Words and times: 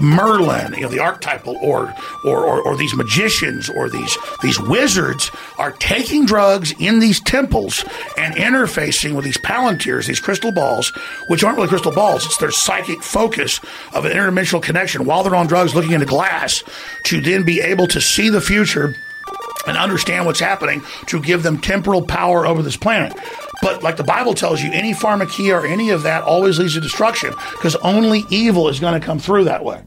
Merlin, 0.00 0.74
you 0.74 0.82
know, 0.82 0.88
the 0.88 1.00
archetypal, 1.00 1.56
or, 1.60 1.94
or, 2.24 2.44
or, 2.44 2.62
or 2.62 2.76
these 2.76 2.94
magicians 2.94 3.68
or 3.68 3.90
these, 3.90 4.16
these 4.42 4.58
wizards 4.58 5.30
are 5.58 5.72
taking 5.72 6.24
drugs 6.24 6.72
in 6.78 6.98
these 6.98 7.20
temples 7.20 7.84
and 8.16 8.34
interfacing 8.34 9.14
with 9.14 9.24
these 9.24 9.38
palantirs, 9.38 10.06
these 10.06 10.20
crystal 10.20 10.52
balls, 10.52 10.90
which 11.28 11.44
aren't 11.44 11.56
really 11.56 11.68
crystal 11.68 11.92
balls. 11.92 12.24
It's 12.24 12.38
their 12.38 12.50
psychic 12.50 13.02
focus 13.02 13.60
of 13.92 14.04
an 14.04 14.12
interdimensional 14.12 14.62
connection 14.62 15.04
while 15.04 15.22
they're 15.22 15.34
on 15.34 15.46
drugs 15.46 15.74
looking 15.74 15.92
into 15.92 16.06
glass 16.06 16.62
to 17.04 17.20
then 17.20 17.44
be 17.44 17.60
able 17.60 17.86
to 17.88 18.00
see 18.00 18.30
the 18.30 18.40
future 18.40 18.94
and 19.66 19.76
understand 19.76 20.26
what's 20.26 20.40
happening 20.40 20.82
to 21.06 21.20
give 21.20 21.42
them 21.42 21.58
temporal 21.58 22.02
power 22.02 22.46
over 22.46 22.62
this 22.62 22.76
planet. 22.76 23.12
But 23.62 23.82
like 23.82 23.96
the 23.96 24.04
Bible 24.04 24.34
tells 24.34 24.62
you, 24.62 24.70
any 24.72 24.92
pharmakia 24.92 25.62
or 25.62 25.66
any 25.66 25.90
of 25.90 26.02
that 26.02 26.22
always 26.22 26.58
leads 26.58 26.74
to 26.74 26.80
destruction 26.80 27.34
because 27.52 27.76
only 27.76 28.24
evil 28.30 28.68
is 28.68 28.80
going 28.80 28.98
to 28.98 29.06
come 29.06 29.18
through 29.18 29.44
that 29.44 29.64
way. 29.64 29.82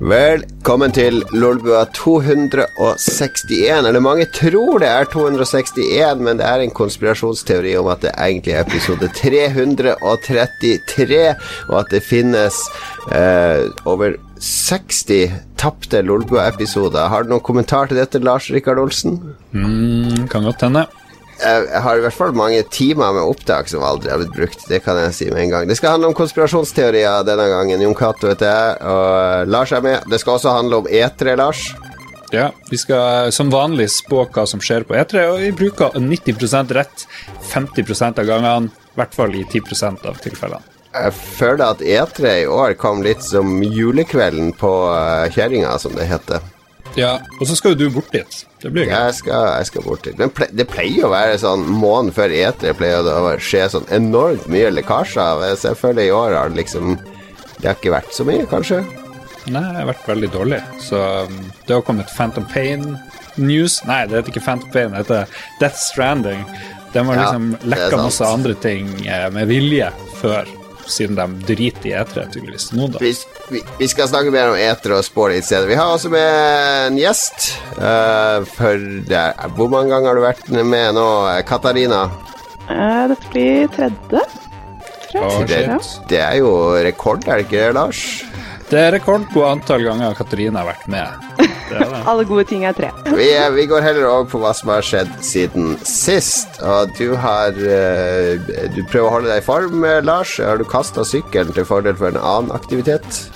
Velkommen 0.00 0.92
til 0.92 1.24
Lolbua 1.32 1.84
261. 1.84 3.86
Eller 3.86 4.00
mange 4.00 4.24
tror 4.24 4.78
det 4.78 4.88
er 4.88 5.04
261, 5.04 6.20
men 6.20 6.38
det 6.38 6.46
er 6.46 6.62
en 6.62 6.70
konspirasjonsteori 6.70 7.76
om 7.80 7.86
at 7.90 8.02
det 8.04 8.12
egentlig 8.14 8.52
er 8.54 8.60
episode 8.60 9.08
333, 9.16 11.34
og 11.68 11.80
at 11.80 11.86
det 11.90 12.02
finnes 12.04 12.54
eh, 13.10 13.66
over 13.88 14.14
60 14.38 15.32
tapte 15.56 16.02
Lolbua-episoder. 16.04 17.08
Har 17.08 17.24
du 17.24 17.32
noen 17.32 17.44
kommentar 17.44 17.88
til 17.88 18.00
dette, 18.00 18.20
Lars 18.20 18.50
Rikard 18.52 18.80
Olsen? 18.82 19.18
Mm, 19.52 20.26
kan 20.32 20.44
godt 20.44 20.64
hende. 20.66 20.86
Jeg 21.36 21.80
har 21.84 21.98
i 21.98 22.00
hvert 22.00 22.16
fall 22.16 22.32
mange 22.36 22.62
timer 22.72 23.12
med 23.12 23.26
opptak 23.28 23.68
som 23.68 23.84
aldri 23.84 24.08
har 24.08 24.22
blitt 24.22 24.36
brukt. 24.36 24.62
Det 24.70 24.80
kan 24.84 24.96
jeg 25.02 25.16
si 25.16 25.26
med 25.28 25.42
en 25.42 25.52
gang. 25.52 25.66
Det 25.68 25.76
skal 25.76 25.96
handle 25.96 26.08
om 26.12 26.16
konspirasjonsteorier 26.16 27.26
denne 27.28 27.48
gangen. 27.52 27.82
Jon 27.84 27.96
Cato 27.96 28.30
heter 28.30 28.48
jeg, 28.48 28.78
og 28.88 29.52
Lars 29.52 29.74
er 29.76 29.84
med. 29.84 30.06
Det 30.08 30.20
skal 30.22 30.38
også 30.38 30.54
handle 30.56 30.80
om 30.80 30.88
E3, 30.88 31.36
Lars. 31.36 31.66
Ja, 32.32 32.48
vi 32.70 32.78
skal 32.80 33.30
som 33.32 33.52
vanlig 33.52 33.90
spå 33.94 34.24
hva 34.32 34.46
som 34.48 34.62
skjer 34.64 34.86
på 34.88 34.96
E3, 34.98 35.26
og 35.30 35.42
vi 35.44 35.52
bruker 35.56 35.94
90% 36.00 36.72
rett 36.74 37.04
50 37.52 38.08
av 38.08 38.24
gangene. 38.24 38.72
I 38.96 38.98
hvert 39.02 39.14
fall 39.14 39.36
i 39.36 39.44
10% 39.44 40.08
av 40.08 40.16
tilfellene. 40.24 40.75
Jeg 40.96 41.12
føler 41.36 41.64
at 41.68 41.82
E3 41.84 42.34
i 42.42 42.50
år 42.50 42.76
kom 42.80 43.02
litt 43.04 43.24
som 43.24 43.58
julekvelden 43.62 44.52
på 44.56 44.72
uh, 44.88 45.26
kjerringa, 45.32 45.74
som 45.82 45.96
det 45.96 46.08
heter. 46.08 46.44
Ja, 46.96 47.18
og 47.40 47.48
så 47.48 47.56
skal 47.58 47.74
jo 47.74 47.84
du 47.84 47.90
bort 47.98 48.12
dit. 48.14 48.38
Det 48.62 48.70
blir 48.72 48.86
gøy. 48.88 48.94
Jeg 48.94 49.16
skal, 49.18 49.48
jeg 49.58 49.68
skal 49.68 49.84
bort 49.84 50.06
dit. 50.06 50.16
Men 50.16 50.32
ple 50.32 50.48
det 50.56 50.68
pleier 50.70 51.04
å 51.04 51.12
være 51.12 51.36
sånn 51.42 51.66
måneden 51.68 52.14
før 52.16 52.32
E3 52.32 52.72
pleier 52.78 53.04
det 53.04 53.16
å 53.16 53.34
skje 53.36 53.66
sånn 53.74 53.90
enormt 53.92 54.46
mye 54.52 54.70
lekkasjer. 54.72 55.44
Føler 55.76 56.06
i 56.06 56.14
år 56.14 56.38
har 56.38 56.52
det 56.52 56.62
liksom 56.62 56.96
Det 57.56 57.68
har 57.68 57.76
ikke 57.76 57.92
vært 57.94 58.16
så 58.16 58.24
mye, 58.28 58.48
kanskje? 58.48 58.80
Nei, 59.46 59.62
det 59.62 59.78
har 59.78 59.90
vært 59.92 60.08
veldig 60.08 60.30
dårlig. 60.32 60.62
Så 60.82 61.02
um, 61.28 61.36
det 61.66 61.76
har 61.76 61.84
kommet 61.84 62.10
Phantom 62.12 62.48
Pain 62.52 62.96
News 63.36 63.82
Nei, 63.84 64.02
det 64.08 64.18
heter 64.18 64.32
ikke 64.32 64.44
Phantom 64.44 64.72
Pain, 64.72 64.92
det 64.92 65.04
heter 65.04 65.38
Death 65.60 65.80
Stranding. 65.80 66.44
Den 66.92 67.10
har 67.10 67.20
liksom 67.20 67.50
ja, 67.52 67.62
lekka 67.74 68.00
masse 68.00 68.24
andre 68.24 68.54
ting 68.56 68.88
eh, 69.04 69.26
med 69.32 69.50
vilje 69.50 69.90
før 70.16 70.48
siden 70.90 71.18
de 71.18 71.46
driter 71.48 71.90
i 71.90 71.94
etere, 71.98 72.26
tydeligvis. 72.32 72.70
Nå, 72.76 72.88
da. 72.94 73.00
Vi, 73.02 73.12
vi, 73.52 73.62
vi, 73.78 73.88
skal 73.90 74.10
snakke 74.10 74.32
mer 74.34 74.52
om 74.52 74.60
etere 74.60 75.00
og 75.00 75.06
spå 75.06 75.28
litt 75.32 75.48
senere. 75.48 75.70
Vi 75.70 75.78
har 75.78 75.92
også 75.92 76.12
med 76.12 76.30
en 76.86 77.00
gjest. 77.00 77.50
Uh, 77.76 78.46
for 78.56 78.88
det, 79.10 79.26
Hvor 79.58 79.70
mange 79.72 79.92
ganger 79.94 80.10
har 80.10 80.18
du 80.20 80.24
vært 80.24 80.50
med 80.56 80.96
nå, 80.96 81.06
Katarina? 81.48 82.06
Uh, 82.66 83.06
dette 83.12 83.32
blir 83.34 83.70
tredje. 83.76 84.24
Oh, 85.16 85.40
det, 85.48 85.62
det, 86.10 86.18
er 86.20 86.40
jo 86.42 86.50
rekord, 86.84 87.24
er 87.24 87.38
det 87.38 87.46
ikke 87.46 87.60
det, 87.62 87.74
Lars? 87.76 88.00
Det 88.66 88.80
er 88.82 88.92
rekord 88.96 89.28
på 89.30 89.44
antall 89.46 89.84
ganger 89.86 90.16
Katarina 90.18 90.64
har 90.64 90.72
vært 90.74 90.88
med. 90.90 91.26
Det 91.66 91.80
det. 91.82 92.00
Alle 92.06 92.22
gode 92.22 92.44
ting 92.46 92.62
er 92.62 92.74
tre. 92.78 92.92
Vi, 93.10 93.26
vi, 93.56 93.64
går 93.66 93.82
heller 93.82 94.04
over 94.06 94.28
på 94.30 94.38
hva 94.38 94.52
som 94.54 94.70
har 94.70 94.84
skjedd 94.86 95.08
siden 95.26 95.72
sist. 95.82 96.60
Og 96.62 96.92
du 96.94 97.16
har 97.18 97.58
uh, 97.58 98.38
Du 98.70 98.84
prøver 98.86 99.08
å 99.08 99.14
holde 99.16 99.32
deg 99.32 99.42
i 99.42 99.46
form, 99.46 99.82
eh, 99.82 99.98
Lars. 100.06 100.36
Har 100.38 100.62
du 100.62 100.66
kasta 100.70 101.02
sykkelen 101.02 101.50
til 101.56 101.66
fordel 101.66 101.98
for 101.98 102.14
en 102.14 102.22
annen 102.22 102.54
aktivitet? 102.54 103.26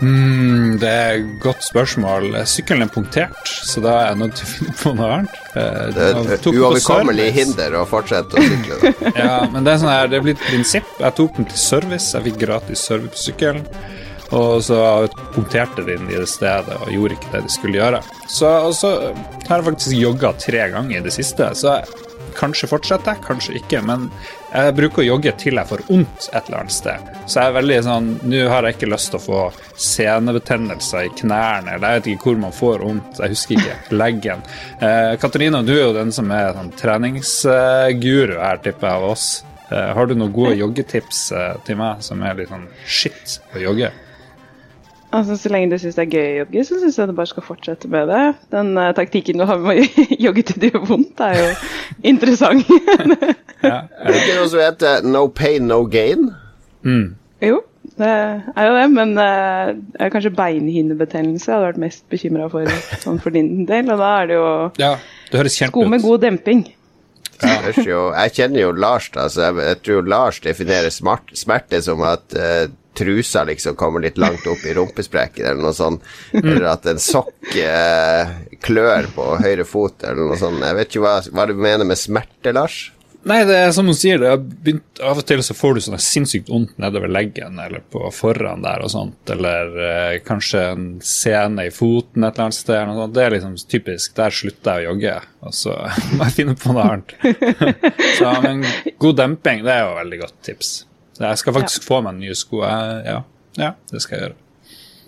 Mm, 0.00 0.78
det 0.80 0.88
er 0.88 1.18
et 1.18 1.28
godt 1.44 1.64
spørsmål. 1.66 2.32
Sykkelen 2.48 2.86
er 2.86 2.92
punktert, 2.94 3.44
så 3.44 3.82
da 3.84 3.98
er 3.98 4.06
jeg 4.08 4.20
nødt 4.22 4.38
til 4.40 4.46
å 4.46 4.52
finne 4.54 4.76
på 4.80 4.96
noe 4.96 5.12
annet. 5.18 5.38
Eh, 5.52 5.80
det 5.92 6.06
er 6.06 6.34
et 6.38 6.52
uoverkommelig 6.54 7.30
hinder 7.36 7.76
å 7.82 7.86
fortsette 7.88 8.40
å 8.40 8.48
sykle. 8.48 8.94
ja, 9.26 9.42
men 9.52 9.66
det 9.66 9.74
er 9.76 9.82
sånn 9.84 9.92
her, 9.92 10.08
det 10.08 10.22
er 10.22 10.28
blitt 10.30 10.44
prinsipp. 10.46 10.88
Jeg 10.96 11.20
tok 11.20 11.36
den 11.36 11.52
til 11.52 11.60
service. 11.68 12.14
Jeg 12.16 12.30
fikk 12.30 12.40
gratis 12.46 12.88
service 12.88 13.12
på 13.12 13.26
sykkelen. 13.28 13.68
Og 14.36 14.60
så 14.62 14.80
punkterte 15.34 15.82
de 15.86 15.96
inn 15.98 16.10
i 16.10 16.18
det 16.18 16.28
stedet 16.30 16.76
og 16.78 16.92
gjorde 16.94 17.16
ikke 17.16 17.32
det 17.34 17.46
de 17.46 17.54
skulle 17.56 17.80
gjøre. 17.80 18.02
Så, 18.30 18.46
og 18.46 18.76
så 18.78 18.92
har 19.48 19.56
jeg 19.56 19.66
faktisk 19.72 19.96
jogga 19.98 20.34
tre 20.38 20.68
ganger 20.70 21.00
i 21.00 21.04
det 21.08 21.14
siste, 21.14 21.50
så 21.58 21.80
kanskje 22.36 22.68
fortsetter 22.70 23.18
kanskje 23.24 23.56
ikke. 23.60 23.80
Men 23.86 24.06
jeg 24.50 24.74
bruker 24.78 25.02
å 25.02 25.06
jogge 25.06 25.32
til 25.40 25.58
jeg 25.58 25.70
får 25.70 25.82
vondt 25.88 26.28
et 26.30 26.48
eller 26.48 26.60
annet 26.62 26.74
sted. 26.74 27.10
Så 27.26 27.40
jeg 27.40 27.50
er 27.50 27.56
veldig 27.58 27.78
sånn 27.86 28.08
Nå 28.30 28.40
har 28.50 28.66
jeg 28.66 28.76
ikke 28.76 28.90
lyst 28.90 29.12
til 29.12 29.20
å 29.20 29.24
få 29.24 29.42
senebetennelser 29.80 31.06
i 31.08 31.12
knærne, 31.20 31.76
eller 31.76 31.94
jeg 31.94 32.00
vet 32.00 32.10
ikke 32.14 32.30
hvor 32.30 32.42
man 32.46 32.56
får 32.56 32.84
vondt, 32.86 33.22
jeg 33.22 33.34
husker 33.34 33.58
ikke. 33.58 33.78
Leggen. 34.02 34.44
Eh, 34.78 35.14
Katarina, 35.22 35.62
du 35.66 35.74
er 35.76 35.84
jo 35.88 35.96
den 35.96 36.14
som 36.14 36.30
er 36.34 36.52
sånn 36.56 36.74
treningsguru 36.78 38.36
her, 38.38 38.62
tipper 38.64 38.90
jeg, 38.90 39.00
av 39.00 39.08
oss. 39.10 39.26
Eh, 39.70 39.90
har 39.96 40.10
du 40.10 40.16
noen 40.16 40.34
gode 40.34 40.56
joggetips 40.58 41.26
eh, 41.36 41.56
til 41.66 41.78
meg 41.80 42.04
som 42.06 42.22
er 42.26 42.38
litt 42.38 42.52
sånn 42.52 42.68
shit 42.86 43.40
å 43.54 43.62
jogge? 43.62 43.92
Altså, 45.10 45.36
Så 45.36 45.50
lenge 45.50 45.72
du 45.72 45.78
syns 45.82 45.96
det 45.98 46.04
er 46.04 46.12
gøy 46.14 46.26
å 46.28 46.36
jogge, 46.44 46.64
så 46.66 46.78
syns 46.80 46.98
jeg 47.00 47.10
du 47.10 47.14
bare 47.18 47.30
skal 47.30 47.44
fortsette 47.46 47.88
med 47.90 48.10
det. 48.10 48.20
Den 48.54 48.76
uh, 48.78 48.90
taktikken 48.96 49.40
du 49.42 49.46
har 49.48 49.58
med 49.62 49.82
å 49.82 50.04
jogge 50.26 50.44
til 50.46 50.60
det 50.62 50.70
gjør 50.70 50.84
vondt, 50.92 51.22
er 51.26 51.38
jo 51.40 51.48
interessant. 52.12 52.70
ja. 53.66 53.80
Er 53.90 54.06
det 54.06 54.20
ikke 54.20 54.38
noe 54.38 54.52
som 54.52 54.62
heter 54.62 55.08
no 55.08 55.26
pain, 55.34 55.66
no 55.70 55.82
gain? 55.90 56.30
Mm. 56.86 57.16
Jo, 57.42 57.60
det 57.98 58.10
er 58.10 58.68
jo 58.68 58.74
det, 58.78 58.88
men 58.94 59.16
uh, 59.18 60.08
kanskje 60.12 60.34
beinhinnebetennelse 60.36 61.52
hadde 61.52 61.72
vært 61.72 61.84
mest 61.88 62.04
bekymra 62.12 62.46
for 62.52 62.70
sånn 63.02 63.18
for 63.22 63.34
din 63.34 63.64
del. 63.68 63.90
Og 63.90 63.98
da 63.98 64.12
er 64.20 64.30
det 64.30 64.38
jo 64.38 64.50
ja, 64.80 64.92
det 65.32 65.42
høres 65.42 65.58
sko 65.58 65.88
med 65.90 66.06
god 66.06 66.22
demping. 66.28 66.68
Ja. 67.40 67.56
Jeg 67.72 68.32
kjenner 68.36 68.60
jo 68.60 68.72
Lars, 68.76 69.06
da, 69.14 69.24
så 69.32 69.46
jeg, 69.46 69.62
jeg 69.64 69.78
tror 69.86 70.08
Lars 70.12 70.42
definerer 70.44 70.92
smart, 70.92 71.30
smerte 71.40 71.80
som 71.82 72.02
at 72.04 72.36
uh, 72.36 72.68
trusa 72.94 73.44
liksom 73.48 73.76
kommer 73.80 74.04
litt 74.04 74.18
langt 74.18 74.46
opp 74.50 74.64
i 74.66 74.74
rumpesprekken, 74.76 75.46
eller 75.46 75.62
noe 75.62 75.76
sånt. 75.76 76.06
Eller 76.36 76.70
at 76.72 76.86
en 76.90 77.02
sokk 77.02 77.56
eh, 77.56 78.32
klør 78.64 79.10
på 79.14 79.28
høyre 79.42 79.66
fot, 79.68 80.02
eller 80.04 80.32
noe 80.32 80.40
sånt. 80.40 80.64
Jeg 80.64 80.78
vet 80.78 80.90
ikke 80.90 81.04
hva, 81.04 81.18
hva 81.30 81.46
du 81.50 81.54
mener 81.58 81.88
med 81.88 82.00
smerte, 82.00 82.54
Lars? 82.56 82.88
Nei, 83.28 83.42
det 83.44 83.52
er 83.52 83.72
som 83.76 83.84
hun 83.84 83.96
sier, 83.96 84.22
begynt, 84.40 85.00
av 85.04 85.18
og 85.20 85.26
til 85.28 85.42
så 85.44 85.52
får 85.52 85.74
du 85.76 85.80
sånn 85.84 86.00
sinnssykt 86.00 86.48
vondt 86.48 86.78
nedover 86.80 87.10
leggen 87.12 87.58
eller 87.60 87.82
på 87.92 88.06
foran 88.16 88.64
der 88.64 88.80
og 88.80 88.92
sånt, 88.94 89.18
eller 89.34 89.74
eh, 89.84 90.14
kanskje 90.24 90.62
en 90.70 90.86
sene 91.04 91.66
i 91.68 91.74
foten 91.74 92.24
et 92.24 92.32
eller 92.32 92.48
annet 92.48 92.56
sted. 92.56 92.78
Eller 92.78 92.94
noe 92.94 93.04
sånt. 93.04 93.16
Det 93.18 93.24
er 93.26 93.36
liksom 93.36 93.56
typisk. 93.76 94.14
Der 94.16 94.36
slutter 94.40 94.80
jeg 94.80 94.88
å 94.88 94.94
jogge, 94.94 95.16
og 95.44 95.56
så 95.60 95.76
må 96.14 96.30
jeg 96.30 96.38
finne 96.38 96.56
på 96.56 96.72
noe 96.72 96.86
annet. 96.94 97.16
så 98.18 98.38
men 98.46 98.64
god 99.04 99.20
demping, 99.20 99.66
det 99.68 99.76
er 99.76 99.84
jo 99.84 99.98
veldig 100.00 100.22
godt 100.24 100.40
tips. 100.48 100.72
Jeg 101.20 101.40
skal 101.40 101.56
faktisk 101.56 101.84
ja. 101.84 101.86
få 101.86 102.00
meg 102.06 102.16
nye 102.20 102.34
sko. 102.38 102.62
Ja. 102.64 103.20
ja, 103.60 103.74
det 103.92 104.02
skal 104.02 104.16
jeg 104.16 104.28
gjøre. 104.28 104.38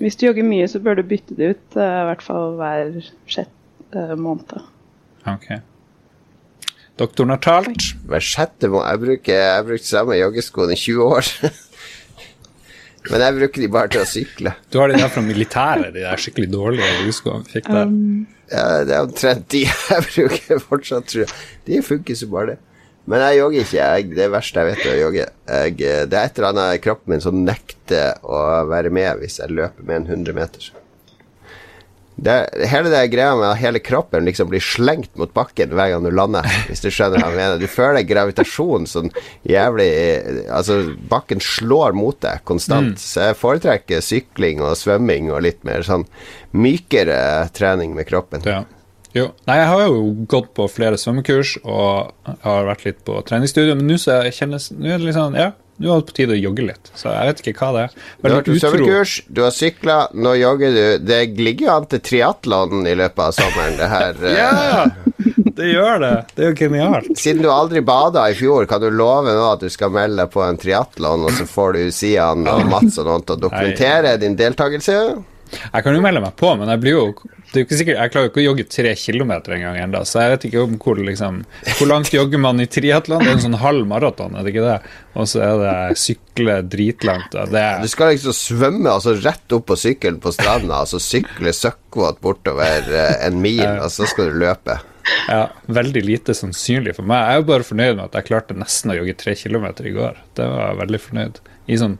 Hvis 0.02 0.18
du 0.18 0.26
jogger 0.26 0.46
mye, 0.46 0.68
så 0.68 0.80
bør 0.82 0.98
du 0.98 1.04
bytte 1.06 1.36
det 1.38 1.52
ut, 1.54 1.66
uh, 1.78 1.82
i 1.82 2.06
hvert 2.10 2.24
fall 2.26 2.56
hver 2.58 2.96
sjette 3.30 4.06
uh, 4.12 4.16
måned. 4.18 4.56
Ok. 5.30 5.52
Doktoren 7.00 7.32
har 7.32 7.42
talt. 7.44 7.92
Hver 8.10 8.24
sjette 8.24 8.68
måned? 8.72 8.88
Jeg 8.90 9.02
bruker, 9.04 9.44
jeg 9.46 9.68
bruker 9.68 9.88
samme 9.88 10.18
joggeskoene 10.18 10.76
i 10.76 10.80
20 10.82 11.04
år. 11.06 11.30
Men 13.10 13.24
jeg 13.24 13.36
bruker 13.38 13.64
de 13.64 13.70
bare 13.74 13.90
til 13.90 14.02
å 14.02 14.08
sykle. 14.08 14.52
Du 14.70 14.78
har 14.78 14.92
de 14.92 14.98
der 15.00 15.10
fra 15.10 15.22
militæret, 15.26 15.88
de 15.94 16.04
der 16.04 16.20
skikkelig 16.22 16.50
dårlige 16.52 16.90
joggeskoene 16.98 17.48
fikk 17.50 17.70
der. 17.70 17.88
Um, 17.88 18.26
ja, 18.52 18.66
det 18.86 18.94
er 18.94 19.06
omtrent 19.06 19.48
de 19.54 19.64
jeg 19.90 20.04
bruker 20.10 20.62
fortsatt, 20.62 21.08
tror 21.10 21.24
jeg. 21.24 21.40
De 21.66 21.80
funker 21.86 22.18
så 22.18 22.28
bare 22.30 22.52
det. 22.52 22.60
Men 23.10 23.24
jeg 23.26 23.40
jogger 23.40 23.64
ikke. 23.64 23.78
Jeg, 23.78 24.10
det 24.14 24.28
verste 24.30 24.62
jeg 24.62 24.70
vet, 24.70 24.84
er 24.84 24.92
å 24.92 25.00
jogge. 25.00 25.24
Jeg, 25.48 25.74
det 25.80 26.18
er 26.18 26.28
et 26.28 26.38
eller 26.38 26.52
annet 26.52 26.76
i 26.76 26.84
kroppen 26.84 27.16
min 27.16 27.24
som 27.24 27.42
nekter 27.46 28.22
å 28.22 28.44
være 28.70 28.92
med 28.94 29.18
hvis 29.22 29.40
jeg 29.42 29.54
løper 29.54 29.88
med 29.88 30.02
en 30.02 30.22
100 30.22 30.38
meter. 30.38 30.70
Det, 32.22 32.34
hele 32.68 32.90
det 32.92 33.06
greia 33.10 33.32
med 33.34 33.48
at 33.48 33.58
hele 33.58 33.80
kroppen 33.82 34.26
liksom 34.28 34.50
blir 34.52 34.62
slengt 34.62 35.10
mot 35.18 35.32
bakken 35.34 35.72
hver 35.74 35.94
gang 35.94 36.04
du 36.04 36.10
lander, 36.12 36.46
hvis 36.68 36.84
du 36.84 36.90
skjønner 36.92 37.18
hva 37.18 37.32
jeg 37.32 37.38
mener. 37.40 37.58
Du 37.58 37.70
føler 37.70 38.06
gravitasjon 38.06 38.86
sånn 38.86 39.10
jævlig 39.48 39.88
Altså, 40.52 40.76
bakken 41.10 41.42
slår 41.42 41.96
mot 41.96 42.20
deg 42.22 42.44
konstant. 42.48 42.94
Mm. 42.94 43.02
Så 43.02 43.26
jeg 43.26 43.40
foretrekker 43.40 44.04
sykling 44.04 44.62
og 44.62 44.76
svømming 44.78 45.32
og 45.32 45.42
litt 45.48 45.64
mer 45.66 45.82
sånn 45.86 46.06
mykere 46.54 47.48
trening 47.56 47.96
med 47.96 48.06
kroppen. 48.12 48.44
Ja. 48.46 48.62
Jo. 49.16 49.26
Nei, 49.48 49.58
jeg 49.60 49.68
har 49.68 49.82
jo 49.84 50.04
gått 50.30 50.52
på 50.56 50.68
flere 50.72 50.98
svømmekurs 51.00 51.58
og 51.62 52.12
har 52.44 52.68
vært 52.68 52.86
litt 52.86 53.02
på 53.04 53.18
treningsstudio, 53.28 53.76
men 53.76 53.90
nå 53.90 53.98
kjennes 54.00 54.70
Nå 54.72 54.88
er 54.88 55.02
det 55.02 55.10
litt 55.10 55.18
sånn 55.18 55.36
Ja, 55.36 55.50
nå 55.82 55.90
er 55.92 56.00
det 56.00 56.08
på 56.08 56.16
tide 56.16 56.36
å 56.36 56.40
jogge 56.40 56.64
litt. 56.70 56.90
Så 56.96 57.12
jeg 57.12 57.28
vet 57.28 57.42
ikke 57.42 57.54
hva 57.58 57.70
det 57.74 57.84
er. 57.84 57.96
Du 57.98 58.28
har 58.28 58.36
vært 58.38 58.50
på 58.50 58.58
svømmekurs, 58.62 59.14
du 59.28 59.40
har 59.44 59.54
sykla, 59.56 59.98
nå 60.14 60.34
jogger 60.38 60.76
du. 60.76 60.84
Det 61.04 61.20
ligger 61.40 61.66
jo 61.66 61.72
an 61.74 61.88
til 61.92 62.02
triatlon 62.08 62.86
i 62.88 62.94
løpet 63.02 63.24
av 63.26 63.34
sommeren, 63.36 63.76
det 63.80 63.88
her. 63.92 64.22
eh. 64.30 64.38
Ja! 64.40 64.84
Det 65.52 65.68
gjør 65.68 65.98
det. 66.00 66.12
Det 66.32 66.44
er 66.44 66.48
jo 66.48 66.56
genialt. 66.62 67.10
Siden 67.20 67.42
du 67.44 67.50
aldri 67.52 67.82
bada 67.84 68.24
i 68.32 68.36
fjor, 68.38 68.64
kan 68.70 68.80
du 68.80 68.88
love 68.88 69.34
nå 69.36 69.42
at 69.50 69.60
du 69.60 69.68
skal 69.72 69.92
melde 69.92 70.22
deg 70.22 70.32
på 70.32 70.40
en 70.46 70.60
triatlon, 70.60 71.26
og 71.28 71.36
så 71.36 71.44
får 71.50 71.76
du 71.76 71.82
Sian 71.92 72.48
og 72.48 72.64
Mats 72.70 72.96
og 73.02 73.10
noen 73.10 73.26
til 73.26 73.36
å 73.36 73.42
dokumentere 73.48 74.16
din 74.22 74.38
deltakelse? 74.38 74.96
Jeg 75.52 75.84
kan 75.84 75.96
jo 75.96 76.00
melde 76.04 76.22
meg 76.24 76.36
på, 76.40 76.54
men 76.56 76.70
jeg 76.72 76.80
blir 76.80 76.96
jo 76.96 77.06
det 77.52 77.58
er 77.58 77.64
jo 77.64 77.66
ikke 77.66 77.78
sikkert, 77.78 77.98
Jeg 78.00 78.12
klarer 78.12 78.26
jo 78.26 78.30
ikke 78.32 78.40
å 78.40 78.44
jogge 78.46 78.64
tre 78.72 78.92
kilometer 78.96 79.54
en 79.56 79.64
gang 79.66 79.78
ennå, 79.82 80.00
så 80.08 80.22
jeg 80.22 80.32
vet 80.32 80.46
ikke 80.48 80.62
om 80.64 80.76
hvor 80.80 81.00
liksom 81.04 81.42
Hvor 81.78 81.90
langt 81.90 82.12
jogger 82.14 82.40
man 82.40 82.62
i 82.64 82.68
triatlon? 82.70 83.20
Det 83.24 83.28
er 83.28 83.36
en 83.36 83.44
sånn 83.44 83.58
halv 83.60 83.88
maraton, 83.90 84.36
er 84.38 84.46
det 84.46 84.54
ikke 84.54 84.64
det? 84.64 84.78
Og 85.20 85.28
så 85.28 85.42
er 85.44 85.60
det 85.60 85.98
sykle 86.00 86.54
dritlangt. 86.72 87.34
Det 87.34 87.44
Du 87.52 87.58
er, 87.60 87.90
skal 87.92 88.14
liksom 88.14 88.36
svømme 88.36 88.94
altså 88.94 89.14
rett 89.20 89.56
opp 89.58 89.66
på 89.68 89.76
sykkelen 89.82 90.22
på 90.24 90.32
stranda, 90.32 90.80
altså 90.86 91.00
sykle 91.02 91.52
søkkvåt 91.56 92.22
bortover 92.24 92.88
eh, 92.88 93.12
en 93.26 93.42
mil, 93.44 93.66
og 93.66 93.90
så 93.92 94.08
skal 94.08 94.32
du 94.32 94.40
løpe. 94.46 94.78
ja, 95.28 95.44
veldig 95.66 96.04
lite 96.06 96.34
sannsynlig 96.38 96.96
for 96.96 97.04
meg. 97.04 97.20
Jeg 97.26 97.36
er 97.36 97.42
jo 97.42 97.48
bare 97.52 97.68
fornøyd 97.68 97.96
med 97.98 98.04
at 98.06 98.16
jeg 98.20 98.30
klarte 98.30 98.56
nesten 98.56 98.94
å 98.94 98.98
jogge 99.02 99.18
tre 99.20 99.36
kilometer 99.36 99.88
i 99.90 99.94
går. 99.96 100.20
Det 100.38 100.48
var 100.48 100.70
jeg 100.70 100.80
veldig 100.86 101.00
fornøyd. 101.08 101.42
I 101.68 101.78
sånn 101.84 101.98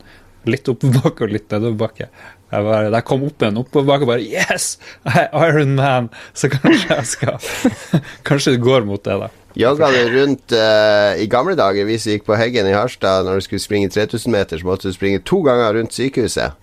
litt 0.48 0.66
oppoverbakke 0.70 1.26
og 1.26 1.34
litt 1.36 1.52
nedoverbakke. 1.52 2.08
Jeg, 2.52 2.64
bare- 2.66 2.90
jeg 2.92 3.04
kom 3.08 3.22
opp 3.24 3.42
en 3.48 3.56
oppoverbakke, 3.62 4.06
bare 4.08 4.24
Yes! 4.28 4.74
Jeg 5.08 5.28
er 5.32 5.46
Iron 5.48 5.74
Man! 5.78 6.10
Så 6.36 6.50
kanskje 6.52 6.90
jeg 6.98 7.06
skal 7.08 7.38
Kanskje 8.28 8.54
det 8.58 8.62
går 8.64 8.84
mot 8.88 9.00
det, 9.04 9.16
da. 9.22 9.30
Jogga 9.56 9.88
du 9.92 10.00
rundt 10.14 10.52
uh, 10.56 11.12
I 11.20 11.26
gamle 11.32 11.54
dager, 11.58 11.84
hvis 11.88 12.04
du 12.06 12.12
gikk 12.14 12.26
på 12.28 12.36
Heggen 12.40 12.68
i 12.68 12.74
Harstad, 12.76 13.24
når 13.26 13.40
du 13.40 13.46
skulle 13.48 13.60
springe 13.64 13.88
3000 13.92 14.32
meter, 14.32 14.60
så 14.60 14.68
måtte 14.68 14.88
du 14.88 14.96
springe 14.96 15.20
to 15.28 15.40
ganger 15.44 15.74
rundt 15.76 15.92
sykehuset. 15.96 16.54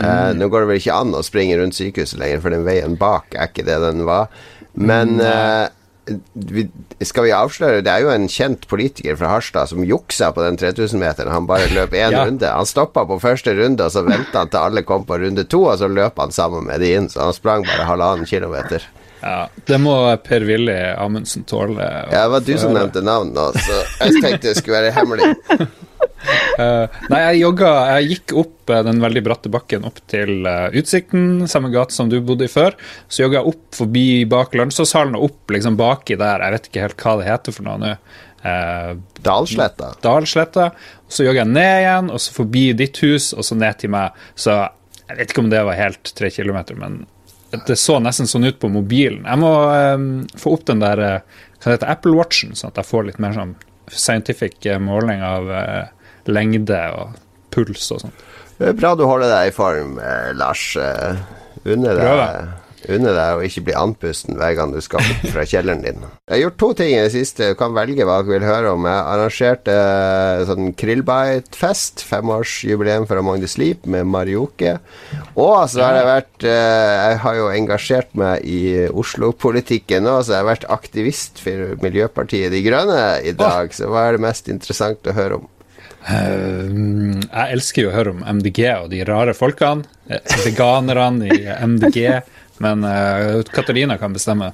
Eh, 0.00 0.28
nå 0.38 0.46
går 0.52 0.62
det 0.62 0.68
vel 0.70 0.78
ikke 0.78 0.94
an 1.00 1.16
å 1.18 1.22
springe 1.26 1.56
rundt 1.58 1.74
sykehuset 1.76 2.20
lenger, 2.20 2.42
for 2.44 2.54
den 2.54 2.62
veien 2.68 2.92
bak 3.00 3.32
er 3.34 3.48
ikke 3.50 3.64
det 3.66 3.78
den 3.82 4.04
var. 4.08 4.28
Men 4.78 5.16
eh, 5.24 5.66
vi, 6.34 6.64
skal 7.06 7.24
vi 7.26 7.32
avsløre 7.34 7.80
Det 7.86 7.90
er 7.92 8.04
jo 8.04 8.10
en 8.12 8.26
kjent 8.30 8.66
politiker 8.70 9.16
fra 9.20 9.30
Harstad 9.36 9.68
som 9.70 9.84
juksa 9.86 10.30
på 10.36 10.42
den 10.44 10.58
3000-meteren. 10.60 11.30
Han 11.32 11.46
bare 11.50 11.68
løp 11.74 11.92
én 11.96 12.12
Ja. 12.16 12.24
runde. 12.26 12.46
Han 12.50 12.66
stoppa 12.66 13.04
på 13.06 13.18
første 13.22 13.54
runde, 13.58 13.84
og 13.86 13.92
så 13.94 14.02
venta 14.06 14.42
han 14.44 14.48
til 14.52 14.58
alle 14.62 14.82
kom 14.86 15.04
på 15.08 15.18
runde 15.22 15.44
to, 15.44 15.64
og 15.70 15.78
så 15.78 15.88
løp 15.90 16.18
han 16.18 16.32
sammen 16.34 16.66
med 16.66 16.80
de 16.82 16.94
inn. 16.96 17.08
Så 17.12 17.22
han 17.24 17.36
sprang 17.36 17.66
bare 17.68 17.86
halvannen 17.88 18.26
kilometer. 18.26 18.82
Ja, 19.22 19.48
Det 19.68 19.76
må 19.80 19.94
Per-Willy 20.24 20.94
Amundsen 20.96 21.44
tåle. 21.44 21.84
Ja, 22.10 22.24
det 22.24 22.30
var 22.32 22.40
du 22.46 22.54
som 22.58 22.72
nevnte 22.72 23.02
navn 23.04 23.34
nå, 23.36 23.50
så 23.52 23.82
jeg 24.06 24.22
tenkte 24.22 24.48
det 24.48 24.56
skulle 24.56 24.80
være 24.80 24.94
hemmelig. 24.96 25.34
Eh, 26.60 26.96
nei, 27.08 27.18
jeg 27.22 27.38
jogga 27.40 27.68
Jeg 27.94 28.08
gikk 28.10 28.32
opp 28.42 28.70
uh, 28.72 28.80
den 28.84 28.98
veldig 29.00 29.22
bratte 29.24 29.50
bakken 29.52 29.86
opp 29.88 30.00
til 30.10 30.44
uh, 30.44 30.66
Utsikten, 30.76 31.46
samme 31.48 31.70
gate 31.72 31.94
som 31.94 32.10
du 32.10 32.18
bodde 32.20 32.44
i 32.44 32.52
før. 32.52 32.76
Så 33.08 33.22
jogga 33.22 33.38
jeg 33.38 33.52
opp 33.54 33.78
forbi 33.78 34.02
bak 34.28 34.52
Landslagshallen 34.58 35.16
og 35.16 35.30
opp 35.30 35.54
liksom 35.54 35.78
baki 35.80 36.18
der. 36.20 36.44
Jeg 36.44 36.56
vet 36.56 36.68
ikke 36.68 36.84
helt 36.84 37.04
hva 37.06 37.14
det 37.20 37.30
heter 37.30 37.56
for 37.56 37.68
noe 37.68 37.78
nå. 37.80 37.94
Dalsletta. 39.24 39.94
Dalsletta. 40.04 40.68
Så 41.08 41.24
jogga 41.24 41.42
jeg 41.46 41.52
ned 41.54 41.78
igjen, 41.84 42.12
og 42.12 42.20
så 42.26 42.36
forbi 42.36 42.66
ditt 42.76 43.00
hus, 43.06 43.30
og 43.32 43.46
så 43.46 43.56
ned 43.56 43.80
til 43.80 43.94
meg. 43.94 44.20
Så 44.36 44.58
jeg 44.58 45.16
vet 45.16 45.32
ikke 45.32 45.44
om 45.46 45.50
det 45.54 45.64
var 45.70 45.80
helt 45.80 46.12
tre 46.18 46.32
kilometer, 46.34 46.76
men 46.80 47.02
det 47.66 47.78
så 47.80 47.98
nesten 48.02 48.28
sånn 48.30 48.50
ut 48.50 48.60
på 48.60 48.68
mobilen. 48.72 49.24
Jeg 49.24 49.40
må 49.40 49.54
få 50.38 50.54
opp 50.58 50.68
den 50.68 50.84
der 50.84 51.06
hva 51.60 51.74
heter, 51.74 51.88
Apple 51.88 52.16
Watchen, 52.16 52.52
sånn 52.56 52.74
at 52.74 52.80
jeg 52.80 52.88
får 52.92 53.08
litt 53.08 53.22
mer 53.22 53.36
sånn 53.36 53.56
scientific 53.90 54.66
eh, 54.66 54.78
måling 54.82 55.22
av 55.26 55.50
eh, 55.50 55.84
lengde 56.30 56.80
og 56.96 57.18
puls 57.50 57.90
og 57.94 58.04
sånn. 58.04 58.16
Bra 58.76 58.94
du 58.94 59.06
holder 59.08 59.30
deg 59.32 59.50
i 59.50 59.54
form, 59.56 59.98
eh, 60.04 60.30
Lars. 60.36 60.64
Eh, 60.76 61.16
Unne 61.64 61.92
Prøver. 61.96 62.20
deg, 62.20 62.50
unne 62.88 63.12
deg 63.16 63.38
å 63.38 63.44
ikke 63.44 63.64
bli 63.66 63.74
andpusten 63.76 64.38
hver 64.38 64.54
gang 64.58 64.72
du 64.74 64.80
skal 64.84 65.02
opp 65.02 65.26
fra 65.34 65.44
kjelleren 65.48 65.82
din. 65.84 66.04
Jeg 66.28 66.34
har 66.34 66.42
gjort 66.44 66.58
to 66.62 66.70
ting 66.78 66.94
i 66.94 67.02
det 67.02 67.12
siste. 67.14 67.50
Du 67.52 67.58
kan 67.58 67.74
velge 67.76 68.06
hva 68.08 68.20
du 68.24 68.30
vil 68.32 68.46
høre 68.46 68.72
om. 68.74 68.88
Jeg 68.88 69.04
arrangerte 69.14 69.76
eh, 69.76 70.44
sånn 70.48 70.72
Krillbite-fest. 70.80 72.04
Femårsjubileum 72.08 73.06
for 73.10 73.20
Among 73.20 73.44
the 73.44 73.50
Sleep, 73.50 73.84
med 73.90 74.08
Marioke. 74.10 74.78
Og 75.34 75.56
så 75.72 75.84
har 75.84 76.00
jeg 76.00 76.08
vært 76.10 76.48
eh, 76.48 76.96
Jeg 77.10 77.22
har 77.26 77.38
jo 77.38 77.52
engasjert 77.52 78.18
meg 78.18 78.48
i 78.48 78.60
Oslo-politikken 78.88 80.06
nå, 80.06 80.18
så 80.22 80.36
jeg 80.36 80.44
har 80.44 80.50
vært 80.52 80.68
aktivist 80.72 81.40
for 81.44 81.78
Miljøpartiet 81.84 82.52
De 82.54 82.64
Grønne 82.64 83.00
i 83.26 83.36
dag. 83.36 83.72
Så 83.76 83.90
hva 83.90 84.08
er 84.08 84.16
det 84.16 84.26
mest 84.26 84.50
interessant 84.52 85.06
å 85.10 85.16
høre 85.16 85.40
om? 85.40 85.48
Uh, 86.00 87.20
jeg 87.20 87.56
elsker 87.58 87.84
jo 87.84 87.90
å 87.90 87.92
høre 87.94 88.12
om 88.14 88.22
MDG 88.38 88.62
og 88.72 88.86
de 88.92 89.02
rare 89.04 89.34
folkene. 89.36 89.84
Veganerne 90.46 91.28
i 91.28 91.42
MDG. 91.44 91.98
Men 92.60 92.84
uh, 92.84 93.40
Katarina 93.54 93.96
kan 94.00 94.12
bestemme. 94.12 94.50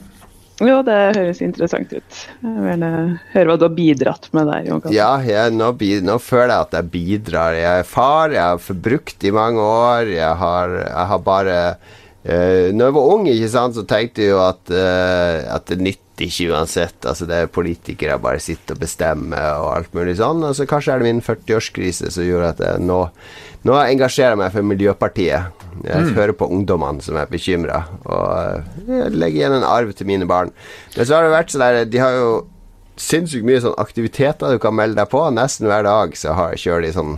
Jo, 0.64 0.79
det 0.87 0.94
høres 1.19 1.43
interessant 1.44 1.91
ut. 1.93 2.20
Jeg 2.41 2.53
vil 2.55 2.70
gjerne 2.70 2.91
høre 3.35 3.50
hva 3.50 3.56
du 3.61 3.67
har 3.67 3.75
bidratt 3.76 4.31
med 4.32 4.49
der. 4.49 4.62
Jon 4.70 4.85
Ja, 4.94 5.11
jeg, 5.20 5.53
nå, 5.53 5.69
nå 6.06 6.17
føler 6.23 6.55
jeg 6.55 6.64
at 6.64 6.76
jeg 6.79 6.91
bidrar. 6.94 7.58
Jeg 7.58 7.82
er 7.82 7.91
far, 7.91 8.32
jeg 8.32 8.41
har 8.41 8.62
forbrukt 8.62 9.26
i 9.26 9.35
mange 9.37 9.61
år. 9.61 10.14
Jeg 10.14 10.32
har, 10.41 10.73
jeg 10.87 11.11
har 11.12 11.23
bare 11.26 11.58
uh, 11.76 12.73
Når 12.73 12.88
jeg 12.88 12.97
var 12.97 13.12
ung, 13.12 13.29
ikke 13.35 13.53
sant, 13.53 13.76
så 13.76 13.85
tenkte 13.85 14.25
jeg 14.25 14.32
jo 14.32 14.41
at, 14.47 14.62
uh, 14.73 15.44
at 15.58 15.69
det 15.69 15.82
nytter 16.16 16.26
ikke 16.26 16.52
uansett. 16.52 17.06
Altså 17.06 17.26
Det 17.26 17.36
er 17.36 17.46
politikere 17.46 18.18
bare 18.18 18.40
sitter 18.40 18.74
og 18.74 18.80
bestemmer 18.80 19.60
og 19.60 19.76
alt 19.76 19.94
mulig 19.94 20.16
sånn. 20.16 20.42
Og 20.44 20.54
så 20.56 20.66
kanskje 20.66 20.92
er 20.94 20.98
det 21.02 21.06
min 21.12 21.22
40-årskrise 21.22 22.10
som 22.10 22.24
gjorde 22.24 22.54
at 22.54 22.60
jeg 22.60 22.80
nå 22.86 23.08
Nå 23.66 23.74
engasjerer 23.74 24.36
jeg 24.36 24.38
meg 24.38 24.52
for 24.52 24.62
Miljøpartiet. 24.62 25.62
Jeg 25.82 26.12
hører 26.14 26.32
på 26.38 26.46
ungdommene 26.46 27.02
som 27.02 27.16
er 27.18 27.26
bekymra, 27.26 27.80
og 28.06 28.28
eh, 28.30 28.84
jeg 28.86 29.16
legger 29.18 29.40
igjen 29.40 29.56
en 29.56 29.66
arv 29.66 29.90
til 29.92 30.06
mine 30.06 30.24
barn. 30.30 30.52
Men 30.94 31.08
så 31.08 31.16
har 31.16 31.26
det 31.26 31.32
vært 31.32 31.50
sånn 31.50 31.64
der 31.64 31.88
De 31.90 31.98
har 31.98 32.14
jo 32.14 32.28
sinnssykt 32.94 33.42
mye 33.44 33.58
sånn 33.64 33.74
aktiviteter 33.82 34.54
du 34.54 34.60
kan 34.62 34.76
melde 34.76 35.00
deg 35.00 35.10
på. 35.10 35.24
Nesten 35.34 35.66
hver 35.66 35.82
dag 35.82 36.14
så 36.14 36.36
har, 36.38 36.54
kjører 36.54 36.86
de 36.86 36.92
sånn 36.94 37.16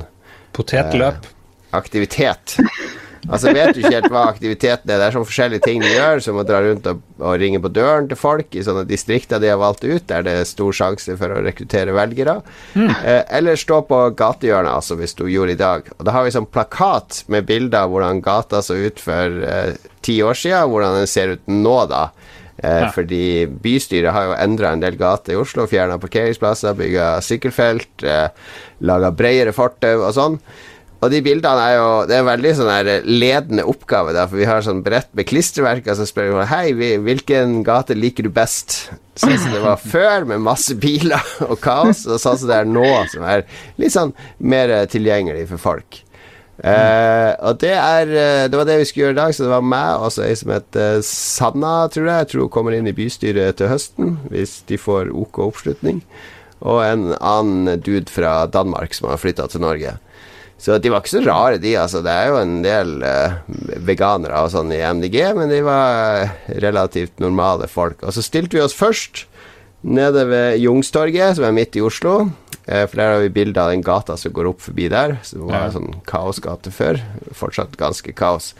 Potetløp. 0.57 1.29
aktivitet. 1.77 2.57
Altså 3.27 3.51
vet 3.53 3.75
du 3.75 3.81
ikke 3.83 3.91
helt 3.97 4.13
hva 4.13 4.23
aktiviteten 4.31 4.91
er. 4.93 5.01
Det 5.01 5.07
er 5.09 5.15
sånn 5.17 5.27
forskjellige 5.27 5.65
ting 5.65 5.83
de 5.83 5.91
gjør, 5.91 6.21
som 6.23 6.39
å 6.39 6.45
dra 6.47 6.61
rundt 6.63 6.87
og, 6.87 7.01
og 7.19 7.35
ringe 7.43 7.59
på 7.65 7.71
døren 7.75 8.07
til 8.09 8.17
folk 8.21 8.55
i 8.55 8.63
sånne 8.63 8.85
distrikter 8.89 9.43
de 9.43 9.51
har 9.51 9.59
valgt 9.59 9.83
ut, 9.85 10.07
der 10.07 10.23
det 10.27 10.37
er 10.43 10.49
stor 10.49 10.73
sjanse 10.77 11.17
for 11.19 11.35
å 11.35 11.43
rekruttere 11.43 11.93
velgere. 11.97 12.39
Eh, 12.79 13.23
eller 13.41 13.59
stå 13.59 13.81
på 13.91 13.99
gatehjørnet, 14.19 14.71
altså, 14.79 14.95
hvis 15.01 15.17
du 15.19 15.25
gjorde 15.27 15.57
i 15.57 15.61
dag. 15.61 15.91
Og 15.99 16.07
da 16.07 16.15
har 16.15 16.25
vi 16.29 16.35
sånn 16.39 16.47
plakat 16.47 17.25
med 17.29 17.49
bilder 17.51 17.85
av 17.87 17.91
hvordan 17.97 18.23
gata 18.25 18.63
så 18.63 18.79
ut 18.79 19.01
for 19.03 19.43
eh, 19.45 19.75
ti 20.07 20.21
år 20.23 20.39
siden, 20.39 20.71
hvordan 20.71 21.01
den 21.03 21.11
ser 21.11 21.35
ut 21.37 21.49
nå, 21.51 21.79
da. 21.91 22.09
Eh, 22.59 22.81
Ja. 22.83 22.89
Fordi 22.91 23.47
bystyret 23.47 24.11
har 24.11 24.25
jo 24.27 24.33
endra 24.35 24.73
en 24.75 24.81
del 24.83 24.97
gater 24.99 25.37
i 25.37 25.37
Oslo, 25.39 25.67
fjerna 25.71 25.95
parkeringsplasser, 26.03 26.75
bygga 26.75 27.21
sykkelfelt, 27.23 28.03
eh, 28.03 28.33
laga 28.83 29.13
bredere 29.15 29.53
fortau 29.55 30.01
og 30.09 30.11
sånn. 30.17 30.41
Og 30.99 31.13
de 31.13 31.21
bildene 31.23 31.67
er 31.71 31.77
jo 31.77 31.91
Det 32.09 32.17
er 32.17 32.25
en 32.25 32.31
veldig 32.33 32.55
sånn 32.59 32.71
her 32.73 32.89
ledende 33.07 33.67
oppgave, 33.71 34.15
da, 34.17 34.27
for 34.31 34.41
vi 34.41 34.49
har 34.49 34.65
sånn 34.67 34.83
brett 34.87 35.11
med 35.17 35.29
klistremerker 35.31 35.95
som 35.99 36.09
spør 36.09 36.33
vi, 36.33 36.49
Hei, 36.51 36.97
hvilken 37.07 37.61
gate 37.67 37.97
liker 37.99 38.27
du 38.27 38.33
best? 38.35 38.89
Sånn 39.19 39.39
som 39.39 39.55
det 39.55 39.63
var 39.63 39.79
før, 39.83 40.27
med 40.31 40.43
masse 40.43 40.77
biler 40.79 41.23
og 41.51 41.57
kaos, 41.63 42.05
og 42.07 42.21
sånn 42.23 42.43
som 42.43 42.51
det 42.51 42.59
er 42.61 42.69
nå, 42.71 42.91
som 43.13 43.25
er 43.27 43.47
litt 43.79 43.95
sånn 43.95 44.15
mer 44.39 44.71
eh, 44.75 44.87
tilgjengelig 44.91 45.49
for 45.51 45.63
folk. 45.71 46.03
Uh, 46.59 47.39
og 47.47 47.61
det 47.63 47.71
er 47.71 48.09
eh, 48.11 48.45
Det 48.51 48.59
var 48.59 48.67
det 48.67 48.81
vi 48.81 48.87
skulle 48.89 49.05
gjøre 49.05 49.15
i 49.15 49.19
dag, 49.21 49.35
så 49.35 49.45
det 49.45 49.53
var 49.53 49.63
meg 49.63 50.03
og 50.03 50.11
så 50.11 50.25
ei 50.27 50.33
som 50.35 50.51
heter 50.51 50.99
Sanna, 51.07 51.75
tror 51.95 52.09
jeg. 52.09 52.25
Jeg 52.25 52.31
tror 52.33 52.45
hun 52.47 52.53
kommer 52.57 52.75
inn 52.75 52.91
i 52.91 52.97
bystyret 52.97 53.61
til 53.61 53.71
høsten, 53.71 54.17
hvis 54.33 54.57
de 54.67 54.81
får 54.81 55.13
OK 55.15 55.39
oppslutning. 55.47 56.03
Og 56.59 56.83
en 56.83 57.13
annen 57.15 57.79
dude 57.79 58.11
fra 58.11 58.41
Danmark 58.51 58.97
som 58.99 59.07
har 59.13 59.23
flytta 59.23 59.47
til 59.53 59.63
Norge. 59.63 59.95
Så 60.59 60.75
de 60.83 60.91
var 60.91 61.05
ikke 61.05 61.15
så 61.15 61.23
rare, 61.23 61.61
de. 61.63 61.77
altså 61.79 62.03
Det 62.03 62.11
er 62.11 62.33
jo 62.33 62.41
en 62.41 62.57
del 62.65 62.97
uh, 63.07 63.39
veganere 63.87 64.43
og 64.43 64.51
sånn 64.51 64.73
i 64.75 64.83
MDG, 64.83 65.21
men 65.39 65.53
de 65.53 65.61
var 65.63 66.25
eh, 66.25 66.33
relativt 66.65 67.23
normale 67.23 67.69
folk. 67.71 68.03
Og 68.03 68.15
så 68.17 68.25
stilte 68.27 68.59
vi 68.59 68.65
oss 68.65 68.75
først 68.75 69.27
nede 69.87 70.25
ved 70.27 70.59
Jungstorget, 70.59 71.39
som 71.39 71.47
er 71.47 71.55
midt 71.55 71.79
i 71.79 71.85
Oslo. 71.87 72.25
Uh, 72.67 72.85
for 72.91 72.99
der 72.99 73.15
har 73.15 73.23
vi 73.23 73.35
bilde 73.39 73.63
av 73.63 73.71
den 73.71 73.87
gata 73.87 74.19
som 74.19 74.35
går 74.35 74.51
opp 74.51 74.67
forbi 74.67 74.91
der, 74.91 75.21
som 75.23 75.47
var 75.47 75.69
en 75.69 75.77
sånn 75.79 75.99
kaosgate 76.11 76.75
før. 76.75 76.99
Fortsatt 77.39 77.79
ganske 77.79 78.15
kaos. 78.19 78.57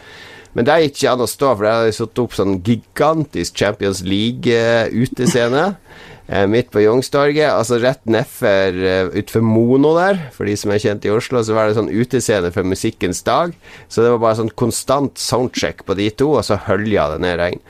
Men 0.55 0.65
der 0.65 0.85
gikk 0.85 0.95
ikke 0.95 1.11
an 1.11 1.25
å 1.25 1.29
stå, 1.29 1.51
for 1.51 1.67
der 1.67 1.75
hadde 1.77 1.91
de 1.91 1.97
satt 1.99 2.23
opp 2.23 2.33
sånn 2.37 2.55
gigantisk 2.65 3.59
Champions 3.59 4.01
League-utescene. 4.07 5.67
Eh, 5.67 6.07
midt 6.49 6.67
på 6.69 6.83
Youngstorget, 6.83 7.47
altså 7.49 7.79
rett 7.81 8.03
nedfor 8.05 8.75
uh, 8.77 9.13
utfor 9.17 9.41
Mono 9.41 9.95
der, 9.97 10.19
for 10.35 10.45
de 10.45 10.53
som 10.59 10.69
er 10.69 10.81
kjent 10.83 11.07
i 11.07 11.13
Oslo, 11.13 11.41
så 11.41 11.55
var 11.57 11.69
det 11.69 11.77
sånn 11.79 11.89
utescene 11.89 12.51
for 12.53 12.67
musikkens 12.69 13.23
dag. 13.25 13.55
Så 13.89 14.05
det 14.05 14.11
var 14.13 14.21
bare 14.27 14.37
sånn 14.43 14.53
konstant 14.53 15.17
soundcheck 15.17 15.81
på 15.87 15.97
de 15.97 16.11
to, 16.13 16.35
og 16.35 16.45
så 16.45 16.59
hølja 16.67 17.07
det 17.15 17.23
ned 17.25 17.39
regn. 17.41 17.63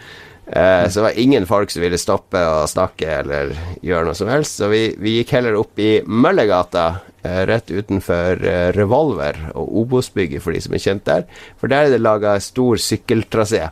Eh, 0.52 0.90
så 0.90 1.00
det 1.00 1.04
var 1.04 1.20
ingen 1.20 1.46
folk 1.46 1.70
som 1.72 1.84
ville 1.84 1.98
stoppe 2.02 2.42
og 2.42 2.70
snakke 2.72 3.10
eller 3.20 3.54
gjøre 3.86 4.08
noe 4.08 4.18
som 4.18 4.32
helst. 4.32 4.58
Så 4.58 4.70
vi, 4.72 4.88
vi 4.98 5.20
gikk 5.20 5.36
heller 5.38 5.60
opp 5.60 5.78
i 5.82 6.00
Møllergata, 6.06 6.88
eh, 7.22 7.44
rett 7.50 7.70
utenfor 7.70 8.46
eh, 8.50 8.70
Revolver 8.74 9.38
og 9.54 9.76
Obos-bygget, 9.84 10.42
for 10.42 10.56
de 10.56 10.64
som 10.66 10.74
er 10.74 10.86
kjent 10.86 11.06
der. 11.10 11.28
For 11.62 11.70
der 11.70 11.88
er 11.88 11.94
det 11.94 12.02
laga 12.02 12.40
stor 12.42 12.82
sykkeltrasé. 12.82 13.68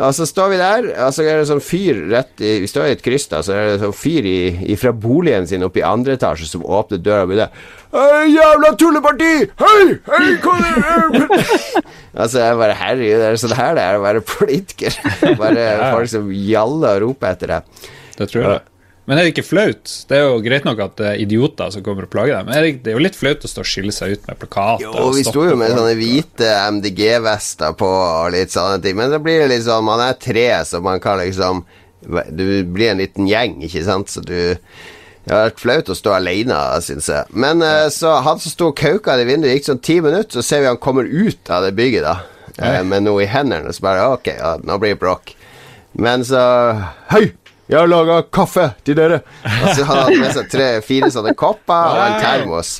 Og 0.00 0.14
så 0.18 0.26
står 0.28 0.52
vi 0.52 0.60
der, 0.60 0.88
og 1.06 1.14
så 1.14 1.24
er 1.24 1.40
det 1.40 1.48
sånn 1.48 1.62
fyr 1.64 2.02
rett 2.12 2.42
i 2.44 2.52
Vi 2.62 2.68
står 2.70 2.88
i 2.88 2.94
et 2.96 3.04
kryss, 3.04 3.28
da, 3.32 3.40
så 3.44 3.54
er 3.56 3.68
det 3.72 3.80
sånn 3.82 3.96
fyr 3.96 4.26
i, 4.28 4.38
i 4.72 4.76
fra 4.80 4.92
boligen 4.92 5.48
sin 5.50 5.64
oppe 5.66 5.82
i 5.82 5.86
andre 5.86 6.18
etasje 6.18 6.48
som 6.50 6.64
åpner 6.66 7.02
døra 7.02 7.26
og 7.26 7.32
begynner 7.32 7.54
Hei, 7.90 8.30
jævla 8.36 8.72
tulleparti! 8.78 9.32
Hei! 9.58 9.86
Hei, 10.06 10.26
hva 10.44 10.56
altså, 12.22 12.38
jeg 12.38 12.58
bare 12.60 12.76
Herregud, 12.78 13.16
det 13.18 13.30
er 13.30 13.40
sånn 13.42 13.56
her 13.58 13.74
det 13.78 13.86
er 13.86 13.98
å 13.98 14.04
være 14.04 14.22
politiker. 14.26 14.94
Bare 15.40 15.66
folk 15.90 16.12
som 16.12 16.30
gjaller 16.30 17.00
og 17.00 17.08
roper 17.08 17.34
etter 17.34 17.56
deg. 17.56 17.88
Det 18.14 18.28
tror 18.30 18.44
jeg. 18.46 18.69
Men 19.10 19.18
er 19.18 19.26
det 19.26 19.32
ikke 19.32 19.42
flaut? 19.42 19.90
Det 20.06 20.14
er 20.14 20.28
jo 20.28 20.36
greit 20.44 20.66
nok 20.68 20.80
at 20.84 20.92
det 21.00 21.06
er 21.10 21.20
idioter 21.24 21.72
som 21.74 21.82
kommer 21.82 22.06
og 22.06 22.12
plager 22.12 22.36
deg, 22.36 22.46
men 22.46 22.54
er 22.54 22.62
det, 22.62 22.70
det 22.84 22.92
er 22.92 22.94
jo 22.94 23.02
litt 23.02 23.16
flaut 23.18 23.42
å 23.42 23.50
stå 23.50 23.64
og 23.64 23.66
skille 23.66 23.90
seg 23.96 24.12
ut 24.14 24.28
med 24.30 24.38
plakater. 24.38 24.84
Jo, 24.86 25.08
vi 25.16 25.24
sto 25.26 25.42
jo 25.48 25.56
med 25.58 25.72
folk. 25.72 25.80
sånne 25.80 25.96
hvite 25.98 26.52
MDG-vester 26.76 27.74
på 27.80 27.88
og 27.90 28.30
litt 28.36 28.54
sånne 28.54 28.78
ting, 28.84 28.94
men 29.00 29.10
det 29.10 29.18
blir 29.24 29.42
det 29.42 29.48
liksom 29.56 29.90
Man 29.90 30.04
er 30.04 30.14
tre, 30.22 30.46
så 30.68 30.78
man 30.84 31.02
kan 31.02 31.18
liksom 31.18 31.64
Du 32.30 32.44
blir 32.70 32.92
en 32.92 33.02
liten 33.02 33.26
gjeng, 33.28 33.58
ikke 33.66 33.82
sant, 33.84 34.14
så 34.14 34.22
du 34.22 34.38
det 35.20 35.34
har 35.36 35.50
vært 35.50 35.60
flaut 35.60 35.90
å 35.92 35.94
stå 35.94 36.14
alene, 36.16 36.56
syns 36.80 37.10
jeg. 37.12 37.28
Men 37.36 37.60
eh, 37.62 37.90
så 37.92 38.14
han 38.24 38.38
som 38.40 38.54
sto 38.54 38.70
og 38.70 38.78
kauka 38.80 39.18
i 39.20 39.26
vinduet, 39.28 39.52
gikk 39.58 39.66
sånn 39.68 39.82
ti 39.84 39.98
minutter, 40.00 40.38
så 40.38 40.42
ser 40.42 40.62
vi 40.64 40.70
han 40.70 40.78
kommer 40.80 41.04
ut 41.04 41.50
av 41.52 41.66
det 41.66 41.74
bygget, 41.76 42.06
da. 42.06 42.14
eh, 42.56 42.80
Med 42.88 43.04
noe 43.04 43.26
i 43.26 43.28
hendene, 43.28 43.68
så 43.76 43.84
bare 43.84 44.06
Ok, 44.14 44.30
ja, 44.32 44.54
nå 44.64 44.78
blir 44.80 44.94
det 44.96 45.00
bråk. 45.02 45.34
Men 46.00 46.24
så 46.24 46.40
Hei! 47.12 47.26
Jeg 47.70 47.78
har 47.78 47.86
laga 47.86 48.16
kaffe 48.34 48.64
til 48.82 48.96
dere! 48.98 49.20
Og 49.46 49.68
så 49.76 49.84
hadde 49.86 50.02
han 50.08 50.22
med 50.24 50.32
seg 50.34 50.48
tre-fire 50.50 51.10
sånne 51.14 51.36
kopper 51.38 51.92
og 51.94 52.00
en 52.02 52.16
termos. 52.22 52.72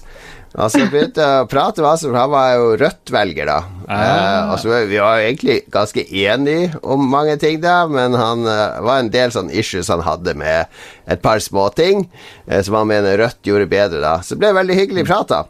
Og 0.57 0.67
så 0.73 0.83
begynte 0.91 1.23
jeg 1.23 1.45
å 1.45 1.47
prate 1.51 1.79
med 1.79 1.93
han, 1.93 2.01
for 2.03 2.19
han 2.19 2.33
var 2.33 2.49
jo 2.57 2.73
Rødt-velger, 2.81 3.47
da. 3.47 3.59
Eh, 3.91 4.53
og 4.53 4.59
så 4.63 4.85
Vi 4.87 4.99
var 5.03 5.19
egentlig 5.19 5.65
ganske 5.73 6.05
enige 6.07 6.79
om 6.83 7.09
mange 7.11 7.37
ting, 7.43 7.61
da, 7.63 7.89
men 7.91 8.15
han 8.15 8.47
eh, 8.47 8.81
var 8.87 9.01
en 9.03 9.11
del 9.11 9.33
sånne 9.35 9.55
issues 9.59 9.91
han 9.91 10.05
hadde 10.07 10.37
med 10.39 10.71
et 11.11 11.23
par 11.23 11.43
småting 11.43 12.05
eh, 12.47 12.61
som 12.63 12.79
han 12.79 12.91
mener 12.91 13.19
Rødt 13.19 13.43
gjorde 13.51 13.67
bedre, 13.71 14.03
da. 14.05 14.21
Så 14.23 14.37
det 14.37 14.45
ble 14.45 14.53
veldig 14.61 14.77
hyggelig 14.79 15.09
prat, 15.11 15.33
da. 15.33 15.43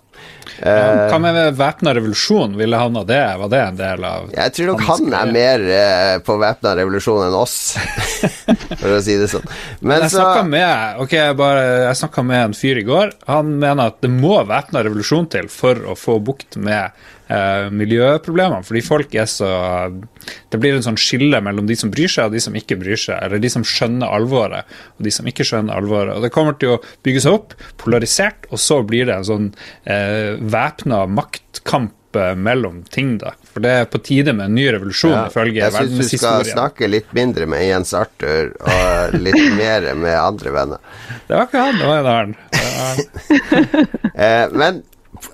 Eh, 0.61 1.11
Hva 1.13 1.19
med 1.23 1.37
væpna 1.57 1.93
revolusjon? 1.97 2.57
Ville 2.59 2.81
han 2.81 2.97
ha 2.97 3.05
det? 3.09 3.21
Var 3.43 3.53
det 3.53 3.61
en 3.67 3.79
del 3.79 4.09
av 4.09 4.33
jeg 4.35 4.57
tror 4.57 4.73
nok 4.73 4.83
han 4.89 5.15
er 5.21 5.31
mer 5.37 5.63
eh, 5.77 6.17
på 6.25 6.37
væpna 6.41 6.75
revolusjon 6.81 7.23
enn 7.29 7.37
oss, 7.37 7.55
for 8.81 8.97
å 8.97 8.99
si 9.05 9.17
det 9.21 9.29
sånn. 9.33 9.47
Men 9.81 10.07
Jeg 10.07 10.15
så 10.15 10.23
snakka 10.23 10.43
med, 10.49 11.01
okay, 11.05 11.23
jeg 11.29 11.39
bare, 11.41 11.63
jeg 11.91 12.01
snakket 12.03 12.29
med 12.33 12.45
en 12.49 12.57
fyr 12.57 12.81
i 12.83 12.89
går. 12.89 13.15
Han 13.31 13.55
mener 13.61 13.93
at 13.93 14.01
det 14.05 14.13
må 14.13 14.41
væpna 14.49 14.85
revolusjon 14.89 15.29
til 15.33 15.49
for 15.53 15.81
å 15.93 15.97
få 15.99 16.19
bukt 16.25 16.57
med 16.61 16.93
eh, 17.31 17.69
miljøproblemene. 17.75 18.65
Fordi 18.67 18.83
folk 18.85 19.15
er 19.15 19.29
så 19.31 19.51
Det 20.51 20.59
blir 20.61 20.75
en 20.77 20.85
sånn 20.85 20.99
skille 21.01 21.41
mellom 21.43 21.67
de 21.69 21.77
som 21.79 21.91
bryr 21.93 22.11
seg, 22.11 22.29
og 22.29 22.35
de 22.35 22.43
som 22.43 22.57
ikke 22.59 22.77
bryr 22.81 22.99
seg. 23.01 23.17
Eller 23.23 23.41
de 23.43 23.51
som 23.53 23.65
skjønner 23.67 24.11
alvoret, 24.11 24.69
og 24.99 25.07
de 25.07 25.13
som 25.15 25.27
ikke 25.31 25.47
skjønner 25.47 25.79
alvoret. 25.79 26.17
Og 26.17 26.23
Det 26.27 26.33
kommer 26.35 26.59
til 26.59 26.77
å 26.77 26.83
bygge 27.07 27.23
seg 27.25 27.39
opp, 27.39 27.55
polarisert, 27.81 28.51
og 28.51 28.59
så 28.61 28.83
blir 28.87 29.07
det 29.09 29.17
en 29.17 29.29
sånn 29.31 29.49
eh, 29.87 30.35
væpna 30.41 31.05
maktkamp 31.11 32.19
eh, 32.19 32.35
mellom 32.35 32.83
ting, 32.91 33.17
da. 33.23 33.33
For 33.51 33.63
det 33.65 33.73
er 33.81 33.89
på 33.91 33.99
tide 34.07 34.35
med 34.37 34.51
en 34.51 34.55
ny 34.59 34.69
revolusjon, 34.75 35.15
Ja, 35.15 35.25
ifølge 35.31 35.63
jeg 35.65 35.75
syns 35.75 36.13
du 36.13 36.19
skal 36.19 36.45
snakke 36.47 36.91
litt 36.91 37.11
mindre 37.17 37.49
med 37.51 37.65
Jens 37.67 37.95
Arthur 37.99 38.53
og 38.61 39.17
litt 39.19 39.43
mer 39.63 39.89
med 39.99 40.15
andre 40.19 40.55
venner. 40.55 40.79
Det 41.27 41.35
var 41.35 41.49
ikke 41.49 41.65
han, 41.67 41.81
det 41.81 41.91
var 41.91 41.99
en 42.05 42.13
annen. 42.15 42.39
Men 44.61 44.83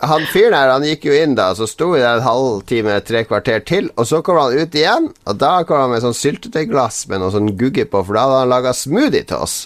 han 0.00 0.26
fyren 0.33 0.57
her, 0.57 0.73
han 0.75 0.87
gikk 0.87 1.07
jo 1.09 1.14
inn 1.16 1.37
da, 1.38 1.50
så 1.57 1.69
sto 1.71 1.93
vi 1.95 2.02
der 2.02 2.19
en 2.19 2.26
halvtime, 2.26 2.99
tre 3.07 3.25
kvarter 3.28 3.62
til, 3.66 3.90
og 3.97 4.09
så 4.09 4.23
kom 4.25 4.40
han 4.40 4.57
ut 4.57 4.76
igjen, 4.76 5.11
og 5.26 5.40
da 5.40 5.52
kom 5.69 5.85
han 5.85 5.95
med 5.95 6.05
sånn 6.05 6.16
syltetøyglass 6.16 7.07
med 7.11 7.23
noe 7.23 7.35
sånn 7.35 7.55
gugge 7.59 7.87
på, 7.88 8.02
for 8.02 8.16
da 8.16 8.26
hadde 8.26 8.43
han 8.45 8.52
laga 8.52 8.75
smoothie 8.76 9.26
til 9.28 9.47
oss. 9.47 9.57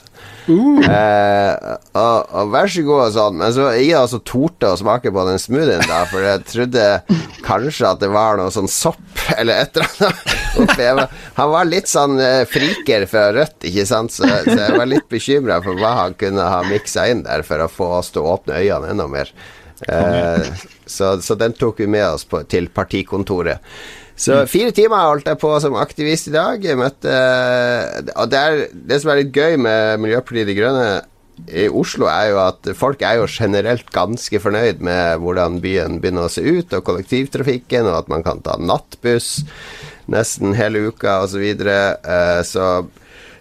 Eh, 0.51 1.75
og, 1.95 2.33
og 2.35 2.51
vær 2.53 2.71
så 2.73 2.83
god 2.85 3.03
og 3.05 3.13
sånn, 3.15 3.37
men 3.41 3.53
så 3.55 3.69
ingen 3.79 4.01
altså 4.01 4.19
torde 4.27 4.73
å 4.73 4.79
smake 4.81 5.13
på 5.15 5.25
den 5.29 5.39
smoothien 5.41 5.85
da, 5.87 6.01
for 6.11 6.27
jeg 6.27 6.43
trodde 6.49 6.87
kanskje 7.47 7.89
at 7.91 8.03
det 8.03 8.11
var 8.13 8.41
noe 8.41 8.53
sånn 8.55 8.71
sopp 8.71 8.99
eller 9.37 9.63
et 9.63 9.79
eller 9.79 10.11
annet. 10.11 11.15
Han 11.37 11.53
var 11.53 11.69
litt 11.69 11.91
sånn 11.91 12.19
eh, 12.23 12.43
friker 12.51 13.07
fra 13.11 13.29
Rødt, 13.37 13.69
ikke 13.71 13.87
sant, 13.89 14.15
så, 14.15 14.27
så 14.47 14.57
jeg 14.59 14.77
var 14.77 14.91
litt 14.91 15.09
bekymra 15.13 15.61
for 15.65 15.79
hva 15.79 15.95
han 16.03 16.19
kunne 16.21 16.51
ha 16.51 16.61
miksa 16.67 17.07
inn 17.13 17.25
der 17.27 17.47
for 17.47 17.63
å 17.63 17.71
få 17.71 17.93
oss 18.01 18.13
til 18.15 18.25
å 18.25 18.37
åpne 18.37 18.61
øynene 18.61 18.95
enda 18.95 19.07
mer. 19.11 19.31
Eh, 19.89 20.65
så, 20.87 21.15
så 21.23 21.37
den 21.41 21.57
tok 21.57 21.81
vi 21.81 21.89
med 21.91 22.07
oss 22.09 22.27
på, 22.29 22.43
til 22.51 22.69
partikontoret. 22.75 23.63
Så 24.21 24.43
fire 24.51 24.73
timer 24.77 25.07
holdt 25.09 25.31
jeg 25.31 25.41
på 25.41 25.55
som 25.65 25.79
aktivist 25.81 26.29
i 26.29 26.35
dag. 26.35 26.65
Møtte 26.77 27.13
Og 28.21 28.27
det, 28.29 28.41
er, 28.41 28.67
det 28.75 28.99
som 29.01 29.13
er 29.13 29.23
litt 29.23 29.33
gøy 29.33 29.57
med 29.57 30.03
Miljøpartiet 30.03 30.51
De 30.51 30.57
Grønne 30.59 30.91
i 31.49 31.71
Oslo, 31.73 32.05
er 32.11 32.27
jo 32.35 32.41
at 32.43 32.69
folk 32.77 33.01
er 33.07 33.17
jo 33.17 33.29
generelt 33.31 33.87
ganske 33.95 34.41
fornøyd 34.45 34.83
med 34.85 35.23
hvordan 35.23 35.57
byen 35.65 35.97
begynner 36.03 36.29
å 36.29 36.33
se 36.33 36.45
ut, 36.45 36.75
og 36.77 36.85
kollektivtrafikken, 36.85 37.89
og 37.89 38.03
at 38.03 38.11
man 38.13 38.25
kan 38.27 38.43
ta 38.45 38.59
nattbuss 38.61 39.41
nesten 40.13 40.53
hele 40.59 40.91
uka, 40.91 41.23
osv. 41.25 41.33
Så, 41.33 41.41
videre. 41.41 41.79
Eh, 42.05 42.43
så 42.45 42.67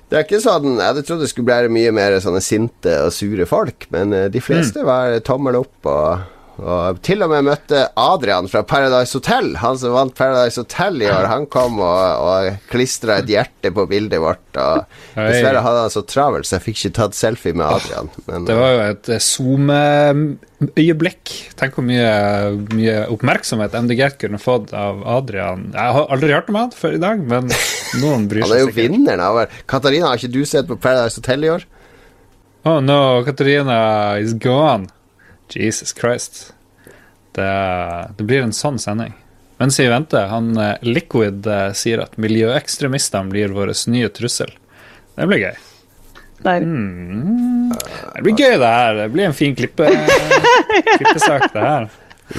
det 0.09 0.17
er 0.17 0.25
ikke 0.25 0.41
sånn 0.41 0.79
Jeg 0.79 0.87
hadde 0.87 1.03
trodd 1.05 1.21
det 1.21 1.29
skulle 1.31 1.49
bli 1.49 1.73
mye 1.75 1.93
mer 1.93 2.17
sånne 2.23 2.41
sinte 2.43 2.95
og 3.05 3.13
sure 3.13 3.45
folk, 3.49 3.85
men 3.93 4.13
eh, 4.15 4.27
de 4.33 4.41
fleste 4.43 4.83
var 4.87 5.19
tommel 5.27 5.59
opp 5.61 5.89
og 5.89 6.38
og 6.59 6.97
til 7.05 7.21
og 7.23 7.29
med 7.31 7.45
møtte 7.47 7.85
Adrian 7.99 8.47
fra 8.51 8.61
Paradise 8.67 9.13
Hotel. 9.15 9.53
Han 9.61 9.77
som 9.79 9.93
vant 9.95 10.15
Paradise 10.17 10.59
Hotel 10.61 10.95
i 11.01 11.07
år. 11.09 11.25
Han 11.31 11.45
kom 11.51 11.73
og, 11.79 12.25
og 12.25 12.57
klistra 12.71 13.17
et 13.21 13.29
hjerte 13.31 13.71
på 13.75 13.85
bildet 13.89 14.19
vårt. 14.23 14.47
Og 14.59 14.75
dessverre 15.15 15.61
hadde 15.65 15.81
han 15.85 15.93
så 15.93 16.03
travelt, 16.09 16.45
så 16.49 16.53
jeg 16.57 16.65
fikk 16.67 16.77
ikke 16.81 16.95
tatt 16.99 17.15
selfie 17.17 17.53
med 17.55 17.65
Adrian. 17.69 18.07
Men, 18.27 18.39
Det 18.49 18.57
var 18.59 18.69
jo 18.75 18.79
et 18.89 19.05
eh, 19.15 19.23
SoMe-øyeblikk. 19.29 21.23
Tenk 21.59 21.71
hvor 21.77 21.85
mye, 21.87 22.11
mye 22.75 22.97
oppmerksomhet 23.13 23.73
MDG 23.85 24.01
kunne 24.21 24.39
fått 24.41 24.67
av 24.75 24.95
Adrian. 25.17 25.59
Jeg 25.73 25.89
har 25.97 26.05
aldri 26.11 26.33
hørt 26.35 26.49
om 26.51 26.59
han 26.59 26.71
før 26.75 26.93
i 26.99 27.03
dag, 27.03 27.17
men 27.23 27.43
noen 28.03 28.27
bryr 28.31 28.43
seg 28.43 28.49
sikkert. 28.51 28.51
han 28.51 28.57
er 28.57 28.61
jo 28.65 28.69
sikkert. 28.71 28.83
vinneren. 28.83 29.23
av. 29.25 29.33
Katarina, 29.69 30.05
har 30.11 30.17
ikke 30.21 30.35
du 30.35 30.43
sett 30.49 30.67
på 30.69 30.75
Paradise 30.81 31.17
Hotel 31.21 31.39
i 31.47 31.53
år? 31.55 31.61
Oh 32.67 32.79
no, 32.83 32.99
Katarina 33.23 33.77
is 34.19 34.33
gone. 34.35 34.89
Jesus 35.55 35.93
Christ. 35.97 36.53
Det, 37.35 37.49
det 38.17 38.25
blir 38.25 38.43
en 38.43 38.55
sånn 38.55 38.79
sending. 38.81 39.13
Mens 39.59 39.79
vi 39.79 39.87
venter, 39.91 40.29
han 40.31 40.53
eh, 40.57 40.75
Liquid 40.87 41.47
eh, 41.47 41.71
sier 41.75 42.03
at 42.05 42.15
miljøekstremistene 42.21 43.31
blir 43.31 43.55
vår 43.55 43.73
nye 43.91 44.11
trussel. 44.15 44.53
Det 45.15 45.27
blir 45.27 45.43
gøy. 45.43 45.57
Der. 46.45 46.63
Det 46.63 48.21
blir 48.23 48.37
gøy, 48.39 48.53
det 48.61 48.69
her. 48.71 48.93
Det 49.01 49.09
blir 49.11 49.27
en 49.27 49.35
fin 49.35 49.57
klippe, 49.59 49.89
klippesak, 50.95 51.49
det 51.51 51.65
her. 51.65 51.89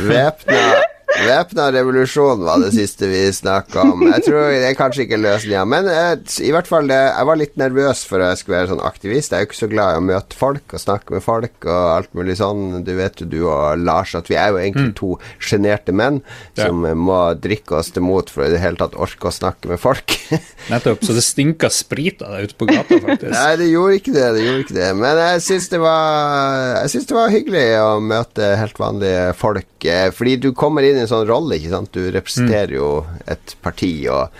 Væpna 0.00 0.62
Væpna 1.10 1.66
revolusjon 1.74 2.44
var 2.46 2.60
det 2.62 2.70
siste 2.74 3.08
vi 3.10 3.24
snakka 3.34 3.82
om. 3.92 4.04
Jeg 4.08 4.22
tror 4.28 4.46
det 4.54 4.68
er 4.70 4.76
kanskje 4.78 5.04
ikke 5.04 5.18
løsninga, 5.20 5.64
men 5.68 5.88
jeg, 5.90 6.20
i 6.46 6.52
hvert 6.54 6.68
fall 6.70 6.86
det, 6.88 6.98
jeg 7.10 7.26
var 7.28 7.40
litt 7.40 7.56
nervøs 7.60 8.02
for 8.08 8.22
at 8.22 8.32
jeg 8.34 8.40
skulle 8.44 8.56
være 8.60 8.70
sånn 8.70 8.82
aktivist. 8.86 9.32
Jeg 9.34 9.36
er 9.40 9.44
jo 9.44 9.48
ikke 9.50 9.58
så 9.60 9.68
glad 9.72 9.96
i 9.96 9.98
å 10.00 10.04
møte 10.06 10.38
folk 10.38 10.76
og 10.76 10.82
snakke 10.84 11.16
med 11.16 11.24
folk 11.26 11.66
og 11.66 11.88
alt 11.96 12.14
mulig 12.16 12.36
sånn. 12.40 12.62
Du 12.86 12.92
vet 12.98 13.20
jo 13.20 13.28
du 13.32 13.38
og 13.50 13.82
Lars 13.82 14.14
at 14.18 14.30
vi 14.30 14.38
er 14.38 14.52
jo 14.54 14.60
egentlig 14.62 14.94
to 15.00 15.10
sjenerte 15.42 15.92
menn 15.96 16.20
Ja. 16.56 16.66
som 16.68 16.84
eh, 16.86 16.94
må 16.96 17.18
drikke 17.42 17.78
oss 17.80 17.90
til 17.94 18.04
mot 18.06 18.30
for 18.30 18.44
å 18.44 18.48
i 18.48 18.54
det 18.54 18.62
hele 18.62 18.78
tatt 18.80 18.94
orke 18.98 19.28
å 19.28 19.34
snakke 19.34 19.68
med 19.72 19.80
folk. 19.82 20.14
Nettopp. 20.72 21.02
Så 21.04 21.14
det 21.16 21.24
stinka 21.26 21.68
sprit 21.74 22.22
av 22.22 22.36
deg 22.38 22.50
ute 22.50 22.58
på 22.60 22.68
gata, 22.70 23.00
faktisk. 23.02 23.34
Nei, 23.34 23.56
det 23.60 23.68
gjorde 23.72 23.98
ikke 24.00 24.14
det. 24.14 24.26
det 24.38 24.46
gjorde 24.46 24.64
ikke 24.64 24.76
det 24.78 24.88
Men 25.00 25.20
jeg 25.24 25.42
syns 25.46 25.68
det 25.72 25.80
var 25.82 26.78
Jeg 26.84 26.90
synes 26.94 27.08
det 27.10 27.16
var 27.18 27.32
hyggelig 27.34 27.64
å 27.82 27.90
møte 28.04 28.50
helt 28.60 28.78
vanlige 28.80 29.26
folk. 29.38 29.66
eh, 29.84 30.08
Fordi 30.14 30.36
du 30.46 30.50
kommer 30.54 30.86
inn 30.86 30.98
i 31.00 31.04
en 31.04 31.09
sånn 31.10 31.26
rolle, 31.28 31.58
ikke 31.58 31.72
sant. 31.74 31.92
Du 31.94 32.08
representerer 32.14 32.74
jo 32.78 32.88
et 33.30 33.54
parti, 33.64 33.92
og 34.12 34.30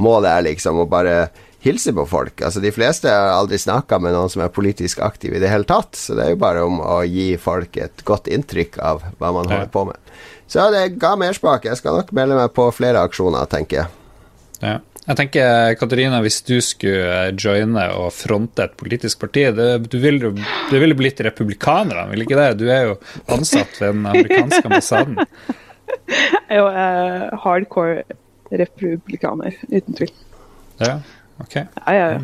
målet 0.00 0.30
er 0.32 0.46
liksom 0.52 0.80
å 0.84 0.88
bare 0.90 1.28
hilse 1.60 1.92
på 1.92 2.06
folk. 2.08 2.40
Altså 2.46 2.62
De 2.64 2.70
fleste 2.72 3.10
har 3.12 3.34
aldri 3.36 3.58
snakka 3.60 3.98
med 4.00 4.14
noen 4.16 4.30
som 4.32 4.40
er 4.40 4.48
politisk 4.54 5.02
aktiv 5.04 5.34
i 5.36 5.42
det 5.42 5.50
hele 5.52 5.68
tatt. 5.68 5.92
Så 5.98 6.16
det 6.16 6.24
er 6.24 6.30
jo 6.34 6.40
bare 6.40 6.62
om 6.64 6.78
å 6.80 7.02
gi 7.04 7.34
folk 7.36 7.76
et 7.76 8.04
godt 8.08 8.30
inntrykk 8.32 8.78
av 8.80 9.02
hva 9.20 9.32
man 9.36 9.44
Ja. 9.48 9.58
holder 9.58 9.72
på 9.74 9.86
med. 9.90 9.96
Så 10.48 10.70
det 10.72 10.98
ga 10.98 11.16
mersmak. 11.20 11.64
Jeg 11.68 11.76
skal 11.76 11.98
nok 12.00 12.12
melde 12.16 12.34
meg 12.34 12.54
på 12.56 12.70
flere 12.74 13.04
aksjoner, 13.04 13.44
tenker 13.46 13.76
jeg. 13.84 13.86
Ja. 14.62 14.78
Jeg 15.06 15.16
tenker, 15.16 15.74
Katarina, 15.80 16.20
hvis 16.22 16.40
du 16.46 16.60
skulle 16.60 17.32
joine 17.40 17.86
og 17.96 18.12
fronte 18.12 18.66
et 18.66 18.76
politisk 18.78 19.18
parti 19.18 19.46
det, 19.56 19.88
Du 19.90 19.98
ville 19.98 20.30
vil 20.70 20.94
blitt 20.94 21.20
republikanerne, 21.24 22.08
vil 22.12 22.22
ikke 22.26 22.36
det? 22.36 22.58
Du 22.60 22.68
er 22.70 22.84
jo 22.90 22.98
ansatt 23.28 23.80
ved 23.80 23.94
den 23.96 24.06
amerikanske 24.06 24.64
ambassaden. 24.68 25.18
Er 26.50 26.58
jo 26.58 26.66
eh, 26.66 27.38
hardcore 27.44 28.02
republikaner, 28.50 29.54
uten 29.70 29.96
tvil. 29.96 30.12
Ja. 30.80 30.98
Ok. 31.40 31.56
Ja, 31.60 31.94
ja, 31.94 32.06
ja. 32.16 32.20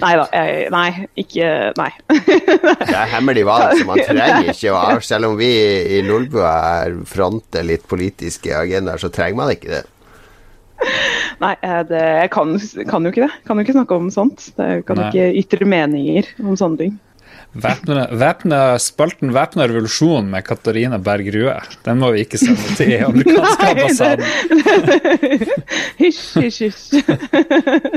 Nei 0.00 0.10
da. 0.18 0.24
Jeg, 0.34 0.70
nei, 0.74 0.86
ikke 1.20 1.48
Nei. 1.78 1.90
Det 2.10 2.96
er 2.96 3.12
hemmelig 3.12 3.44
valg, 3.46 3.76
så 3.78 3.86
man 3.86 4.00
trenger 4.08 4.50
ikke 4.50 4.72
å 4.74 4.96
Selv 5.06 5.30
om 5.30 5.36
vi 5.38 5.50
i 5.98 6.00
Lolbua 6.02 6.88
fronter 7.06 7.66
litt 7.66 7.86
politiske 7.90 8.54
agendaer, 8.56 8.98
så 8.98 9.12
trenger 9.14 9.38
man 9.38 9.52
ikke 9.54 9.76
det. 9.76 9.84
Nei, 11.40 11.54
eh, 11.64 11.82
det, 11.88 12.00
jeg 12.24 12.32
kan, 12.34 12.56
kan 12.88 13.06
jo 13.06 13.12
ikke 13.12 13.26
det. 13.26 13.32
Kan 13.46 13.60
jo 13.60 13.66
ikke 13.66 13.76
snakke 13.76 14.00
om 14.00 14.10
sånt. 14.12 14.50
Det 14.56 14.68
kan 14.88 14.98
jo 14.98 15.06
Nei. 15.06 15.12
ikke 15.12 15.44
ytre 15.44 15.68
meninger 15.68 16.34
om 16.42 16.58
sånne 16.58 16.82
ting. 16.82 16.98
Væpne, 17.50 18.06
væpne 18.14 18.78
spalten 18.78 19.32
'Væpna 19.34 19.66
revolusjon' 19.66 20.28
med 20.30 20.42
Katarina 20.46 20.98
Berg 21.02 21.34
Rue. 21.34 21.54
Den 21.84 21.98
må 21.98 22.12
vi 22.14 22.22
ikke 22.22 22.38
sende 22.38 22.76
til 22.78 22.92
amerikanske 23.10 23.66
ambassaden. 23.72 24.24
Hysj, 26.02 26.38
hysj, 26.40 26.62
hysj. 26.64 27.02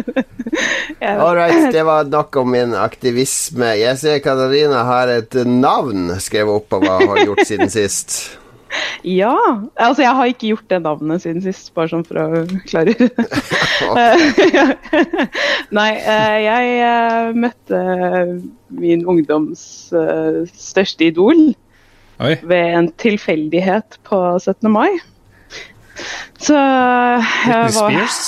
All 1.23 1.37
right, 1.37 1.69
det 1.73 1.85
var 1.85 2.03
nok 2.09 2.35
om 2.41 2.49
min 2.49 2.73
aktivisme. 2.73 3.75
Jeg 3.77 3.97
ser 4.01 4.17
Katarina 4.25 4.83
har 4.89 5.07
et 5.19 5.37
navn 5.45 6.15
skrevet 6.19 6.57
opp 6.57 6.71
på 6.73 6.81
hva 6.81 6.97
hun 7.03 7.13
har 7.13 7.25
gjort 7.27 7.45
siden 7.47 7.69
sist. 7.69 8.39
Ja. 9.03 9.35
Altså, 9.75 10.03
jeg 10.03 10.15
har 10.15 10.29
ikke 10.31 10.49
gjort 10.53 10.69
det 10.71 10.79
navnet 10.83 11.23
siden 11.23 11.43
sist, 11.43 11.73
bare 11.75 11.91
sånn 11.91 12.05
for 12.07 12.19
å 12.21 12.43
klare 12.69 12.95
det. 12.97 13.09
Nei, 15.77 15.89
eh, 15.99 16.37
jeg 16.45 16.75
eh, 16.87 17.33
møtte 17.45 17.81
min 18.73 19.05
ungdoms 19.09 19.65
eh, 19.97 20.43
største 20.53 21.09
idol 21.11 21.51
Oi. 22.23 22.35
ved 22.41 22.77
en 22.79 22.91
tilfeldighet 23.01 23.99
på 24.07 24.21
17. 24.39 24.71
mai. 24.71 24.89
Så 26.41 26.57
jeg 26.57 27.53
var 27.53 27.71
Spears? 27.75 28.21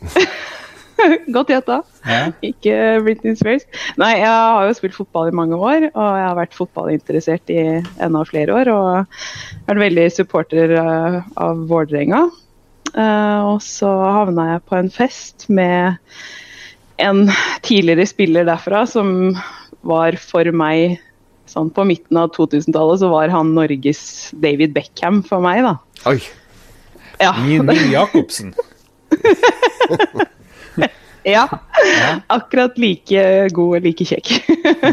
Godt 1.36 1.52
gjetta. 1.52 1.80
Ja. 2.06 2.20
Ikke 2.44 2.74
Britney 3.04 3.36
Spears. 3.38 3.66
Nei, 4.00 4.12
jeg 4.20 4.30
har 4.30 4.66
jo 4.66 4.76
spilt 4.76 4.96
fotball 4.96 5.30
i 5.30 5.36
mange 5.36 5.58
år, 5.58 5.88
og 5.90 6.18
jeg 6.18 6.26
har 6.26 6.38
vært 6.38 6.56
fotballinteressert 6.56 7.52
i 7.52 7.62
enda 8.02 8.24
flere 8.28 8.56
år. 8.56 8.72
Og 8.74 9.66
vært 9.68 9.84
veldig 9.84 10.06
supporter 10.14 10.76
eh, 10.80 11.20
av 11.40 11.64
Vålerenga. 11.70 12.24
Eh, 12.90 13.40
og 13.46 13.60
så 13.64 13.90
havna 13.90 14.54
jeg 14.54 14.64
på 14.66 14.80
en 14.80 14.90
fest 14.94 15.48
med 15.52 16.00
en 17.00 17.28
tidligere 17.64 18.08
spiller 18.08 18.48
derfra 18.48 18.82
som 18.88 19.38
var 19.86 20.18
for 20.20 20.50
meg 20.52 20.98
Sånn 21.50 21.66
på 21.74 21.82
midten 21.82 22.14
av 22.14 22.28
2000-tallet 22.36 23.00
så 23.02 23.08
var 23.10 23.32
han 23.32 23.48
Norges 23.56 24.30
David 24.38 24.70
Beckham 24.70 25.16
for 25.26 25.42
meg, 25.42 25.64
da. 25.66 25.72
Oi. 26.06 26.20
Ja. 27.18 27.32
Neil 27.42 27.90
Jacobsen. 27.90 28.52
Ja. 31.26 31.46
Akkurat 32.36 32.78
like 32.80 33.24
god 33.56 33.76
og 33.78 33.86
like 33.86 34.06
kjekk. 34.08 34.32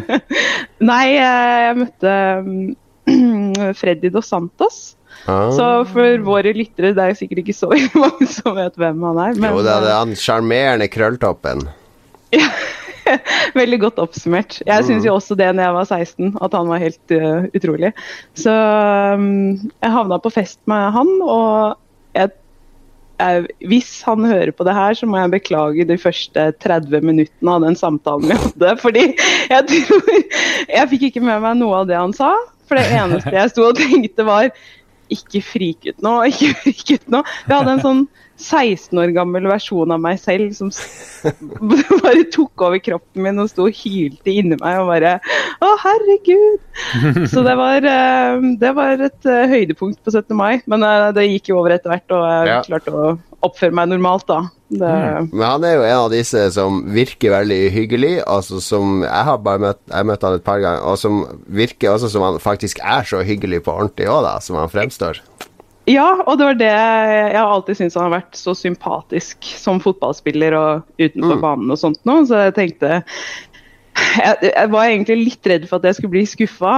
Nei, 0.92 1.06
eh, 1.16 1.58
jeg 1.68 1.80
møtte 1.82 2.14
mm, 2.46 3.74
Freddy 3.80 4.12
Dos 4.14 4.30
Santos. 4.32 4.80
Ah. 5.28 5.50
Så 5.52 5.68
for 5.92 6.24
våre 6.24 6.54
lyttere, 6.56 6.94
det 6.96 7.04
er 7.04 7.18
sikkert 7.18 7.44
ikke 7.44 7.58
så 7.58 7.72
mange 8.04 8.28
som 8.32 8.56
vet 8.58 8.78
hvem 8.80 9.06
han 9.10 9.22
er. 9.26 9.38
Men 9.40 9.56
Jo, 9.56 9.64
det 9.66 9.74
er 9.74 9.88
den 9.88 9.96
han 9.98 10.18
sjarmerende 10.20 10.90
krølltoppen. 10.92 11.68
veldig 13.56 13.80
godt 13.82 14.00
oppsummert. 14.04 14.60
Jeg 14.68 14.86
syns 14.88 15.06
jo 15.08 15.16
også 15.16 15.38
det 15.40 15.50
når 15.56 15.68
jeg 15.68 15.76
var 15.78 15.90
16, 15.90 16.32
at 16.44 16.58
han 16.58 16.72
var 16.72 16.82
helt 16.84 17.14
uh, 17.16 17.48
utrolig. 17.56 17.92
Så 18.38 18.54
um, 19.16 19.56
jeg 19.56 19.94
havna 19.94 20.20
på 20.24 20.34
fest 20.34 20.60
med 20.70 20.92
han, 20.96 21.14
og 21.24 21.78
jeg, 22.18 22.34
jeg, 23.18 23.48
hvis 23.70 23.90
han 24.06 24.26
hører 24.28 24.52
på 24.54 24.66
det 24.68 24.76
her, 24.78 24.98
så 24.98 25.08
må 25.10 25.20
jeg 25.20 25.34
beklage 25.34 25.88
de 25.90 25.98
første 26.02 26.48
30 26.64 27.06
minuttene 27.06 27.56
av 27.56 27.66
den 27.66 27.78
samtalen 27.80 28.30
vi 28.30 28.38
hadde. 28.38 28.74
Fordi 28.84 29.06
jeg 29.54 29.68
tror 29.72 30.12
Jeg 30.68 30.90
fikk 30.94 31.08
ikke 31.10 31.24
med 31.26 31.42
meg 31.46 31.58
noe 31.62 31.82
av 31.82 31.90
det 31.90 31.98
han 31.98 32.14
sa. 32.16 32.34
For 32.68 32.80
det 32.80 32.90
eneste 32.92 33.34
jeg 33.34 33.54
sto 33.54 33.70
og 33.70 33.80
tenkte 33.80 34.28
var 34.28 34.52
ikke 35.14 35.40
frik 35.46 35.88
ut 35.88 36.02
nå, 36.04 36.14
ikke 36.28 36.52
frik 36.66 36.96
ut 36.98 37.12
nå. 37.14 37.22
Vi 37.48 37.56
hadde 37.56 37.78
en 37.78 37.84
sånn 37.86 38.02
16 38.38 39.00
år 39.02 39.12
gammel 39.16 39.48
versjon 39.50 39.92
av 39.96 40.02
meg 40.04 40.20
selv 40.22 40.52
som 40.54 40.70
bare 42.04 42.24
tok 42.34 42.64
over 42.68 42.80
kroppen 42.84 43.24
min 43.26 43.42
og 43.42 43.50
sto 43.52 43.66
og 43.68 43.78
hylte 43.80 44.34
inni 44.34 44.58
meg 44.62 44.82
og 44.82 44.92
bare 44.92 45.16
Å, 45.66 45.72
herregud! 45.82 46.60
Så 47.34 47.42
det 47.46 47.56
var, 47.58 47.82
eh, 47.82 48.44
det 48.62 48.74
var 48.78 49.02
et 49.08 49.26
eh, 49.26 49.48
høydepunkt 49.50 50.04
på 50.06 50.14
17. 50.14 50.36
mai. 50.38 50.60
Men 50.70 50.86
eh, 50.86 51.08
det 51.18 51.26
gikk 51.32 51.50
jo 51.50 51.58
over 51.64 51.74
etter 51.74 51.90
hvert, 51.96 52.14
og 52.14 52.28
jeg 52.30 52.52
Ja. 52.52 52.60
klarte 52.68 52.94
å 52.94 53.16
oppføre 53.48 53.74
meg 53.74 53.90
normalt 53.90 54.28
da. 54.30 54.44
Det, 54.70 54.92
Men 55.32 55.44
han 55.48 55.64
er 55.66 55.74
jo 55.78 55.84
en 55.88 56.02
av 56.04 56.12
disse 56.12 56.42
som 56.54 56.82
virker 56.92 57.32
veldig 57.32 57.60
hyggelig, 57.72 58.14
altså 58.28 58.60
som 58.62 59.00
Jeg 59.06 59.24
har 59.30 59.38
bare 59.40 59.62
møtt, 59.64 59.80
jeg 59.88 60.08
møtt 60.10 60.26
han 60.28 60.36
et 60.38 60.44
par 60.46 60.60
ganger, 60.60 60.84
og 60.92 60.98
som 61.00 61.22
virker 61.48 61.94
også 61.96 62.10
som 62.12 62.26
han 62.28 62.38
faktisk 62.44 62.82
er 62.84 63.08
så 63.08 63.22
hyggelig 63.26 63.62
på 63.66 63.72
ordentlig 63.74 64.10
òg, 64.12 64.22
da, 64.28 64.36
som 64.44 64.60
han 64.60 64.70
fremstår. 64.74 65.22
Ja, 65.88 66.08
og 66.28 66.36
det 66.40 66.48
var 66.50 66.58
det 66.60 66.68
jeg 66.68 67.36
har 67.38 67.48
alltid 67.48 67.78
syntes 67.80 67.96
han 67.96 68.10
har 68.10 68.18
vært 68.20 68.36
så 68.36 68.52
sympatisk 68.58 69.46
som 69.56 69.80
fotballspiller 69.80 70.56
og 70.58 70.88
utenfor 71.00 71.38
Mm. 71.38 71.44
banen 71.46 71.72
og 71.72 71.80
sånt 71.80 72.02
nå, 72.04 72.18
så 72.28 72.42
jeg 72.50 72.56
tenkte 72.58 72.90
jeg, 73.98 74.50
jeg 74.52 74.70
var 74.74 74.90
egentlig 74.90 75.16
litt 75.24 75.48
redd 75.50 75.68
for 75.70 75.80
at 75.80 75.88
jeg 75.88 75.98
skulle 75.98 76.14
bli 76.14 76.26
skuffa. 76.30 76.74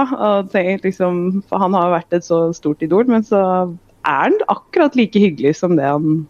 Liksom, 0.84 1.42
for 1.48 1.58
han 1.60 1.74
har 1.76 1.90
vært 1.92 2.16
et 2.16 2.24
så 2.24 2.52
stort 2.56 2.82
idol, 2.86 3.04
men 3.10 3.26
så 3.26 3.40
er 4.08 4.30
han 4.30 4.38
akkurat 4.48 4.96
like 4.96 5.18
hyggelig 5.20 5.56
som 5.58 5.74
det 5.76 5.84
han, 5.84 6.22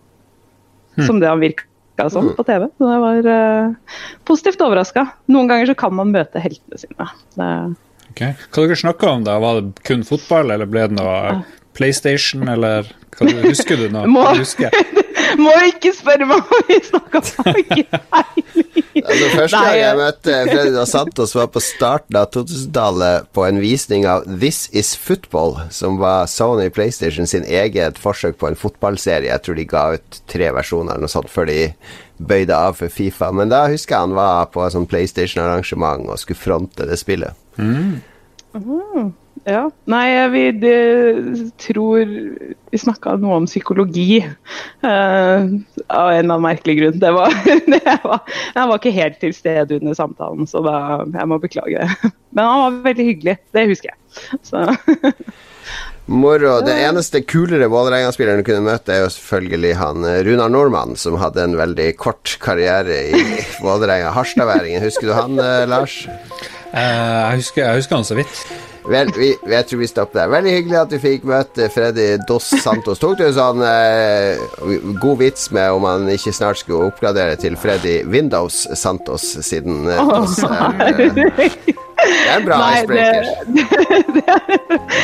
som 1.06 1.20
det 1.20 1.28
han 1.30 1.44
virka 1.44 2.08
som 2.10 2.32
på 2.34 2.42
TV. 2.48 2.66
Så 2.80 2.90
jeg 2.90 3.04
var 3.04 3.28
uh, 3.28 4.00
positivt 4.26 4.64
overraska. 4.66 5.04
Noen 5.30 5.52
ganger 5.52 5.70
så 5.70 5.76
kan 5.78 5.94
man 5.94 6.10
møte 6.16 6.42
heltene 6.42 6.80
sine. 6.80 7.06
Det, 7.36 7.52
Ok. 8.10 8.24
Hva 8.50 8.64
dere 8.66 8.74
snakka 8.80 9.10
om 9.14 9.22
da? 9.22 9.36
Var 9.38 9.60
det 9.60 9.84
kun 9.86 10.00
fotball, 10.02 10.50
eller 10.50 10.66
ble 10.66 10.88
det 10.90 10.96
noe 10.98 11.44
PlayStation, 11.76 12.48
eller 12.48 12.88
hva 13.16 13.26
du, 13.28 13.40
Husker 13.44 13.76
du 13.80 13.88
nå? 13.92 14.06
Må- 14.14 14.26
husker? 14.38 14.74
må 15.44 15.52
ikke 15.68 15.92
spørre 15.94 16.26
meg 16.26 16.40
hva 16.48 16.58
vi 16.68 16.78
snakka 16.86 17.20
om! 17.20 17.58
Altså, 19.00 19.26
første 19.38 19.60
gang 19.60 19.76
jeg 19.78 19.98
møtte 20.00 20.36
Freddy 20.48 20.72
Dos 20.74 20.92
Santos, 20.94 21.34
var 21.36 21.50
på 21.54 21.62
starten 21.62 22.18
av 22.18 22.30
2000-tallet 22.34 23.28
på 23.36 23.44
en 23.46 23.60
visning 23.62 24.06
av 24.10 24.26
This 24.26 24.64
Is 24.76 24.92
Football, 24.98 25.56
som 25.74 26.00
var 26.02 26.26
Sony 26.30 26.68
PlayStation 26.74 27.28
sin 27.30 27.46
eget 27.46 28.00
forsøk 28.00 28.38
på 28.40 28.50
en 28.50 28.58
fotballserie. 28.58 29.30
Jeg 29.30 29.44
tror 29.46 29.58
de 29.60 29.68
ga 29.70 29.84
ut 29.96 30.22
tre 30.30 30.50
versjoner 30.56 30.94
eller 30.96 31.06
noe 31.06 31.14
sånt 31.14 31.30
før 31.32 31.50
de 31.50 31.60
bøyde 32.20 32.56
av 32.56 32.76
for 32.80 32.92
Fifa. 32.92 33.30
Men 33.32 33.52
da 33.52 33.64
husker 33.70 33.96
jeg 33.96 34.08
han 34.08 34.16
var 34.18 34.50
på 34.52 34.64
et 34.66 34.74
sånt 34.76 34.90
PlayStation-arrangement 34.90 36.10
og 36.10 36.20
skulle 36.20 36.40
fronte 36.40 36.88
det 36.90 36.98
spillet. 37.00 37.36
Ja. 39.48 39.62
Nei, 39.88 40.06
vi 40.28 40.42
det, 40.60 40.74
tror 41.62 42.08
Vi 42.70 42.78
snakka 42.78 43.14
noe 43.22 43.38
om 43.40 43.48
psykologi 43.48 44.20
uh, 44.20 44.86
av 44.86 44.90
en 45.48 46.18
eller 46.18 46.20
annen 46.20 46.44
merkelig 46.44 46.76
grunn. 46.80 46.98
Det 47.02 47.12
var, 47.16 47.34
det 47.74 47.96
var, 48.04 48.20
jeg 48.54 48.70
var 48.72 48.76
ikke 48.76 48.96
helt 48.96 49.20
til 49.22 49.34
stede 49.34 49.80
under 49.80 49.96
samtalen, 49.96 50.50
så 50.50 50.62
da, 50.66 50.76
jeg 51.08 51.30
må 51.30 51.40
beklage 51.42 51.80
det. 51.80 52.12
Men 52.36 52.46
han 52.46 52.64
var 52.66 52.82
veldig 52.90 53.08
hyggelig. 53.12 53.38
Det 53.56 53.68
husker 53.72 53.94
jeg. 53.94 53.98
Så, 54.46 54.66
Moro. 56.10 56.56
Det 56.66 56.74
eneste 56.74 57.20
kulere 57.22 57.68
Vålerenga-spilleren 57.70 58.40
du 58.42 58.46
kunne 58.48 58.64
møte, 58.66 58.94
er 58.94 59.04
jo 59.04 59.12
selvfølgelig 59.14 59.76
han 59.78 60.06
eh, 60.08 60.22
Runar 60.26 60.50
Nordmann, 60.50 60.96
som 60.98 61.18
hadde 61.20 61.44
en 61.44 61.54
veldig 61.58 61.92
kort 62.00 62.34
karriere 62.42 62.96
i 63.12 63.22
Vålerenga. 63.62 64.10
Harstadværingen. 64.16 64.82
Husker 64.82 65.10
du 65.10 65.14
han, 65.14 65.38
eh, 65.38 65.68
Lars? 65.70 66.02
Uh, 66.74 66.80
jeg, 66.80 67.44
husker, 67.44 67.62
jeg 67.62 67.82
husker 67.82 68.00
han 68.00 68.10
så 68.10 68.18
vidt. 68.18 68.42
Vel, 68.88 69.10
vi, 69.16 69.30
jeg 69.50 69.66
tror 69.68 69.80
vi 69.82 69.88
stopper 69.90 70.22
der. 70.22 70.30
Veldig 70.32 70.52
hyggelig 70.54 70.78
at 70.80 70.92
du 70.92 70.98
fikk 71.02 71.26
møte 71.28 71.68
Freddy 71.72 72.06
Dos 72.28 72.48
Santos. 72.62 73.00
Tok 73.02 73.18
du 73.18 73.26
en 73.26 73.36
sånn 73.36 73.64
eh, 73.66 74.40
god 75.02 75.20
vits 75.20 75.50
med 75.54 75.76
om 75.76 75.86
han 75.88 76.08
ikke 76.12 76.32
snart 76.36 76.62
skulle 76.62 76.88
oppgradere 76.88 77.36
til 77.40 77.58
Freddy 77.60 78.00
Windows 78.10 78.62
Santos, 78.78 79.26
siden 79.46 79.84
eh, 79.90 80.00
Dos 80.14 80.40
er 80.46 81.04
eh, 81.04 81.12
Det 82.00 82.30
er 82.30 82.38
en 82.38 82.46
bra 82.46 82.60
nei, 82.62 82.70
icebreaker. 82.80 83.24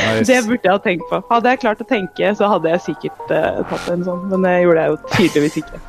Nice. 0.07 0.27
det 0.31 0.39
burde 0.47 0.63
jeg 0.65 0.73
ha 0.73 0.79
tenkt 0.83 1.05
på. 1.11 1.19
Hadde 1.29 1.53
jeg 1.53 1.61
klart 1.63 1.83
å 1.83 1.87
tenke, 1.89 2.31
så 2.39 2.49
hadde 2.51 2.71
jeg 2.73 2.85
sikkert 2.87 3.35
eh, 3.35 3.61
tatt 3.71 3.91
en 3.93 4.07
sånn, 4.07 4.25
men 4.31 4.47
det 4.47 4.55
gjorde 4.63 4.85
jeg 4.87 4.95
jo 4.95 4.99
tydeligvis 5.13 5.61
ikke. 5.63 5.83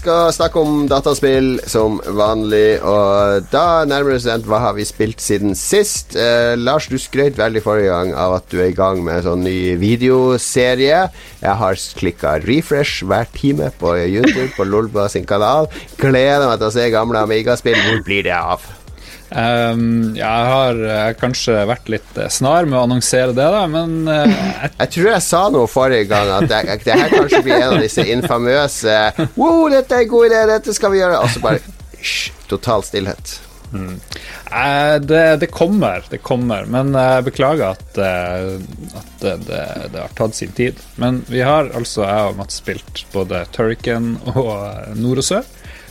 Skal 0.00 0.32
snakke 0.32 0.60
om 0.62 0.86
dataspill 0.88 1.60
som 1.68 1.98
vanlig. 2.16 2.80
Og 2.80 3.46
da 3.52 3.84
nærmer 3.88 4.16
det 4.16 4.22
seg 4.24 4.48
Hva 4.48 4.62
har 4.64 4.76
vi 4.78 4.86
spilt 4.88 5.20
siden 5.22 5.54
sist? 5.58 6.16
Eh, 6.16 6.56
Lars, 6.58 6.88
du 6.90 6.96
skrøt 7.00 7.38
veldig 7.38 7.62
forrige 7.64 7.92
gang 7.92 8.14
av 8.16 8.38
at 8.38 8.48
du 8.52 8.58
er 8.60 8.72
i 8.72 8.76
gang 8.76 9.02
med 9.04 9.20
en 9.20 9.28
sånn 9.28 9.46
ny 9.46 9.76
videoserie. 9.80 11.04
Jeg 11.42 11.56
har 11.62 11.84
klikka 12.00 12.38
refresh 12.46 13.04
hver 13.04 13.28
time 13.36 13.70
på 13.80 13.94
YouTube 14.00 14.50
på 14.56 14.68
Lolba 14.68 15.08
sin 15.12 15.28
kanal. 15.28 15.70
Gleder 16.00 16.48
meg 16.48 16.60
til 16.60 16.70
å 16.70 16.76
se 16.78 16.90
gamle 16.92 17.24
Amiga-spill. 17.26 17.80
Hvor 17.86 18.04
blir 18.06 18.24
det 18.28 18.36
av? 18.36 18.79
Um, 19.30 20.16
jeg 20.18 20.46
har 20.50 20.78
uh, 20.82 21.10
kanskje 21.14 21.54
vært 21.70 21.90
litt 21.92 22.16
uh, 22.18 22.26
snar 22.32 22.66
med 22.66 22.80
å 22.80 22.82
annonsere 22.82 23.30
det, 23.30 23.46
da, 23.54 23.60
men 23.70 24.08
uh, 24.08 24.24
jeg, 24.26 24.70
jeg 24.72 24.90
tror 24.96 25.06
jeg 25.12 25.26
sa 25.26 25.42
noe 25.54 25.70
forrige 25.70 26.08
gang, 26.10 26.32
at 26.34 26.48
det, 26.50 26.80
det 26.82 26.96
her 26.98 27.12
kanskje 27.14 27.42
blir 27.46 27.60
en 27.60 27.76
av 27.76 27.84
disse 27.84 28.06
infamøse 28.10 28.96
Wow, 29.38 29.68
dette 29.70 29.94
er 29.94 30.02
en 30.02 30.10
god 30.10 30.26
idé, 30.30 30.40
dette 30.50 30.74
skal 30.74 30.90
vi 30.90 30.98
gjøre. 30.98 31.20
Og 31.22 31.30
så 31.30 31.44
bare 31.44 31.62
hysj, 32.00 32.32
total 32.50 32.82
stillhet. 32.86 33.36
Mm. 33.70 34.00
Det, 35.06 35.22
det, 35.38 35.48
kommer, 35.54 36.02
det 36.10 36.18
kommer. 36.26 36.66
Men 36.66 36.90
jeg 36.96 37.26
beklager 37.28 37.76
at, 37.76 37.84
at 37.94 39.12
det, 39.22 39.36
det, 39.46 39.60
det, 39.92 40.00
har 40.00 40.16
tatt 40.18 40.34
sin 40.34 40.50
tid. 40.56 40.80
Men 40.98 41.22
vi 41.30 41.44
har 41.46 41.70
altså, 41.78 42.02
jeg 42.02 42.32
og 42.32 42.40
Mats, 42.40 42.58
spilt 42.64 43.04
både 43.14 43.44
Turrican 43.54 44.16
og 44.34 44.98
Nord 44.98 45.22
og 45.22 45.28
Sør. 45.28 45.46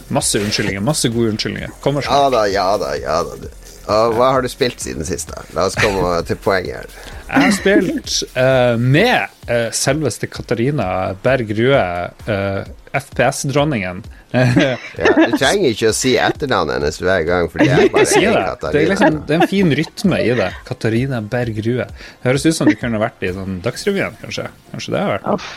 Masse 0.10 0.42
unnskyldninger. 0.42 0.84
Masse 0.84 1.12
gode 1.14 1.36
unnskyldninger. 1.36 1.74
Kommer 1.84 2.06
snart. 2.06 2.16
Ja 2.16 2.30
da, 2.34 2.46
ja 2.50 2.70
da. 2.82 2.94
ja 3.00 3.22
da 3.24 3.56
og 3.90 4.18
Hva 4.18 4.34
har 4.36 4.44
du 4.46 4.50
spilt 4.52 4.82
siden 4.84 5.06
sist? 5.08 5.32
da? 5.34 5.42
La 5.58 5.66
oss 5.70 5.78
komme 5.80 6.20
til 6.28 6.38
poenget 6.44 6.84
her. 6.84 6.92
Jeg 7.30 7.46
har 7.46 7.54
spilt 7.54 8.14
uh, 8.36 8.76
med 8.82 9.34
uh, 9.50 9.70
selveste 9.74 10.30
Katarina 10.30 11.16
Berg 11.24 11.52
Rue, 11.58 11.82
uh, 12.30 12.70
FPS-dronningen. 12.98 14.04
ja, 14.34 14.76
du 15.18 15.34
trenger 15.38 15.72
ikke 15.72 15.90
å 15.90 15.96
si 15.98 16.16
etternavnet 16.22 16.78
hennes 16.78 17.02
hver 17.02 17.26
gang. 17.26 17.50
fordi 17.50 17.70
jeg 17.70 17.90
bare 17.94 18.10
si 18.10 18.22
det. 18.26 18.44
Det 18.62 18.70
er, 18.84 18.92
liksom, 18.92 19.20
det 19.26 19.36
er 19.36 19.42
en 19.42 19.52
fin 19.52 19.74
rytme 19.82 20.22
i 20.26 20.36
det. 20.38 20.52
Katarina 20.70 21.22
Berg 21.26 21.62
Rue. 21.66 21.90
Høres 22.26 22.46
ut 22.46 22.58
som 22.58 22.70
du 22.70 22.78
kunne 22.78 23.02
vært 23.02 23.26
i 23.26 23.34
sånn 23.34 23.58
Dagsrevyen, 23.66 24.18
kanskje. 24.22 24.50
Kanskje 24.74 24.96
det 24.98 25.04
har 25.06 25.18
vært 25.18 25.34
Uff. 25.34 25.50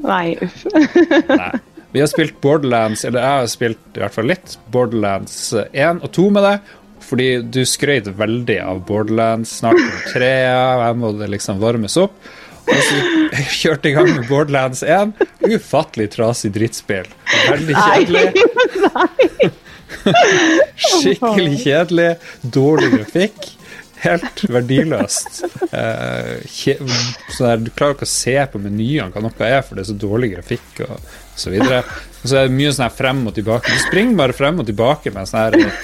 Nei, 0.00 0.38
uff. 0.46 0.62
Nei. 1.28 1.50
Vi 1.92 2.00
har 2.00 2.06
spilt 2.06 2.40
Borderlands, 2.40 3.04
eller 3.04 3.24
jeg 3.24 3.38
har 3.40 3.48
spilt 3.50 3.96
i 3.98 4.02
hvert 4.02 4.14
fall 4.14 4.28
litt, 4.30 4.58
Borderlands 4.70 5.38
1 5.72 6.04
og 6.04 6.12
2 6.14 6.28
med 6.36 6.46
deg. 6.46 6.76
Fordi 7.10 7.28
du 7.42 7.64
skrøt 7.66 8.06
veldig 8.14 8.58
av 8.62 8.84
Borderlands. 8.86 9.56
Snart 9.58 9.80
om 9.80 9.96
treet, 10.12 10.84
her 10.84 10.94
må 10.98 11.10
det 11.18 11.30
liksom 11.32 11.58
varmes 11.62 11.96
opp. 11.98 12.14
Og 12.70 12.82
så 12.86 13.00
kjørte 13.56 13.90
i 13.90 13.94
gang 13.96 14.10
med 14.12 14.28
Borderlands 14.28 14.84
1. 14.86 15.16
Ufattelig 15.48 16.12
trasig 16.14 16.52
drittspill. 16.54 17.08
Veldig 17.48 17.74
kjedelig. 17.74 18.44
Skikkelig 21.00 21.56
kjedelig. 21.64 22.12
Dårlig 22.46 22.92
grafikk 22.94 23.56
helt 24.00 24.44
verdiløst. 24.48 25.42
Eh, 25.76 26.40
sånn 27.34 27.66
du 27.66 27.72
klarer 27.74 27.96
ikke 27.96 28.08
å 28.08 28.10
se 28.10 28.36
på 28.52 28.60
menyene 28.62 29.10
hva 29.12 29.22
noe 29.24 29.48
er, 29.48 29.60
for 29.66 29.76
det 29.76 29.84
er 29.84 29.90
så 29.90 29.98
dårlig 30.00 30.32
grafikk 30.36 30.84
og 30.86 31.10
så 31.36 31.52
videre. 31.52 31.82
Og 32.22 32.28
så 32.28 32.36
er 32.40 32.48
det 32.48 32.56
mye 32.56 32.72
sånn 32.76 32.92
frem 32.94 33.22
og 33.28 33.34
tilbake. 33.36 33.72
Du 33.72 33.82
springer 33.86 34.18
bare 34.18 34.36
frem 34.36 34.60
og 34.60 34.68
tilbake 34.68 35.12
med 35.14 35.28
sånn 35.30 35.40
her 35.46 35.76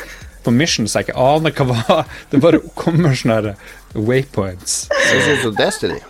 på 0.46 0.52
mission 0.54 0.86
så 0.86 1.00
jeg 1.00 1.08
ikke 1.08 1.22
aner 1.26 1.54
hva 1.56 1.66
var. 1.72 2.04
Det 2.30 2.42
bare 2.42 2.62
kommer 2.78 3.16
sånne 3.18 3.38
her 3.40 3.52
waypoints. 3.96 4.86
Det 4.92 5.22
ser 5.24 5.38
ut 5.38 5.46
som 5.48 5.56
Destiny. 5.58 6.00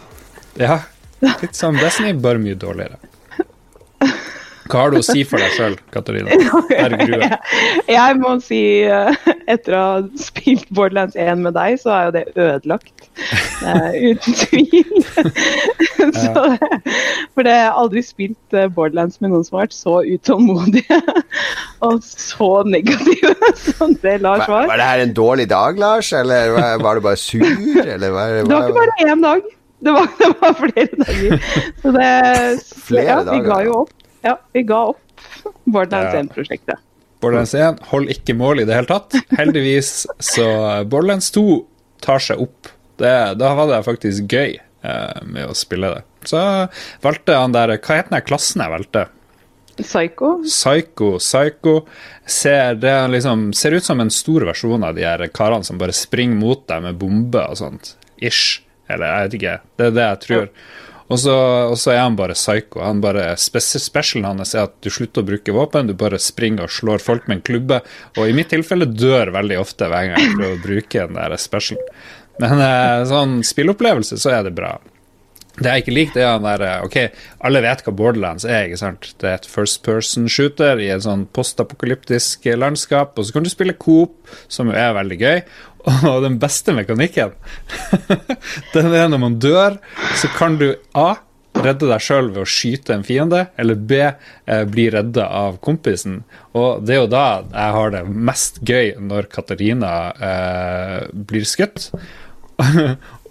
Ja. 0.61 0.81
Litt 1.23 1.57
som 1.57 1.79
Destiny, 1.81 2.13
bare 2.21 2.43
mye 2.43 2.59
dårligere. 2.59 2.99
Hva 4.67 4.83
har 4.83 4.93
du 4.93 4.99
å 4.99 5.05
si 5.05 5.23
for 5.29 5.43
deg 5.43 5.53
sjøl, 5.57 5.77
Katarina? 5.95 6.31
Jeg, 7.97 8.19
må 8.21 8.37
si, 8.45 8.61
eh, 8.87 9.33
etter 9.47 9.77
å 9.77 9.83
ha 9.83 9.97
spilt 10.21 10.69
Borderlands 10.75 11.17
1 11.19 11.43
med 11.45 11.57
deg, 11.57 11.79
så 11.83 11.93
er 11.95 12.09
jo 12.09 12.15
det 12.17 12.25
ødelagt. 12.35 13.09
Uh, 13.63 13.95
uten 14.11 14.37
tvil. 14.43 15.05
så, 16.13 16.45
for 17.33 17.47
det 17.47 17.55
har 17.55 17.63
jeg 17.63 17.75
aldri 17.83 18.03
spilt 18.05 18.57
eh, 18.57 18.69
Borderlands 18.73 19.23
med 19.23 19.33
noen 19.33 19.47
som 19.47 19.59
har 19.59 19.69
vært 19.69 19.77
så 19.77 19.99
utålmodige 20.05 21.01
og 21.87 22.03
så 22.05 22.51
negative 22.69 23.53
som 23.63 23.95
det 24.03 24.19
Lars 24.25 24.45
var. 24.51 24.69
Var, 24.69 24.81
det 24.83 24.91
her 24.91 25.05
en 25.07 25.15
dårlig 25.17 25.49
dag, 25.53 25.81
Lars, 25.81 26.13
eller 26.17 26.57
var, 26.57 26.83
var 26.85 26.99
du 26.99 27.07
bare 27.07 27.21
sur, 27.21 27.47
eller 27.47 28.11
var, 28.13 28.41
Det 28.43 28.51
var 28.53 28.69
ikke 28.69 28.81
bare 28.83 29.07
én 29.07 29.25
dag. 29.25 29.53
Det 29.79 29.93
var, 29.93 30.09
det 30.19 30.29
var, 30.41 30.55
flere 30.55 30.87
dager. 31.05 31.43
Så 31.83 31.93
det, 31.93 32.11
flere 32.87 33.05
ja, 33.05 33.17
dager? 33.23 33.33
Vi 33.33 33.49
ga 33.49 33.59
jo 33.67 33.75
opp. 33.83 33.96
Ja, 34.25 34.39
vi 34.53 34.63
ga 34.67 34.83
opp 34.93 35.25
Borderlands 35.65 36.15
1-prosjektet. 36.15 36.83
Borderlands 37.21 37.55
1 37.57 37.81
holder 37.91 38.13
ikke 38.17 38.37
mål 38.37 38.63
i 38.63 38.67
det 38.69 38.77
hele 38.77 38.91
tatt. 38.91 39.17
Heldigvis 39.39 40.07
så 40.23 40.47
Borderlands 40.85 41.31
2 41.35 41.47
tar 42.05 42.23
seg 42.23 42.43
opp. 42.45 42.71
Det, 43.01 43.13
da 43.41 43.53
var 43.57 43.71
det 43.71 43.83
faktisk 43.87 44.33
gøy 44.33 44.57
eh, 44.57 45.21
med 45.25 45.49
å 45.49 45.57
spille 45.57 45.93
det. 45.95 46.03
Så 46.27 46.41
valgte 47.05 47.37
han 47.39 47.55
der 47.55 47.77
Hva 47.77 48.01
heter 48.01 48.15
den 48.17 48.27
klassen 48.27 48.65
jeg 48.65 48.73
valgte? 48.73 49.07
Psycho. 49.77 50.31
Psycho, 50.45 51.11
Psycho. 51.21 51.75
Ser, 52.25 52.79
det 52.81 52.95
liksom, 53.13 53.51
ser 53.53 53.77
ut 53.77 53.85
som 53.85 54.01
en 54.01 54.13
stor 54.13 54.47
versjon 54.49 54.85
av 54.85 54.97
de 54.97 55.05
her 55.05 55.27
karene 55.37 55.65
som 55.69 55.81
bare 55.81 55.97
springer 55.97 56.39
mot 56.41 56.65
deg 56.69 56.85
med 56.85 56.97
bombe 57.01 57.43
og 57.45 57.61
sånt. 57.61 57.95
Ish. 58.17 58.63
Eller 58.89 59.11
jeg 59.11 59.27
vet 59.27 59.39
ikke. 59.41 59.57
Det 59.77 59.89
er 59.91 59.97
det 59.97 60.07
jeg 60.07 60.23
tror. 60.25 60.49
Ja. 60.49 60.86
Og 61.07 61.21
så, 61.23 61.35
og 61.71 61.77
så, 61.79 61.93
er 61.95 62.01
han 62.03 62.17
bare 62.19 62.35
psycho. 62.35 62.81
Han 62.83 63.01
bare, 63.05 63.29
Specialen 63.39 64.27
hans 64.27 64.57
er 64.57 64.67
at 64.67 64.75
du 64.83 64.91
slutter 64.91 65.23
å 65.23 65.29
bruke 65.29 65.55
våpen, 65.55 65.91
du 65.91 65.95
bare 65.99 66.19
springer 66.23 66.67
og 66.67 66.75
slår 66.75 67.05
folk 67.05 67.29
med 67.31 67.39
en 67.39 67.47
klubbe. 67.47 67.81
Og 68.17 68.27
i 68.27 68.35
mitt 68.37 68.51
tilfelle 68.51 68.89
dør 68.91 69.31
veldig 69.37 69.61
ofte 69.63 69.91
hver 69.91 70.11
gang 70.11 70.17
jeg 70.17 70.35
prøver 70.35 70.59
å 70.59 70.65
bruke 70.65 71.07
den 71.07 71.21
der 71.21 71.39
specialen. 71.41 71.97
Men 72.43 72.61
eh, 72.61 73.07
sånn 73.09 73.39
spillopplevelse, 73.47 74.19
så 74.21 74.35
er 74.35 74.49
det 74.49 74.57
bra. 74.59 74.75
Det 75.57 75.71
jeg 75.73 75.85
ikke 75.87 75.95
liker, 75.95 76.21
er 76.21 76.35
han 76.35 76.45
der 76.45 76.65
eh, 76.67 76.83
Ok, 76.85 76.97
alle 77.49 77.63
vet 77.65 77.81
hva 77.87 77.95
Borderlands 77.97 78.45
er, 78.45 78.67
ikke 78.67 78.81
sant? 78.83 79.09
Det 79.23 79.31
er 79.31 79.39
et 79.39 79.49
first 79.49 79.81
person 79.87 80.27
shooter 80.29 80.83
i 80.85 80.91
et 80.93 81.07
sånn 81.07 81.25
postapokalyptisk 81.33 82.45
landskap, 82.59 83.17
og 83.17 83.25
så 83.25 83.37
kan 83.37 83.47
du 83.47 83.53
spille 83.53 83.79
Coop, 83.81 84.19
som 84.53 84.69
jo 84.69 84.77
er 84.77 84.93
veldig 84.99 85.21
gøy. 85.23 85.41
Og 85.87 86.25
den 86.25 86.41
beste 86.43 86.75
mekanikken, 86.75 87.37
den 88.75 88.91
er 88.91 89.07
når 89.11 89.23
man 89.23 89.39
dør, 89.43 89.79
så 90.19 90.31
kan 90.35 90.59
du 90.61 90.73
A. 90.99 91.15
Redde 91.57 91.89
deg 91.89 92.03
sjøl 92.05 92.27
ved 92.35 92.43
å 92.43 92.49
skyte 92.53 92.93
en 92.93 93.05
fiende, 93.07 93.47
eller 93.57 93.79
B. 93.81 94.03
Eh, 94.05 94.65
bli 94.69 94.91
redda 94.93 95.25
av 95.39 95.57
kompisen. 95.65 96.19
Og 96.53 96.83
det 96.85 96.97
er 96.97 97.01
jo 97.01 97.13
da 97.15 97.23
jeg 97.47 97.77
har 97.79 97.95
det 97.95 98.03
mest 98.13 98.61
gøy, 98.61 98.91
når 99.01 99.31
Katarina 99.33 99.93
eh, 100.13 100.99
blir 101.31 101.47
skutt. 101.49 101.89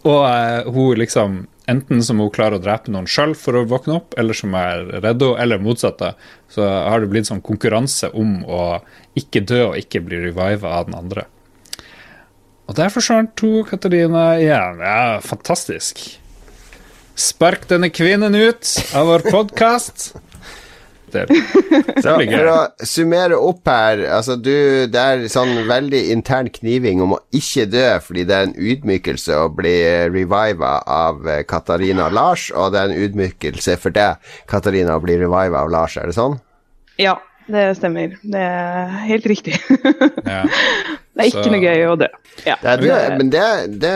og 0.09 0.23
eh, 0.31 0.71
hun 0.71 1.03
liksom 1.03 1.43
Enten 1.65 2.03
som 2.05 2.19
hun 2.21 2.29
klarer 2.29 2.59
å 2.59 2.61
drepe 2.61 2.91
noen 2.93 3.07
sjøl 3.09 3.31
for 3.33 3.57
å 3.57 3.63
våkne 3.65 3.95
opp, 3.97 4.11
eller 4.21 4.37
som 4.37 4.53
er 4.53 4.83
redde 5.01 5.31
henne, 5.31 5.39
eller 5.41 5.63
motsatt. 5.65 6.03
Så 6.53 6.61
har 6.61 7.01
det 7.01 7.09
blitt 7.09 7.25
sånn 7.25 7.41
konkurranse 7.41 8.11
om 8.13 8.43
å 8.45 8.59
ikke 9.17 9.41
dø 9.49 9.63
og 9.71 9.79
ikke 9.79 10.03
bli 10.05 10.19
reviva 10.27 10.75
av 10.77 10.91
den 10.91 10.99
andre. 10.99 11.25
Og 12.65 12.77
der 12.77 12.93
forsvant 12.93 13.35
to 13.37 13.63
Katarina 13.67 14.35
igjen. 14.41 14.79
Ja, 14.81 15.19
fantastisk. 15.21 16.01
Spark 17.15 17.67
denne 17.69 17.91
kvinnen 17.93 18.35
ut 18.35 18.71
av 18.97 19.11
vår 19.11 19.27
podkast. 19.31 20.15
Så 21.15 22.15
for 22.17 22.47
å 22.51 22.55
summere 22.83 23.37
opp 23.39 23.69
her 23.69 24.01
altså 24.17 24.35
du, 24.35 24.51
Det 24.91 24.99
er 24.99 25.21
sånn 25.31 25.53
veldig 25.69 26.01
intern 26.11 26.49
kniving 26.51 26.99
om 27.05 27.13
å 27.15 27.19
ikke 27.31 27.67
dø 27.71 27.85
fordi 28.03 28.25
det 28.27 28.35
er 28.35 28.49
en 28.49 28.57
ydmykelse 28.57 29.37
å 29.39 29.45
bli 29.53 29.75
reviva 30.11 30.73
av 30.81 31.23
Katarina 31.47 32.09
og 32.09 32.17
Lars, 32.17 32.49
og 32.51 32.73
det 32.73 32.81
er 32.81 32.91
en 32.91 33.05
ydmykelse 33.05 33.77
for 33.79 33.95
deg, 33.95 34.19
Katarina, 34.51 34.97
å 34.97 35.05
bli 35.05 35.15
reviva 35.21 35.61
av 35.61 35.71
Lars. 35.71 35.95
Er 36.01 36.11
det 36.11 36.17
sånn? 36.17 36.35
Ja, 36.99 37.15
det 37.51 37.63
stemmer. 37.77 38.15
Det 38.23 38.41
er 38.41 38.93
helt 39.05 39.25
riktig. 39.29 39.57
ja. 40.33 40.43
Det 41.15 41.23
er 41.23 41.29
ikke 41.29 41.45
så... 41.45 41.51
noe 41.53 41.63
gøy 41.63 41.83
å 41.87 41.97
dø. 41.99 42.11
Ja. 42.43 42.55
Det, 42.61 42.75
det, 42.83 42.99
men 43.19 43.31
det, 43.33 43.47
det, 43.81 43.95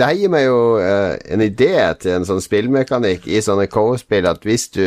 det, 0.00 0.10
gir 0.18 0.32
meg 0.32 0.46
jo 0.46 0.60
uh, 0.80 1.14
en 1.28 1.44
idé 1.44 1.72
til 2.00 2.16
en 2.16 2.28
sånn 2.28 2.44
spillmekanikk 2.44 3.26
i 3.28 3.42
sånne 3.44 3.68
co-spill 3.72 4.28
at 4.30 4.46
hvis 4.46 4.70
du 4.76 4.84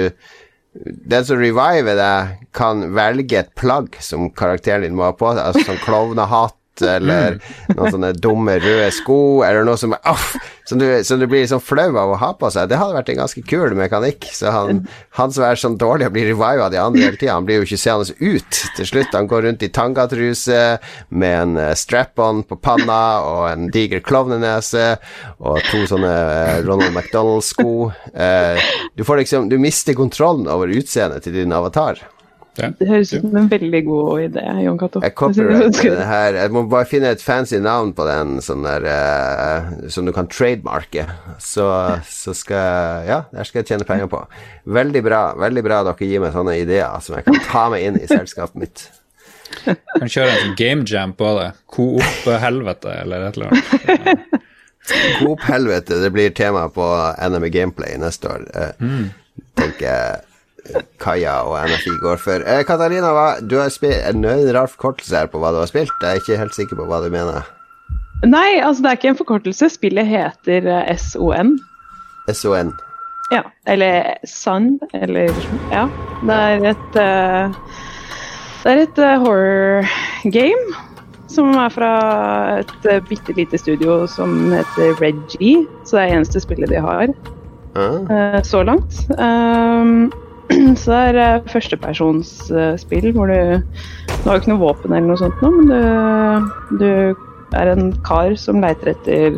den 0.79 1.25
som 1.25 1.39
reviver 1.41 1.97
deg, 1.97 2.43
kan 2.55 2.83
velge 2.95 3.39
et 3.41 3.49
plagg 3.57 3.97
som 4.05 4.29
karakteren 4.29 4.85
din 4.85 4.97
må 4.97 5.07
ha 5.07 5.15
på 5.17 5.31
seg, 5.33 5.41
altså 5.41 5.71
sånn 5.71 5.81
klovnehatt 5.81 6.58
eller 6.85 7.37
mm. 7.37 7.75
noen 7.75 7.93
sånne 7.95 8.11
dumme 8.17 8.57
røde 8.61 8.89
sko, 8.95 9.19
eller 9.47 9.67
noe 9.67 9.79
som, 9.79 9.95
off, 10.07 10.33
som, 10.69 10.79
du, 10.81 10.85
som 11.05 11.19
du 11.21 11.27
blir 11.27 11.43
liksom 11.43 11.61
flau 11.63 11.89
av 11.91 12.13
å 12.13 12.19
ha 12.21 12.31
på 12.37 12.51
seg. 12.53 12.69
Det 12.69 12.79
hadde 12.79 12.97
vært 12.97 13.11
en 13.13 13.21
ganske 13.23 13.43
kul 13.49 13.75
mekanikk. 13.77 14.29
Så 14.35 14.53
han, 14.53 14.83
han 15.17 15.33
som 15.35 15.45
er 15.47 15.59
sånn 15.59 15.79
dårlig 15.81 16.09
og 16.09 16.15
blir 16.15 16.29
reviva 16.31 16.69
de 16.71 16.81
andre 16.81 17.07
hele 17.07 17.19
tida, 17.19 17.37
han 17.37 17.47
blir 17.47 17.61
jo 17.61 17.67
ikke 17.67 17.81
seende 17.81 18.15
ut 18.19 18.61
til 18.77 18.89
slutt. 18.91 19.15
Han 19.15 19.29
går 19.29 19.47
rundt 19.47 19.65
i 19.65 19.71
tangatruse 19.73 20.61
med 21.09 21.35
en 21.39 21.57
uh, 21.59 21.71
strap-on 21.77 22.43
på 22.47 22.59
panna 22.63 23.01
og 23.25 23.43
en 23.49 23.67
diger 23.73 24.03
klovnenese 24.05 24.91
og 25.39 25.59
to 25.71 25.85
sånne 25.89 26.13
uh, 26.13 26.53
Ronald 26.67 26.93
McDonald-sko. 26.93 27.89
Uh, 28.13 28.69
du 28.95 29.05
får 29.07 29.23
liksom 29.23 29.49
Du 29.49 29.57
mister 29.61 29.97
kontrollen 29.97 30.47
over 30.51 30.71
utseendet 30.71 31.25
til 31.25 31.35
din 31.41 31.55
avatar. 31.55 32.01
Det 32.79 32.87
høres 32.89 33.13
ut 33.13 33.23
som 33.23 33.37
en 33.39 33.49
veldig 33.51 33.81
god 33.87 34.23
idé, 34.27 34.43
Jon 34.65 34.77
Cato. 34.81 35.01
Jeg 35.05 35.15
copyrighter 35.19 35.95
det 35.95 36.07
her. 36.09 36.37
Jeg 36.41 36.53
må 36.55 36.63
bare 36.71 36.87
finne 36.89 37.11
et 37.15 37.23
fancy 37.23 37.59
navn 37.63 37.93
på 37.97 38.05
den 38.07 38.37
sånn 38.45 38.65
der, 38.67 38.85
uh, 38.89 39.89
som 39.91 40.07
du 40.07 40.13
kan 40.15 40.29
trademarke. 40.31 41.05
Så, 41.43 41.67
så 42.09 42.35
skal 42.37 43.07
Ja, 43.09 43.19
der 43.33 43.47
skal 43.47 43.63
jeg 43.63 43.71
tjene 43.71 43.87
penger 43.87 44.09
på. 44.11 44.23
Veldig 44.79 45.03
bra. 45.05 45.23
Veldig 45.39 45.65
bra 45.65 45.81
dere 45.87 46.09
gir 46.11 46.23
meg 46.23 46.35
sånne 46.35 46.57
ideer 46.61 46.99
som 47.05 47.17
jeg 47.17 47.27
kan 47.27 47.39
ta 47.49 47.67
meg 47.73 47.87
inn 47.87 47.99
i 48.01 48.07
selskapet 48.09 48.59
mitt. 48.59 48.87
Kan 49.65 50.05
kjøre 50.11 50.29
en 50.33 50.43
sånn 50.43 50.57
game 50.59 50.85
jam 50.87 51.15
på 51.17 51.31
det. 51.39 51.49
Coop-helvete 51.73 52.93
eller 53.01 53.29
et 53.29 53.39
eller 53.39 53.55
annet. 53.55 54.27
Coop-helvete, 55.19 55.99
det 56.03 56.09
blir 56.13 56.29
tema 56.37 56.67
på 56.73 56.85
NME 57.29 57.49
Gameplay 57.53 57.97
neste 58.01 58.29
år. 58.31 58.45
Eh, 58.55 58.87
Tenker 59.59 59.85
jeg 59.85 60.28
Kaja 61.01 61.39
og 61.47 61.55
NFI 61.69 61.95
går 62.03 62.19
for. 62.21 62.43
Eh, 62.45 62.63
Katarina, 62.67 63.13
hva, 63.15 63.29
du 63.41 63.57
har 63.61 63.71
spilt 63.73 64.01
en 64.09 64.25
rar 64.55 64.69
forkortelse 64.71 65.23
her 65.23 65.31
på 65.31 65.41
hva 65.41 65.53
du 65.55 65.61
har 65.61 65.71
spilt. 65.71 65.93
Jeg 66.01 66.09
er 66.09 66.21
ikke 66.23 66.41
helt 66.41 66.57
sikker 66.57 66.79
på 66.79 66.89
hva 66.89 67.01
du 67.03 67.09
mener. 67.13 67.47
Nei, 68.27 68.59
altså 68.59 68.83
det 68.83 68.91
er 68.91 68.99
ikke 68.99 69.13
en 69.13 69.21
forkortelse. 69.21 69.71
Spillet 69.71 70.07
heter 70.07 70.67
eh, 70.67 70.93
SON. 70.99 71.55
SON. 72.29 72.73
Ja, 73.31 73.43
eller 73.65 74.17
Sun, 74.25 74.79
eller 74.93 75.29
Ja. 75.71 75.87
Det 76.25 76.35
er 76.35 76.63
et 76.73 76.95
uh, 76.95 77.53
Det 78.63 78.71
er 78.71 78.81
et 78.83 78.97
uh, 78.97 79.19
horror 79.23 79.85
game 80.23 80.75
som 81.29 81.53
er 81.53 81.69
fra 81.69 81.91
et 82.59 82.87
uh, 82.89 82.97
bitte 83.07 83.33
lite 83.37 83.57
studio 83.57 84.07
som 84.07 84.51
heter 84.51 84.97
Reggie. 84.99 85.67
Så 85.85 85.95
det 85.95 86.03
er 86.03 86.07
det 86.09 86.17
eneste 86.17 86.41
spillet 86.43 86.69
de 86.69 86.81
har 86.81 87.13
uh. 87.77 88.41
så 88.43 88.63
langt. 88.63 89.05
Um, 89.15 90.11
så 90.81 90.99
det 91.13 91.23
er 91.23 91.45
førstepersonsspill 91.49 93.11
hvor 93.15 93.31
du 93.31 93.61
Du 94.19 94.27
har 94.27 94.35
jo 94.35 94.41
ikke 94.41 94.51
noe 94.51 94.63
våpen 94.63 94.93
eller 94.93 95.07
noe 95.07 95.19
sånt 95.21 95.43
nå, 95.43 95.51
men 95.53 95.69
du, 95.69 96.81
du 96.81 97.55
er 97.55 97.71
en 97.71 97.93
kar 98.05 98.33
som 98.37 98.59
leiter 98.61 98.91
etter 98.91 99.37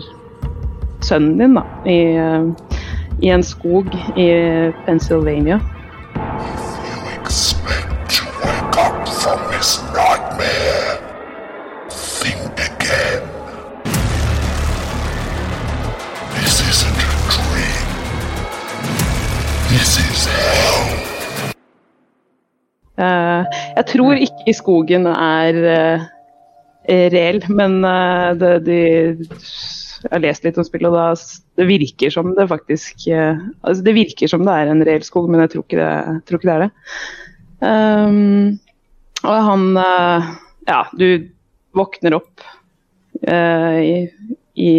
sønnen 1.06 1.38
din 1.38 1.58
da, 1.58 1.64
i, 1.86 2.00
uh, 2.18 2.50
i 3.22 3.30
en 3.34 3.44
skog 3.46 3.94
i 4.18 4.28
Pennsylvania. 4.88 5.60
Jeg 23.02 23.86
tror 23.90 24.20
ikke 24.22 24.54
skogen 24.56 25.08
er 25.12 25.62
eh, 25.72 26.10
reell, 27.14 27.42
men 27.50 27.80
eh, 27.86 28.32
det, 28.40 28.52
de, 28.66 28.80
jeg 30.02 30.10
har 30.10 30.24
lest 30.24 30.46
litt 30.46 30.58
om 30.58 30.66
spillet, 30.66 30.90
og 30.90 30.98
da, 30.98 31.12
det 31.60 31.68
virker 31.70 32.14
som 32.14 32.32
det 32.38 32.48
faktisk 32.50 33.06
eh, 33.12 33.42
altså 33.62 33.86
Det 33.86 33.94
virker 33.98 34.32
som 34.32 34.46
det 34.48 34.56
er 34.56 34.72
en 34.72 34.84
reell 34.88 35.06
skog, 35.06 35.30
men 35.30 35.44
jeg 35.46 35.54
tror 35.54 35.66
ikke 35.68 35.82
det, 35.82 36.16
tror 36.26 36.42
ikke 36.42 36.50
det 36.50 36.56
er 36.56 36.66
det. 36.66 36.72
Um, 37.62 38.58
og 39.22 39.38
han 39.46 39.68
eh, 39.78 40.32
Ja, 40.72 40.82
du 40.98 41.30
våkner 41.78 42.18
opp 42.18 42.42
uh, 43.24 43.78
i, 43.80 44.10
i 44.60 44.74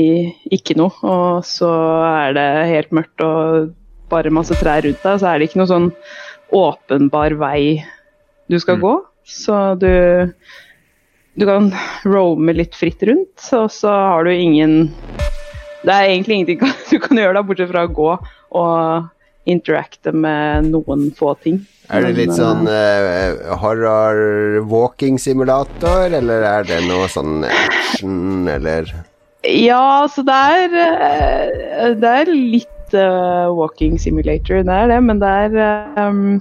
ikke 0.53 0.77
noe, 0.77 0.93
og 1.07 1.47
så 1.47 1.71
er 2.05 2.35
det 2.37 2.49
helt 2.69 2.93
mørkt 2.93 3.25
og 3.25 3.73
bare 4.13 4.35
masse 4.35 4.59
trær 4.61 4.85
rundt 4.85 5.01
deg, 5.07 5.23
så 5.23 5.31
er 5.31 5.41
det 5.41 5.49
ikke 5.49 5.63
noe 5.63 5.71
sånn 5.71 5.89
åpenbar 6.53 7.39
vei 7.41 7.81
du 8.51 8.59
skal 8.61 8.81
gå. 8.83 8.97
Så 9.29 9.75
du 9.79 9.93
du 11.35 11.47
kan 11.49 11.71
roame 12.05 12.53
litt 12.53 12.77
fritt 12.77 13.03
rundt, 13.09 13.41
og 13.57 13.71
så 13.73 13.89
har 13.89 14.29
du 14.29 14.33
ingen 14.35 14.93
Det 15.83 15.93
er 15.95 16.11
egentlig 16.11 16.37
ingenting 16.37 16.61
du 16.91 16.99
kan 17.01 17.19
gjøre 17.19 17.39
da, 17.39 17.45
bortsett 17.47 17.73
fra 17.73 17.87
å 17.89 17.93
gå 17.93 18.11
og 18.53 19.09
interacte 19.49 20.13
med 20.15 20.69
noen 20.71 21.09
få 21.19 21.33
ting. 21.43 21.57
Er 21.91 22.05
det 22.05 22.13
litt 22.15 22.35
sånn 22.37 22.69
uh, 22.69 23.57
horror 23.59 24.61
walking 24.71 25.19
simulator, 25.19 26.13
eller 26.15 26.45
er 26.47 26.69
det 26.69 26.79
noe 26.87 27.09
sånn 27.11 27.43
action, 27.49 28.47
eller 28.53 28.93
Ja, 29.43 30.07
så 30.13 30.23
det 30.23 30.37
er 30.37 30.77
eh, 30.85 31.89
Det 31.99 32.13
er 32.21 32.31
litt 32.31 32.95
uh, 32.95 33.51
walking 33.57 33.99
simulator, 33.99 34.63
det 34.63 34.79
er 34.85 34.93
det, 34.93 35.01
men 35.09 35.19
det 35.25 35.33
er 35.49 35.59
eh, 35.65 36.05
um, 36.07 36.37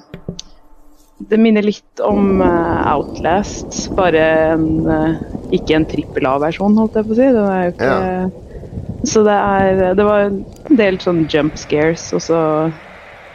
Det 1.29 1.37
minner 1.39 1.61
litt 1.65 2.01
om 2.03 2.41
eh, 2.41 2.93
Outlast, 2.93 3.89
bare 3.97 4.21
en, 4.55 4.65
eh, 4.89 5.17
ikke 5.57 5.75
en 5.77 5.85
trippel 5.89 6.27
A-versjon, 6.27 6.77
holdt 6.79 6.95
jeg 6.99 7.07
på 7.09 7.15
å 7.15 7.19
si. 7.19 7.27
Det 7.35 7.43
er 7.47 7.65
jo 7.67 7.73
ikke 7.75 9.11
Så 9.11 9.23
det 9.25 9.35
er 9.35 9.95
Det 9.97 10.05
var 10.05 10.25
en 10.29 10.41
del 10.77 10.99
sånn 11.01 11.23
jump 11.31 11.57
scares, 11.59 12.07
og 12.13 12.21
så 12.21 12.39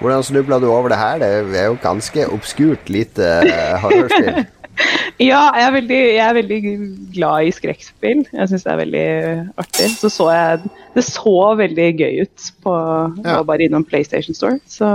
Hvordan 0.00 0.22
snubla 0.28 0.58
du 0.60 0.66
over 0.68 0.92
det 0.92 0.98
her? 1.00 1.22
Det 1.22 1.56
er 1.56 1.70
jo 1.70 1.78
ganske 1.80 2.26
obskurt 2.28 2.90
lite 2.92 3.30
eh, 3.46 3.78
horrorspill. 3.80 4.44
Ja, 5.16 5.46
jeg 5.56 5.64
er 5.64 5.70
veldig, 5.72 5.98
jeg 6.12 6.20
er 6.20 6.34
veldig 6.36 6.56
glad 7.14 7.46
i 7.48 7.52
skrekkspill. 7.56 8.18
Jeg 8.28 8.48
syns 8.50 8.66
det 8.66 8.72
er 8.74 8.80
veldig 8.82 9.04
artig. 9.62 9.86
Så 9.96 10.10
så 10.12 10.26
jeg 10.34 10.66
Det 10.92 11.04
så 11.06 11.32
veldig 11.56 11.86
gøy 11.96 12.18
ut 12.26 12.50
på 12.60 12.74
Jeg 13.16 13.24
Ja. 13.24 13.36
var 13.38 13.46
bare 13.48 13.64
innom 13.64 13.86
PlayStation 13.88 14.36
Store, 14.36 14.58
så 14.68 14.90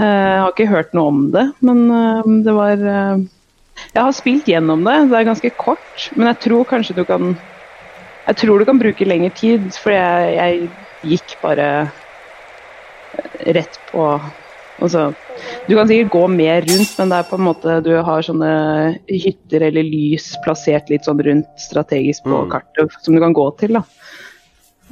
Jeg 0.00 0.40
har 0.40 0.50
ikke 0.52 0.70
hørt 0.70 0.94
noe 0.96 1.10
om 1.12 1.22
det, 1.34 1.44
men 1.60 1.82
eh, 1.92 2.28
det 2.46 2.54
var 2.56 2.72
eh, 2.80 3.24
Jeg 3.92 4.02
har 4.02 4.12
spilt 4.16 4.48
gjennom 4.48 4.84
det. 4.86 4.96
Det 5.10 5.18
er 5.18 5.28
ganske 5.28 5.50
kort, 5.60 6.06
men 6.16 6.30
jeg 6.32 6.40
tror 6.46 6.64
kanskje 6.70 6.96
du 6.96 7.04
kan 7.08 7.34
Jeg 8.28 8.36
tror 8.40 8.58
du 8.58 8.64
kan 8.68 8.78
bruke 8.80 9.04
lengre 9.08 9.32
tid, 9.36 9.68
for 9.74 9.92
jeg, 9.92 10.36
jeg 10.38 10.70
gikk 11.12 11.36
bare 11.42 11.68
rett 13.52 13.78
på 13.90 14.06
Altså, 14.82 15.12
du 15.68 15.76
kan 15.76 15.86
sikkert 15.86 16.10
gå 16.10 16.20
mer 16.32 16.64
rundt, 16.66 16.94
men 16.98 17.10
det 17.12 17.18
er 17.20 17.26
på 17.28 17.36
en 17.38 17.44
måte 17.46 17.74
du 17.86 17.92
har 18.02 18.24
sånne 18.26 18.48
hytter 19.06 19.68
eller 19.68 19.86
lys 19.86 20.32
plassert 20.42 20.88
litt 20.90 21.06
sånn 21.06 21.20
rundt 21.22 21.46
strategisk 21.60 22.24
på 22.26 22.40
Mm. 22.40 22.48
kartet 22.50 22.96
som 23.04 23.14
du 23.14 23.20
kan 23.22 23.36
gå 23.36 23.44
til. 23.60 23.76
da. 23.78 23.84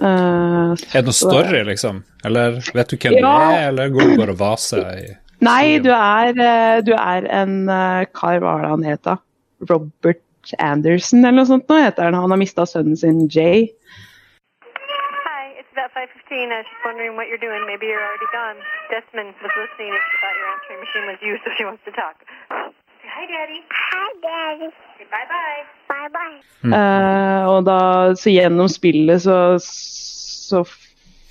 Eh, 0.01 0.71
Er 0.97 1.03
det 1.03 1.05
noe 1.11 1.13
story, 1.17 1.61
liksom? 1.69 2.03
Eller 2.25 2.61
vet 2.75 2.89
du 2.89 2.97
hvem 2.97 3.19
Ja. 3.19 3.21
det 3.51 3.59
er, 3.59 3.69
eller 3.69 3.89
går 3.93 4.01
du 4.13 4.17
bare 4.17 4.33
og 4.37 4.39
vaser 4.41 4.87
i 4.97 5.09
nei, 5.51 5.79
du 5.85 5.91
er, 5.93 6.33
eh, 6.37 6.81
du 6.85 6.93
er 6.97 7.27
en 7.29 7.69
eh, 7.69 8.05
kar, 8.15 8.39
hva 8.41 8.55
var 8.57 8.63
det 8.65 8.71
han 8.75 8.83
het 8.85 9.03
da? 9.05 9.17
Robert 9.69 10.23
Anderson 10.59 11.21
eller 11.25 11.37
noe 11.43 11.49
sånt 11.49 11.69
nå 11.69 11.77
heter 11.85 12.09
han. 12.09 12.15
Han 12.17 12.31
har 12.33 12.41
mista 12.41 12.65
sønnen 12.67 12.97
sin 12.97 13.27
Jay. 13.29 13.69
Hi, 14.65 15.45
it's 15.61 15.69
about 15.77 15.93
5.15. 15.93 16.49
I 16.49 16.61
was 16.61 16.67
just 16.69 16.81
wondering 16.85 17.13
what 17.17 17.29
you're 17.29 17.41
doing. 17.41 17.61
Maybe 17.69 17.87
you're 17.93 18.01
already 18.01 18.31
gone. 18.33 18.57
Desmond 18.89 19.37
was 19.45 19.53
listening 19.61 19.93
and 19.93 20.01
she 20.09 20.17
thought 20.21 20.37
your 20.41 20.49
answering 20.57 20.81
machine 20.85 21.07
was 21.13 21.19
you, 21.21 21.35
so 21.45 21.53
she 21.57 21.65
wants 21.69 21.85
to 21.85 21.93
talk. 21.93 22.17
Hi, 22.49 23.25
Daddy. 23.29 23.61
Hi, 23.69 24.09
Daddy. 24.25 24.69
Eh, 26.71 27.43
og 27.49 27.65
da, 27.69 27.81
så 28.21 28.33
gjennom 28.33 28.69
spillet 28.71 29.23
så, 29.25 29.39
så 29.61 30.65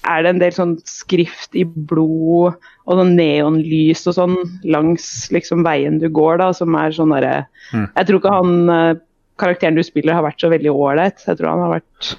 er 0.10 0.24
det 0.24 0.32
en 0.34 0.42
del 0.42 0.56
sånn 0.56 0.74
skrift 0.90 1.58
i 1.60 1.66
blod 1.66 2.56
og 2.56 3.02
sånn 3.02 3.14
neonlys 3.20 4.06
og 4.10 4.16
sånn 4.18 4.38
langs 4.66 5.06
liksom 5.36 5.66
veien 5.68 6.00
du 6.02 6.08
går, 6.10 6.40
da, 6.42 6.50
som 6.56 6.78
er 6.80 6.96
sånn 6.96 7.14
derre 7.14 7.44
Jeg 7.74 8.08
tror 8.08 8.22
ikke 8.22 8.38
han 8.40 8.74
eh, 8.74 8.96
karakteren 9.40 9.78
du 9.78 9.84
spiller 9.86 10.18
har 10.18 10.26
vært 10.26 10.42
så 10.42 10.50
veldig 10.52 10.72
ålreit. 10.74 11.22
Jeg 11.28 11.40
tror 11.40 11.54
han 11.54 11.64
har 11.68 11.78
vært 11.78 12.16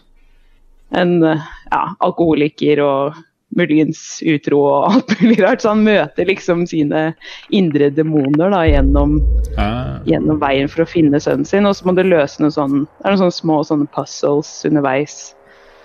en 1.01 1.17
eh, 1.27 1.51
ja, 1.73 1.83
alkoholiker 2.07 2.85
og 2.85 3.21
muligens 3.57 4.23
utro 4.27 4.61
og 4.67 4.93
alt 4.93 5.15
mulig 5.21 5.41
rart. 5.43 5.63
Så 5.63 5.73
han 5.73 5.85
møter 5.87 6.29
liksom 6.29 6.65
sine 6.71 7.11
indre 7.55 7.91
demoner 7.95 8.53
da 8.53 8.63
gjennom 8.69 9.19
ah. 9.61 9.99
gjennom 10.09 10.41
veien 10.43 10.71
for 10.71 10.85
å 10.85 10.91
finne 10.91 11.21
sønnen 11.23 11.49
sin, 11.49 11.69
og 11.69 11.77
så 11.77 11.89
må 11.89 11.97
du 11.99 12.05
løse 12.07 12.43
noen 12.43 12.55
sånne, 12.55 12.87
noen 13.05 13.23
sånne 13.25 13.39
små 13.41 13.61
sånne 13.67 13.91
puzzles 13.95 14.53
underveis 14.69 15.19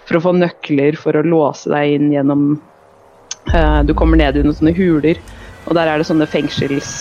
for 0.05 0.19
å 0.19 0.25
få 0.27 0.35
nøkler 0.37 0.97
for 1.01 1.17
å 1.17 1.25
låse 1.25 1.71
deg 1.71 1.95
inn 1.97 2.11
gjennom 2.13 2.43
uh, 3.53 3.81
Du 3.87 3.95
kommer 3.97 4.21
ned 4.21 4.37
i 4.37 4.45
noen 4.45 4.57
sånne 4.57 4.75
huler, 4.77 5.21
og 5.65 5.77
der 5.77 5.91
er 5.91 6.01
det 6.01 6.09
sånne 6.09 6.29
fengsels... 6.29 6.91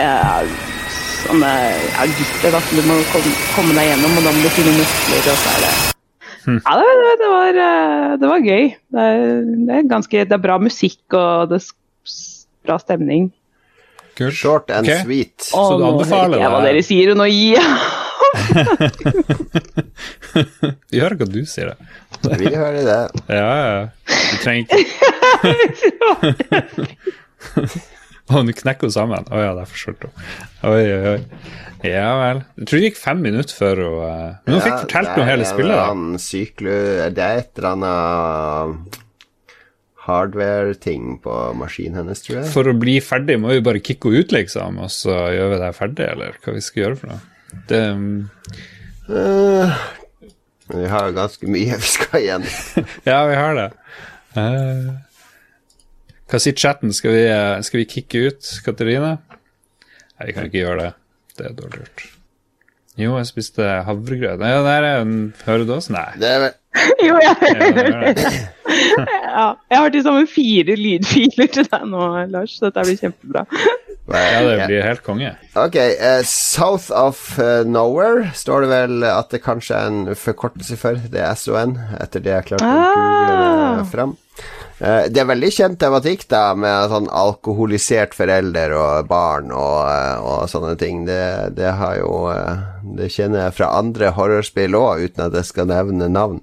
Uh, 0.00 0.46
sånne 1.22 1.50
ja, 1.52 2.06
gitter 2.18 2.54
da, 2.54 2.58
som 2.64 2.78
du 2.80 2.86
må 2.88 2.98
komme, 3.12 3.34
komme 3.54 3.78
deg 3.78 3.92
gjennom, 3.92 4.18
og 4.18 4.26
da 4.26 4.34
må 4.34 4.44
du 4.44 4.54
finne 4.56 4.76
nøkler, 4.78 5.26
og 5.26 5.42
så 5.44 5.56
er 5.56 5.66
det 5.66 6.01
Ja, 6.66 6.72
det, 6.78 6.86
det, 7.02 7.12
det, 7.20 7.28
var, 7.30 7.52
eh, 7.66 8.10
det 8.20 8.28
var 8.30 8.38
gøy. 8.42 8.64
Det 8.94 9.02
er, 9.12 9.18
det 9.68 9.74
er 9.78 9.82
ganske 9.90 10.16
Det 10.26 10.34
er 10.36 10.42
bra 10.42 10.56
musikk, 10.62 11.02
og 11.14 11.48
det 11.52 11.56
er 11.60 11.64
bra 12.66 12.76
stemning. 12.82 13.24
Kult. 14.18 14.36
Short 14.36 14.70
and 14.70 14.86
okay. 14.86 15.02
sweet. 15.04 15.36
Så 15.48 15.78
du 15.78 15.84
anbefaler 15.88 16.36
det? 16.36 16.42
jeg 16.44 16.50
hva 16.52 16.60
dere 16.66 16.82
sier, 16.84 17.06
og 17.14 17.18
nå 17.22 17.26
ja. 17.30 17.66
Vi 20.92 20.96
hører 21.00 21.16
hva 21.20 21.26
du 21.28 21.44
sier. 21.48 21.66
det. 21.72 21.78
Vi 22.40 22.48
hører 22.52 22.82
det. 22.84 23.02
Ja, 23.32 23.52
ja. 23.62 23.80
Du 24.04 24.36
trenger 24.44 24.62
ikke 24.66 24.76
Og 28.30 28.46
nå 28.46 28.54
knekker 28.56 28.86
hun 28.88 28.94
sammen. 28.94 29.26
Å 29.34 29.42
ja, 29.42 29.52
derfor 29.58 29.80
skjølte 29.80 30.08
hun. 30.08 30.26
Oi, 30.70 30.82
oi, 30.86 31.14
oi. 31.16 31.52
Ja 31.82 32.10
vel. 32.20 32.42
Jeg 32.60 32.68
tror 32.68 32.78
det 32.78 32.88
gikk 32.90 33.00
fem 33.02 33.22
minutter 33.24 33.56
før 33.58 33.80
hun 33.82 33.96
eh, 34.06 34.26
Men 34.46 34.54
hun 34.54 34.62
fikk 34.62 34.76
fortalt 34.84 35.16
noe 35.18 35.26
hele 35.26 35.48
spillet, 35.48 35.80
da. 35.80 36.20
Syklu, 36.22 36.74
det 37.16 37.24
er 37.26 37.40
et 37.42 37.58
eller 37.58 37.70
annet 37.72 39.00
hardware-ting 40.02 41.16
på 41.22 41.34
maskinen 41.58 42.00
hennes, 42.00 42.22
tror 42.24 42.40
jeg. 42.40 42.50
For 42.54 42.70
å 42.70 42.74
bli 42.78 42.96
ferdig 43.04 43.36
må 43.42 43.52
vi 43.54 43.62
bare 43.66 43.82
kicke 43.82 44.10
henne 44.10 44.22
ut, 44.26 44.34
liksom, 44.34 44.80
og 44.82 44.90
så 44.94 45.18
gjør 45.34 45.52
vi 45.54 45.60
det 45.62 45.72
ferdig, 45.78 46.08
eller 46.14 46.38
hva 46.42 46.54
vi 46.56 46.62
skal 46.64 46.84
gjøre 46.86 47.00
for 47.02 47.12
noe. 47.14 47.20
Det 47.70 47.82
Eh, 49.12 49.72
vi 50.72 50.86
har 50.88 51.08
jo 51.08 51.14
ganske 51.16 51.48
mye 51.50 51.78
vi 51.78 51.88
skal 51.90 52.20
igjen. 52.22 52.44
Ja, 53.08 53.24
vi 53.28 53.34
har 53.36 53.56
det. 53.58 53.68
Eh, 54.38 54.92
hva 56.32 56.40
sier 56.40 56.56
chatten? 56.56 56.92
Skal 56.96 57.12
vi, 57.12 57.22
skal 57.66 57.82
vi 57.82 57.86
kicke 57.90 58.24
ut 58.30 58.50
Katarina? 58.64 59.18
Nei, 60.16 60.30
vi 60.30 60.34
kan 60.36 60.48
ikke 60.48 60.62
gjøre 60.62 60.80
det. 60.86 60.90
Det 61.36 61.46
er 61.50 61.54
dårlig 61.58 61.82
gjort. 61.84 62.04
Jo, 63.00 63.14
jeg 63.16 63.28
spiste 63.30 63.66
havregrøt. 63.86 64.40
Ja, 64.44 64.58
der 64.64 64.84
er 64.84 64.98
en 65.00 65.12
Hører 65.46 65.62
du 65.68 65.70
oss? 65.78 65.86
Nei. 65.92 66.10
Det 66.20 66.28
er 66.28 66.42
vel 66.42 66.58
Jo, 67.06 67.14
jeg, 67.20 67.36
Ja, 67.52 67.68
det 67.76 68.16
det. 68.18 68.32
ja, 69.36 69.46
jeg 69.72 69.78
har 69.78 69.92
til 69.92 70.04
sammen 70.04 70.28
fire 70.28 70.76
lydfiler 70.76 71.48
til 71.52 71.68
deg 71.72 71.86
nå, 71.88 72.02
Lars. 72.32 72.56
så 72.58 72.68
Dette 72.68 72.84
blir 72.88 73.00
kjempebra. 73.00 73.44
Ja, 74.12 74.40
det 74.44 74.66
blir 74.66 74.84
helt 74.84 75.02
konge. 75.06 75.30
Ok, 75.56 75.76
uh, 75.78 76.20
South 76.26 76.88
of 76.96 77.20
eh, 77.40 77.62
Nowhere 77.68 78.32
står 78.36 78.64
det 78.64 78.70
vel 78.72 79.06
at 79.08 79.30
det 79.32 79.40
kanskje 79.44 79.78
er 79.78 79.92
en 79.92 80.16
forkortelse 80.18 80.76
for. 80.80 80.98
Det 81.12 81.22
er 81.22 81.36
SON, 81.38 81.76
etter 82.02 82.24
det 82.24 82.34
jeg 82.34 82.48
klarte 82.50 82.66
å 82.66 82.80
google 82.88 83.38
Ah. 83.46 83.78
det 83.78 83.86
fram. 83.92 84.16
Eh, 84.82 85.04
det 85.14 85.20
er 85.22 85.28
veldig 85.30 85.48
kjent 85.54 85.78
tematikk 85.78 86.24
da, 86.32 86.56
med 86.58 86.90
sånn 86.90 87.06
alkoholisert 87.14 88.16
forelder 88.18 88.72
og 88.74 89.06
barn 89.10 89.52
og, 89.54 89.76
eh, 89.86 90.24
og 90.26 90.48
sånne 90.50 90.74
ting. 90.80 91.04
Det, 91.06 91.54
det 91.54 91.70
har 91.78 92.00
jo 92.00 92.24
eh, 92.32 92.64
Det 92.98 93.06
kjenner 93.14 93.44
jeg 93.44 93.56
fra 93.60 93.68
andre 93.78 94.10
horrorspill 94.16 94.74
òg, 94.74 95.04
uten 95.06 95.28
at 95.28 95.36
jeg 95.38 95.50
skal 95.52 95.70
nevne 95.70 96.08
navn. 96.10 96.40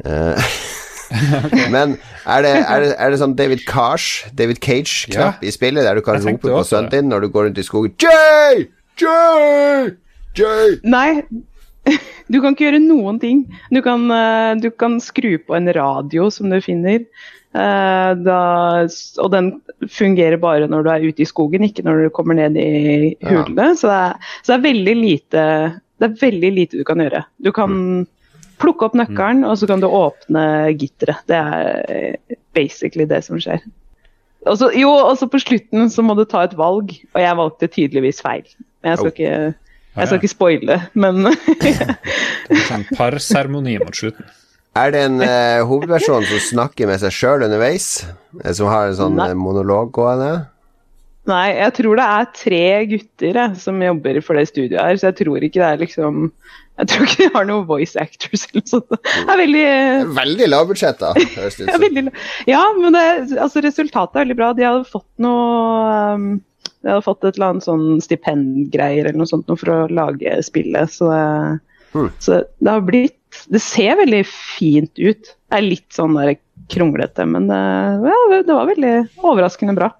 Eh, 0.00 0.48
Men 1.74 1.98
er 2.24 2.40
det, 2.46 2.54
er, 2.64 2.86
det, 2.86 2.94
er 2.96 3.12
det 3.12 3.18
sånn 3.20 3.36
David 3.36 3.66
Cage, 3.68 4.30
David 4.32 4.62
Cage-knapp 4.64 5.42
Ja. 5.44 5.44
i 5.44 5.52
spillet, 5.52 5.84
der 5.84 6.00
du 6.00 6.06
kan 6.06 6.22
rope 6.24 6.40
på 6.54 6.62
sønnen 6.64 6.88
din 6.94 7.12
når 7.12 7.26
du 7.26 7.34
går 7.34 7.50
rundt 7.50 7.60
i 7.60 7.66
skogen 7.66 7.92
Jay! 8.00 8.64
Jay! 9.02 9.92
Jay! 10.38 10.78
Nei, 10.88 11.20
du 12.32 12.40
kan 12.40 12.56
ikke 12.56 12.70
gjøre 12.70 12.80
noen 12.80 13.20
ting. 13.20 13.44
Du 13.68 13.82
kan, 13.84 14.08
du 14.64 14.70
kan 14.72 14.96
skru 15.04 15.34
på 15.36 15.58
en 15.58 15.68
radio 15.76 16.30
som 16.32 16.48
du 16.48 16.56
finner. 16.64 17.04
Eh, 17.54 18.14
Da, 18.24 18.38
og 19.22 19.30
den 19.34 19.50
fungerer 19.90 20.38
bare 20.40 20.68
når 20.70 20.82
du 20.86 20.90
er 20.94 21.06
ute 21.08 21.22
i 21.24 21.28
skogen, 21.28 21.64
ikke 21.68 21.84
når 21.86 22.04
du 22.04 22.10
kommer 22.14 22.34
ned 22.38 22.56
i 22.56 23.16
Ja. 23.20 23.44
Så, 23.44 23.88
det 23.88 23.98
er, 23.98 24.16
så 24.42 24.52
det 24.52 24.58
er 24.58 24.66
veldig 24.68 24.96
lite 24.96 25.44
Det 26.00 26.08
er 26.10 26.16
veldig 26.22 26.52
lite 26.56 26.78
du 26.80 26.84
kan 26.84 26.98
gjøre. 26.98 27.24
Du 27.42 27.52
kan 27.52 28.06
plukke 28.62 28.84
opp 28.86 28.94
nøkkelen, 28.94 29.44
og 29.46 29.56
så 29.58 29.66
kan 29.66 29.80
du 29.82 29.86
åpne 29.88 30.42
gitteret. 30.78 31.22
Det 31.26 31.34
er 31.38 32.16
basically 32.54 33.04
det 33.10 33.24
som 33.24 33.38
skjer. 33.42 33.58
Og 34.46 34.58
så- 34.58 34.72
jo, 34.74 34.90
og 34.90 35.16
så 35.18 35.26
på 35.30 35.38
slutten 35.42 35.90
så 35.90 36.02
må 36.02 36.14
du 36.18 36.24
ta 36.24 36.42
et 36.44 36.54
valg, 36.58 36.90
og 37.14 37.20
jeg 37.20 37.36
valgte 37.38 37.68
tydeligvis 37.70 38.20
feil. 38.22 38.42
Men 38.82 38.90
jeg 38.90 38.98
skal 38.98 39.06
Oh. 39.06 39.12
ikke, 39.12 39.54
jeg 39.96 40.06
skal 40.06 40.18
ikke 40.18 40.28
spoile, 40.34 40.80
men 40.94 41.22
Det 41.62 42.56
er 42.58 42.66
sånn 42.68 42.86
parseremoni 42.96 43.78
mot 43.78 43.94
slutten. 43.94 44.26
Er 44.78 44.92
det 44.94 45.00
en 45.04 45.20
eh, 45.20 45.60
hovedperson 45.68 46.24
som 46.24 46.38
snakker 46.40 46.88
med 46.88 47.00
seg 47.02 47.12
sjøl 47.12 47.44
underveis? 47.44 48.06
Eh, 48.40 48.52
Som 48.56 48.70
har 48.72 48.88
en 48.88 48.96
sånn 48.96 49.18
Nei. 49.18 49.28
eh, 49.30 49.36
monolog 49.36 49.90
gående? 49.92 50.46
Nei, 51.28 51.52
jeg 51.54 51.74
tror 51.76 52.00
det 52.00 52.04
er 52.10 52.30
tre 52.34 52.62
gutter 52.90 53.36
jeg, 53.38 53.58
som 53.62 53.76
jobber 53.84 54.16
for 54.26 54.34
det 54.34 54.48
studioet 54.48 54.80
her, 54.82 54.96
så 54.98 55.10
jeg 55.12 55.18
tror 55.20 55.44
ikke 55.46 55.60
det 55.60 55.68
er 55.68 55.82
liksom 55.84 56.16
Jeg 56.80 56.88
tror 56.90 57.04
ikke 57.06 57.20
de 57.20 57.28
har 57.36 57.44
noen 57.46 57.66
voice 57.68 57.94
actors 58.00 58.46
eller 58.48 58.62
noe 58.64 58.70
sånt. 58.72 58.96
Det 58.96 59.28
er 59.28 59.38
veldig 59.42 59.66
Veldig 60.16 60.48
lavbudsjett, 60.48 60.98
da. 61.04 61.12
høres 61.36 61.58
det 61.60 61.66
ut 61.66 61.68
Ja, 61.68 61.76
som. 61.76 61.84
veldig, 61.84 62.04
ja, 62.50 62.62
men 62.80 62.96
det, 62.96 63.04
altså, 63.44 63.62
resultatet 63.68 64.16
er 64.16 64.24
veldig 64.24 64.38
bra. 64.40 64.50
De 64.56 64.66
hadde 64.66 64.88
fått 64.90 65.06
noe 65.22 66.16
um, 66.16 66.26
De 66.82 66.90
hadde 66.90 67.04
fått 67.06 67.28
et 67.28 67.36
eller 67.36 67.52
annet 67.52 67.68
sånn 67.68 67.86
stipendgreier 68.02 69.04
eller 69.12 69.20
noe 69.20 69.30
sånt 69.30 69.46
noe 69.52 69.60
for 69.60 69.70
å 69.76 69.80
lage 69.92 70.40
spillet. 70.48 70.90
Så 70.96 71.12
det, 71.12 71.60
Hmm. 71.92 72.06
så 72.24 72.38
det 72.56 72.70
har 72.72 72.80
blitt 72.88 73.18
Det 73.52 73.60
ser 73.62 73.96
veldig 74.00 74.22
fint 74.28 74.92
ut. 74.98 75.32
Det 75.32 75.58
er 75.58 75.64
litt 75.64 75.88
sånn 75.94 76.16
der 76.18 76.36
kronglete, 76.72 77.26
men 77.28 77.48
det, 77.50 77.60
ja, 78.08 78.42
det 78.46 78.54
var 78.54 78.68
veldig 78.70 78.94
overraskende 79.22 79.76
bra. 79.76 79.92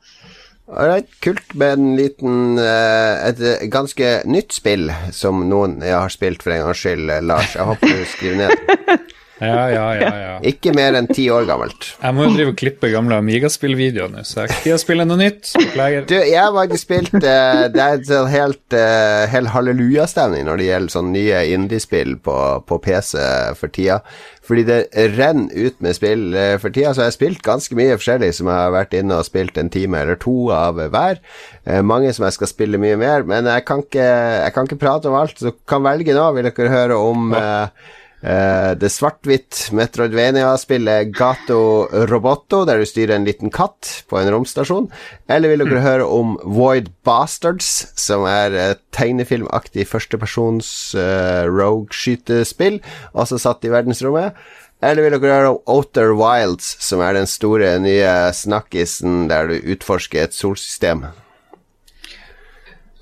Alright, 0.72 1.08
kult 1.20 1.54
med 1.58 1.74
en 1.74 1.88
liten 1.98 2.58
eh, 2.62 3.28
Et 3.28 3.40
eh, 3.44 3.64
ganske 3.68 4.12
nytt 4.30 4.54
spill 4.56 4.92
som 5.12 5.42
noen 5.50 5.80
jeg 5.84 5.92
har 5.92 6.12
spilt 6.12 6.44
for 6.44 6.54
en 6.54 6.62
gangs 6.64 6.80
skyld, 6.80 7.10
eh, 7.12 7.20
Lars. 7.24 7.56
Jeg 7.58 7.66
håper 7.68 7.92
du 7.92 8.04
skriver 8.08 8.38
ned. 8.40 8.54
Ja, 9.42 9.62
ja, 9.72 9.86
ja. 9.98 10.10
ja. 10.22 10.34
Ikke 10.52 10.74
mer 10.76 10.96
enn 10.98 11.08
ti 11.10 11.26
år 11.34 11.46
gammelt. 11.48 11.92
Jeg 11.98 12.16
må 12.16 12.26
jo 12.28 12.34
drive 12.36 12.54
og 12.54 12.58
klippe 12.60 12.90
gamle 12.92 13.18
Amiga-spillvideoer 13.22 14.12
nå, 14.12 14.24
så 14.26 14.42
jeg 14.42 14.44
har 14.44 14.54
ikke 14.54 14.66
tid 14.68 14.76
å 14.76 14.82
spille 14.82 15.06
noe 15.08 15.20
nytt. 15.20 15.52
Beklager. 15.58 16.06
Du, 16.10 16.16
jeg 16.18 16.38
har 16.38 16.52
faktisk 16.56 16.86
spilt 16.86 17.16
uh, 17.18 17.64
Det 17.72 17.82
er 17.82 17.96
en 17.98 18.06
sånn 18.08 18.30
helt, 18.32 18.76
uh, 18.76 19.24
helt 19.32 19.52
hallelujastemning 19.54 20.46
når 20.48 20.62
det 20.62 20.68
gjelder 20.68 20.96
sånne 20.96 21.16
nye 21.16 21.42
indiespill 21.56 22.16
på, 22.22 22.36
på 22.68 22.80
PC 22.86 23.18
for 23.58 23.74
tida. 23.74 24.02
Fordi 24.42 24.64
det 24.66 24.78
renner 25.14 25.54
ut 25.54 25.76
med 25.84 25.94
spill 25.94 26.34
eh, 26.34 26.56
for 26.58 26.74
tida, 26.74 26.90
så 26.92 27.04
jeg 27.04 27.12
har 27.12 27.14
spilt 27.14 27.44
ganske 27.46 27.76
mye 27.78 27.94
forskjellig 27.94 28.32
som 28.34 28.50
jeg 28.50 28.58
har 28.58 28.74
vært 28.74 28.96
inne 28.98 29.20
og 29.20 29.26
spilt 29.28 29.58
en 29.60 29.70
time 29.70 30.00
eller 30.02 30.18
to 30.18 30.34
av 30.54 30.80
hver. 30.82 31.20
Eh, 31.62 31.78
mange 31.86 32.10
som 32.12 32.26
jeg 32.26 32.36
skal 32.36 32.50
spille 32.50 32.80
mye 32.82 32.98
mer, 32.98 33.22
men 33.28 33.46
jeg 33.46 33.64
kan 33.68 33.84
ikke, 33.84 34.08
jeg 34.42 34.54
kan 34.56 34.66
ikke 34.66 34.80
prate 34.82 35.10
om 35.10 35.18
alt, 35.20 35.38
så 35.38 35.54
kan 35.68 35.86
velge 35.86 36.16
nå. 36.16 36.26
Vil 36.34 36.50
dere 36.50 36.72
høre 36.74 36.98
om 36.98 37.30
eh, 37.38 37.92
Eh, 38.22 38.72
det 38.78 38.86
svart-hvitt 38.94 39.72
Metroidvania-spillet 39.74 41.10
Gato 41.10 41.88
Roboto, 42.06 42.60
der 42.68 42.78
du 42.78 42.86
styrer 42.86 43.16
en 43.16 43.26
liten 43.26 43.50
katt 43.50 44.04
på 44.06 44.20
en 44.20 44.30
romstasjon. 44.30 44.86
Eller 45.26 45.50
vil 45.50 45.64
dere 45.64 45.82
høre 45.82 46.06
om 46.06 46.36
Void 46.46 46.92
Bastards, 47.02 47.88
som 47.98 48.22
er 48.30 48.54
et 48.54 48.82
tegnefilmaktig 48.94 49.88
førstepersons 49.90 50.70
uh, 50.94 51.50
rogue-skytespill, 51.50 52.78
også 53.10 53.40
satt 53.42 53.66
i 53.66 53.74
verdensrommet. 53.74 54.38
Eller 54.82 55.02
vil 55.02 55.18
dere 55.18 55.34
høre 55.34 55.52
om 55.56 55.60
Outer 55.74 56.14
Wilds, 56.14 56.76
som 56.82 57.02
er 57.02 57.18
den 57.18 57.26
store 57.30 57.74
nye 57.82 58.14
snakkisen 58.38 59.26
der 59.30 59.50
du 59.50 59.74
utforsker 59.74 60.28
et 60.28 60.38
solsystem? 60.38 61.08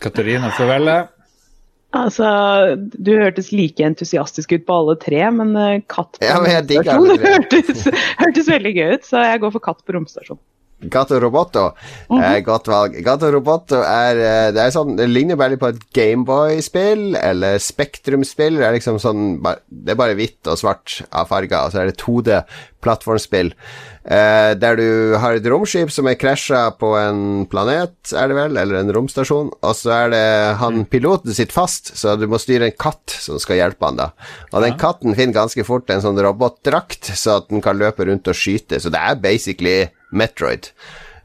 Katarina 0.01 0.49
får 0.57 0.77
velge. 0.79 1.01
Altså, 1.97 2.27
Du 2.79 3.13
hørtes 3.19 3.51
like 3.55 3.83
entusiastisk 3.83 4.53
ut 4.55 4.67
på 4.69 4.77
alle 4.83 4.97
tre, 5.03 5.25
men 5.35 5.57
eh, 5.59 5.81
katt 5.91 6.21
på 6.21 6.27
Ja, 6.29 6.39
men 6.43 6.55
romstasjon 6.55 7.17
hørtes, 7.25 7.89
hørtes 8.21 8.51
veldig 8.51 8.75
gøy 8.77 8.95
ut, 8.99 9.09
så 9.09 9.25
jeg 9.27 9.43
går 9.43 9.55
for 9.57 9.65
katt 9.65 9.83
på 9.85 9.97
romstasjon. 9.97 10.39
Gato 10.81 11.19
Roboto 11.21 11.67
er 12.17 12.39
et 12.39 12.47
godt 12.47 12.71
valg. 12.71 12.97
Gato 13.05 13.29
Roboto 13.33 13.83
er 13.85 14.21
eh, 14.25 14.49
Det 14.57 14.63
er 14.65 14.73
sånn 14.75 14.97
Det 14.97 15.09
ligner 15.11 15.37
veldig 15.41 15.61
på 15.61 15.71
et 15.75 15.83
Gameboy-spill 15.97 17.19
eller 17.21 17.61
Spektrum-spill. 17.61 18.57
Det 18.61 18.67
er 18.69 18.77
liksom 18.79 19.01
sånn 19.03 19.29
Det 19.43 19.93
er 19.93 20.01
bare 20.01 20.17
hvitt 20.19 20.49
og 20.49 20.59
svart 20.61 21.01
av 21.11 21.29
farger, 21.31 21.67
og 21.67 21.75
så 21.75 21.83
er 21.83 21.91
det 21.91 22.01
2D-plattformspill. 22.01 23.53
Eh, 24.01 24.55
der 24.57 24.79
du 24.81 25.17
har 25.21 25.37
et 25.37 25.47
romskip 25.53 25.93
som 25.93 26.09
er 26.09 26.17
krasja 26.19 26.63
på 26.81 26.95
en 26.97 27.45
planet, 27.53 28.15
er 28.17 28.31
det 28.31 28.39
vel, 28.39 28.57
eller 28.57 28.81
en 28.81 28.93
romstasjon, 28.97 29.53
og 29.61 29.77
så 29.77 29.93
er 29.99 30.15
det 30.15 30.25
han 30.63 30.87
piloten 30.89 31.37
sitt 31.37 31.53
fast, 31.53 31.93
så 32.01 32.17
du 32.17 32.25
må 32.31 32.41
styre 32.41 32.71
en 32.71 32.81
katt 32.81 33.13
som 33.13 33.39
skal 33.43 33.61
hjelpe 33.61 33.85
han 33.85 34.01
da. 34.01 34.09
Og 34.55 34.65
den 34.65 34.81
katten 34.81 35.15
finner 35.19 35.43
ganske 35.43 35.67
fort 35.69 35.93
en 35.93 36.01
sånn 36.03 36.21
robotdrakt, 36.25 37.13
så 37.13 37.43
at 37.43 37.53
den 37.53 37.61
kan 37.65 37.79
løpe 37.79 38.09
rundt 38.09 38.33
og 38.33 38.41
skyte, 38.41 38.81
så 38.81 38.93
det 38.93 39.05
er 39.05 39.21
basically 39.21 39.79
Metroid. 40.11 40.73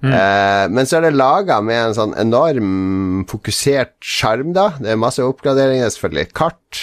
Eh, 0.06 0.66
men 0.70 0.86
så 0.86 1.00
er 1.00 1.08
det 1.08 1.18
laga 1.18 1.58
med 1.66 1.80
en 1.80 1.96
sånn 1.98 2.16
enorm 2.20 3.24
fokusert 3.30 3.96
sjarm, 4.04 4.52
da. 4.56 4.68
Det 4.78 4.92
er 4.94 5.02
masse 5.02 5.24
oppgraderinger, 5.24 5.90
selvfølgelig. 5.94 6.28
Kart, 6.38 6.82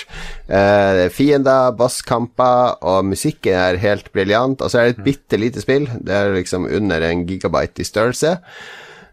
eh, 0.49 0.89
det 0.97 1.05
er 1.07 1.15
fiender, 1.15 1.75
bosskamper, 1.79 2.79
og 2.83 3.05
musikken 3.13 3.59
er 3.59 3.83
helt 3.83 4.11
briljant. 4.15 4.63
Og 4.63 4.73
så 4.73 4.81
er 4.81 4.91
det 4.91 4.99
et 4.99 5.05
bitte 5.11 5.41
lite 5.41 5.63
spill. 5.63 5.89
Det 6.01 6.17
er 6.17 6.35
liksom 6.35 6.67
under 6.67 7.05
en 7.11 7.27
gigabyte 7.29 7.85
i 7.85 7.89
størrelse. 7.89 8.39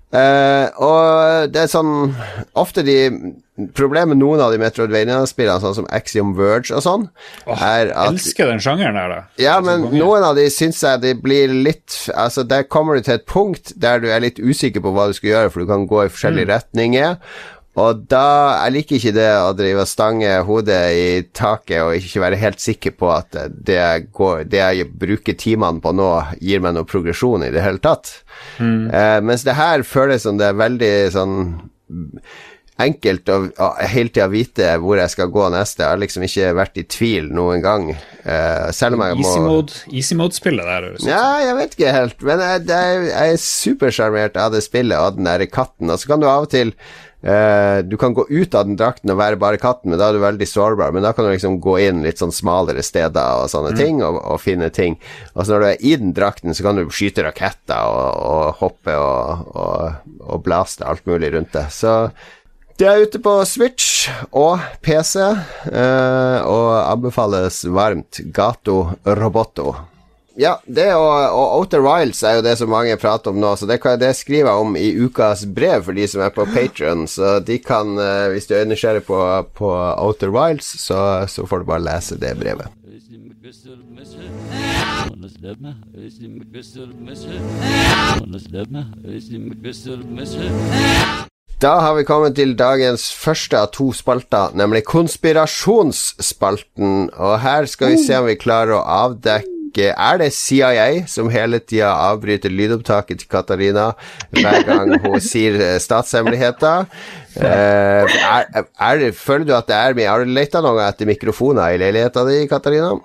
Eh, 0.10 0.68
og 0.82 1.52
det 1.54 1.60
er 1.62 1.68
sånn 1.70 2.16
Ofte 2.58 2.82
de 2.82 2.96
Problemet 3.76 4.14
med 4.14 4.22
noen 4.22 4.40
av 4.44 4.54
de 4.54 4.60
Metroidvania-spillene, 4.62 5.60
sånn 5.60 5.76
som 5.82 5.88
Axiom 5.92 6.32
Verge 6.38 6.78
og 6.78 6.84
sånn, 6.86 7.06
er 7.58 7.92
at 7.92 8.14
Elsker 8.14 8.48
den 8.54 8.64
sjangeren 8.64 8.96
her, 8.96 9.12
da. 9.12 9.20
ja, 9.36 9.60
Det 9.60 9.60
er 9.60 9.60
så 9.60 9.68
men 9.68 10.00
noen 10.00 10.26
av 10.30 10.40
de 10.40 10.48
syns 10.54 10.82
jeg 10.86 11.02
de 11.04 11.14
blir 11.20 11.52
litt 11.54 11.98
Altså, 12.16 12.46
der 12.48 12.64
kommer 12.72 12.96
du 12.96 13.04
til 13.04 13.18
et 13.18 13.26
punkt 13.30 13.74
der 13.76 14.00
du 14.00 14.08
er 14.10 14.24
litt 14.24 14.40
usikker 14.40 14.84
på 14.86 14.94
hva 14.96 15.10
du 15.10 15.16
skal 15.18 15.34
gjøre, 15.34 15.54
for 15.54 15.64
du 15.64 15.70
kan 15.72 15.88
gå 15.90 16.06
i 16.06 16.12
forskjellige 16.14 16.50
retninger. 16.54 17.18
Og 17.80 18.02
da 18.12 18.24
Jeg 18.66 18.74
liker 18.76 18.98
ikke 18.98 19.14
det 19.16 19.28
å 19.40 19.52
drive 19.56 19.84
og 19.86 19.88
stange 19.88 20.32
hodet 20.48 20.80
i 20.96 21.06
taket 21.38 21.84
og 21.84 21.96
ikke 22.00 22.24
være 22.26 22.40
helt 22.42 22.60
sikker 22.64 22.96
på 22.98 23.12
at 23.14 23.38
det 23.52 23.78
jeg, 23.78 24.08
går, 24.16 24.44
det 24.52 24.60
jeg 24.60 24.88
bruker 25.00 25.38
timene 25.40 25.80
på 25.84 25.94
nå, 25.96 26.10
gir 26.44 26.64
meg 26.64 26.76
noe 26.76 26.88
progresjon 26.90 27.46
i 27.48 27.52
det 27.54 27.64
hele 27.64 27.80
tatt. 27.84 28.12
Eh, 28.60 29.20
mens 29.24 29.46
det 29.48 29.56
her 29.60 29.86
føles 29.88 30.26
som 30.26 30.40
det 30.40 30.50
er 30.50 30.60
veldig 30.60 30.94
sånn 31.16 31.38
enkelt 32.80 33.30
å, 33.32 33.40
hele 33.92 34.12
tida 34.14 34.30
vite 34.32 34.70
hvor 34.82 35.00
jeg 35.00 35.14
skal 35.14 35.32
gå 35.34 35.50
neste. 35.54 35.84
Jeg 35.84 35.94
har 35.94 36.02
liksom 36.02 36.26
ikke 36.28 36.54
vært 36.60 36.80
i 36.80 36.86
tvil 36.88 37.28
noen 37.36 37.64
gang. 37.64 37.92
Uh, 38.24 38.70
selv 38.76 38.98
om 38.98 39.04
jeg 39.06 39.20
må 39.20 39.26
Easy 39.26 39.44
mode, 39.44 39.84
easy 39.90 40.18
mode-spillet 40.20 40.68
der. 40.68 40.88
høres 40.90 41.06
ja, 41.08 41.26
jeg 41.44 41.58
vet 41.60 41.76
ikke 41.76 41.94
helt, 41.96 42.26
men 42.28 42.42
jeg, 42.44 42.66
jeg, 42.70 43.04
jeg 43.10 43.36
er 43.36 43.44
supersjarmert 43.44 44.40
av 44.40 44.56
det 44.56 44.64
spillet 44.66 45.00
og 45.00 45.20
den 45.20 45.30
der 45.30 45.46
katten. 45.52 45.92
Og 45.92 46.02
så 46.02 46.12
kan 46.12 46.24
du 46.24 46.28
av 46.30 46.48
og 46.48 46.52
til 46.54 46.74
uh, 47.24 47.80
Du 47.88 47.98
kan 48.00 48.16
gå 48.16 48.26
ut 48.30 48.56
av 48.56 48.68
den 48.70 48.80
drakten 48.80 49.12
og 49.12 49.20
være 49.20 49.40
bare 49.42 49.62
katten, 49.62 49.92
men 49.92 50.02
da 50.02 50.10
er 50.10 50.18
du 50.20 50.24
veldig 50.24 50.50
sårbar. 50.52 50.96
Men 50.96 51.08
da 51.08 51.14
kan 51.16 51.28
du 51.28 51.34
liksom 51.34 51.60
gå 51.64 51.78
inn 51.90 52.04
litt 52.06 52.22
sånn 52.22 52.36
smalere 52.36 52.84
steder 52.86 53.44
og 53.44 53.52
sånne 53.52 53.76
ting, 53.80 54.04
og, 54.06 54.22
og 54.24 54.40
finne 54.44 54.72
ting. 54.72 55.00
Og 55.36 55.44
så 55.44 55.56
når 55.56 55.64
du 55.64 55.70
er 55.74 55.86
i 55.92 55.96
den 56.00 56.16
drakten, 56.16 56.56
så 56.56 56.68
kan 56.68 56.80
du 56.80 56.88
skyte 56.88 57.28
raketter 57.28 57.92
og, 57.92 58.12
og 58.34 58.64
hoppe 58.64 58.96
og, 59.00 59.56
og, 59.56 60.12
og 60.28 60.44
blaste 60.48 60.88
alt 60.88 61.08
mulig 61.10 61.34
rundt 61.36 61.56
det. 61.56 61.68
Så 61.76 61.96
det 62.80 62.88
er 62.88 63.02
ute 63.04 63.20
på 63.20 63.32
Switch 63.44 64.08
og 64.32 64.62
PC, 64.86 65.20
eh, 65.20 66.40
og 66.48 66.68
anbefales 66.88 67.66
varmt. 67.68 68.22
Gato 68.32 68.82
Roboto. 69.04 69.74
Ja, 70.40 70.54
det 70.64 70.86
og, 70.96 71.12
og 71.36 71.58
Outer 71.58 71.82
Wilds 71.84 72.22
er 72.24 72.38
jo 72.38 72.44
det 72.46 72.54
som 72.56 72.72
mange 72.72 72.96
prater 73.02 73.34
om 73.34 73.42
nå, 73.42 73.50
så 73.60 73.68
det, 73.68 73.82
kan, 73.84 74.00
det 74.00 74.14
skriver 74.16 74.48
jeg 74.48 74.64
om 74.64 74.78
i 74.80 74.94
ukas 74.96 75.44
brev 75.44 75.84
for 75.84 75.98
de 75.98 76.06
som 76.08 76.24
er 76.24 76.32
på 76.32 76.46
Patron. 76.54 77.04
Så 77.12 77.42
de 77.44 77.60
kan, 77.60 77.98
eh, 78.00 78.30
hvis 78.32 78.48
du 78.48 78.56
er 78.56 78.70
nysgjerrig 78.70 79.04
på, 79.10 79.20
på 79.60 79.74
Outer 80.00 80.32
Wilds, 80.32 80.72
så, 80.80 81.26
så 81.28 81.44
får 81.50 81.66
du 81.66 81.72
bare 81.74 81.84
lese 81.84 82.16
det 82.22 82.38
brevet. 82.40 82.72
Da 91.60 91.74
har 91.84 91.98
vi 91.98 92.06
kommet 92.08 92.38
til 92.40 92.54
dagens 92.56 93.10
første 93.12 93.58
av 93.60 93.74
to 93.76 93.90
spalter, 93.92 94.54
nemlig 94.56 94.86
konspirasjonsspalten. 94.88 97.12
Og 97.12 97.34
her 97.44 97.68
skal 97.68 97.92
vi 97.92 98.00
se 98.00 98.16
om 98.16 98.24
vi 98.30 98.38
klarer 98.40 98.78
å 98.78 98.86
avdekke 99.10 99.90
Er 99.92 100.18
det 100.18 100.34
CIA 100.34 101.06
som 101.08 101.30
hele 101.30 101.60
tida 101.60 101.94
avbryter 102.10 102.50
lydopptaket 102.50 103.20
til 103.22 103.28
Katarina 103.30 103.92
hver 104.34 104.64
gang 104.66 105.00
hun 105.04 105.22
sier 105.32 105.62
eh, 105.62 105.80
statshemmeligheter? 105.80 106.86
Eh, 107.38 108.20
er, 108.26 108.66
er 108.66 109.04
føler 109.14 109.46
du 109.46 109.54
at 109.54 109.68
det 109.70 109.76
er 109.78 109.94
mye 109.94 110.10
Har 110.10 110.24
du 110.26 110.32
leta 110.34 110.64
noe 110.66 110.82
etter 110.88 111.06
mikrofoner 111.06 111.76
i 111.76 111.82
leiligheta 111.82 112.24
di, 112.26 112.40
Katarina? 112.50 112.96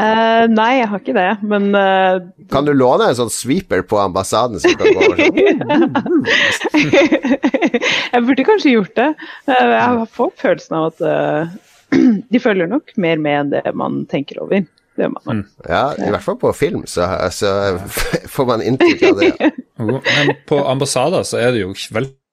Uh, 0.00 0.46
nei, 0.48 0.78
jeg 0.78 0.88
har 0.88 1.00
ikke 1.02 1.14
det, 1.16 1.30
men 1.50 1.74
uh, 1.74 2.20
Kan 2.52 2.64
du 2.64 2.70
låne 2.72 3.08
en 3.10 3.16
sånn 3.18 3.32
sweeper 3.32 3.82
på 3.84 3.98
ambassaden 4.00 4.60
som 4.62 4.76
kan 4.78 4.94
gå 4.94 5.00
over 5.02 5.18
sånn? 5.18 5.40
Jeg 8.14 8.22
burde 8.26 8.46
kanskje 8.46 8.72
gjort 8.76 8.94
det. 8.96 9.08
Eh, 9.50 9.72
Jeg 9.74 9.82
har 9.82 10.06
fått 10.14 10.38
følelsen 10.40 10.78
av 10.78 10.86
at 10.92 11.04
uh, 11.04 11.50
de 12.32 12.42
følger 12.42 12.70
nok 12.70 12.94
mer 13.02 13.20
med 13.20 13.40
enn 13.40 13.52
det 13.56 13.74
man 13.76 14.04
tenker 14.10 14.40
over. 14.46 14.64
Det 14.98 15.10
man 15.10 15.42
nok. 15.42 15.52
Ja, 15.68 15.84
i 15.98 16.08
hvert 16.14 16.24
fall 16.24 16.38
på 16.40 16.54
film, 16.56 16.86
så, 16.90 17.06
så 17.34 17.52
får 18.34 18.48
man 18.48 18.64
inntrykk 18.64 19.04
av 19.10 19.20
det. 19.20 19.52
Men 19.80 20.34
på 20.48 20.62
ambassader 20.70 21.26
så 21.28 21.42
er 21.42 21.54
det 21.54 21.64
jo 21.66 21.74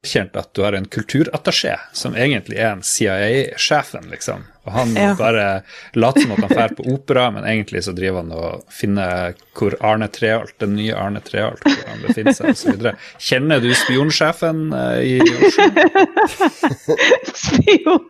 velkjent 0.08 0.36
at 0.38 0.54
du 0.56 0.62
har 0.64 0.74
en 0.74 0.86
kulturattaché 0.88 1.76
som 1.94 2.16
egentlig 2.16 2.58
er 2.58 2.72
en 2.72 2.84
CIA-sjefen, 2.84 4.10
liksom. 4.12 4.46
Og 4.66 4.72
han 4.74 4.96
Ja. 4.96 5.14
bare 5.16 5.64
later 5.94 6.22
som 6.22 6.32
at 6.32 6.40
han 6.40 6.50
drar 6.50 6.70
på 6.76 6.94
opera, 6.94 7.32
men 7.32 7.44
egentlig 7.44 7.84
så 7.84 7.94
driver 7.96 8.18
han 8.22 8.32
og 8.32 8.64
finner 8.70 9.34
hvor 9.56 9.76
Arne 9.82 10.08
Treholt, 10.08 10.58
den 10.60 10.76
nye 10.76 10.94
Arne 10.96 11.20
Treholt, 11.22 11.62
hvor 11.64 11.88
han 11.88 12.02
befinner 12.02 12.34
seg, 12.34 12.50
osv. 12.52 12.92
Kjenner 13.20 13.60
du 13.62 13.74
spionsjefen 13.74 14.74
eh, 14.74 15.02
i 15.02 15.22
Oslo? 15.22 16.98
Spion, 17.34 18.04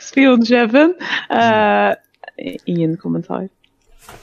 spionsjefen. 0.00 0.94
Uh, 1.30 1.94
ingen 2.66 2.96
kommentar. 2.96 3.48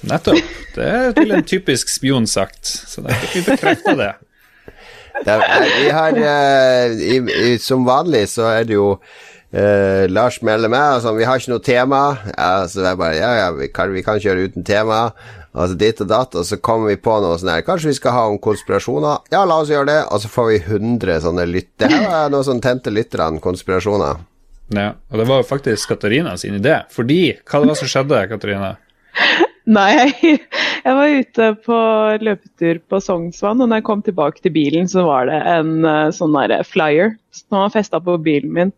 Nettopp. 0.01 0.43
Det 0.75 1.13
ville 1.17 1.35
en 1.35 1.43
typisk 1.43 1.89
spion 1.89 2.27
sagt, 2.27 2.65
så 2.65 3.01
da 3.01 3.13
fikk 3.13 3.35
vi 3.35 3.51
bekrefta 3.51 3.95
det. 3.95 4.13
Det 5.25 5.35
er, 5.35 5.67
vi 5.77 5.89
har 5.93 6.17
uh, 6.17 7.01
i, 7.01 7.17
i, 7.51 7.57
Som 7.61 7.85
vanlig 7.87 8.27
så 8.31 8.47
er 8.51 8.65
det 8.69 8.77
jo 8.77 8.87
uh, 8.95 10.05
Lars 10.09 10.41
melder 10.45 10.71
meg, 10.71 10.97
altså, 10.97 11.13
vi 11.17 11.27
har 11.27 11.41
ikke 11.41 11.53
noe 11.53 11.65
tema. 11.65 12.01
Ja, 12.33 12.65
så 12.71 12.87
er 12.87 12.97
bare 12.99 13.19
Ja, 13.19 13.31
ja, 13.43 13.51
vi 13.57 13.69
kan, 13.73 13.93
vi 13.93 14.03
kan 14.05 14.21
kjøre 14.23 14.49
uten 14.49 14.67
tema. 14.67 15.09
Altså 15.51 15.75
ditt 15.75 15.99
og 15.99 16.07
datt, 16.07 16.35
og 16.39 16.45
så 16.47 16.55
kommer 16.63 16.93
vi 16.93 16.99
på 17.03 17.11
noe 17.19 17.35
sånn 17.35 17.49
her 17.51 17.63
Kanskje 17.67 17.89
vi 17.89 17.97
skal 17.97 18.13
ha 18.15 18.21
om 18.31 18.37
konspirasjoner? 18.39 19.25
Ja, 19.33 19.41
la 19.43 19.57
oss 19.59 19.71
gjøre 19.71 19.89
det. 19.89 19.99
Og 20.07 20.23
så 20.23 20.31
får 20.31 20.47
vi 20.47 20.59
100 20.61 21.17
sånne 21.25 21.47
lytter, 21.49 21.91
Det 21.91 21.91
her 21.91 22.07
var 22.07 22.31
noe 22.31 22.47
som 22.47 22.61
tente 22.63 22.93
lytterne, 22.93 23.41
konspirasjoner. 23.43 24.21
Ja, 24.71 24.93
og 25.11 25.19
det 25.19 25.27
var 25.27 25.41
jo 25.41 25.47
faktisk 25.49 25.91
Katarina 25.91 26.37
sin 26.39 26.55
idé. 26.55 26.77
Fordi 26.95 27.35
Hva 27.43 27.65
det 27.67 27.75
som 27.81 27.91
skjedde, 27.91 28.23
Katarina? 28.31 28.77
Nei, 29.69 30.09
jeg, 30.23 30.39
var 30.97 31.11
ute 31.13 31.47
på 31.65 31.79
løpetur 32.25 32.79
på 32.89 32.99
Sognsvann, 33.03 33.61
og 33.61 33.69
når 33.69 33.81
jeg 33.81 33.87
kom 33.89 34.01
tilbake 34.05 34.41
til 34.41 34.53
bilen, 34.55 34.87
så 34.89 35.03
var 35.05 35.29
det 35.29 35.37
en 35.51 35.85
eh, 35.85 36.09
sånn 36.15 36.33
der 36.33 36.63
flyer 36.65 37.13
som 37.35 37.59
var 37.59 37.73
festa 37.75 38.01
på 38.01 38.17
bilen 38.25 38.55
min. 38.55 38.71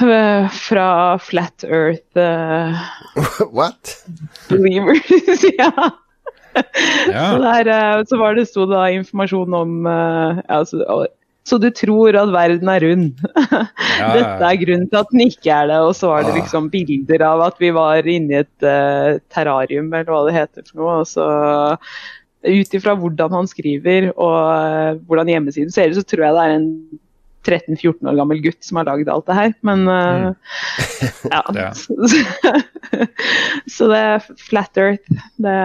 eh, 0.00 0.48
Fra 0.48 0.86
Flat 1.20 1.66
Earth 1.68 2.16
uh, 2.16 2.80
What? 3.56 3.98
Believers, 4.48 5.04
ja. 5.60 5.72
Ja. 7.08 7.26
Så, 7.32 7.38
der, 7.40 8.04
så 8.08 8.16
var 8.20 8.34
det 8.36 8.48
sto 8.48 8.66
da 8.68 8.86
informasjon 8.92 9.54
om 9.56 9.86
uh, 9.88 10.40
ja, 10.48 10.58
så, 11.48 11.58
du 11.58 11.68
tror 11.74 12.14
at 12.18 12.30
verden 12.30 12.70
er 12.70 12.84
rund. 12.86 13.22
Ja, 13.34 14.08
Dette 14.16 14.46
er 14.46 14.58
grunnen 14.60 14.88
til 14.88 15.00
at 15.00 15.12
den 15.12 15.24
ikke 15.26 15.50
er 15.50 15.70
det. 15.72 15.78
Og 15.82 15.94
så 15.98 16.12
var 16.12 16.26
det 16.26 16.36
liksom 16.38 16.68
bilder 16.70 17.24
av 17.26 17.42
at 17.48 17.62
vi 17.62 17.72
var 17.74 18.06
inni 18.06 18.38
et 18.38 18.66
uh, 18.66 19.18
terrarium, 19.32 19.90
eller 19.90 20.10
hva 20.12 20.24
det 20.28 20.36
heter 20.38 20.66
for 20.68 20.82
noe. 20.82 20.98
Og 21.02 21.08
så 21.10 21.26
ut 22.42 22.74
ifra 22.74 22.94
hvordan 22.98 23.34
han 23.36 23.46
skriver 23.50 24.08
og 24.12 24.36
uh, 24.38 25.00
hvordan 25.06 25.30
hjemmesiden 25.30 25.74
ser 25.74 25.90
ut, 25.90 25.98
så 25.98 26.06
tror 26.06 26.28
jeg 26.28 26.38
det 26.38 26.46
er 26.46 26.56
en 26.60 26.70
13-14 27.42 28.06
år 28.06 28.18
gammel 28.18 28.40
gutt 28.42 28.62
som 28.62 28.78
har 28.78 28.88
lagd 28.88 29.10
alt 29.10 29.26
det 29.26 29.38
her. 29.38 29.54
Men 29.66 29.86
eh, 29.90 30.28
ja. 31.30 31.42
Ja. 31.58 31.70
Så, 33.72 33.88
det 33.90 33.98
er 33.98 34.26
flat 34.38 34.78
earth. 34.78 35.22
Det, 35.42 35.56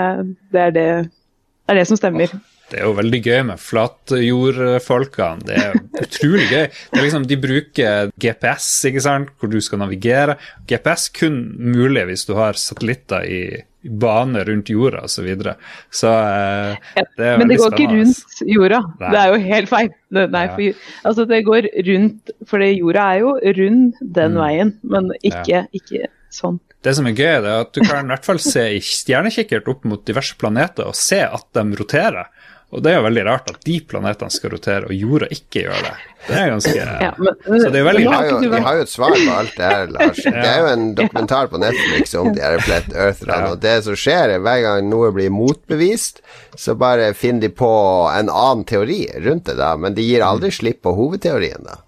det, 0.53 0.61
er 0.61 0.73
det, 0.73 0.87
det 1.05 1.73
er 1.73 1.79
det 1.81 1.87
som 1.89 1.99
stemmer. 1.99 2.33
Det 2.69 2.81
er 2.81 2.83
jo 2.89 2.95
veldig 2.97 3.19
gøy 3.23 3.41
med 3.47 3.59
flatjordfolkene. 3.63 5.45
Det 5.47 5.55
er 5.61 5.77
utrolig 6.03 6.47
gøy. 6.49 6.65
Det 6.67 6.99
er 6.99 7.05
liksom, 7.05 7.27
De 7.29 7.37
bruker 7.39 8.11
GPS, 8.19 8.67
ikke 8.89 9.03
sant, 9.05 9.31
hvor 9.39 9.51
du 9.51 9.59
skal 9.63 9.79
navigere. 9.83 10.35
GPS 10.69 11.07
kun 11.15 11.39
mulig 11.57 12.03
hvis 12.09 12.25
du 12.27 12.33
har 12.37 12.59
satellitter 12.59 13.23
i 13.27 13.41
bane 13.87 14.41
rundt 14.43 14.67
jorda 14.73 15.05
osv. 15.07 15.13
Så, 15.15 15.23
videre. 15.23 15.53
så 15.95 16.09
eh, 16.11 16.75
Ja, 16.97 17.03
det 17.17 17.27
er 17.29 17.37
Men 17.39 17.47
det 17.47 17.57
går 17.61 17.69
går 17.71 17.77
ikke 17.79 17.93
rundt 17.95 18.41
jorda. 18.51 18.81
Nei. 18.99 19.11
Det 19.13 19.19
er 19.21 19.27
jo 19.31 19.41
helt 19.47 19.69
feil. 19.71 19.89
Nei, 20.17 20.27
Ja. 20.47 20.53
for, 20.55 20.85
altså 21.11 21.25
det 21.29 21.43
går 21.47 21.69
rundt, 21.87 22.31
for 22.47 22.59
jorda 22.67 23.05
er 23.13 23.19
jo 23.23 23.35
rund 23.61 23.93
den 24.01 24.33
Mm. 24.35 24.41
veien, 24.43 24.73
men 24.83 25.11
ikke, 25.23 25.67
ikke 25.71 26.07
sånn. 26.31 26.59
Det 26.83 26.93
som 26.95 27.07
er 27.07 27.15
gøy, 27.17 27.31
er 27.39 27.47
at 27.61 27.71
du 27.73 27.81
kan 27.81 28.05
i 28.05 28.11
hvert 28.11 28.25
fall 28.27 28.37
se 28.39 28.61
i 28.75 28.79
stjernekikkert 28.83 29.67
opp 29.71 29.83
mot 29.85 30.03
diverse 30.05 30.35
planeter 30.37 30.85
og 30.87 30.95
se 30.95 31.19
at 31.23 31.47
de 31.53 31.63
roterer. 31.79 32.27
Og 32.75 32.81
det 32.83 32.91
er 32.91 32.97
jo 32.97 33.03
veldig 33.05 33.21
rart 33.23 33.47
at 33.53 33.61
de 33.63 33.77
planetene 33.87 34.33
skal 34.33 34.51
rotere, 34.51 34.89
og 34.89 34.91
jorda 34.99 35.29
ikke 35.31 35.61
gjør 35.63 35.85
det. 35.85 35.91
Det 36.27 36.35
er 36.35 36.49
ganske 36.51 36.73
Ja, 36.75 37.11
men, 37.15 37.37
Så 37.61 37.69
det 37.71 37.79
er 37.79 37.85
veldig 37.87 38.07
rart. 38.11 38.31
Vi 38.41 38.49
vi 38.51 38.59
har 38.65 38.75
jo 38.75 38.81
et 38.83 38.91
svar 38.91 39.13
på 39.15 39.35
alt 39.37 39.53
det 39.55 39.69
her, 39.71 39.85
Lars. 39.95 40.19
Det 40.25 40.41
er 40.51 40.57
jo 40.59 40.67
en 40.73 40.83
dokumentar 40.97 41.47
på 41.53 41.61
Netflix 41.63 42.11
om 42.19 42.33
de 42.35 42.43
her 42.43 42.59
Flat 42.65 42.89
Eartherne, 42.91 43.37
Ja. 43.45 43.53
og 43.53 43.61
det 43.63 43.75
som 43.85 43.95
skjer, 43.95 44.33
er 44.35 44.43
hver 44.43 44.59
gang 44.65 44.89
noe 44.91 45.13
blir 45.15 45.31
motbevist, 45.31 46.19
så 46.59 46.75
bare 46.75 47.13
finner 47.15 47.47
de 47.47 47.53
på 47.55 47.71
en 48.11 48.27
annen 48.27 48.65
teori 48.67 48.99
rundt 49.23 49.45
det, 49.47 49.55
da, 49.61 49.71
men 49.79 49.95
de 49.95 50.03
gir 50.03 50.25
aldri 50.27 50.51
slipp 50.51 50.81
på 50.83 50.91
hovedteorien, 50.99 51.63
da. 51.63 51.79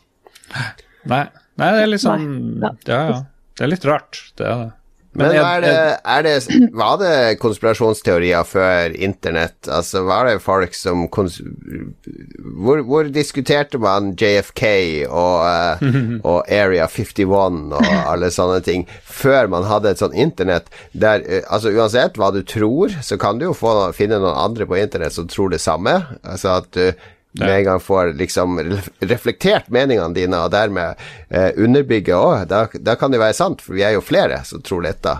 Nei, 1.12 1.26
nei 1.60 1.72
det 1.76 1.84
er 1.84 1.92
litt 1.92 2.06
sånn 2.08 2.26
Ja, 2.64 2.72
ja. 2.88 3.20
Det 3.60 3.68
er 3.68 3.74
litt 3.76 3.84
rart, 3.86 4.24
det 4.40 4.48
er 4.48 4.64
det. 4.64 4.72
Men 5.18 5.32
jeg- 5.34 5.42
er 5.42 5.62
det, 5.64 6.00
er 6.06 6.22
det, 6.24 6.70
var 6.78 6.98
det 7.02 7.40
konspirasjonsteorier 7.42 8.44
før 8.46 8.94
internett? 8.94 9.58
Altså, 9.68 10.04
var 10.06 10.28
det 10.30 10.36
folk 10.44 10.76
som 10.78 11.08
hvor, 11.10 12.82
hvor 12.86 13.10
diskuterte 13.14 13.80
man 13.82 14.12
JFK 14.20 14.64
og, 15.10 15.48
eh, 15.50 15.84
og 16.24 16.44
Area 16.52 16.86
51 16.88 17.74
og 17.74 17.90
alle 18.06 18.30
sånne 18.34 18.62
ting 18.66 18.86
før 19.04 19.50
man 19.52 19.66
hadde 19.70 19.96
et 19.96 20.02
sånt 20.04 20.14
internett 20.18 20.70
der 20.94 21.24
eh, 21.26 21.42
Altså, 21.50 21.72
uansett 21.74 22.18
hva 22.20 22.30
du 22.36 22.42
tror, 22.46 22.94
så 23.04 23.18
kan 23.20 23.40
du 23.42 23.48
jo 23.50 23.56
få, 23.58 23.74
finne 23.98 24.20
noen 24.22 24.38
andre 24.38 24.68
på 24.70 24.78
internett 24.80 25.16
som 25.16 25.28
tror 25.32 25.50
det 25.54 25.62
samme. 25.64 25.98
Altså 26.24 26.60
at 26.60 26.70
du 26.76 26.92
med 27.38 27.50
en 27.54 27.64
gang 27.64 27.80
får 27.84 28.14
liksom 28.18 28.60
reflektert 29.00 29.70
meningene 29.70 30.16
dine, 30.18 30.44
og 30.44 30.54
dermed 30.54 31.00
eh, 31.30 31.52
underbygge 31.58 32.18
òg, 32.18 32.48
da, 32.50 32.66
da 32.74 32.96
kan 33.00 33.14
det 33.14 33.22
være 33.22 33.38
sant, 33.38 33.62
for 33.62 33.78
vi 33.78 33.86
er 33.86 33.98
jo 33.98 34.06
flere 34.06 34.42
som 34.48 34.64
tror 34.66 34.88
dette. 34.88 35.20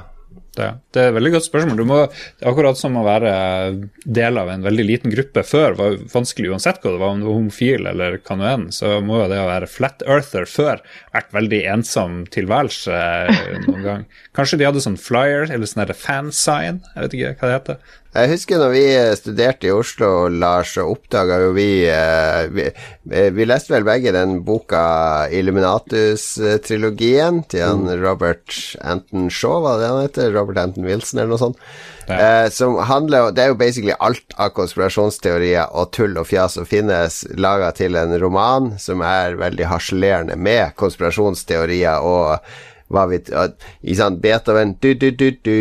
Det, 0.60 0.68
det 0.94 1.02
er 1.02 1.12
et 1.12 1.16
veldig 1.16 1.32
godt 1.36 1.46
spørsmål. 1.46 1.78
Du 1.80 1.88
må, 1.88 2.00
det 2.40 2.48
akkurat 2.50 2.80
som 2.80 2.98
å 3.00 3.06
være 3.06 3.32
del 4.04 4.40
av 4.42 4.50
en 4.52 4.66
veldig 4.66 4.86
liten 4.88 5.14
gruppe 5.14 5.44
før 5.48 5.78
var 5.78 5.98
vanskelig 6.12 6.52
uansett 6.52 6.82
hva 6.82 6.94
det 6.96 7.02
var, 7.02 7.14
om 7.14 7.22
du 7.22 7.28
var 7.28 7.38
homofil 7.38 7.90
eller 7.92 8.18
hva 8.26 8.38
nå 8.40 8.50
enn. 8.50 8.66
Så 8.76 8.98
må 9.06 9.22
jo 9.22 9.30
det 9.32 9.40
å 9.40 9.48
være 9.50 9.70
flat 9.72 10.04
earther 10.08 10.50
før 10.50 10.84
vært 11.16 11.32
veldig 11.38 11.62
ensom 11.76 12.20
tilværelse 12.34 12.98
eh, 12.98 13.56
noen 13.68 13.86
gang. 13.86 14.06
Kanskje 14.36 14.60
de 14.60 14.68
hadde 14.68 14.84
sånn 14.84 15.00
flyer 15.00 15.48
eller 15.48 15.70
sånn 15.70 15.96
fansign, 15.96 16.84
jeg 16.96 17.06
vet 17.06 17.18
ikke 17.20 17.36
hva 17.38 17.52
det 17.52 17.60
heter. 17.60 17.98
Jeg 18.10 18.32
husker 18.32 18.58
når 18.58 18.72
vi 18.74 18.80
eh, 18.90 19.12
studerte 19.14 19.68
i 19.70 19.74
Oslo, 19.74 20.30
Lars, 20.34 20.72
så 20.74 20.82
oppdaga 20.90 21.36
jo 21.44 21.52
vi, 21.54 21.86
eh, 21.86 22.50
vi 22.50 22.74
Vi 23.36 23.46
leste 23.46 23.74
vel 23.76 23.84
begge 23.86 24.12
den 24.16 24.42
boka 24.46 25.28
Illuminatus-trilogien 25.30 27.44
til 27.54 27.62
han 27.68 27.86
Robert 28.02 28.76
Anton 28.82 29.30
Shaw, 29.30 29.62
hva 29.62 29.78
det 29.78 29.88
han 29.92 30.02
heter? 30.08 30.34
Robert 30.34 30.58
Anton 30.58 30.86
Wilson, 30.90 31.20
eller 31.20 31.30
noe 31.36 31.44
sånt. 31.44 31.58
Eh, 32.10 32.50
som 32.50 32.78
handler 32.90 33.32
Det 33.32 33.44
er 33.44 33.48
jo 33.52 33.62
basically 33.62 33.94
alt 34.00 34.34
av 34.42 34.50
konspirasjonsteorier 34.58 35.66
og 35.70 35.92
tull 35.94 36.18
og 36.18 36.28
fjas 36.32 36.54
som 36.58 36.66
finnes, 36.66 37.26
laga 37.38 37.70
til 37.78 37.96
en 37.96 38.18
roman 38.18 38.80
som 38.82 39.02
er 39.06 39.38
veldig 39.38 39.66
harselerende 39.70 40.36
med 40.36 40.74
konspirasjonsteorier 40.82 42.02
og 42.02 42.42
hva 42.90 43.06
vet 43.10 43.30
sånn 43.30 44.20
Beethoven 44.22 44.76
du, 44.82 44.94
du, 44.98 45.10
du, 45.14 45.28
du, 45.46 45.58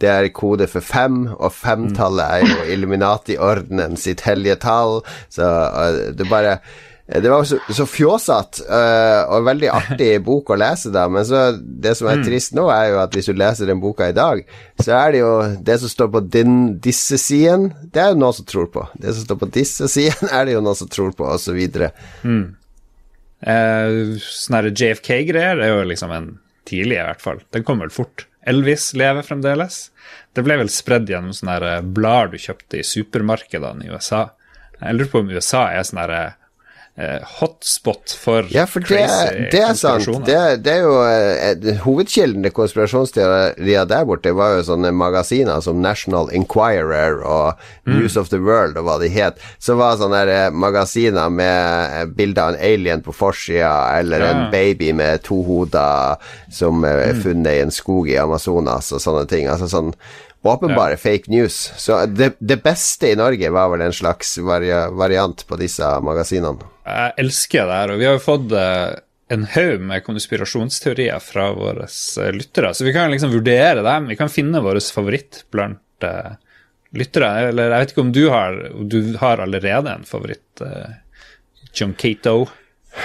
Det 0.00 0.08
er 0.08 0.30
kode 0.34 0.68
for 0.70 0.84
fem, 0.84 1.26
og 1.36 1.52
femtallet 1.54 2.38
er 2.38 2.46
jo 2.48 2.70
Illuminati-ordenen 2.76 3.98
sitt 4.00 4.24
hellige 4.26 4.58
tall. 4.64 5.02
Så 5.32 5.44
uh, 5.46 6.08
det 6.16 6.26
bare 6.30 6.56
det 7.20 7.28
var 7.28 7.44
så, 7.44 7.58
så 7.68 7.84
fjåsete 7.86 8.62
uh, 8.70 9.32
og 9.34 9.44
veldig 9.44 9.68
artig 9.74 10.10
bok 10.28 10.52
å 10.54 10.56
lese, 10.56 10.92
da. 10.94 11.04
Men 11.12 11.26
så, 11.28 11.42
det 11.60 11.92
som 11.98 12.08
er 12.08 12.22
trist 12.24 12.54
nå, 12.56 12.68
er 12.72 12.92
jo 12.92 13.00
at 13.02 13.16
hvis 13.16 13.28
du 13.28 13.36
leser 13.36 13.68
den 13.68 13.82
boka 13.82 14.08
i 14.08 14.16
dag, 14.16 14.40
så 14.80 14.94
er 14.96 15.12
det 15.12 15.20
jo 15.20 15.32
det 15.66 15.78
som 15.82 15.92
står 15.92 16.12
på 16.14 16.22
din, 16.32 16.56
disse 16.82 17.18
siden, 17.20 17.72
det 17.92 18.04
er 18.04 18.14
jo 18.14 18.22
noen 18.22 18.38
som 18.38 18.48
tror 18.48 18.70
på. 18.72 18.86
Det 19.02 19.12
som 19.12 19.26
står 19.26 19.40
på 19.42 19.50
disse 19.58 19.90
siden, 19.92 20.30
er 20.36 20.48
det 20.48 20.56
jo 20.56 20.64
noen 20.64 20.78
som 20.78 20.90
tror 20.92 21.12
på, 21.18 21.26
osv. 21.28 21.60
Eh, 23.42 24.00
sånne 24.22 24.70
JFK-greier 24.70 25.58
er 25.58 25.74
jo 25.74 25.84
liksom 25.90 26.14
en 26.14 26.32
tidlig, 26.68 26.98
i 26.98 27.06
hvert 27.06 27.24
fall. 27.24 27.42
Den 27.54 27.64
kom 27.66 27.82
vel 27.82 27.92
fort. 27.94 28.26
Elvis 28.48 28.90
lever 28.98 29.22
fremdeles. 29.26 29.90
Det 30.34 30.42
ble 30.46 30.58
vel 30.62 30.70
spredd 30.72 31.10
gjennom 31.10 31.34
sånne 31.36 31.58
eh, 31.68 31.82
blader 31.82 32.32
du 32.32 32.42
kjøpte 32.42 32.80
i 32.80 32.86
supermarkedene 32.86 33.86
i 33.86 33.92
USA. 33.92 34.24
Jeg 34.80 34.98
lurer 34.98 35.12
på 35.12 35.22
om 35.22 35.30
USA 35.30 35.66
er 35.70 35.86
sånn 35.86 36.02
her 36.02 36.14
eh, 36.16 36.38
hotspot 37.38 38.12
for 38.20 38.44
Ja, 38.52 38.66
for 38.68 38.84
det, 38.84 38.88
crazy 38.92 39.46
det 39.50 39.60
er 39.64 39.76
sant. 39.80 40.26
Det, 40.26 40.36
det 40.60 40.74
er 40.74 40.82
jo 40.84 40.98
eh, 41.08 41.78
Hovedkilden 41.86 42.44
til 42.44 42.52
konspirasjonsteorier 42.52 43.86
der 43.88 44.04
borte 44.08 44.34
var 44.36 44.58
jo 44.58 44.66
sånne 44.66 44.90
magasiner 44.92 45.62
som 45.64 45.80
National 45.80 46.28
Enquirer 46.36 47.22
og 47.24 47.62
News 47.88 48.18
of 48.20 48.28
the 48.28 48.40
World 48.42 48.76
og 48.76 48.84
hva 48.86 48.98
de 49.00 49.08
het. 49.12 49.40
Som 49.62 49.80
var 49.80 49.96
sånne 50.00 50.20
eh, 50.28 50.50
magasiner 50.52 51.32
med 51.32 51.96
eh, 51.96 52.04
bilde 52.12 52.44
av 52.44 52.52
en 52.52 52.60
alien 52.60 53.04
på 53.04 53.14
forsida, 53.16 53.72
eller 53.98 54.26
en 54.28 54.44
baby 54.52 54.92
med 54.96 55.24
to 55.24 55.40
hoder 55.46 56.20
som 56.52 56.84
eh, 56.84 57.08
er 57.08 57.22
funnet 57.24 57.56
i 57.56 57.64
en 57.64 57.74
skog 57.74 58.12
i 58.12 58.20
Amazonas 58.20 58.92
og 58.92 59.00
sånne 59.00 59.24
ting. 59.32 59.48
Altså 59.48 59.70
sånn 59.72 59.94
Åpenbare 60.42 60.96
fake 60.96 61.30
news. 61.30 61.72
Så 61.76 62.00
det, 62.06 62.32
det 62.38 62.58
beste 62.64 63.12
i 63.12 63.16
Norge 63.18 63.50
var 63.54 63.70
vel 63.70 63.84
en 63.86 63.94
slags 63.94 64.34
variant 64.42 65.44
på 65.46 65.58
disse 65.60 65.86
magasinene. 66.02 66.66
Jeg 66.82 67.14
elsker 67.22 67.68
det 67.68 67.76
her, 67.78 67.92
og 67.94 68.00
vi 68.00 68.08
har 68.08 68.16
jo 68.16 68.24
fått 68.24 68.54
eh, 68.58 68.88
en 69.32 69.44
haug 69.54 69.84
med 69.86 70.02
konspirasjonsteorier 70.04 71.22
fra 71.22 71.52
våre 71.54 71.86
eh, 71.86 72.32
lyttere, 72.34 72.72
så 72.74 72.88
vi 72.88 72.94
kan 72.96 73.12
liksom 73.12 73.30
vurdere 73.36 73.84
dem. 73.86 74.10
Vi 74.10 74.18
kan 74.18 74.32
finne 74.32 74.64
vår 74.64 74.82
favoritt 74.92 75.44
blant 75.54 76.06
uh, 76.06 76.34
lyttere. 76.98 77.30
Eller 77.52 77.70
jeg 77.70 77.84
vet 77.84 77.94
ikke 77.94 78.04
om 78.04 78.12
du 78.12 78.24
har 78.32 78.58
Du 78.82 78.98
har 79.22 79.44
allerede 79.46 79.94
en 79.94 80.04
favoritt, 80.08 80.64
uh, 80.64 80.90
John 81.72 81.94
Cato. 81.94 82.50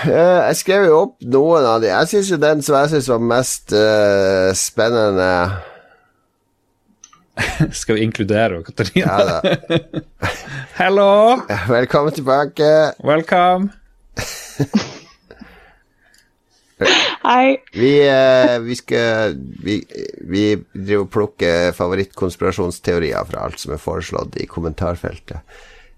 Jeg 0.03 0.55
skrev 0.59 0.89
jo 0.89 0.97
opp 1.05 1.21
noen 1.23 1.63
av 1.63 1.79
de. 1.79 1.93
Jeg 1.93 2.09
syns 2.11 2.33
jo 2.33 2.41
den 2.41 2.65
som 2.65 2.75
jeg 2.81 2.95
syns 2.95 3.13
var 3.13 3.21
mest 3.23 3.71
uh, 3.77 4.49
spennende 4.57 5.29
Skal 7.71 7.95
vi 7.95 8.01
inkludere 8.01 8.63
Katarina? 8.63 9.05
ja, 9.05 9.41
da. 9.41 9.57
Hello! 10.81 11.41
Velkommen 11.67 12.13
tilbake. 12.13 12.93
Welcome! 13.03 13.69
Hei. 17.23 17.57
Vi, 17.73 17.91
eh, 18.05 18.59
vi 18.61 18.75
skal 18.77 19.33
Vi, 19.63 19.79
vi 20.29 20.43
driver 20.73 21.07
og 21.07 21.09
plukker 21.13 21.71
favorittkonspirasjonsteorier 21.77 23.25
fra 23.27 23.47
alt 23.47 23.59
som 23.61 23.73
er 23.73 23.81
foreslått 23.81 24.37
i 24.37 24.45
kommentarfeltet. 24.49 25.41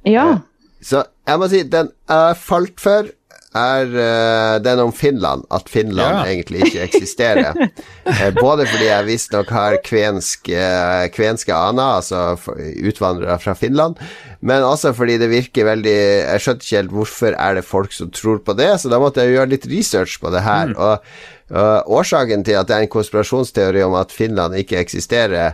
Ja. 0.07 0.39
Så 0.79 1.03
jeg 1.27 1.41
må 1.41 1.49
si, 1.51 1.63
den 1.67 1.91
jeg 2.07 2.39
falt 2.39 2.79
for, 2.79 3.11
er 3.57 3.89
uh, 3.89 4.61
den 4.61 4.79
om 4.79 4.91
Finland. 4.93 5.45
At 5.49 5.69
Finland 5.69 6.19
Ja. 6.19 6.25
egentlig 6.25 6.67
ikke 6.67 6.83
eksisterer. 6.85 7.53
Eh, 8.09 8.33
både 8.33 8.65
fordi 8.65 8.87
jeg 8.87 9.05
visstnok 9.05 9.51
har 9.53 9.75
kvensk, 9.85 10.49
uh, 10.49 11.05
kvenske 11.13 11.53
aner, 11.53 11.99
altså 11.99 12.39
utvandrere 12.81 13.35
fra 13.39 13.53
Finland, 13.53 13.99
men 14.41 14.65
også 14.65 14.95
fordi 14.97 15.19
det 15.21 15.29
virker 15.29 15.67
veldig 15.67 15.93
Jeg 15.93 16.41
skjønte 16.41 16.65
ikke 16.65 16.79
helt 16.79 16.95
hvorfor 16.95 17.35
er 17.37 17.59
det 17.59 17.65
folk 17.67 17.93
som 17.93 18.09
tror 18.09 18.39
på 18.41 18.55
det, 18.57 18.71
så 18.81 18.89
da 18.89 18.97
måtte 18.99 19.21
jeg 19.21 19.35
gjøre 19.37 19.51
litt 19.53 19.67
research 19.69 20.17
på 20.19 20.31
det 20.33 20.41
her. 20.41 20.73
Og, 20.73 21.05
og 21.53 21.91
årsaken 21.99 22.43
til 22.47 22.57
at 22.57 22.67
det 22.67 22.75
er 22.79 22.87
en 22.87 22.95
konspirasjonsteori 22.97 23.85
om 23.85 23.93
at 23.99 24.11
Finland 24.15 24.57
ikke 24.57 24.81
eksisterer, 24.81 25.53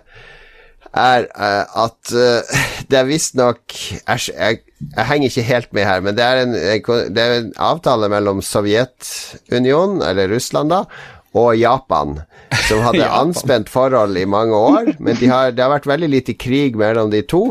er 0.95 1.27
eh, 1.29 1.81
at 1.85 2.13
eh, 2.15 2.61
det 2.89 2.99
er 2.99 3.09
visstnok 3.09 3.75
Æsj, 4.09 4.29
jeg, 4.33 4.61
jeg 4.95 5.07
henger 5.09 5.31
ikke 5.31 5.49
helt 5.49 5.73
med 5.75 5.87
her, 5.87 6.05
men 6.05 6.17
det 6.17 6.25
er 6.25 6.43
en, 6.43 6.55
det 7.15 7.23
er 7.23 7.35
en 7.39 7.51
avtale 7.57 8.09
mellom 8.11 8.41
Sovjetunionen, 8.45 10.01
eller 10.05 10.31
Russland, 10.33 10.71
da, 10.73 10.83
og 11.35 11.57
Japan, 11.59 12.19
som 12.67 12.83
hadde 12.85 13.03
Japan. 13.05 13.27
anspent 13.27 13.71
forhold 13.71 14.17
i 14.17 14.25
mange 14.29 14.55
år, 14.55 14.95
men 14.99 15.19
de 15.19 15.29
har, 15.31 15.51
det 15.51 15.63
har 15.63 15.73
vært 15.75 15.89
veldig 15.89 16.11
lite 16.15 16.37
krig 16.39 16.77
mellom 16.79 17.11
de 17.11 17.23
to. 17.27 17.43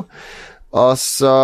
Og 0.75 0.97
så 0.99 1.35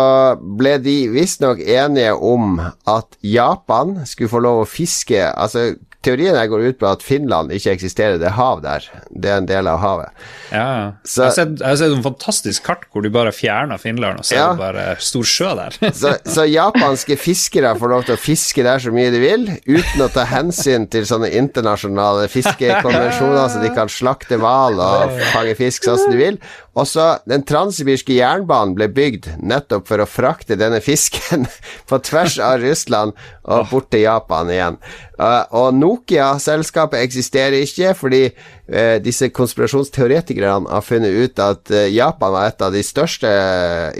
ble 0.59 0.75
de 0.83 0.95
visstnok 1.13 1.61
enige 1.63 2.11
om 2.15 2.57
at 2.59 3.15
Japan 3.23 4.01
skulle 4.09 4.31
få 4.31 4.41
lov 4.43 4.63
å 4.65 4.67
fiske 4.67 5.21
Altså, 5.29 5.77
teorien 6.01 6.35
her 6.35 6.47
går 6.49 6.63
ut 6.71 6.79
på 6.81 6.87
at 6.89 7.03
Finland 7.05 7.51
ikke 7.53 7.71
eksisterer, 7.75 8.17
det 8.17 8.27
er 8.31 8.37
hav 8.37 8.61
der. 8.63 8.85
Det 9.13 9.29
er 9.29 9.37
en 9.41 9.45
del 9.49 9.67
av 9.69 9.79
havet. 9.83 10.09
Ja. 10.51 10.91
Så- 11.05 11.21
jeg 11.21 11.29
har 11.29 11.35
sett, 11.35 11.59
jeg 11.59 11.67
har 11.67 11.75
sett 11.77 11.95
en 11.97 12.03
fantastisk 12.03 12.63
kart 12.65 12.85
hvor 12.91 13.03
du 13.05 13.09
bare 13.13 13.31
fjerner 13.31 13.77
Finland, 13.79 14.19
og 14.19 14.25
så 14.25 14.35
Ja. 14.35 14.47
er 14.49 14.55
det 14.55 14.59
bare 14.63 14.95
stor 14.99 15.23
sjø 15.23 15.51
der. 15.55 15.77
Så, 16.01 16.15
så 16.25 16.45
japanske 16.49 17.17
fiskere 17.17 17.75
får 17.77 17.89
lov 17.93 18.03
til 18.05 18.15
å 18.15 18.19
fiske 18.19 18.63
der 18.63 18.79
så 18.79 18.91
mye 18.91 19.11
de 19.13 19.19
vil, 19.21 19.45
uten 19.67 20.01
å 20.01 20.09
ta 20.11 20.25
hensyn 20.25 20.89
til 20.89 21.03
sånne 21.05 21.29
internasjonale 21.37 22.27
fiskekonvensjoner, 22.29 23.47
så 23.49 23.61
de 23.61 23.69
kan 23.75 23.87
slakte 23.91 24.37
hval 24.41 24.79
og 24.81 25.15
fange 25.33 25.55
fisk 25.59 25.83
sånn 25.87 25.97
som 26.01 26.11
de 26.11 26.17
vil. 26.17 26.39
Og 26.71 26.87
så 26.87 27.05
Den 27.27 27.43
transsibirske 27.47 28.15
jernbanen 28.15 28.75
ble 28.77 28.87
bygd 28.91 29.27
nettopp 29.43 29.89
for 29.89 30.01
å 30.01 30.07
frakte 30.07 30.55
denne 30.59 30.79
fisken 30.83 31.45
på 31.89 31.99
tvers 32.07 32.37
av 32.39 32.61
Russland 32.63 33.15
og 33.43 33.67
bort 33.71 33.89
til 33.91 34.05
Japan 34.05 34.51
igjen. 34.51 34.79
Uh, 35.19 35.43
og 35.57 35.75
Nokia-selskapet 35.77 37.03
eksisterer 37.03 37.59
ikke 37.61 37.91
fordi 37.97 38.23
uh, 38.31 38.97
disse 39.03 39.29
konspirasjonsteoretikerne 39.35 40.71
har 40.71 40.85
funnet 40.85 41.17
ut 41.17 41.43
at 41.43 41.73
uh, 41.75 41.85
Japan 41.91 42.35
var 42.37 42.49
et 42.49 42.63
av 42.63 42.73
de 42.73 42.83
største 42.85 43.31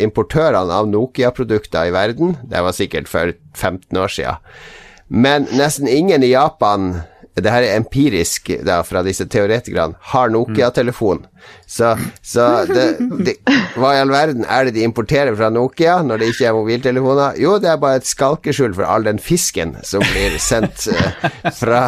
importørene 0.01 0.79
av 0.81 0.89
Nokia-produkter 0.89 1.91
i 1.91 1.95
verden. 1.95 2.37
Det 2.47 2.63
var 2.63 2.77
sikkert 2.77 3.11
for 3.11 3.35
15 3.53 3.99
år 3.99 4.15
siden. 4.15 4.39
Men 5.11 5.49
nesten 5.51 5.91
ingen 5.91 6.23
i 6.23 6.31
Japan 6.31 7.01
det 7.39 7.51
her 7.51 7.63
er 7.63 7.77
empirisk 7.79 8.49
da, 8.67 8.81
fra 8.83 9.03
disse 9.05 9.23
teoretikerne, 9.31 9.95
har 10.11 10.31
Nokia-telefon. 10.33 11.23
Så, 11.65 11.93
så 12.21 12.47
det, 12.67 12.85
det, 13.23 13.37
hva 13.79 13.93
i 13.95 14.01
all 14.01 14.11
verden 14.11 14.43
er 14.43 14.67
det 14.67 14.75
de 14.75 14.83
importerer 14.83 15.31
fra 15.39 15.47
Nokia 15.53 16.01
når 16.03 16.21
det 16.21 16.31
ikke 16.33 16.49
er 16.49 16.57
mobiltelefoner? 16.57 17.39
Jo, 17.39 17.55
det 17.63 17.71
er 17.71 17.79
bare 17.81 18.01
et 18.01 18.09
skalkeskjul 18.09 18.75
for 18.75 18.87
all 18.91 19.07
den 19.07 19.21
fisken 19.23 19.77
som 19.87 20.03
blir 20.11 20.35
sendt 20.43 20.89
uh, 20.91 21.31
fra, 21.61 21.85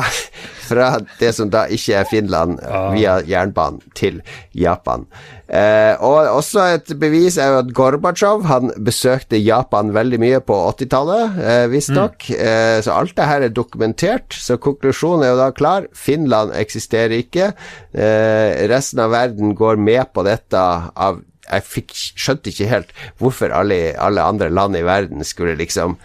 fra 0.66 0.95
det 1.20 1.34
som 1.36 1.51
da 1.53 1.66
ikke 1.72 2.01
er 2.01 2.09
Finland, 2.09 2.59
via 2.93 3.20
jernbanen 3.28 3.82
til 3.97 4.22
Japan. 4.57 5.07
Eh, 5.53 5.93
og 6.01 6.30
også 6.39 6.64
et 6.78 6.93
bevis 6.97 7.36
er 7.38 7.51
jo 7.51 7.59
at 7.61 7.74
Gorbatsjov 7.78 8.45
han 8.49 8.72
besøkte 8.86 9.38
Japan 9.38 9.91
veldig 9.93 10.20
mye 10.24 10.39
på 10.41 10.55
80-tallet, 10.72 11.38
eh, 11.43 11.66
visstnok. 11.70 12.30
Eh, 12.32 12.80
så 12.82 12.95
alt 12.95 13.14
det 13.18 13.28
her 13.30 13.45
er 13.45 13.53
dokumentert. 13.53 14.34
Så 14.34 14.57
konklusjonen 14.57 15.28
er 15.28 15.34
jo 15.34 15.41
da 15.41 15.51
klar. 15.53 15.89
Finland 15.93 16.55
eksisterer 16.57 17.20
ikke. 17.20 17.51
Eh, 17.93 18.64
resten 18.72 19.03
av 19.03 19.14
verden 19.14 19.53
går 19.59 19.78
med 19.78 20.09
på 20.14 20.26
dette 20.26 20.57
av 20.57 21.22
jeg 21.43 21.65
fikk, 21.67 21.93
skjønte 21.93 22.51
ikke 22.53 22.69
helt 22.69 22.93
hvorfor 23.21 23.53
alle, 23.55 23.93
alle 23.99 24.23
andre 24.23 24.49
land 24.53 24.77
i 24.79 24.85
verden 24.85 25.25
skulle 25.27 25.57
liksom 25.59 25.97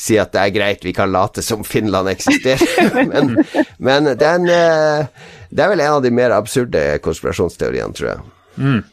si 0.00 0.16
at 0.20 0.32
det 0.34 0.42
er 0.42 0.54
greit, 0.54 0.84
vi 0.86 0.94
kan 0.96 1.12
late 1.12 1.44
som 1.44 1.64
Finland 1.66 2.08
eksisterer. 2.10 2.94
men 3.12 3.36
men 3.78 4.14
den, 4.18 4.48
eh, 4.48 5.06
det 5.50 5.64
er 5.64 5.74
vel 5.74 5.84
en 5.84 5.98
av 5.98 6.02
de 6.04 6.14
mer 6.14 6.34
absurde 6.34 6.82
konspirasjonsteoriene, 7.04 7.94
tror 7.96 8.10
jeg. 8.14 8.24
Jeg 8.60 8.88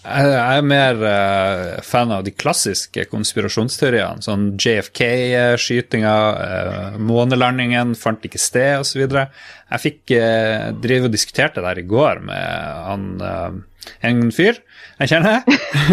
jeg 0.00 0.56
er 0.56 0.64
mer 0.64 1.02
uh, 1.04 1.80
fan 1.84 2.12
av 2.14 2.22
de 2.24 2.32
klassiske 2.32 3.04
konspirasjonsteoriene, 3.10 4.24
sånn 4.24 4.46
JFK-skytinga, 4.56 6.14
uh, 6.40 6.96
månelandingen 6.96 7.92
fant 8.00 8.24
ikke 8.24 8.40
sted, 8.40 8.80
osv. 8.80 9.04
Jeg 9.04 9.82
fikk 9.82 10.14
uh, 10.16 10.70
drive 10.80 11.10
og 11.10 11.12
diskuterte 11.12 11.60
det 11.60 11.68
der 11.68 11.82
i 11.82 11.86
går 11.90 12.24
med 12.24 12.80
han, 12.86 13.04
eh, 13.20 13.60
en 14.02 14.26
fyr 14.34 14.60
jeg 15.00 15.08
kjenner. 15.14 15.40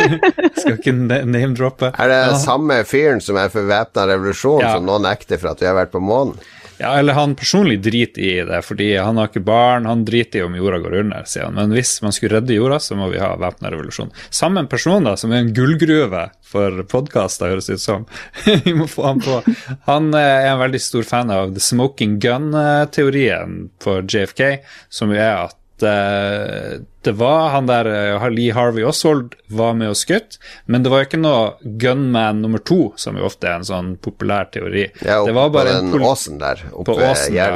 Skal 0.59 0.75
ikke 0.77 0.93
name-droppe. 0.97 1.93
Er 1.95 2.11
det 2.11 2.19
Ja. 2.27 2.37
samme 2.41 2.81
fyren 2.87 3.21
som 3.23 3.37
er 3.39 3.47
for 3.53 3.63
væpna 3.69 4.03
revolusjon, 4.09 4.61
Ja. 4.65 4.73
som 4.75 4.85
nå 4.85 4.97
nekter 5.01 5.39
for 5.39 5.53
at 5.53 5.61
vi 5.63 5.69
har 5.69 5.77
vært 5.77 5.93
på 5.95 6.01
månen? 6.03 6.35
Ja, 6.77 6.91
eller 6.99 7.13
han 7.17 7.31
personlig 7.33 7.79
driter 7.81 8.21
i 8.21 8.33
det, 8.45 8.59
fordi 8.61 8.91
han 9.01 9.17
har 9.17 9.31
ikke 9.31 9.41
barn, 9.47 9.87
han 9.89 10.03
driter 10.05 10.39
i 10.39 10.43
om 10.45 10.53
jorda 10.53 10.77
går 10.83 10.99
under, 10.99 11.23
sier 11.25 11.47
han. 11.47 11.55
Men 11.57 11.71
hvis 11.73 11.95
man 12.05 12.11
skulle 12.13 12.35
redde 12.37 12.53
jorda, 12.53 12.77
så 12.83 12.93
må 12.99 13.07
vi 13.09 13.17
ha 13.17 13.31
væpna 13.39 13.71
revolusjon. 13.73 14.11
Samme 14.29 14.61
person, 14.69 15.03
da, 15.07 15.15
som 15.17 15.31
er 15.33 15.41
en 15.41 15.53
gullgruve 15.57 16.27
for 16.45 16.83
podkaster, 16.91 17.49
høres 17.49 17.65
det 17.71 17.79
ut 17.79 17.85
som. 17.87 18.05
vi 18.45 18.75
må 18.77 18.85
få 18.91 19.07
han 19.07 19.23
på. 19.25 19.39
Han 19.87 20.11
eh, 20.13 20.19
er 20.45 20.51
en 20.51 20.61
veldig 20.61 20.83
stor 20.83 21.07
fan 21.07 21.31
av 21.33 21.55
the 21.55 21.63
smoking 21.63 22.19
gun-teorien 22.21 23.69
for 23.81 24.03
JFK, 24.05 24.59
som 24.89 25.09
jo 25.15 25.17
er 25.17 25.47
at 25.47 25.55
eh, 25.83 26.79
det 27.05 27.11
var 27.19 27.49
han 27.53 27.67
der 27.69 27.87
uh, 28.17 28.25
Lee 28.33 28.53
Harvey 28.53 28.83
Oswald 28.83 29.35
var 29.53 29.75
med 29.77 29.91
og 29.93 29.97
skutt, 29.99 30.37
men 30.65 30.83
det 30.83 30.91
var 30.91 31.03
jo 31.03 31.07
ikke 31.07 31.19
noe 31.21 31.75
gunman 31.81 32.41
nummer 32.43 32.61
to, 32.63 32.91
som 32.99 33.19
jo 33.19 33.27
ofte 33.29 33.47
er 33.47 33.59
en 33.59 33.67
sånn 33.67 33.91
populær 34.03 34.49
teori. 34.53 34.87
Ja, 35.05 35.21
det 35.27 35.35
var 35.37 35.53
bare 35.55 35.77
en 35.77 35.91
den 35.93 36.05
åsen 36.07 36.41
der, 36.41 36.65
oppe 36.73 36.95
på 36.97 37.11
åsen, 37.11 37.37
ja, 37.37 37.49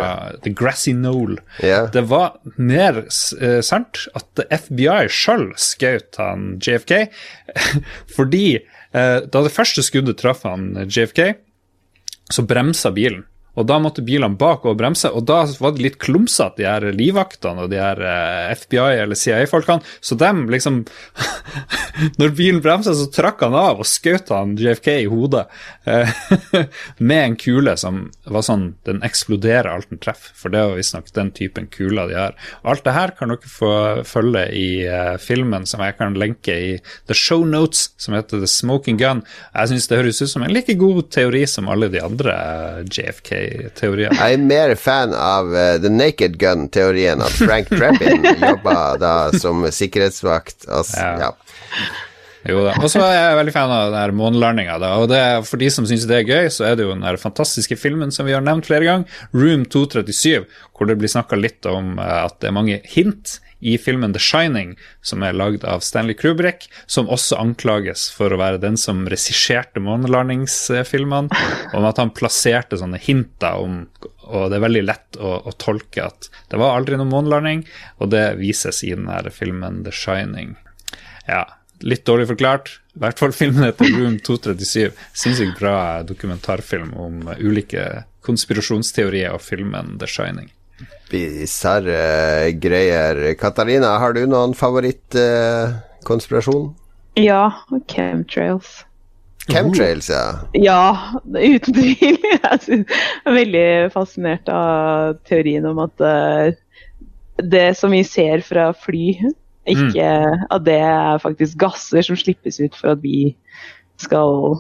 The 0.46 0.54
Grassy 0.56 0.94
Knoll. 0.96 1.40
Ja. 1.66 1.84
Det 1.92 2.06
var 2.12 2.38
mer 2.56 3.04
uh, 3.08 3.62
sant 3.66 4.06
at 4.18 4.46
FBI 4.52 5.10
sjøl 5.12 5.50
skjøt 5.60 6.22
han 6.22 6.54
JFK 6.62 7.08
fordi 8.18 8.46
da 8.92 9.24
det 9.32 9.54
første 9.56 9.80
skuddet 9.88 10.18
traff 10.20 10.42
han 10.44 10.74
JFK, 10.84 11.22
så 12.28 12.44
bremsa 12.44 12.90
bilen. 12.92 13.22
Og 13.60 13.68
da 13.68 13.78
måtte 13.84 14.04
bilene 14.06 14.40
bak 14.40 14.64
og 14.68 14.78
bremse, 14.80 15.10
og 15.12 15.26
da 15.28 15.42
var 15.60 15.76
det 15.76 15.84
litt 15.84 15.98
klumsete, 16.02 16.62
de 16.62 16.68
her 16.68 16.86
livvaktene 16.96 17.66
og 17.66 17.72
de 17.72 17.80
her 17.82 18.00
eh, 18.00 18.54
FBI- 18.56 19.02
eller 19.04 19.18
CIA-folkene. 19.18 19.84
Så 20.00 20.16
dem 20.20 20.46
liksom 20.52 20.84
Når 22.22 22.32
bilen 22.38 22.62
bremsa, 22.64 22.94
så 22.96 23.08
trakk 23.12 23.42
han 23.44 23.56
av 23.58 23.82
og 23.84 23.88
skjøt 23.88 24.32
han 24.34 24.56
JFK 24.60 24.88
i 25.04 25.10
hodet 25.12 25.44
eh, 25.90 26.12
med 27.10 27.24
en 27.24 27.36
kule 27.40 27.76
som 27.80 28.04
var 28.26 28.46
sånn 28.46 28.64
Den 28.88 29.02
eksploderer 29.06 29.70
alt 29.72 29.90
den 29.92 30.02
treffer, 30.02 30.32
for 30.38 30.54
det 30.54 30.64
var 30.64 30.80
visstnok 30.80 31.12
den 31.16 31.34
typen 31.36 31.68
kuler 31.72 32.10
de 32.10 32.18
har. 32.18 32.38
Alt 32.68 32.86
det 32.88 32.96
her 32.96 33.16
kan 33.18 33.34
dere 33.34 33.52
få 33.52 33.74
følge 34.08 34.46
i 34.56 34.68
eh, 34.88 35.16
filmen 35.22 35.68
som 35.70 35.84
jeg 35.84 35.98
kan 36.00 36.18
lenke 36.20 36.56
i 36.56 36.72
The 37.10 37.18
Show 37.18 37.46
Notes, 37.48 37.90
som 38.02 38.16
heter 38.16 38.42
The 38.42 38.50
Smoking 38.50 39.00
Gun. 39.02 39.24
Jeg 39.52 39.74
syns 39.74 39.90
det 39.92 40.00
høres 40.00 40.24
ut 40.24 40.32
som 40.32 40.46
en 40.46 40.56
like 40.56 40.78
god 40.80 41.10
teori 41.14 41.44
som 41.50 41.70
alle 41.72 41.92
de 41.92 42.02
andre 42.04 42.38
eh, 42.38 42.82
JFK-teoriene. 43.48 44.16
Jeg 44.20 44.38
er 44.38 44.46
mer 44.46 44.76
fan 44.80 45.16
av 45.18 45.50
uh, 45.54 45.76
The 45.82 45.92
Naked 45.94 46.38
Gun-teorien, 46.42 47.22
at 47.26 47.36
Frank 47.42 47.72
Trebin 47.72 48.26
jobba 48.50 48.78
da 49.02 49.16
som 49.42 49.66
sikkerhetsvakt. 49.72 50.68
Altså, 50.70 51.02
Ja. 51.02 51.32
ja. 51.32 51.34
Jo 52.50 52.64
da. 52.66 52.72
Og 52.82 52.90
så 52.90 53.04
er 53.06 53.12
jeg 53.14 53.38
veldig 53.38 53.54
fan 53.54 53.70
av 53.70 53.92
den 53.94 54.16
månelandinga. 54.18 54.80
Og 54.98 55.04
det, 55.12 55.20
for 55.46 55.62
de 55.62 55.68
som 55.70 55.86
syns 55.86 56.08
det 56.10 56.24
er 56.24 56.26
gøy, 56.26 56.48
så 56.50 56.66
er 56.72 56.78
det 56.80 56.88
jo 56.88 56.94
den 56.96 57.06
her 57.06 57.20
fantastiske 57.22 57.78
filmen 57.78 58.10
som 58.14 58.26
vi 58.26 58.34
har 58.34 58.42
nevnt 58.42 58.66
flere 58.66 58.88
ganger, 58.88 59.20
Room 59.38 59.68
237, 59.70 60.48
hvor 60.74 60.90
det 60.90 60.98
blir 60.98 61.12
snakka 61.14 61.38
litt 61.38 61.68
om 61.70 62.00
eh, 62.02 62.16
at 62.26 62.40
det 62.42 62.50
er 62.50 62.56
mange 62.58 62.80
hint 62.96 63.36
i 63.62 63.78
filmen 63.78 64.14
The 64.14 64.22
Shining, 64.22 64.74
som 65.06 65.24
er 65.24 65.38
lagd 65.38 65.66
av 65.68 65.84
Stanley 65.86 66.18
Kubrick, 66.18 66.68
som 66.90 67.10
også 67.10 67.38
anklages 67.40 68.08
for 68.14 68.34
å 68.34 68.40
være 68.42 68.62
den 68.62 68.78
som 68.80 69.06
regisserte 69.10 69.84
månelandingsfilmene, 69.84 71.42
om 71.78 71.88
at 71.88 72.02
han 72.02 72.14
plasserte 72.18 72.80
sånne 72.82 73.00
hinter 73.02 73.62
om 73.62 73.86
Og 74.32 74.48
det 74.48 74.58
er 74.58 74.64
veldig 74.64 74.82
lett 74.86 75.18
å, 75.20 75.32
å 75.50 75.52
tolke 75.60 76.06
at 76.06 76.30
det 76.50 76.60
var 76.62 76.78
aldri 76.78 76.96
noen 76.96 77.12
månelanding, 77.12 77.66
og 78.00 78.14
det 78.14 78.38
vises 78.40 78.80
i 78.88 78.94
den 78.96 79.10
her 79.12 79.28
filmen 79.34 79.82
The 79.84 79.92
Shining. 79.92 80.54
Ja, 81.28 81.44
litt 81.84 82.06
dårlig 82.08 82.30
forklart. 82.30 82.72
I 82.96 83.04
hvert 83.04 83.20
fall 83.20 83.36
filmen 83.36 83.66
heter 83.66 83.92
Room 83.92 84.18
237. 84.24 84.96
Sinnssykt 85.18 85.60
bra 85.60 85.76
dokumentarfilm 86.08 86.94
om 86.96 87.28
ulike 87.40 88.06
konspirasjonsteorier 88.26 89.36
og 89.36 89.44
filmen 89.44 89.98
The 90.00 90.10
Shining. 90.10 90.52
Bisarre 91.12 92.52
greier. 92.64 93.36
Katarina, 93.40 93.98
har 94.00 94.12
du 94.16 94.22
noen 94.30 94.54
favorittkonspirasjon? 94.56 96.76
Ja, 97.20 97.52
chemtrails. 97.92 98.86
Chemtrails, 99.50 100.10
ja. 100.10 100.40
Ja, 100.54 100.98
uten 101.26 101.74
tvil. 101.74 102.18
Jeg 102.32 102.86
er 103.26 103.34
veldig 103.36 103.92
fascinert 103.94 104.50
av 104.54 105.18
teorien 105.28 105.66
om 105.68 105.80
at 105.84 106.02
eh, 106.06 106.54
det 107.42 107.78
som 107.80 107.92
vi 107.92 108.04
ser 108.08 108.42
fra 108.46 108.74
fly, 108.78 109.18
ikke 109.72 110.10
at 110.52 110.66
det 110.66 110.80
er 110.82 111.18
faktisk 111.22 111.58
gasser 111.62 112.02
som 112.06 112.18
slippes 112.18 112.60
ut 112.62 112.76
for 112.78 112.88
at 112.96 113.04
vi 113.04 113.36
skal 114.02 114.58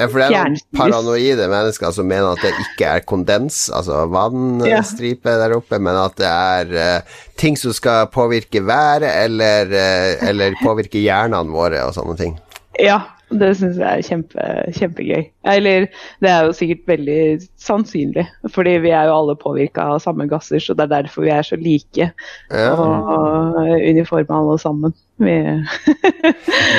Ja, 0.00 0.06
for 0.08 0.22
det 0.22 0.26
er 0.32 0.48
noen 0.48 0.62
paranoide 0.78 1.46
mennesker 1.52 1.92
som 1.92 2.08
mener 2.08 2.32
at 2.32 2.40
det 2.46 2.54
ikke 2.64 2.88
er 2.96 3.04
kondens, 3.04 3.66
altså 3.76 4.06
vannstripe 4.10 5.36
der 5.42 5.54
oppe, 5.58 5.78
men 5.82 5.98
at 6.00 6.16
det 6.20 6.30
er 6.32 6.72
uh, 6.72 7.22
ting 7.40 7.58
som 7.60 7.74
skal 7.76 8.08
påvirke 8.14 8.62
været, 8.64 9.04
eller, 9.26 9.68
uh, 9.76 10.28
eller 10.30 10.56
påvirke 10.64 11.02
hjernene 11.04 11.52
våre 11.52 11.84
og 11.86 11.92
sånne 11.98 12.16
ting. 12.18 12.38
Ja, 12.80 13.02
det 13.30 13.52
syns 13.60 13.76
jeg 13.78 13.86
er 13.86 14.02
kjempe, 14.02 14.44
kjempegøy. 14.74 15.26
Eller 15.52 15.84
det 16.24 16.30
er 16.32 16.48
jo 16.48 16.54
sikkert 16.56 16.88
veldig 16.90 17.18
sannsynlig, 17.62 18.24
fordi 18.56 18.72
vi 18.82 18.90
er 18.96 19.06
jo 19.06 19.18
alle 19.20 19.36
påvirka 19.38 19.84
av 19.92 20.00
samme 20.02 20.26
gasser, 20.32 20.58
så 20.64 20.74
det 20.74 20.88
er 20.88 20.94
derfor 20.96 21.28
vi 21.28 21.30
er 21.36 21.46
så 21.46 21.60
like 21.60 22.08
Ja. 22.50 22.72
og 22.74 23.60
uniforme 23.86 24.40
alle 24.40 24.58
sammen. 24.64 24.96
Vi 25.22 25.36
er 25.44 25.62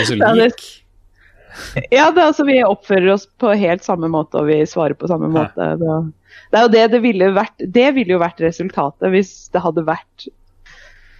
så 0.09 0.17
Ja, 0.19 0.33
det- 0.33 0.49
lik. 0.49 0.69
Ja, 1.91 2.09
det, 2.11 2.23
altså, 2.23 2.45
vi 2.47 2.59
oppfører 2.63 3.13
oss 3.15 3.25
på 3.41 3.53
helt 3.59 3.83
samme 3.85 4.09
måte, 4.11 4.39
og 4.41 4.49
vi 4.51 4.61
svarer 4.69 4.95
på 4.97 5.09
samme 5.11 5.29
måte. 5.31 5.71
Det, 5.81 5.95
det 6.51 6.59
er 6.59 6.67
jo 6.67 6.71
det 6.75 6.85
det 6.93 7.01
ville 7.03 7.31
vært 7.35 7.65
Det 7.75 7.89
ville 7.95 8.15
jo 8.15 8.21
vært 8.21 8.39
resultatet 8.43 9.11
hvis 9.13 9.33
det 9.51 9.63
hadde 9.63 9.83
vært 9.87 10.29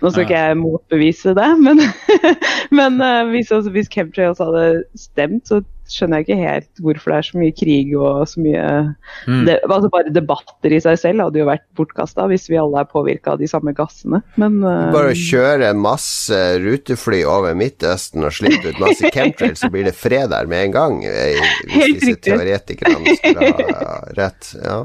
Nå 0.01 0.09
skal 0.09 0.25
ikke 0.25 0.39
jeg 0.39 0.57
motbevise 0.57 1.33
det, 1.37 1.49
men, 1.61 1.83
men 2.79 2.95
eh, 3.05 3.27
hvis, 3.29 3.51
altså, 3.53 3.69
hvis 3.75 3.91
chemtrails 3.93 4.41
hadde 4.41 4.63
stemt, 4.97 5.45
så 5.45 5.59
skjønner 5.91 6.21
jeg 6.21 6.25
ikke 6.27 6.37
helt 6.41 6.81
hvorfor 6.81 7.11
det 7.11 7.17
er 7.19 7.27
så 7.27 7.39
mye 7.41 7.55
krig 7.57 7.91
og 7.99 8.21
så 8.31 8.41
mye 8.43 8.65
Mm. 9.27 9.43
det, 9.45 9.55
altså 9.67 9.89
Bare 9.93 10.09
debatter 10.13 10.73
i 10.73 10.79
seg 10.81 10.97
selv 10.97 11.21
hadde 11.25 11.41
jo 11.41 11.45
vært 11.45 11.65
bortkasta 11.77 12.25
hvis 12.31 12.47
vi 12.49 12.57
alle 12.57 12.81
er 12.81 12.87
påvirka 12.89 13.33
av 13.35 13.41
de 13.41 13.47
samme 13.51 13.73
gassene. 13.77 14.21
Men 14.41 14.57
uh, 14.63 14.89
Bare 14.95 15.11
å 15.11 15.17
kjøre 15.17 15.73
masse 15.77 16.39
rutefly 16.63 17.21
over 17.27 17.53
Midtøsten 17.57 18.25
og 18.25 18.33
slippe 18.33 18.71
ut 18.71 18.79
masse 18.81 19.11
chemtrails, 19.15 19.61
så 19.61 19.69
blir 19.73 19.85
det 19.89 19.93
fred 19.97 20.31
der 20.33 20.49
med 20.49 20.69
en 20.69 20.75
gang, 20.77 20.97
eh, 21.05 21.37
hvis 21.75 21.99
disse 21.99 22.17
teoretikerne 22.25 23.15
skulle 23.19 23.51
ha 23.51 23.99
rett. 24.19 24.53
Ja. 24.63 24.81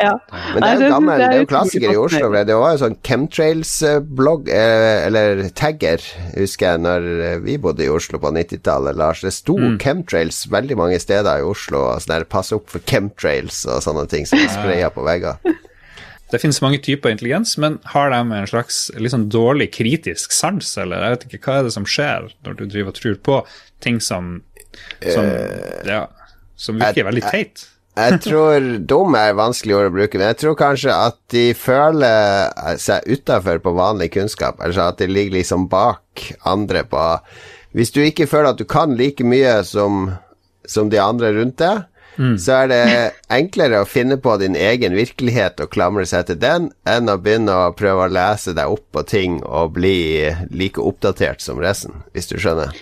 Ja. 0.00 0.14
Men 0.54 0.62
det 0.62 0.68
er 0.68 0.82
jo 0.82 0.90
gammel, 0.92 1.18
det 1.20 1.28
er 1.28 1.42
jo 1.42 1.48
klassiker 1.50 1.92
i 1.92 1.98
Oslo. 2.00 2.30
Det 2.32 2.56
var 2.56 2.74
jo 2.74 2.80
sånn 2.84 2.96
chemtrails-blogg, 3.06 4.48
eh, 4.54 5.06
eller 5.06 5.42
tagger, 5.58 6.02
husker 6.36 6.70
jeg, 6.72 6.82
når 6.84 7.08
eh, 7.28 7.38
vi 7.44 7.56
bodde 7.62 7.84
i 7.86 7.90
Oslo 7.92 8.20
på 8.22 8.32
90-tallet, 8.34 8.96
Lars. 8.98 9.22
Det 9.26 9.32
sto 9.34 9.56
Mm. 9.58 9.78
chemtrails 9.82 10.44
veldig 10.50 10.76
mange 10.78 10.98
steder 11.02 11.40
i 11.40 11.46
Oslo, 11.46 11.84
sånn 11.98 12.14
der 12.14 12.24
pass 12.30 12.52
opp 12.54 12.68
for 12.70 12.80
chemtrails 12.86 13.64
og 13.66 13.82
sånne 13.82 14.06
ting 14.08 14.26
som 14.26 14.38
er 14.38 14.48
spraya 14.52 14.90
på 14.94 15.04
vegger. 15.06 15.38
Det 16.30 16.42
finnes 16.42 16.58
mange 16.60 16.76
typer 16.84 17.08
intelligens, 17.08 17.54
men 17.56 17.78
har 17.94 18.10
de 18.12 18.18
en 18.36 18.46
slags 18.50 18.90
sånn 18.92 19.30
dårlig 19.32 19.70
kritisk 19.72 20.34
sans, 20.36 20.74
eller 20.76 21.00
jeg 21.00 21.14
vet 21.14 21.24
ikke, 21.24 21.40
hva 21.46 21.54
er 21.58 21.62
det 21.64 21.72
som 21.72 21.86
skjer 21.88 22.26
når 22.44 22.58
du 22.58 22.66
driver 22.66 22.92
og 22.92 22.98
tror 22.98 23.14
på 23.24 23.36
ting 23.80 23.96
som, 24.04 24.42
som 25.00 25.24
ja, 25.88 26.02
som 26.60 26.76
virker 26.76 27.08
veldig 27.08 27.24
teit? 27.30 27.64
Jeg 27.98 28.20
tror 28.22 28.66
dum 28.90 29.16
er 29.18 29.36
vanskelig 29.38 29.74
ord 29.74 29.90
å 29.90 29.94
bruke, 29.96 30.18
men 30.20 30.30
jeg 30.30 30.40
tror 30.44 30.56
kanskje 30.58 30.94
at 30.94 31.18
de 31.34 31.50
føler 31.58 32.78
seg 32.78 33.06
utafor 33.10 33.60
på 33.64 33.74
vanlig 33.74 34.12
kunnskap. 34.14 34.62
Altså 34.62 34.86
at 34.88 35.02
de 35.02 35.10
ligger 35.10 35.40
liksom 35.40 35.66
bak 35.72 36.28
andre 36.46 36.84
på 36.86 37.04
Hvis 37.76 37.92
du 37.92 38.00
ikke 38.00 38.26
føler 38.26 38.54
at 38.54 38.58
du 38.58 38.64
kan 38.64 38.94
like 38.96 39.24
mye 39.26 39.58
som, 39.66 40.12
som 40.66 40.88
de 40.90 41.00
andre 41.02 41.34
rundt 41.36 41.58
deg, 41.60 41.84
så 42.40 42.64
er 42.64 42.70
det 42.72 42.84
enklere 43.30 43.82
å 43.82 43.86
finne 43.86 44.16
på 44.18 44.32
din 44.40 44.56
egen 44.58 44.96
virkelighet 44.96 45.60
og 45.62 45.70
klamre 45.70 46.06
seg 46.08 46.26
til 46.26 46.40
den, 46.42 46.70
enn 46.88 47.10
å 47.12 47.18
begynne 47.22 47.54
å 47.54 47.74
prøve 47.78 48.08
å 48.08 48.10
lese 48.10 48.56
deg 48.58 48.72
opp 48.74 48.86
på 48.90 49.04
ting 49.06 49.38
og 49.44 49.76
bli 49.76 50.26
like 50.50 50.82
oppdatert 50.82 51.44
som 51.44 51.60
resten, 51.62 52.02
hvis 52.16 52.26
du 52.32 52.34
skjønner. 52.40 52.74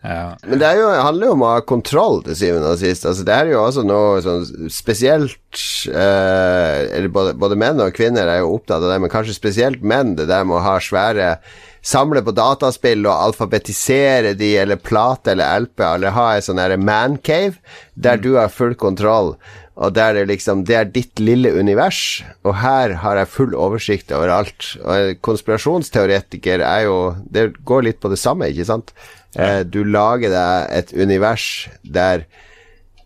Ja. 0.00 0.36
Men 0.46 0.62
det 0.62 0.68
jo, 0.78 0.86
handler 0.96 1.28
jo 1.28 1.32
om 1.36 1.42
å 1.44 1.52
ha 1.52 1.64
kontroll 1.68 2.22
til 2.24 2.36
syvende 2.38 2.72
og 2.72 2.80
sist. 2.80 3.04
Altså, 3.08 3.24
det 3.28 3.34
er 3.36 3.50
jo 3.52 3.60
også 3.60 3.84
noe 3.84 4.20
sånn 4.24 4.70
spesielt 4.72 5.64
eh, 5.92 6.78
eller 6.96 7.10
både, 7.12 7.34
både 7.40 7.58
menn 7.60 7.82
og 7.84 7.92
kvinner 7.96 8.30
er 8.30 8.40
jo 8.40 8.54
opptatt 8.56 8.80
av 8.80 8.88
det, 8.88 9.00
men 9.04 9.12
kanskje 9.12 9.36
spesielt 9.36 9.84
menn, 9.84 10.16
det 10.16 10.30
der 10.30 10.46
med 10.48 10.60
å 10.60 10.64
ha 10.64 10.78
svære 10.82 11.34
Samle 11.80 12.20
på 12.20 12.34
dataspill 12.36 13.06
og 13.06 13.14
alfabetisere 13.30 14.34
de, 14.36 14.50
eller 14.60 14.76
plate 14.76 15.32
eller 15.32 15.62
LP, 15.64 15.80
eller 15.80 16.12
ha 16.12 16.26
en 16.34 16.44
sånn 16.44 16.60
mancave 16.84 17.56
der 17.96 18.20
du 18.20 18.34
har 18.36 18.52
full 18.52 18.74
kontroll. 18.76 19.32
Og 19.80 19.94
der 19.96 20.12
det 20.18 20.26
liksom 20.28 20.66
Det 20.68 20.76
er 20.76 20.90
ditt 20.92 21.20
lille 21.20 21.54
univers, 21.56 22.22
og 22.44 22.58
her 22.60 22.98
har 23.00 23.16
jeg 23.16 23.32
full 23.32 23.56
oversikt 23.56 24.12
over 24.12 24.28
alt. 24.28 24.74
Og 24.84 25.16
konspirasjonsteoretiker 25.24 26.60
er 26.60 26.84
jo 26.84 27.14
Det 27.24 27.46
går 27.64 27.88
litt 27.88 28.00
på 28.00 28.12
det 28.12 28.20
samme, 28.20 28.52
ikke 28.52 28.68
sant? 28.68 28.92
Eh, 29.38 29.60
du 29.62 29.82
lager 29.86 30.32
deg 30.32 30.70
et 30.78 30.94
univers 30.96 31.68
der 31.82 32.24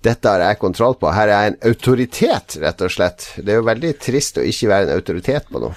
dette 0.05 0.29
har 0.29 0.43
jeg 0.45 0.61
kontroll 0.61 0.97
på. 1.01 1.09
Her 1.17 1.31
er 1.33 1.35
jeg 1.47 1.53
en 1.55 1.71
autoritet, 1.71 2.57
rett 2.61 2.83
og 2.85 2.93
slett. 2.93 3.31
Det 3.41 3.55
er 3.55 3.61
jo 3.63 3.69
veldig 3.71 3.93
trist 4.05 4.37
å 4.37 4.45
ikke 4.45 4.69
være 4.69 4.89
en 4.91 4.99
autoritet 4.99 5.49
på 5.49 5.63
noe. 5.63 5.77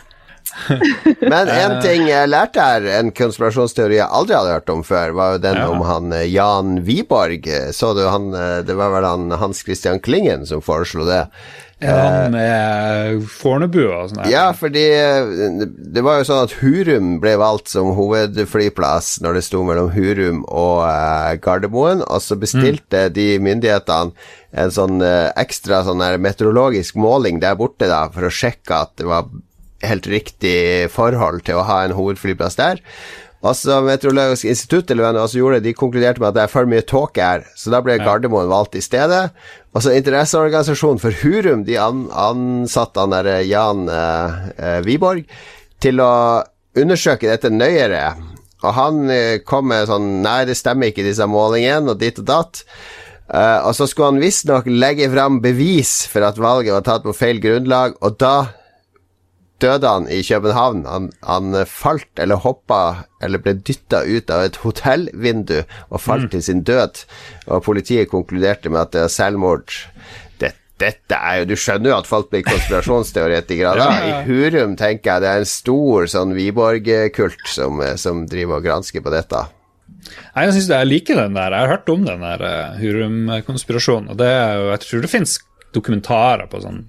Men 1.31 1.49
en 1.51 1.77
ting 1.83 2.05
jeg 2.07 2.29
lærte 2.31 2.63
her, 2.63 2.85
en 2.99 3.11
konspirasjonsteori 3.15 3.97
jeg 3.99 4.07
aldri 4.19 4.35
hadde 4.35 4.55
hørt 4.55 4.71
om 4.73 4.83
før, 4.87 5.13
var 5.15 5.35
jo 5.35 5.41
den 5.43 5.59
Ja. 5.59 5.67
om 5.71 5.83
han 5.87 6.11
eh, 6.15 6.27
Jan 6.31 6.81
Wiborg. 6.87 7.47
Så 7.75 7.93
du 7.95 8.03
han 8.07 8.29
eh, 8.35 8.59
Det 8.67 8.75
var 8.79 8.91
vel 8.95 9.07
han 9.07 9.31
Hans 9.39 9.63
Christian 9.63 9.99
Klingen 10.03 10.45
som 10.47 10.63
foreslo 10.63 11.07
det. 11.07 11.25
Han 11.85 12.31
med 12.33 13.25
Fornebu 13.29 13.83
og 13.85 14.09
sånn. 14.09 14.23
Ja, 14.31 14.47
fordi 14.57 14.85
eh, 14.97 15.65
det 15.67 16.01
var 16.05 16.17
jo 16.17 16.25
sånn 16.25 16.47
at 16.47 16.55
Hurum 16.57 17.11
ble 17.21 17.35
valgt 17.37 17.69
som 17.69 17.91
hovedflyplass 17.97 19.19
når 19.21 19.37
det 19.37 19.43
sto 19.45 19.61
mellom 19.67 19.91
Hurum 19.93 20.41
og 20.47 20.87
eh, 20.89 21.35
Gardermoen, 21.43 22.01
og 22.01 22.23
så 22.25 22.39
bestilte 22.41 23.07
de 23.13 23.27
myndighetene 23.45 24.15
en 24.57 24.73
sånn 24.73 25.03
eh, 25.05 25.29
ekstra 25.37 25.83
sånn 25.85 26.01
meteorologisk 26.23 26.97
måling 26.97 27.43
der 27.43 27.59
borte 27.59 27.89
da, 27.91 28.07
for 28.09 28.25
å 28.25 28.33
sjekke 28.33 28.81
at 28.87 28.97
det 28.97 29.05
var 29.11 29.29
helt 29.85 30.09
riktig 30.09 30.89
forhold 30.89 31.45
til 31.45 31.59
å 31.59 31.67
ha 31.67 31.83
en 31.85 31.93
hovedflyplass 31.93 32.57
der. 32.57 32.81
Og 33.47 33.55
så 33.55 33.77
Meteorologisk 33.85 34.49
institutt 34.49 34.91
eller 34.91 35.15
hva 35.15 35.27
som 35.29 35.39
gjorde 35.39 35.61
det, 35.61 35.69
de 35.69 35.77
konkluderte 35.77 36.19
med 36.19 36.31
at 36.31 36.37
det 36.37 36.43
er 36.43 36.51
for 36.51 36.69
mye 36.69 36.83
tåke 36.83 37.23
her, 37.23 37.45
så 37.55 37.71
da 37.71 37.79
ble 37.85 37.95
Gardermoen 38.01 38.49
valgt 38.51 38.75
i 38.75 38.83
stedet. 38.83 39.29
Og 39.71 39.85
så 39.85 39.93
interesseorganisasjonen 39.95 40.99
for 40.99 41.15
Hurum, 41.21 41.63
de 41.67 41.77
an, 41.79 42.07
ansatte 42.11 43.03
han 43.03 43.15
der 43.15 43.45
Jan 43.47 43.85
eh, 43.93 44.39
eh, 44.57 44.79
Wiborg 44.87 45.27
til 45.83 46.01
å 46.03 46.11
undersøke 46.77 47.29
dette 47.29 47.53
nøyere. 47.53 48.03
Og 48.65 48.71
han 48.73 49.03
eh, 49.13 49.39
kom 49.45 49.69
med 49.71 49.87
sånn 49.89 50.17
Nei, 50.25 50.41
det 50.49 50.57
stemmer 50.57 50.91
ikke, 50.91 51.05
disse 51.05 51.27
målingene, 51.29 51.93
og 51.93 52.01
ditt 52.01 52.19
og 52.23 52.27
datt. 52.27 52.63
Uh, 53.27 53.59
og 53.67 53.73
så 53.75 53.83
skulle 53.91 54.13
han 54.13 54.21
visstnok 54.23 54.69
legge 54.71 55.09
fram 55.11 55.41
bevis 55.43 56.05
for 56.07 56.23
at 56.23 56.37
valget 56.39 56.71
var 56.71 56.85
tatt 56.87 57.03
på 57.03 57.11
feil 57.11 57.41
grunnlag, 57.43 57.97
og 57.99 58.15
da 58.23 58.56
døde 59.63 59.89
han 59.89 60.07
i 60.11 60.21
København. 60.25 60.85
Han, 60.85 61.09
han 61.25 61.57
falt 61.69 62.21
eller 62.21 62.41
hoppa 62.43 62.81
eller 63.23 63.41
ble 63.41 63.55
dytta 63.65 64.03
ut 64.05 64.29
av 64.33 64.45
et 64.45 64.59
hotellvindu 64.61 65.59
og 65.63 66.01
falt 66.01 66.31
til 66.33 66.43
sin 66.45 66.63
død. 66.67 67.03
Og 67.47 67.65
politiet 67.65 68.11
konkluderte 68.11 68.69
med 68.73 68.83
at 68.85 68.93
det 68.95 69.03
er 69.05 69.13
selvmord. 69.13 69.73
Det, 70.41 70.53
dette 70.81 71.17
er 71.17 71.41
jo 71.41 71.49
Du 71.51 71.55
skjønner 71.57 71.93
jo 71.93 71.97
at 71.97 72.09
folk 72.09 72.29
blir 72.31 72.45
konspirasjonsteoretikere. 72.47 73.89
I 74.09 74.15
Hurum 74.29 74.77
tenker 74.79 75.15
jeg 75.15 75.25
det 75.25 75.33
er 75.33 75.43
en 75.43 75.51
stor 75.51 76.09
sånn 76.13 76.35
Wiborg-kult 76.37 77.47
som, 77.49 77.81
som 77.97 78.25
driver 78.29 78.61
og 78.61 78.67
gransker 78.69 79.05
på 79.05 79.13
dette. 79.13 79.47
Nei, 80.35 80.45
Jeg 80.45 80.53
synes 80.53 80.69
jeg 80.71 80.87
liker 80.91 81.19
den 81.23 81.35
der. 81.35 81.51
Jeg 81.55 81.65
har 81.65 81.73
hørt 81.79 81.89
om 81.91 82.05
den 82.05 82.21
der 82.23 82.45
eh, 82.45 82.77
Hurum-konspirasjonen. 82.83 84.13
Og 84.13 84.21
det 84.21 84.29
er 84.29 84.53
jo, 84.59 84.69
jeg 84.75 84.83
tror 84.85 85.03
det 85.03 85.11
finnes 85.11 85.39
dokumentarer 85.75 86.47
på 86.51 86.61
sånn 86.63 86.85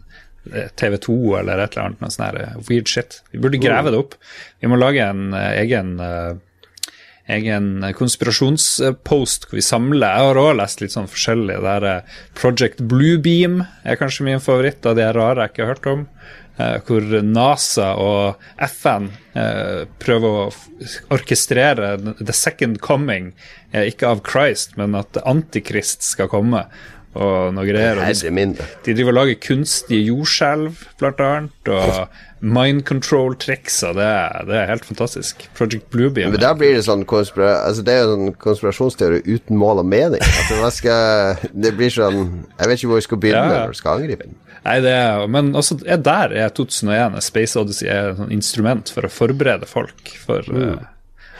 eh, 0.52 0.68
TV2 0.78 1.38
eller 1.40 1.62
et 1.62 1.76
eller 1.76 1.88
annet 1.88 2.02
med 2.02 2.14
sånn 2.14 2.40
eh, 2.40 2.58
weird 2.68 2.90
shit. 2.90 3.20
Vi 3.32 3.40
burde 3.42 3.60
grave 3.62 3.92
det 3.92 4.02
opp. 4.02 4.18
Vi 4.60 4.70
må 4.70 4.78
lage 4.80 5.04
en 5.04 5.32
eh, 5.36 5.54
egen 5.64 5.96
eh, 6.02 6.34
egen 7.28 7.84
konspirasjonspost 7.92 9.42
hvor 9.50 9.58
vi 9.58 9.64
samler 9.64 10.14
Jeg 10.14 10.28
har 10.30 10.38
også 10.40 10.58
lest 10.62 10.80
litt 10.80 10.94
sånn 10.94 11.10
forskjellig. 11.12 11.58
Eh, 11.60 12.20
Project 12.38 12.80
Bluebeam 12.88 13.62
er 13.84 14.00
kanskje 14.00 14.28
min 14.30 14.44
favoritt 14.44 14.88
av 14.88 14.96
de 14.96 15.08
rare 15.12 15.44
jeg 15.44 15.54
ikke 15.54 15.66
har 15.66 15.74
hørt 15.76 15.90
om. 15.94 16.06
Hvor 16.58 17.04
NASA 17.22 17.92
og 18.02 18.40
FN 18.64 19.04
prøver 20.02 20.38
å 20.40 20.48
orkestrere 21.14 21.92
the 22.18 22.34
second 22.34 22.80
coming, 22.82 23.28
ikke 23.70 24.08
av 24.10 24.24
Christ, 24.26 24.74
men 24.74 24.96
at 24.98 25.20
Antikrist 25.22 26.02
skal 26.02 26.26
komme. 26.32 26.64
Og 27.16 27.54
noe 27.56 27.64
greier. 27.66 27.98
Og 27.98 28.04
de, 28.20 28.46
de 28.84 28.94
driver 28.94 29.14
og 29.14 29.16
lager 29.22 29.38
kunstige 29.42 30.04
jordskjelv, 30.10 30.82
blant 31.00 31.22
annet. 31.24 31.70
Og 31.72 32.08
mind 32.40 32.84
control-triks, 32.86 33.80
og 33.88 33.96
det, 33.98 34.08
det 34.46 34.58
er 34.60 34.68
helt 34.70 34.84
fantastisk. 34.86 35.46
Project 35.58 35.88
Bluebee. 35.90 36.28
Men 36.30 36.38
der 36.40 36.54
blir 36.58 36.76
det 36.76 36.84
sånn 36.86 37.02
konspira 37.08 37.64
altså 37.66 37.82
Det 37.86 37.94
er 37.96 38.04
jo 38.04 38.12
sånn 38.12 38.34
konspirasjonsteori 38.44 39.22
uten 39.26 39.58
mål 39.58 39.82
og 39.82 39.88
mening. 39.90 40.22
Altså 40.22 40.70
skal 40.76 41.48
Det 41.50 41.72
blir 41.78 41.90
sånn 41.90 42.20
Jeg 42.58 42.70
vet 42.70 42.78
ikke 42.78 42.92
hvor 42.92 43.00
vi 43.00 43.06
skal 43.08 43.22
begynne 43.24 43.48
Ja. 43.48 43.64
når 43.64 43.74
vi 43.74 43.80
skal 43.80 43.98
angripe 44.02 44.28
den. 44.28 44.36
Nei, 44.68 44.76
det 44.84 44.92
er, 44.92 45.24
men 45.30 45.50
også 45.56 45.78
er 45.86 46.00
der 46.04 46.34
er 46.44 46.54
2001 46.54 47.18
Space 47.24 47.58
Odyssey 47.58 47.88
er 47.88 48.12
et 48.12 48.18
sånt 48.20 48.34
instrument 48.34 48.90
for 48.92 49.06
å 49.06 49.10
forberede 49.12 49.66
folk 49.70 50.10
for 50.26 50.46
uh, 50.52 50.78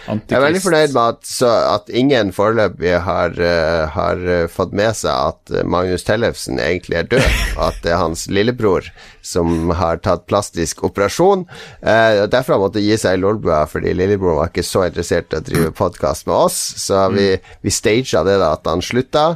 antikrist. 0.09 0.33
Jeg 0.33 0.39
er 0.39 0.45
veldig 0.45 0.63
fornøyd 0.65 0.95
med 0.95 1.15
at, 1.15 1.29
så, 1.29 1.51
at 1.77 1.93
ingen 1.93 2.33
foreløpig 2.35 2.95
har, 3.05 3.35
uh, 3.37 3.85
har 3.95 4.23
eh, 4.25 4.45
fått 4.51 4.73
med 4.77 4.97
seg 4.99 5.13
at 5.13 5.53
Magnus 5.69 6.07
Tellefsen 6.07 6.61
egentlig 6.63 6.99
er 7.01 7.11
død, 7.11 7.29
og 7.57 7.63
at 7.69 7.83
det 7.85 7.93
er 7.95 8.01
hans 8.03 8.27
lillebror 8.33 8.89
som 9.25 9.73
har 9.77 10.01
tatt 10.05 10.25
plastisk 10.31 10.83
operasjon. 10.89 11.45
Uh, 11.83 12.25
og 12.25 12.33
derfor 12.33 12.57
han 12.57 12.65
måttet 12.65 12.87
gi 12.87 12.97
seg 13.01 13.19
i 13.19 13.23
Lolbua, 13.23 13.65
fordi 13.71 13.93
lillebror 13.97 14.41
var 14.41 14.53
ikke 14.53 14.67
så 14.67 14.87
interessert 14.89 15.35
i 15.35 15.41
å 15.41 15.45
drive 15.45 15.75
podkast 15.79 16.29
med 16.31 16.37
oss. 16.39 16.59
Så 16.81 17.05
vi, 17.15 17.31
vi 17.65 17.75
stagea 17.75 18.25
det 18.27 18.39
da 18.41 18.55
at 18.57 18.67
han 18.71 18.85
slutta, 18.85 19.29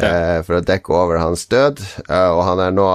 uh, 0.00 0.40
for 0.46 0.58
å 0.58 0.64
dekke 0.64 0.98
over 0.98 1.22
hans 1.22 1.46
død, 1.52 1.84
og 2.08 2.42
han 2.46 2.60
er 2.64 2.74
nå 2.74 2.88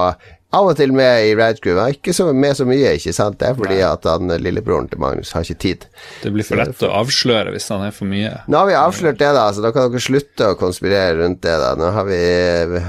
av 0.52 0.66
og 0.66 0.76
til 0.80 0.90
med 0.96 1.28
i 1.28 1.34
Radcrew. 1.38 1.76
Han 1.78 1.92
er 1.92 1.94
ikke 1.94 2.14
så, 2.16 2.26
med 2.34 2.56
så 2.58 2.66
mye, 2.66 2.96
ikke 2.98 3.12
sant? 3.14 3.38
Det 3.38 3.52
er 3.52 3.54
fordi 3.58 3.78
at 3.86 4.08
han 4.10 4.32
lillebroren 4.42 4.88
til 4.90 4.98
Magnus 4.98 5.30
har 5.36 5.46
ikke 5.46 5.60
tid. 5.62 5.86
Det 6.24 6.32
blir 6.34 6.46
for 6.48 6.58
lett 6.58 6.82
å 6.82 6.90
avsløre 7.04 7.54
hvis 7.54 7.68
han 7.70 7.86
er 7.86 7.94
for 7.94 8.10
mye. 8.10 8.32
Nå 8.50 8.58
har 8.58 8.66
vi 8.66 8.74
avslørt 8.80 9.20
det, 9.22 9.30
da, 9.36 9.46
så 9.54 9.62
da 9.62 9.70
kan 9.76 9.86
dere 9.92 10.02
slutte 10.02 10.50
å 10.50 10.58
konspirere 10.58 11.20
rundt 11.22 11.42
det. 11.46 11.54
da 11.62 11.76
Nå 11.78 11.92
har 11.94 12.08
vi 12.10 12.20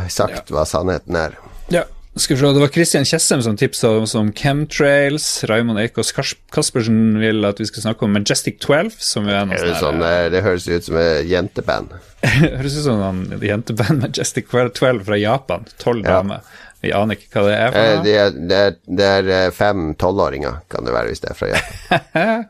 sagt 0.10 0.32
sagt 0.32 0.52
hva 0.54 0.66
sannheten 0.70 1.18
er. 1.18 1.38
Ja. 1.74 1.86
Skal 2.20 2.36
vi 2.36 2.42
se, 2.42 2.48
Det 2.54 2.60
var 2.60 2.68
Christian 2.76 3.06
Tjessem 3.08 3.42
som 3.42 3.56
tipsa 3.56 3.88
oss 3.96 4.14
om 4.20 4.34
chemtrails. 4.36 5.44
Raymond 5.48 5.80
Eikås 5.80 6.12
Kaspersen 6.52 7.20
vil 7.22 7.46
at 7.48 7.62
vi 7.62 7.68
skal 7.70 7.86
snakke 7.86 8.04
om 8.04 8.12
Majestic 8.18 8.60
12, 8.60 8.98
som 9.00 9.30
er 9.32 9.46
noe 9.48 9.56
er 9.56 9.78
sånn 9.80 10.04
eh, 10.04 10.26
det 10.34 10.42
høres 10.44 10.68
ut 10.68 10.90
som 10.90 10.98
et 11.00 11.24
jenteband. 11.32 11.94
Høres 12.58 12.76
ut 12.82 12.84
som 12.90 13.00
en 13.08 13.24
jenteband 13.42 14.04
Majestic 14.04 14.52
12 14.52 15.06
fra 15.08 15.18
Japan. 15.22 15.64
Tolv 15.82 16.04
Ja. 16.04 16.20
damer. 16.20 16.44
Vi 16.82 16.92
aner 16.98 17.18
ikke 17.18 17.30
hva 17.36 17.48
det 17.48 17.56
er. 17.56 17.66
Eh, 17.66 17.72
for 17.74 17.90
noe. 17.96 18.04
Det 18.06 18.14
er, 18.18 18.38
det 18.50 18.62
er, 18.68 18.78
det 19.00 19.10
er 19.18 19.34
eh, 19.38 19.50
fem 19.54 19.92
tolvåringer, 20.02 20.62
kan 20.72 20.88
det 20.88 20.96
være, 20.96 21.12
hvis 21.12 21.22
det 21.24 21.34
er 21.34 21.38
fra 21.38 21.52
Japan. 21.52 22.48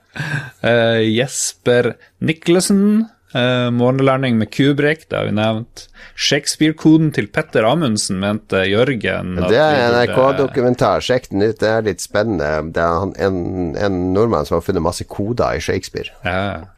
uh, 0.68 1.02
Jesper 1.04 1.96
Niklesen. 2.24 2.86
Uh, 3.32 3.70
månelanding 3.72 4.36
med 4.36 4.50
Kubrik, 4.52 5.06
det 5.08 5.16
har 5.16 5.30
vi 5.30 5.36
nevnt. 5.38 5.86
Shakespeare-koden 6.20 7.14
til 7.16 7.30
Petter 7.32 7.64
Amundsen, 7.64 8.20
mente 8.20 8.66
Jørgen. 8.68 9.38
Det 9.48 9.56
er 9.56 9.78
en 9.86 9.96
NRK-dokumentar. 9.96 11.04
Sjekk 11.04 11.30
den 11.32 11.46
ut, 11.46 11.62
det 11.62 11.70
er 11.72 11.88
litt 11.88 12.04
spennende. 12.04 12.50
Det 12.76 12.84
er 12.84 13.16
en, 13.28 13.40
en 13.80 14.02
nordmann 14.16 14.48
som 14.48 14.60
har 14.60 14.68
funnet 14.68 14.84
masse 14.84 15.08
koder 15.08 15.56
i 15.56 15.64
Shakespeare. 15.64 16.12
Ja. 16.28 16.76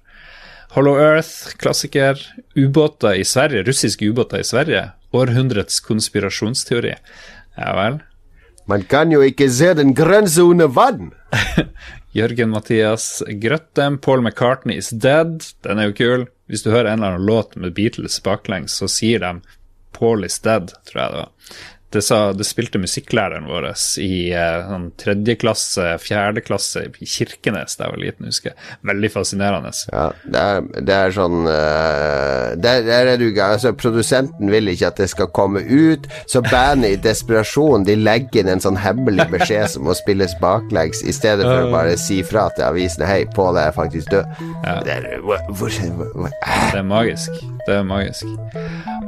Hollow 0.73 0.97
Earth, 0.97 1.57
klassiker. 1.61 2.21
Ubåter 2.55 3.13
i 3.13 3.25
Sverige, 3.25 3.63
russiske 3.63 4.05
ubåter 4.09 4.41
i 4.41 4.43
Sverige. 4.43 4.87
Århundrets 5.13 5.79
konspirasjonsteori. 5.85 6.95
Ja 7.57 7.73
vel. 7.77 7.99
Man 8.69 8.85
kan 8.87 9.11
jo 9.11 9.19
ikke 9.25 9.49
se 9.51 9.73
den 9.75 9.93
grense 9.97 10.45
under 10.47 10.71
vann! 10.71 11.11
Jørgen 12.17 12.51
Mathias 12.53 13.23
Grøttem, 13.41 13.97
Paul 13.97 14.21
McCartney 14.21 14.77
is 14.77 14.89
dead. 14.89 15.41
Den 15.65 15.81
er 15.81 15.89
jo 15.89 15.97
kul. 15.97 16.25
Hvis 16.47 16.63
du 16.63 16.69
hører 16.69 16.91
en 16.91 17.01
eller 17.01 17.15
annen 17.17 17.25
låt 17.25 17.55
med 17.57 17.73
Beatles 17.73 18.19
baklengs, 18.23 18.75
så 18.77 18.87
sier 18.91 19.23
de 19.23 19.39
Paul 19.97 20.25
is 20.25 20.37
dead, 20.45 20.71
tror 20.89 21.01
jeg 21.01 21.13
det 21.13 21.21
var. 21.23 21.55
Det, 21.93 22.01
sa, 22.01 22.19
det 22.33 22.45
spilte 22.47 22.81
musikklæreren 22.81 23.45
vår 23.49 23.69
i 24.01 24.31
eh, 24.33 24.65
sånn 24.67 24.89
tredje 24.99 25.35
klasse, 25.41 25.85
fjerde 26.01 26.41
klasse 26.45 26.87
i 26.87 27.07
Kirkenes 27.09 27.77
da 27.77 27.87
jeg 27.87 27.93
var 27.93 28.01
liten, 28.01 28.29
husker 28.29 28.51
jeg. 28.51 28.77
Veldig 28.89 29.11
fascinerende. 29.13 29.73
Ja, 29.91 30.05
det 30.25 30.43
er, 30.43 30.67
det 30.89 30.97
er 30.97 31.15
sånn 31.15 31.47
uh, 31.47 32.53
der, 32.59 32.83
der 32.87 33.11
er 33.13 33.21
du 33.21 33.27
altså, 33.41 33.73
Produsenten 33.77 34.51
vil 34.51 34.71
ikke 34.71 34.89
at 34.89 35.01
det 35.01 35.09
skal 35.11 35.29
komme 35.35 35.63
ut, 35.63 36.07
så 36.29 36.43
bandet 36.45 36.97
i 36.97 37.01
desperasjon 37.03 37.85
De 37.87 37.95
legger 37.99 38.43
inn 38.43 38.51
en 38.55 38.63
sånn 38.63 38.79
hemmelig 38.79 39.27
beskjed 39.33 39.75
som 39.75 39.87
må 39.87 39.95
spilles 39.97 40.35
baklengs, 40.41 41.03
i 41.05 41.13
stedet 41.15 41.45
for 41.45 41.67
å 41.67 41.73
bare 41.73 41.97
si 41.99 42.21
fra 42.25 42.49
til 42.57 42.67
avisene 42.67 43.09
Hei, 43.09 43.23
Pål 43.33 43.59
er 43.61 43.73
faktisk 43.75 44.11
død. 44.13 44.43
Det 44.85 44.97
er, 44.97 45.09
hvor, 45.23 45.41
hvor, 45.57 45.81
hvor, 46.13 46.31
Det 46.71 46.79
er 46.79 46.87
magisk. 46.87 47.52
Det 47.67 47.77
er 47.79 47.85
magisk. 47.87 48.27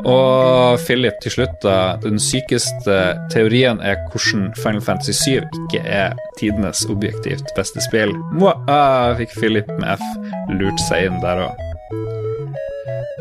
Og 0.08 0.80
Philip, 0.86 1.18
til 1.24 1.34
slutt, 1.34 1.58
da. 1.64 1.98
Den 2.04 2.20
sykeste 2.22 3.00
teorien 3.34 3.82
er 3.84 4.00
hvordan 4.12 4.52
Final 4.62 4.84
Fantasy 4.86 5.16
7 5.26 5.44
ikke 5.66 5.82
er 5.84 6.16
tidenes 6.40 6.86
objektivt 6.92 7.52
beste 7.58 7.84
spill. 7.84 8.16
Mwah! 8.38 8.62
Ah, 8.72 9.12
fikk 9.20 9.36
Philip 9.36 9.72
med 9.80 9.98
F 9.98 10.06
lurt 10.56 10.80
seg 10.88 11.10
inn 11.10 11.20
der 11.24 11.48
òg. 11.50 11.66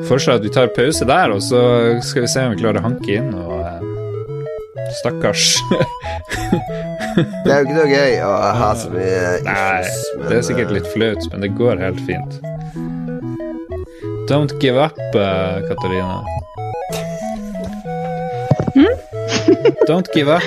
Foreslår 0.04 0.38
at 0.38 0.44
vi 0.44 0.52
tar 0.54 0.72
pause 0.76 1.06
der, 1.08 1.32
og 1.34 1.42
så 1.42 1.60
skal 2.04 2.26
vi 2.26 2.30
se 2.30 2.46
om 2.46 2.54
vi 2.54 2.60
klarer 2.62 2.82
å 2.82 2.88
hanke 2.88 3.14
inn 3.14 3.30
og 3.34 3.60
eh, 3.62 3.92
Stakkars. 5.00 5.54
Det 7.14 7.52
er 7.52 7.60
jo 7.60 7.66
ikke 7.68 7.76
noe 7.76 7.90
gøy 7.90 8.16
å 8.26 8.30
ha 8.58 8.70
så 8.74 8.90
mye 8.90 9.18
issues, 9.38 9.44
Nei, 9.46 10.24
det 10.24 10.34
er 10.34 10.46
sikkert 10.48 10.72
uh, 10.72 10.74
litt 10.74 10.88
flaut, 10.90 11.28
men 11.30 11.44
det 11.44 11.50
går 11.54 11.78
helt 11.78 12.00
fint. 12.08 12.40
Don't 14.28 14.52
give 14.60 14.76
up, 14.78 14.98
eh, 15.14 15.60
Katarina. 15.68 16.24
Don't 19.86 20.08
give 20.14 20.28
up. 20.28 20.42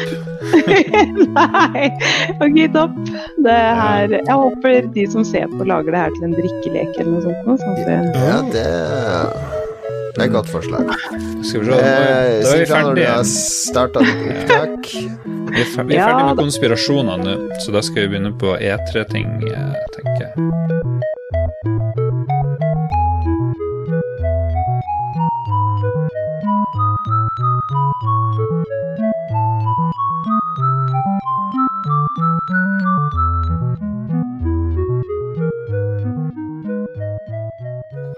Nei, 1.38 1.90
og 2.42 2.56
gitt 2.56 2.76
opp. 2.80 2.96
Det 3.44 3.58
her 3.80 4.14
Jeg 4.16 4.34
håper 4.34 4.88
de 4.96 5.06
som 5.12 5.26
ser 5.28 5.46
på, 5.52 5.68
lager 5.68 5.94
det 5.94 6.02
her 6.06 6.16
til 6.16 6.28
en 6.30 6.36
drikkelek 6.38 6.98
eller 6.98 7.12
noe 7.14 7.26
sånt. 7.28 7.62
Sånn 7.62 7.78
at 7.78 8.18
Ja, 8.18 8.42
det 8.56 8.68
det 10.18 10.24
er 10.24 10.30
et 10.32 10.34
godt 10.34 10.48
forslag. 10.50 10.88
Skal 11.46 11.62
vi 11.62 11.68
se, 11.68 11.70
da 11.70 11.78
Eh, 11.78 12.42
da 12.42 12.54
er 12.56 12.58
vi 12.58 12.66
fra 12.66 12.80
når 12.82 12.96
du 12.96 13.02
ferdige. 13.02 13.12
har 13.14 13.24
starta 13.30 14.00
ditt 14.02 14.24
opptak. 14.34 14.88
Vi 14.88 15.62
er 15.62 15.62
er 15.62 15.70
ferdige 15.76 16.08
med 16.26 16.42
konspirasjonene 16.42 17.24
nå, 17.28 17.36
så 17.62 17.76
da 17.76 17.84
skal 17.86 18.02
vi 18.02 18.08
begynne 18.16 18.34
på 18.42 18.58
E3-ting, 18.58 19.30
eh, 19.54 19.78
tenker 19.94 20.26
jeg. 20.26 21.17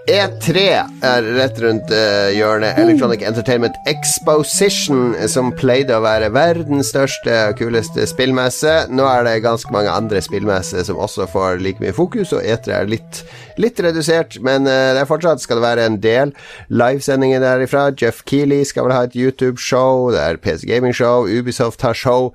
E3 0.08 0.62
er 1.04 1.26
rett 1.36 1.58
rundt 1.60 1.90
uh, 1.92 2.30
hjørnet. 2.32 2.78
Electronic 2.80 3.22
Entertainment 3.26 3.76
Exposition, 3.90 5.12
som 5.28 5.52
pleide 5.58 5.96
å 5.96 6.04
være 6.04 6.30
verdens 6.32 6.92
største 6.94 7.34
og 7.50 7.58
kuleste 7.60 8.06
spillmesse. 8.08 8.72
Nå 8.92 9.04
er 9.04 9.26
det 9.26 9.36
ganske 9.44 9.72
mange 9.74 9.92
andre 9.92 10.22
spillmesser 10.24 10.86
som 10.88 11.00
også 11.00 11.28
får 11.30 11.60
like 11.64 11.84
mye 11.84 11.94
fokus, 11.96 12.32
og 12.32 12.46
E3 12.46 12.78
er 12.78 12.90
litt, 12.96 13.22
litt 13.60 13.80
redusert. 13.82 14.38
Men 14.44 14.68
eh, 14.68 14.92
det 14.96 15.02
er 15.02 15.10
fortsatt 15.10 15.42
skal 15.42 15.60
det 15.60 15.66
være 15.66 15.86
en 15.88 15.98
del 16.02 16.34
livesendinger 16.72 17.42
derifra. 17.44 17.88
Jeff 18.00 18.22
Keeley 18.28 18.64
skal 18.68 18.88
vel 18.88 18.96
ha 18.96 19.02
et 19.08 19.18
YouTube-show, 19.18 20.10
det 20.14 20.22
er 20.22 20.40
PC 20.42 20.66
Gaming 20.70 20.96
Show, 20.96 21.28
Ubisoft 21.28 21.84
har 21.86 21.96
show. 21.96 22.30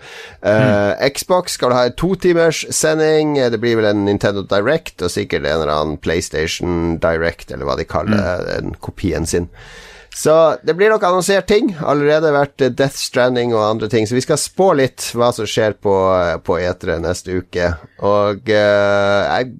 Eh, 0.45 1.09
Xbox 1.15 1.57
skal 1.57 1.71
vel 1.71 1.79
ha 1.79 1.87
en 1.89 1.97
totimers 1.99 2.65
sending. 2.73 3.35
Det 3.39 3.61
blir 3.61 3.79
vel 3.79 3.89
en 3.91 4.05
Nintendo 4.07 4.45
Direct, 4.45 5.01
og 5.01 5.13
sikkert 5.13 5.45
en 5.45 5.65
eller 5.65 5.73
annen 5.73 5.97
PlayStation 6.01 6.95
Direct, 7.01 7.51
eller 7.51 7.67
hva 7.67 7.79
de 7.79 7.89
kaller 7.89 8.45
den 8.49 8.77
kopien 8.83 9.27
sin. 9.29 9.49
Så 10.15 10.55
det 10.63 10.73
blir 10.73 10.89
nok 10.89 11.03
annonsert 11.03 11.49
ting. 11.51 11.73
Allerede 11.83 12.31
vært 12.31 12.63
eh, 12.63 12.71
Death 12.71 12.95
Stranding 12.95 13.51
og 13.51 13.65
andre 13.67 13.89
ting. 13.91 14.07
Så 14.07 14.15
vi 14.15 14.23
skal 14.23 14.39
spå 14.39 14.69
litt 14.79 15.09
hva 15.11 15.33
som 15.35 15.47
skjer 15.49 15.75
på, 15.83 15.95
på 16.47 16.59
E3 16.63 17.01
neste 17.03 17.41
uke. 17.41 17.73
Og 17.99 18.47
uh, 18.47 19.21
jeg 19.27 19.51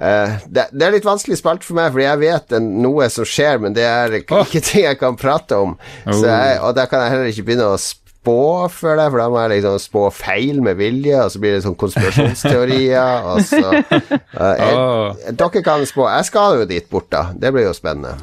eh, 0.00 0.34
det, 0.46 0.68
det 0.72 0.86
er 0.86 0.94
litt 0.94 1.06
vanskelig 1.06 1.38
spalt 1.40 1.66
for 1.66 1.78
meg, 1.78 1.92
fordi 1.94 2.06
jeg 2.06 2.22
vet 2.24 2.58
en, 2.58 2.68
noe 2.84 3.08
som 3.12 3.28
skjer, 3.28 3.62
men 3.62 3.76
det 3.76 3.86
er 3.86 4.20
ikke 4.20 4.42
oh. 4.42 4.58
ting 4.58 4.86
jeg 4.86 5.00
kan 5.00 5.18
prate 5.18 5.58
om. 5.58 5.78
Så 6.06 6.24
jeg, 6.26 6.60
og 6.62 6.76
da 6.78 6.88
kan 6.90 7.04
jeg 7.04 7.14
heller 7.14 7.32
ikke 7.32 7.48
begynne 7.50 7.72
å 7.74 7.80
spå 8.28 8.68
for 8.72 8.98
det, 8.98 9.08
for 9.08 9.22
da 9.22 9.28
må 9.32 9.40
jeg 9.42 9.52
liksom 9.56 9.80
spå 9.82 10.04
feil 10.12 10.62
med 10.64 10.78
vilje, 10.80 11.16
og 11.22 11.32
så 11.32 11.42
blir 11.42 11.56
det 11.56 11.64
sånn 11.64 11.78
konspirasjonsteorier, 11.80 13.26
og 13.32 13.42
så 13.46 13.64
uh, 13.72 14.54
jeg, 14.58 14.72
oh. 14.74 15.28
Dere 15.42 15.64
kan 15.64 15.84
spå. 15.88 16.08
Jeg 16.12 16.28
skal 16.28 16.62
jo 16.62 16.70
dit 16.70 16.88
bort, 16.92 17.10
da. 17.14 17.28
Det 17.34 17.52
blir 17.54 17.68
jo 17.68 17.76
spennende. 17.76 18.16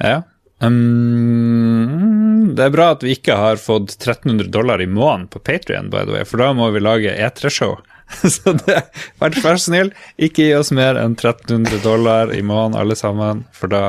Ja. 0.00 0.22
Um, 0.60 2.50
det 2.56 2.66
er 2.66 2.72
bra 2.74 2.90
at 2.94 3.04
vi 3.04 3.14
ikke 3.16 3.36
har 3.38 3.60
fått 3.60 3.94
1300 3.96 4.50
dollar 4.52 4.82
i 4.82 4.88
måneden 4.88 5.28
på 5.32 5.40
Patrion, 5.44 5.88
by 5.92 6.04
the 6.04 6.18
way, 6.18 6.26
for 6.28 6.42
da 6.42 6.52
må 6.56 6.70
vi 6.74 6.82
lage 6.84 7.14
E3-show. 7.14 7.78
Så 8.34 8.52
det, 8.64 8.82
vær 9.20 9.36
vær 9.42 9.58
så 9.58 9.70
snill, 9.70 9.92
ikke 10.20 10.48
gi 10.48 10.54
oss 10.58 10.72
mer 10.74 10.98
enn 10.98 11.16
1300 11.16 11.82
dollar 11.84 12.32
i 12.34 12.42
måneden, 12.42 12.78
alle 12.80 12.96
sammen, 12.98 13.44
for 13.54 13.72
da 13.72 13.84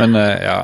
Men 0.00 0.16
eh, 0.16 0.38
ja, 0.46 0.58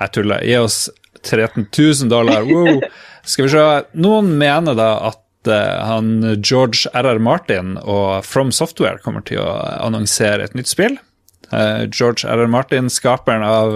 jeg 0.00 0.12
tuller. 0.14 0.44
Gi 0.46 0.56
oss 0.60 0.78
13 1.26 1.66
000 1.66 2.10
dollar. 2.12 2.46
Wow. 2.46 2.82
Skal 3.26 3.48
vi 3.48 3.54
se. 3.56 3.64
Noen 3.98 4.36
mener 4.38 4.76
da 4.78 4.90
at 5.10 5.50
eh, 5.50 5.86
han 5.88 6.36
George 6.38 6.86
RR 6.94 7.18
Martin 7.18 7.74
og 7.82 8.22
From 8.26 8.52
Software 8.54 9.02
kommer 9.02 9.24
til 9.26 9.42
å 9.42 9.50
annonsere 9.82 10.46
et 10.46 10.54
nytt 10.58 10.70
spill. 10.70 10.98
Eh, 11.50 11.88
George 11.90 12.28
R.R. 12.28 12.46
Martin, 12.50 12.90
skaperen 12.92 13.44
av 13.46 13.74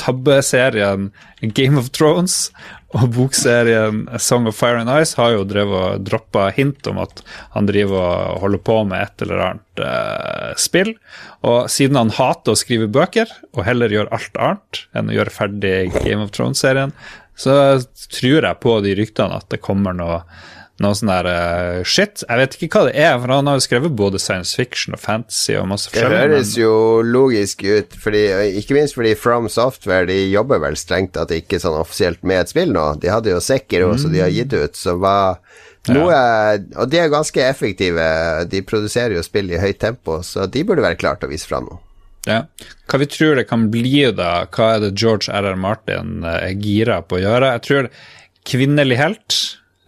tabbeserien 0.00 1.10
Game 1.40 1.78
of 1.78 1.90
Thrones 1.94 2.48
og 2.90 3.12
bokserien 3.14 4.02
Song 4.18 4.48
of 4.50 4.56
Fire 4.58 4.80
and 4.82 4.90
Ice, 4.90 5.14
har 5.18 5.36
jo 5.36 5.46
drevet 5.46 6.02
droppa 6.06 6.48
hint 6.56 6.86
om 6.90 6.98
at 7.02 7.22
han 7.54 7.68
driver 7.68 8.00
og 8.02 8.40
holder 8.42 8.62
på 8.66 8.78
med 8.90 9.04
et 9.04 9.24
eller 9.26 9.44
annet 9.46 9.82
eh, 9.86 10.50
spill. 10.58 10.92
Og 11.46 11.70
siden 11.70 12.00
han 12.00 12.10
hater 12.16 12.56
å 12.56 12.58
skrive 12.58 12.90
bøker, 12.90 13.30
og 13.54 13.64
heller 13.68 13.94
gjør 13.94 14.10
alt 14.16 14.40
annet 14.42 14.84
enn 14.98 15.12
å 15.12 15.18
gjøre 15.20 15.36
ferdig 15.36 15.76
Game 16.00 16.24
of 16.24 16.34
Thrones-serien, 16.34 16.94
så 17.38 17.54
tror 18.10 18.42
jeg 18.42 18.60
på 18.60 18.74
de 18.84 18.96
ryktene 18.98 19.38
at 19.38 19.46
det 19.54 19.62
kommer 19.64 19.94
noe 19.96 20.24
noe 20.80 20.96
sånn 20.96 21.10
der 21.12 21.26
uh, 21.28 21.82
shit. 21.84 22.22
Jeg 22.24 22.40
vet 22.40 22.54
ikke 22.56 22.68
hva 22.78 22.86
det 22.88 22.94
er, 23.04 23.16
for 23.20 23.32
han 23.34 23.48
har 23.50 23.58
jo 23.58 23.64
skrevet 23.66 23.96
både 23.98 24.20
science 24.22 24.56
fiction 24.56 24.96
og 24.96 25.02
fantasy 25.02 25.56
og 25.60 25.66
masse 25.72 25.90
Det 25.90 25.98
forskjellig. 25.98 26.20
høres 26.22 26.52
jo 26.56 26.72
logisk 27.04 27.64
ut, 27.68 27.96
fordi, 28.00 28.22
ikke 28.62 28.78
minst 28.78 28.96
fordi 28.96 29.12
From 29.18 29.50
Software 29.52 30.08
de 30.08 30.16
jobber 30.32 30.62
vel 30.64 30.78
strengt 30.80 31.18
at 31.20 31.28
det 31.28 31.42
ikke 31.44 31.58
er 31.58 31.64
sånn 31.66 31.76
offisielt 31.82 32.24
med 32.24 32.40
et 32.44 32.52
spill 32.54 32.72
nå. 32.72 32.86
De 33.02 33.12
hadde 33.12 33.34
jo 33.34 33.42
Sekiro, 33.44 33.92
så 34.00 34.08
de 34.12 34.24
har 34.24 34.32
gitt 34.32 34.56
ut, 34.56 34.76
så 34.78 34.96
hva 35.00 35.18
noe 35.88 36.16
Og 36.76 36.90
de 36.92 36.98
er 37.00 37.12
ganske 37.12 37.40
effektive. 37.40 38.08
De 38.52 38.60
produserer 38.68 39.14
jo 39.16 39.22
spill 39.24 39.48
i 39.52 39.60
høyt 39.60 39.78
tempo, 39.80 40.18
så 40.24 40.44
de 40.44 40.64
burde 40.68 40.84
være 40.84 40.98
klare 41.00 41.20
til 41.22 41.30
å 41.30 41.32
vise 41.32 41.48
fram 41.48 41.68
noe. 41.70 41.80
Ja. 42.28 42.42
Hva 42.84 42.98
vi 43.00 43.06
tror 43.08 43.38
det 43.38 43.46
kan 43.48 43.70
bli, 43.72 44.02
da? 44.12 44.42
Hva 44.52 44.74
er 44.74 44.82
det 44.84 44.90
George 45.00 45.32
R.R. 45.32 45.56
Martin 45.56 46.20
eh, 46.24 46.50
er 46.50 46.58
gira 46.60 46.98
på 47.00 47.16
å 47.16 47.22
gjøre? 47.22 47.54
Jeg 47.56 47.64
tror 47.64 47.88
kvinnelig 48.50 48.98
helt 49.00 49.38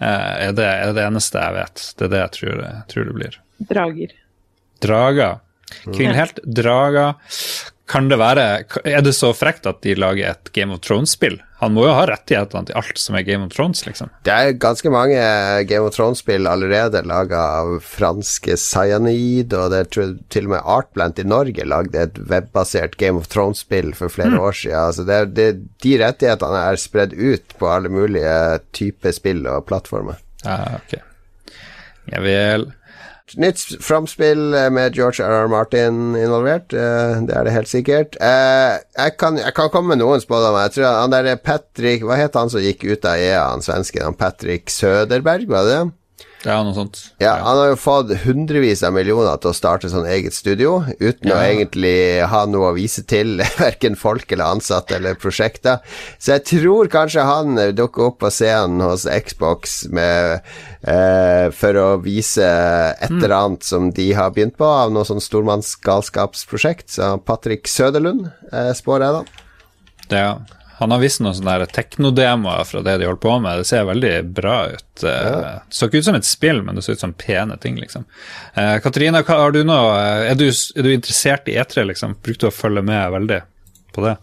er, 0.02 0.52
det, 0.56 0.66
er 0.66 0.92
det 0.96 1.06
eneste 1.06 1.40
jeg 1.42 1.56
vet. 1.58 1.84
Det 1.98 2.06
er 2.06 2.12
det 2.12 2.20
jeg 2.22 2.34
tror, 2.38 2.62
jeg 2.66 2.82
tror 2.92 3.08
det 3.08 3.16
blir. 3.20 3.38
drager. 3.72 4.14
Drager. 4.82 5.40
Kvinnelig 5.84 6.18
helt, 6.18 6.40
drager. 6.44 7.14
Kan 7.90 8.08
det 8.08 8.18
være 8.20 8.64
Er 8.86 9.02
det 9.02 9.14
så 9.16 9.32
frekt 9.34 9.66
at 9.66 9.82
de 9.84 9.96
lager 9.98 10.30
et 10.30 10.52
Game 10.54 10.72
of 10.74 10.80
Thrones-spill? 10.86 11.40
Han 11.62 11.74
må 11.76 11.84
jo 11.86 11.92
ha 11.94 12.06
rettighetene 12.10 12.66
til 12.66 12.78
alt 12.78 12.98
som 12.98 13.14
er 13.14 13.22
Game 13.26 13.46
of 13.46 13.52
Thrones, 13.54 13.84
liksom. 13.86 14.10
Det 14.26 14.34
er 14.34 14.56
ganske 14.58 14.90
mange 14.90 15.18
Game 15.70 15.86
of 15.86 15.94
Thrones-spill 15.94 16.48
allerede 16.50 17.04
laga 17.06 17.38
av 17.60 17.76
franske 17.86 18.56
Cyanide, 18.58 19.54
og 19.54 19.70
det 19.70 19.78
er 19.78 19.90
tror 19.94 20.04
jeg 20.08 20.16
til 20.34 20.48
og 20.48 20.54
med 20.56 20.72
Artplant 20.74 21.22
i 21.22 21.26
Norge 21.28 21.68
lagde 21.68 22.02
et 22.02 22.18
webbasert 22.32 22.98
Game 22.98 23.20
of 23.20 23.30
Thrones-spill 23.30 23.92
for 23.98 24.10
flere 24.10 24.40
år 24.42 24.58
siden. 24.58 24.78
Altså 24.80 25.06
det, 25.06 25.20
det, 25.38 25.48
de 25.86 25.94
rettighetene 26.02 26.66
er 26.66 26.82
spredd 26.82 27.14
ut 27.14 27.56
på 27.60 27.70
alle 27.70 27.92
mulige 27.94 28.36
typer 28.74 29.14
spill 29.14 29.46
og 29.46 29.66
plattformer. 29.70 30.18
Ja, 30.42 30.80
ok. 30.80 30.98
Ja 32.10 32.26
vel. 32.26 32.72
Nytt 33.40 33.62
framspill 33.80 34.52
eh, 34.54 34.68
med 34.70 34.94
George 34.96 35.24
R.R. 35.24 35.48
Martin 35.48 36.16
involvert, 36.18 36.72
eh, 36.76 37.22
det 37.26 37.36
er 37.36 37.46
det 37.48 37.54
helt 37.54 37.70
sikkert. 37.70 38.18
Eh, 38.20 38.76
Jeg 38.98 39.16
kan, 39.18 39.38
jeg 39.40 39.54
kan 39.56 39.70
komme 39.72 39.94
med 39.94 40.02
noen 40.02 40.20
spådommer. 40.20 40.66
Jeg 40.66 40.76
tror 40.76 41.00
han 41.00 41.14
der 41.14 41.36
Patrick 41.40 42.04
Hva 42.04 42.18
het 42.20 42.36
han 42.36 42.50
som 42.52 42.60
gikk 42.60 42.84
ut 42.84 43.04
av 43.08 43.16
EA, 43.16 43.46
han 43.54 43.64
svensken? 43.64 44.14
Patrick 44.18 44.70
Søderberg, 44.70 45.48
var 45.48 45.64
det 45.68 45.76
det? 45.78 45.90
Ja, 46.44 46.56
noe 46.66 46.74
sånt. 46.74 46.98
Ja, 47.22 47.36
Han 47.44 47.56
har 47.60 47.68
jo 47.70 47.76
fått 47.78 48.08
hundrevis 48.24 48.80
av 48.82 48.92
millioner 48.96 49.36
til 49.38 49.52
å 49.52 49.54
starte 49.54 49.86
sånn 49.92 50.08
eget 50.10 50.34
studio, 50.34 50.80
uten 50.98 51.30
å 51.30 51.36
egentlig 51.38 52.26
ha 52.26 52.40
noe 52.50 52.72
å 52.72 52.74
vise 52.74 53.04
til, 53.06 53.36
verken 53.60 53.94
folk 53.96 54.32
eller 54.34 54.50
ansatte 54.56 54.96
eller 54.98 55.14
prosjekter. 55.14 55.78
Så 56.18 56.32
jeg 56.34 56.44
tror 56.50 56.90
kanskje 56.90 57.22
han 57.28 57.54
dukker 57.78 58.08
opp 58.10 58.18
på 58.24 58.30
scenen 58.34 58.82
hos 58.82 59.04
Xbox 59.06 59.84
med, 59.94 60.40
eh, 60.82 61.46
for 61.54 61.78
å 61.78 61.88
vise 62.02 62.42
et 62.42 63.10
Mm. 63.12 63.22
eller 63.22 63.36
annet 63.36 63.62
som 63.64 63.90
de 63.94 64.08
har 64.16 64.30
begynt 64.34 64.56
på, 64.58 64.64
av 64.66 64.90
noe 64.90 65.04
sånn 65.06 65.20
stormannsgalskapsprosjekt. 65.22 66.88
Så 66.96 67.12
Patrick 67.24 67.68
Søderlund 67.70 68.30
eh, 68.52 68.72
spår 68.74 69.04
jeg, 69.06 69.12
da. 69.20 69.22
Ja. 70.12 70.32
Han 70.82 70.94
har 70.94 71.00
visst 71.02 71.22
noen 71.22 71.36
sånne 71.38 71.66
teknodemoer 71.72 72.66
fra 72.68 72.82
det 72.84 72.98
de 73.00 73.08
holder 73.08 73.22
på 73.22 73.36
med. 73.44 73.62
Det 73.62 73.68
ser 73.70 73.88
veldig 73.88 74.12
bra 74.36 74.56
ut. 74.74 75.04
Ja. 75.04 75.18
Det 75.38 75.52
så 75.78 75.88
ikke 75.88 76.02
ut 76.02 76.08
som 76.10 76.18
et 76.18 76.28
spill, 76.28 76.62
men 76.66 76.78
det 76.78 76.84
så 76.86 76.96
ut 76.96 77.04
som 77.04 77.14
pene 77.16 77.56
ting, 77.62 77.78
liksom. 77.80 78.04
Eh, 78.58 78.76
Katarina, 78.84 79.22
har 79.26 79.54
du 79.54 79.62
noe, 79.66 79.98
er 80.26 80.38
du, 80.38 80.48
er 80.50 80.88
du 80.88 80.92
interessert 80.92 81.46
i 81.48 81.56
E3, 81.62 81.86
liksom? 81.92 82.18
Brukte 82.22 82.48
du 82.48 82.50
å 82.50 82.56
følge 82.56 82.82
med 82.86 83.14
veldig 83.14 83.40
på 83.94 84.06
det? 84.08 84.16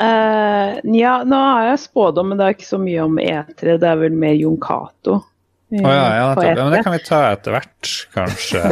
Uh, 0.00 0.78
ja, 0.96 1.18
nå 1.28 1.36
har 1.36 1.66
jeg 1.74 1.82
spådom, 1.82 2.30
men 2.30 2.38
det 2.40 2.46
er 2.46 2.54
ikke 2.56 2.70
så 2.70 2.78
mye 2.80 3.02
om 3.04 3.18
E3. 3.20 3.74
Det 3.82 3.90
er 3.90 3.98
vel 4.00 4.14
mer 4.16 4.32
Jon 4.38 4.56
Cato. 4.62 5.18
eh, 5.74 5.82
Å 5.84 5.92
ja, 5.92 6.06
ja, 6.16 6.30
ja, 6.40 6.54
men 6.62 6.72
det 6.72 6.80
kan 6.86 6.94
vi 6.96 7.02
ta 7.04 7.18
etter 7.34 7.52
hvert, 7.58 7.90
kanskje. 8.16 8.62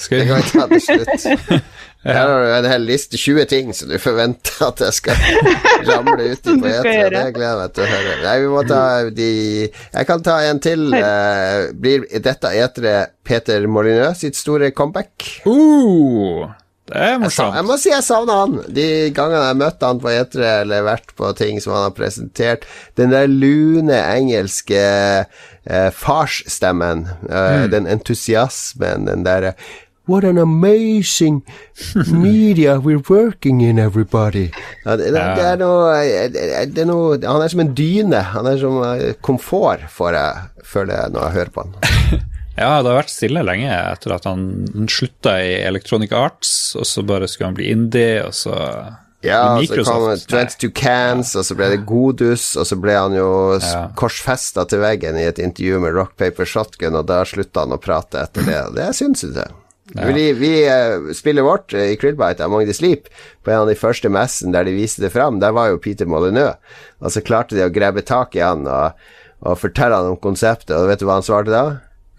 Skal 0.00 0.18
Det 0.22 0.24
vi 0.24 0.30
kan 0.30 0.40
vi 0.40 0.54
ta 0.54 0.68
til 0.70 0.84
slutt. 0.86 1.66
Her 2.02 2.28
har 2.28 2.40
du 2.42 2.52
en 2.56 2.66
hel 2.66 2.86
liste, 2.88 3.18
20 3.20 3.44
ting 3.50 3.68
som 3.76 3.90
du 3.92 3.94
forventer 4.02 4.64
at 4.66 4.80
jeg 4.82 4.96
skal 4.96 5.20
ramle 5.90 6.32
ut 6.32 6.48
i 6.50 6.56
på 6.58 6.70
etere. 6.72 7.10
Det 7.14 7.34
gleder 7.36 7.52
jeg 7.52 7.60
meg 7.60 7.76
til 7.76 7.84
å 7.84 7.90
høre. 7.92 8.16
Nei, 8.24 8.32
vi 8.42 8.48
må 8.50 8.64
ta 8.66 8.80
de 9.20 9.28
Jeg 9.68 10.08
kan 10.08 10.24
ta 10.26 10.40
en 10.48 10.62
til. 10.62 10.88
Eh, 10.98 11.68
blir 11.78 12.08
dette 12.24 12.50
etere 12.58 12.96
Peter 13.22 13.68
Molyneux 13.70 14.18
sitt 14.24 14.38
store 14.38 14.72
comeback? 14.74 15.28
Uh, 15.46 16.50
det 16.90 16.98
er 16.98 17.22
Jeg, 17.22 17.30
jeg 17.38 17.64
må 17.68 17.76
si 17.78 17.92
jeg 17.92 18.04
savner 18.04 18.40
han. 18.42 18.58
De 18.74 18.86
gangene 19.14 19.44
jeg 19.46 19.60
møtte 19.60 19.88
han 19.92 20.00
på 20.02 20.10
etere 20.10 20.50
eller 20.64 20.82
vært 20.86 21.14
på 21.18 21.30
ting 21.38 21.62
som 21.62 21.76
han 21.76 21.86
har 21.86 21.94
presentert. 21.96 22.66
Den 22.98 23.14
der 23.14 23.30
lune 23.30 23.94
engelske 24.02 24.82
eh, 24.82 25.88
farsstemmen. 25.94 27.06
Eh, 27.30 27.68
Den 27.72 27.86
entusiasmen, 27.86 29.06
den 29.06 29.24
derre 29.28 29.54
What 30.10 30.24
an 30.24 30.38
amazing 30.38 31.42
media 32.10 32.78
we're 32.80 33.02
working 33.08 33.60
in, 33.62 33.78
everybody. 33.78 34.50
Ja, 34.84 34.96
det, 34.96 35.12
det, 35.14 35.22
det, 35.38 35.44
er 35.52 35.60
noe, 35.60 35.92
eh, 36.02 36.66
det 36.66 36.82
er 36.82 36.88
noe 36.90 37.20
Han 37.22 37.42
er 37.44 37.52
som 37.52 37.62
en 37.62 37.70
dyne. 37.78 38.22
Han 38.34 38.48
er 38.50 38.58
som 38.58 38.80
eh, 38.82 39.12
komfort, 39.22 39.84
får 39.94 40.18
jeg 40.18 40.66
føler 40.72 40.94
jeg 40.96 41.14
når 41.14 41.24
jeg 41.28 41.36
hører 41.38 41.54
på 41.58 41.66
han. 41.68 41.78
Ja, 42.52 42.82
det 42.84 42.90
har 42.90 42.98
vært 42.98 43.08
stille 43.08 43.40
lenge 43.48 43.70
etter 43.72 44.12
at 44.12 44.26
han 44.28 44.42
slutta 44.92 45.38
i 45.40 45.54
Electronic 45.64 46.10
Arts, 46.12 46.50
og 46.76 46.84
så 46.84 47.00
bare 47.08 47.24
skulle 47.30 47.48
han 47.48 47.56
bli 47.56 47.70
indie, 47.72 48.18
og 48.26 48.34
så 48.36 48.52
Ja, 49.24 49.54
så 49.64 49.78
kom 49.86 50.02
Microsoft. 50.04 50.28
22 50.28 50.68
Cans, 50.76 51.30
og 51.40 51.46
så 51.48 51.56
ble 51.56 51.70
det 51.72 51.78
Godus, 51.88 52.50
og 52.60 52.68
så 52.68 52.76
ble 52.76 52.92
han 52.98 53.16
jo 53.16 53.30
Ja. 53.56 53.86
korsfesta 53.96 54.66
til 54.68 54.82
veggen 54.84 55.16
i 55.16 55.24
et 55.30 55.40
intervju 55.40 55.80
med 55.80 55.96
Rock 55.96 56.12
Paper 56.20 56.44
Shotgun, 56.44 56.98
og 57.00 57.06
da 57.08 57.22
slutta 57.24 57.64
han 57.64 57.72
å 57.72 57.80
prate 57.80 58.20
etter 58.20 58.44
det. 58.44 58.60
Det 58.76 58.90
syns 59.00 59.24
jeg. 59.24 59.48
Vi, 59.92 60.32
vi 60.32 60.52
eh, 60.64 61.12
spiller 61.14 61.42
vårt 61.42 61.74
eh, 61.74 61.92
i 61.92 61.96
Krillbite 61.96 62.44
Among 62.44 62.66
the 62.66 62.74
Sleep 62.74 63.08
på 63.44 63.50
en 63.50 63.64
av 63.64 63.68
de 63.68 63.76
første 63.76 64.08
messene 64.12 64.54
der 64.54 64.68
de 64.68 64.76
viste 64.76 65.04
det 65.04 65.12
fram. 65.12 65.40
Der 65.42 65.52
var 65.52 65.72
jo 65.72 65.80
Peter 65.82 66.08
Molyneux, 66.08 66.56
og 67.02 67.12
så 67.12 67.20
klarte 67.24 67.58
de 67.58 67.66
å 67.66 67.72
grabbe 67.72 68.04
tak 68.06 68.36
i 68.36 68.44
han 68.44 68.64
og, 68.64 68.98
og 69.44 69.58
fortelle 69.60 69.98
han 69.98 70.14
om 70.14 70.20
konseptet, 70.22 70.74
og 70.78 70.88
vet 70.88 71.02
du 71.02 71.08
hva 71.08 71.20
han 71.20 71.26
svarte 71.26 71.52
da? 71.52 71.64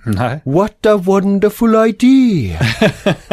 Nei. 0.04 0.42
What 0.44 0.86
a 0.86 0.98
wonderful 1.00 1.78
idea! 1.80 2.60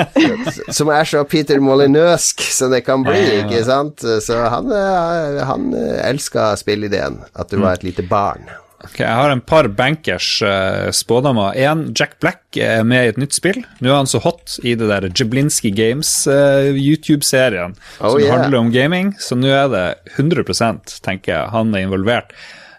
som 0.77 0.93
er 0.95 1.09
så 1.11 1.25
Peter 1.27 1.59
Molyneuxsk 1.61 2.45
som 2.55 2.71
det 2.71 2.85
kan 2.87 3.03
bli, 3.05 3.21
ikke 3.43 3.65
sant? 3.67 4.07
Så 4.23 4.39
han, 4.55 4.71
eh, 4.73 5.43
han 5.51 5.75
elska 5.75 6.53
spillideen, 6.63 7.21
at 7.35 7.51
du 7.51 7.59
var 7.61 7.77
et 7.77 7.89
lite 7.91 8.07
barn. 8.07 8.47
Ok, 8.81 9.01
jeg 9.03 9.13
har 9.13 9.29
en 9.29 9.43
par 9.45 9.69
bankers 9.77 10.29
uh, 10.41 10.89
spådommer. 10.95 11.57
En, 11.61 11.83
Jack 11.97 12.17
Black 12.23 12.57
er 12.57 12.81
med 12.89 13.05
i 13.05 13.11
et 13.13 13.19
nytt 13.21 13.37
spill. 13.37 13.61
Nå 13.85 13.91
er 13.91 13.99
han 13.99 14.09
så 14.09 14.23
hot 14.25 14.57
i 14.65 14.73
det 14.79 14.89
der 14.89 15.11
Jablinski 15.11 15.73
Games 15.77 16.09
eh, 16.31 16.71
YouTube-serien 16.73 17.77
Oh, 18.01 18.15
som 18.15 18.23
yeah. 18.23 18.33
handler 18.33 18.59
om 18.59 18.73
gaming, 18.73 19.13
så 19.21 19.37
nå 19.37 19.51
er 19.53 19.69
det 19.73 19.85
100% 20.17 20.97
tenker 21.05 21.35
jeg, 21.35 21.53
han 21.53 21.75
er 21.77 21.85
involvert 21.85 22.33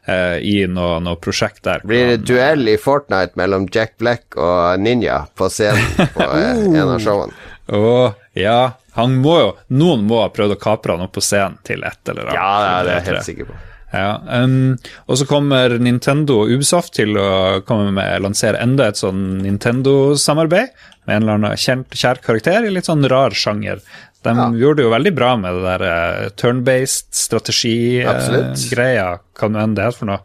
uh, 0.10 0.38
i 0.42 0.66
noe, 0.66 0.98
noe 1.06 1.20
prosjekt 1.22 1.64
der. 1.68 1.86
Blir 1.86 2.16
det 2.16 2.26
duell 2.26 2.66
i 2.72 2.78
Fortnite 2.82 3.38
mellom 3.40 3.68
Jack 3.72 3.98
Black 4.02 4.38
og 4.40 4.82
Ninja 4.82 5.24
på 5.38 5.50
scenen 5.54 6.10
på 6.16 6.28
eh, 6.28 6.66
en 6.66 6.84
av 6.88 6.98
showene? 7.04 7.38
Oh, 7.72 8.18
ja, 8.34 8.74
han 8.98 9.20
må 9.24 9.38
jo 9.38 9.52
Noen 9.72 10.08
må 10.10 10.24
ha 10.26 10.32
prøvd 10.34 10.58
å 10.58 10.62
kapre 10.62 10.98
han 10.98 11.06
opp 11.06 11.14
på 11.16 11.24
scenen 11.24 11.62
til 11.68 11.86
et 11.88 12.10
eller 12.10 12.32
annet. 12.32 12.40
Ja, 12.42 12.82
det 12.84 12.96
er 12.96 12.98
jeg 12.98 13.12
helt 13.14 13.30
sikker 13.30 13.54
på. 13.54 13.60
Ja, 13.92 14.22
um, 14.44 14.78
og 15.12 15.18
så 15.20 15.26
kommer 15.28 15.74
Nintendo 15.84 16.46
og 16.46 16.52
Ubisoft 16.54 16.94
til 16.96 17.18
å 17.20 17.60
komme 17.68 17.92
med, 17.96 18.22
lansere 18.24 18.62
enda 18.64 18.88
et 18.88 19.00
sånn 19.02 19.42
Nintendo-samarbeid 19.44 20.72
med 21.10 21.16
en 21.16 21.26
eller 21.26 21.40
annen 21.40 21.60
kjent, 21.60 21.92
kjær 21.98 22.22
karakter 22.24 22.64
i 22.64 22.72
litt 22.72 22.88
sånn 22.88 23.04
rar 23.12 23.36
sjanger. 23.36 23.84
De 24.24 24.32
gjorde 24.62 24.80
det 24.80 24.86
jo 24.86 24.94
veldig 24.94 25.14
bra 25.18 25.34
med 25.42 25.58
det 25.58 25.64
der 25.66 25.84
uh, 25.84 26.30
turn-based 26.40 27.10
strategi-greia, 27.18 29.08
hva 29.20 29.50
nå 29.50 29.64
enn 29.64 29.76
det 29.76 29.88
heter 29.90 30.00
for 30.00 30.12
noe. 30.14 30.22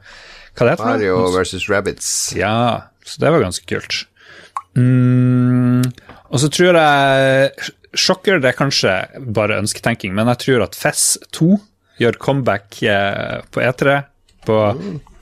Hva 0.52 0.62
det 0.62 0.74
heter 0.74 0.84
for 0.84 0.92
Mario 0.92 1.16
noe? 1.24 1.32
versus 1.34 1.66
Rabbits. 1.72 2.10
Ja, 2.36 2.58
så 3.02 3.24
det 3.24 3.32
var 3.34 3.42
ganske 3.42 3.66
kult. 3.66 4.04
Mm, 4.76 5.82
og 6.28 6.38
så 6.42 6.52
tror 6.52 6.76
jeg 6.76 7.72
Sjokker 7.96 8.42
det 8.44 8.50
er 8.50 8.58
kanskje 8.58 8.92
bare 9.32 9.56
ønsketenking, 9.62 10.12
men 10.12 10.28
jeg 10.34 10.42
tror 10.42 10.66
at 10.66 10.74
FES 10.76 11.04
2 11.32 11.54
gjør 12.02 12.18
comeback 12.22 12.82
eh, 12.82 13.40
på 13.50 13.64
E3. 13.64 14.02
På 14.46 14.60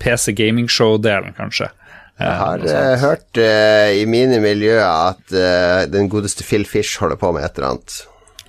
PC 0.02 0.34
Gaming 0.36 0.68
Show-delen, 0.68 1.32
kanskje. 1.36 1.70
Eh, 2.18 2.26
Jeg 2.26 2.40
har 2.40 2.64
uh, 2.64 2.72
eh, 2.72 2.96
hørt 3.00 3.38
uh, 3.40 3.90
i 3.96 4.04
mine 4.06 4.40
miljøer 4.44 4.84
at 4.84 5.32
uh, 5.32 5.84
den 5.90 6.10
godeste 6.12 6.44
Phil 6.44 6.66
Fish 6.68 7.00
holder 7.00 7.18
på 7.20 7.32
med 7.32 7.46
et 7.46 7.56
eller 7.56 7.72
annet. 7.74 8.02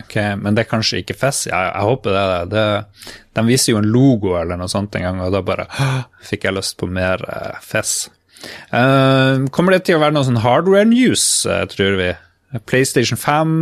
Ok, 0.04 0.16
Men 0.42 0.56
det 0.56 0.66
er 0.66 0.70
kanskje 0.70 1.00
ikke 1.02 1.16
FES? 1.16 1.46
Jeg, 1.48 1.72
jeg 1.72 1.88
håper 1.88 2.16
det. 2.18 2.26
det. 2.52 3.14
De 3.38 3.46
viser 3.48 3.72
jo 3.74 3.80
en 3.80 3.88
logo 3.88 4.36
eller 4.40 4.60
noe 4.60 4.68
sånt 4.72 4.96
en 4.98 5.06
gang, 5.08 5.22
og 5.24 5.32
da 5.32 5.42
bare 5.46 5.68
fikk 6.30 6.48
jeg 6.48 6.58
lyst 6.58 6.78
på 6.82 6.90
mer 6.92 7.24
eh, 7.32 7.62
FES. 7.64 7.94
Eh, 8.76 9.46
kommer 9.56 9.76
det 9.76 9.86
til 9.88 9.98
å 9.98 10.04
være 10.04 10.18
noe 10.18 10.28
sånn 10.28 10.44
hardware 10.44 10.88
news, 10.90 11.24
eh, 11.48 11.64
tror 11.72 11.96
vi? 12.02 12.12
PlayStation 12.68 13.20
5, 13.20 13.56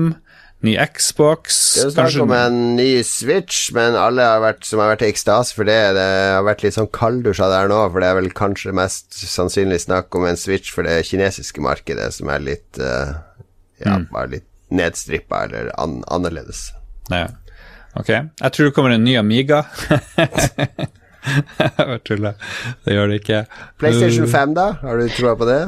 ny 0.64 0.74
Xbox 0.96 1.60
Det 1.76 1.82
er 1.82 1.88
jo 1.88 1.94
snakk 1.96 2.18
om 2.24 2.34
en 2.38 2.58
ny 2.78 2.88
Switch, 3.08 3.68
men 3.76 3.98
alle 4.00 4.26
har 4.28 4.42
vært, 4.44 4.64
som 4.68 4.82
har 4.84 4.94
vært 4.94 5.04
i 5.06 5.12
ekstase 5.12 5.56
for 5.58 5.68
det, 5.68 5.78
det 5.98 6.08
har 6.08 6.46
vært 6.48 6.64
litt 6.66 6.78
sånn 6.78 6.90
kalddusja 6.96 7.50
der 7.52 7.70
nå, 7.72 7.82
for 7.92 8.04
det 8.04 8.10
er 8.10 8.18
vel 8.22 8.32
kanskje 8.38 8.76
mest 8.76 9.20
sannsynlig 9.20 9.82
snakk 9.84 10.16
om 10.16 10.28
en 10.30 10.40
Switch 10.40 10.72
for 10.74 10.88
det 10.88 11.02
kinesiske 11.10 11.64
markedet, 11.64 12.10
som 12.16 12.32
er 12.34 12.44
litt 12.44 12.82
uh, 12.82 13.20
Ja, 13.84 14.00
bare 14.14 14.38
litt 14.38 14.50
nedstrippa 14.74 15.44
eller 15.46 15.70
an 15.78 16.02
annerledes. 16.12 16.72
Ja. 17.12 17.28
Ok. 18.00 18.10
Jeg 18.10 18.54
tror 18.56 18.70
det 18.70 18.74
kommer 18.74 18.96
en 18.96 19.04
ny 19.06 19.18
Amiga. 19.20 19.64
Jeg 21.24 21.72
bare 21.78 22.00
tuller. 22.04 22.40
Det 22.84 22.96
gjør 22.96 23.12
det 23.12 23.20
ikke. 23.22 23.44
PlayStation 23.80 24.28
5, 24.28 24.56
da? 24.58 24.66
Har 24.82 25.00
du 25.00 25.12
troa 25.14 25.36
på 25.40 25.48
det? 25.48 25.60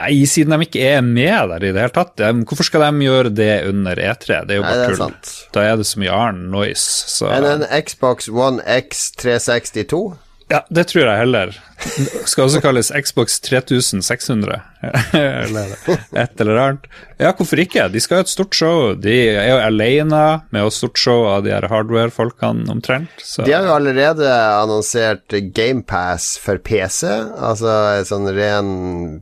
Nei, 0.00 0.24
siden 0.24 0.54
de 0.54 0.64
ikke 0.64 0.80
er 0.94 1.02
med 1.04 1.50
der 1.52 1.66
i 1.66 1.72
det 1.74 1.82
hele 1.82 1.92
tatt. 1.92 2.22
Hvorfor 2.48 2.64
skal 2.64 2.86
de 2.86 3.04
gjøre 3.04 3.32
det 3.36 3.52
under 3.68 4.00
E3? 4.00 4.40
Det 4.48 4.56
er 4.56 4.60
jo 4.62 4.64
Nei, 4.64 4.70
bare 4.72 4.86
det 4.86 4.94
er 4.94 4.96
tull. 4.96 5.34
Da 5.52 5.64
er 5.68 5.76
det 5.76 5.86
så 5.90 6.00
mye 6.00 6.16
annen 6.16 6.48
noise. 6.54 6.86
Så 7.12 7.28
Men 7.28 7.48
en 7.50 7.66
Xbox 7.84 8.30
One 8.32 8.64
X 8.80 9.10
362? 9.20 10.16
Ja, 10.50 10.60
det 10.68 10.84
tror 10.90 11.04
jeg 11.06 11.18
heller. 11.20 11.52
Det 11.80 12.24
skal 12.28 12.44
også 12.44 12.60
kalles 12.60 12.90
Xbox 12.92 13.38
3600, 13.46 14.56
eller 15.16 15.74
et 16.18 16.42
eller 16.42 16.58
annet. 16.60 16.88
Ja, 17.20 17.30
hvorfor 17.36 17.62
ikke? 17.62 17.86
De 17.92 18.02
skal 18.02 18.20
ha 18.20 18.26
et 18.26 18.32
stort 18.32 18.56
show. 18.58 18.92
De 18.98 19.14
er 19.30 19.46
jo 19.48 19.60
alene 19.62 20.22
med 20.50 20.66
et 20.66 20.76
stort 20.76 20.98
show 21.00 21.24
av 21.30 21.44
de 21.46 21.54
her 21.54 21.68
hardware-folkene 21.70 22.66
omtrent. 22.72 23.14
Så. 23.22 23.46
De 23.46 23.54
har 23.54 23.68
jo 23.68 23.76
allerede 23.76 24.28
annonsert 24.58 25.36
GamePass 25.56 26.34
for 26.42 26.58
PC, 26.58 27.06
altså 27.38 27.76
en 28.00 28.08
sånn 28.10 28.32
ren 28.36 28.72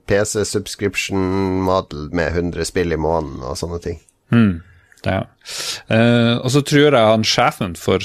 PC-subscription 0.09 1.61
model 1.69 2.09
med 2.17 2.33
100 2.33 2.73
spill 2.73 2.97
i 2.97 3.01
måneden 3.01 3.45
og 3.45 3.61
sånne 3.61 3.83
ting. 3.85 4.01
Ja. 5.07 5.21
Uh, 5.93 6.41
og 6.43 6.51
så 6.53 6.63
tror 6.67 6.89
jeg 6.91 7.13
han 7.13 7.27
sjefen 7.27 7.77
for 7.79 8.03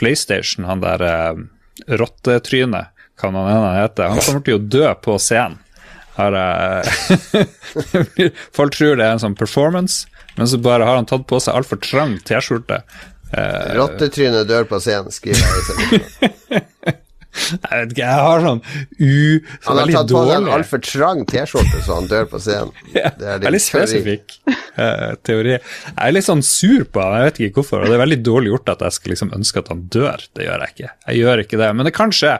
PlayStation, 0.00 0.66
han 0.68 0.82
der 0.82 1.04
uh, 1.04 1.44
rottetrynet, 1.88 2.92
kan 3.20 3.34
han 3.34 3.48
ene 3.50 3.70
han 3.70 3.80
heter, 3.82 4.10
han 4.12 4.20
kommer 4.24 4.44
til 4.46 4.58
å 4.58 4.66
dø 4.76 4.94
på 5.04 5.18
scenen. 5.22 5.58
Folk 8.56 8.72
tror 8.76 8.96
det 8.96 9.04
er 9.04 9.12
en 9.16 9.20
sånn 9.20 9.36
performance, 9.36 10.06
men 10.36 10.48
så 10.48 10.56
bare 10.60 10.86
har 10.88 10.96
han 10.96 11.08
tatt 11.08 11.26
på 11.28 11.40
seg 11.42 11.56
altfor 11.58 11.80
trang 11.84 12.16
T-skjorte. 12.24 12.80
Eh, 13.36 13.74
Rottetrynet 13.76 14.48
dør 14.48 14.64
på 14.70 14.80
scenen, 14.80 15.12
skriver 15.12 15.44
jeg. 15.44 16.64
Jeg 17.36 17.80
vet 17.82 17.92
ikke, 17.92 18.02
jeg 18.06 18.24
har 18.26 18.44
sånn 18.44 18.60
u... 18.98 19.14
Så 19.60 19.68
Han 19.70 19.80
har 19.82 19.92
tatt 19.96 20.12
på 20.14 20.22
seg 20.26 20.34
en 20.36 20.50
altfor 20.56 20.82
trang 20.86 21.24
T-skjorte, 21.28 21.80
så 21.86 21.98
han 22.00 22.08
dør 22.10 22.28
på 22.32 22.40
scenen. 22.42 22.72
Ja, 22.96 23.10
Det 23.18 23.34
er 23.36 23.52
litt 23.54 23.64
spesifikk 23.66 24.36
uh, 24.48 25.12
teori. 25.26 25.56
Jeg 25.56 25.96
er 26.08 26.14
litt 26.16 26.26
sånn 26.28 26.44
sur 26.46 26.86
på 26.88 27.02
han, 27.04 27.18
jeg 27.20 27.30
vet 27.30 27.42
ikke 27.48 27.60
hvorfor. 27.62 27.84
Og 27.84 27.92
det 27.92 27.98
er 27.98 28.04
veldig 28.06 28.20
dårlig 28.26 28.54
gjort 28.54 28.72
at 28.76 28.86
jeg 28.88 28.98
skal 28.98 29.14
liksom 29.16 29.34
ønske 29.36 29.62
at 29.64 29.72
han 29.74 29.84
dør. 29.92 30.24
Det 30.36 30.46
gjør 30.48 30.64
jeg 30.66 30.76
ikke. 30.76 30.92
Jeg 31.10 31.22
gjør 31.24 31.44
ikke 31.46 31.60
det, 31.64 31.72
men 31.76 31.90
det 31.90 31.94
kan 31.96 32.14
skje. 32.14 32.36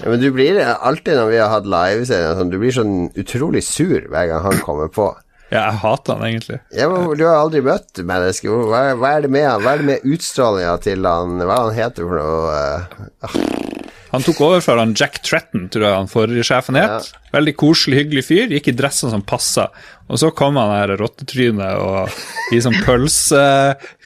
Ja, 0.00 0.06
men 0.08 0.22
du 0.22 0.30
blir 0.32 0.56
alltid 0.64 1.18
når 1.20 1.26
vi 1.34 1.40
har 1.42 1.50
hatt 1.52 1.66
liveserier, 1.68 2.38
sånn, 2.38 2.52
du 2.52 2.56
blir 2.62 2.72
sånn 2.72 2.94
utrolig 3.20 3.60
sur 3.66 4.06
hver 4.08 4.30
gang 4.30 4.46
han 4.46 4.62
kommer 4.64 4.88
på. 4.94 5.10
Ja, 5.50 5.64
jeg 5.66 5.80
hater 5.82 6.14
han 6.14 6.28
egentlig. 6.28 6.60
Ja, 6.78 6.86
men 6.88 7.08
Du 7.18 7.24
har 7.26 7.40
aldri 7.40 7.60
møtt 7.66 7.98
mennesket. 8.06 8.46
Hva, 8.70 8.84
hva 8.94 9.08
er 9.16 9.24
det 9.26 9.30
med 9.34 9.48
han? 9.48 9.64
Hva 9.64 9.72
er 9.74 9.82
det 9.82 9.88
med 9.88 10.04
utstrålinga 10.14 10.76
til 10.84 11.08
han 11.10 11.40
Hva 11.42 11.56
er 11.56 11.64
han 11.66 11.74
heter 11.74 12.06
for 12.06 12.20
noe? 12.22 12.52
eh, 12.54 13.69
Han 14.10 14.24
tok 14.26 14.40
over 14.42 14.62
fra 14.64 14.76
han 14.80 14.94
Jack 14.98 15.20
Tretton, 15.22 15.68
tror 15.70 15.84
jeg 15.86 15.98
han 16.00 16.10
forrige 16.10 16.46
sjefen 16.48 16.78
het. 16.80 17.10
Veldig 17.34 17.54
koselig, 17.60 18.00
hyggelig 18.00 18.24
fyr. 18.26 18.50
Gikk 18.50 18.72
i 18.72 18.74
dressen 18.74 19.12
som 19.12 19.22
passa. 19.22 19.68
Og 20.10 20.18
så 20.18 20.32
kom 20.34 20.58
han 20.58 20.72
her 20.74 20.96
rottetrynet 20.98 21.78
og 21.78 22.54
i 22.54 22.60
sånn 22.62 22.76
pølse 22.84 23.42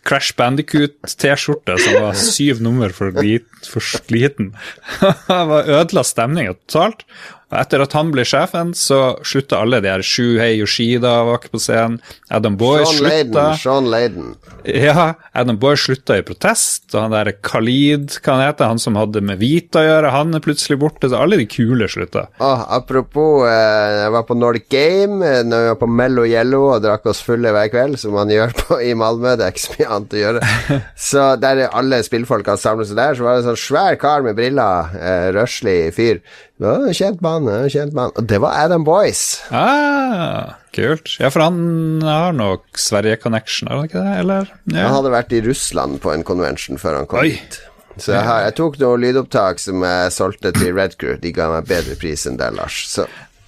Crash 0.05 0.37
Bandicoot-T-skjorte 0.37 1.79
som 1.81 1.95
var 2.03 2.19
syv 2.21 2.61
nummer 2.65 2.93
for, 2.93 3.15
glit, 3.15 3.49
for 3.65 3.81
sliten. 3.81 4.53
Var 5.29 5.71
ødela 5.81 6.05
stemninga 6.05 6.59
totalt. 6.67 7.07
Og 7.55 7.61
etter 7.61 7.83
at 7.85 7.93
han 7.95 8.09
ble 8.11 8.25
sjefen, 8.27 8.73
så 8.75 9.15
slutta 9.27 9.61
alle 9.63 9.79
de 9.85 9.91
her 9.93 10.03
Shuhei 10.03 10.57
Yoshida 10.59 11.13
var 11.27 11.39
ikke 11.39 11.53
på 11.53 11.61
scenen. 11.63 12.01
Adam 12.33 12.57
Boy 12.59 12.81
Sean 12.83 12.97
slutta. 12.97 13.13
Layden. 13.13 13.59
Sean 13.63 13.91
Layden. 13.93 14.31
Ja, 14.65 15.05
Adam 15.37 15.61
Boy 15.63 15.77
slutta 15.79 16.17
i 16.19 16.25
protest, 16.27 16.89
og 16.95 17.05
han 17.05 17.15
der 17.15 17.31
Khalid, 17.45 18.17
hva 18.25 18.39
han 18.39 18.47
heter, 18.49 18.73
han 18.73 18.83
som 18.83 18.99
hadde 18.99 19.23
med 19.23 19.39
Vita 19.43 19.83
å 19.83 19.87
gjøre, 19.87 20.13
han 20.17 20.35
er 20.35 20.43
plutselig 20.43 20.81
borte, 20.83 21.11
så 21.13 21.21
alle 21.21 21.39
de 21.39 21.47
kule 21.51 21.87
slutta. 21.91 22.27
Åh, 22.43 22.65
apropos, 22.75 23.45
eh, 23.47 24.01
jeg 24.01 24.15
var 24.17 24.27
på 24.27 24.39
Nordic 24.41 24.67
Game 24.73 25.21
eh, 25.23 25.45
når 25.47 25.69
jeg 25.69 25.75
var 25.77 25.81
på 25.85 25.91
Mello 25.95 26.25
Yellow 26.27 26.69
og 26.75 26.83
drakk 26.85 27.07
oss 27.11 27.21
fulle 27.25 27.53
hver 27.55 27.69
kveld, 27.73 27.97
som 28.01 28.15
man 28.17 28.31
gjør 28.33 28.55
på, 28.59 28.79
i 28.83 28.93
Malmö. 28.99 29.35
Det 29.39 29.47
er 29.47 29.55
ikke 29.55 29.65
så 29.65 29.75
mye 29.77 29.91
annet 29.97 30.17
å 30.17 30.23
gjøre. 30.23 30.49
Så 31.09 31.27
der 31.43 31.61
er 31.65 31.77
alle 31.79 32.01
spillfolka 32.07 32.57
samlet 32.61 32.91
seg 32.91 32.99
der, 32.99 33.17
så 33.19 33.27
var 33.27 33.37
det 33.37 33.43
en 33.45 33.49
sånn 33.53 33.61
svær 33.61 33.99
kar 34.01 34.25
med 34.27 34.37
briller, 34.39 34.95
eh, 34.99 35.29
røslig 35.37 35.77
fyr. 35.97 36.23
Ja, 36.63 36.77
kjent 36.95 37.23
mann, 37.25 37.49
ja, 37.51 37.67
kjent 37.71 37.95
mann. 37.97 38.15
Og 38.19 38.27
det 38.31 38.39
var 38.43 38.57
Adam 38.65 38.87
Boyce. 38.87 39.43
Ah, 39.55 40.55
kult. 40.75 41.17
Ja, 41.21 41.31
for 41.35 41.45
han 41.47 42.03
har 42.07 42.35
nok 42.37 42.79
Sverige-connection, 42.79 43.71
har 43.71 43.83
han 43.83 43.91
ikke 43.91 44.03
det, 44.07 44.17
eller? 44.25 44.51
Ja. 44.71 44.87
Han 44.89 44.99
hadde 45.01 45.15
vært 45.15 45.35
i 45.37 45.43
Russland 45.47 46.01
på 46.05 46.15
en 46.15 46.27
convention 46.27 46.81
før 46.81 47.01
han 47.03 47.11
kom 47.11 47.23
Oi. 47.25 47.37
hit. 47.37 47.61
Så 47.95 48.11
jeg, 48.11 48.25
har, 48.27 48.41
jeg 48.49 48.57
tok 48.59 48.81
noen 48.81 49.05
lydopptak 49.05 49.61
som 49.63 49.85
jeg 49.87 50.15
solgte 50.15 50.51
til 50.57 50.73
Red 50.75 50.97
Crew. 50.99 51.15
De 51.23 51.31
ga 51.35 51.47
meg 51.53 51.69
bedre 51.71 51.95
pris 52.01 52.25
enn 52.27 52.41
det, 52.41 52.49
Lars. 52.57 52.81
Så 52.91 53.05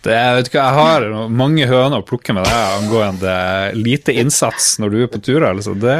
Det, 0.07 0.16
vet 0.38 0.50
ikke, 0.50 0.62
jeg 0.62 0.76
har 0.78 1.07
mange 1.32 1.66
høner 1.66 2.02
å 2.02 2.07
plukke 2.07 2.34
med 2.36 2.46
deg 2.46 2.74
angående 2.76 3.36
lite 3.74 4.14
innsats 4.14 4.76
når 4.82 4.92
du 4.92 4.98
er 5.02 5.11
på 5.11 5.20
turer, 5.22 5.48
altså. 5.50 5.74
Det, 5.74 5.96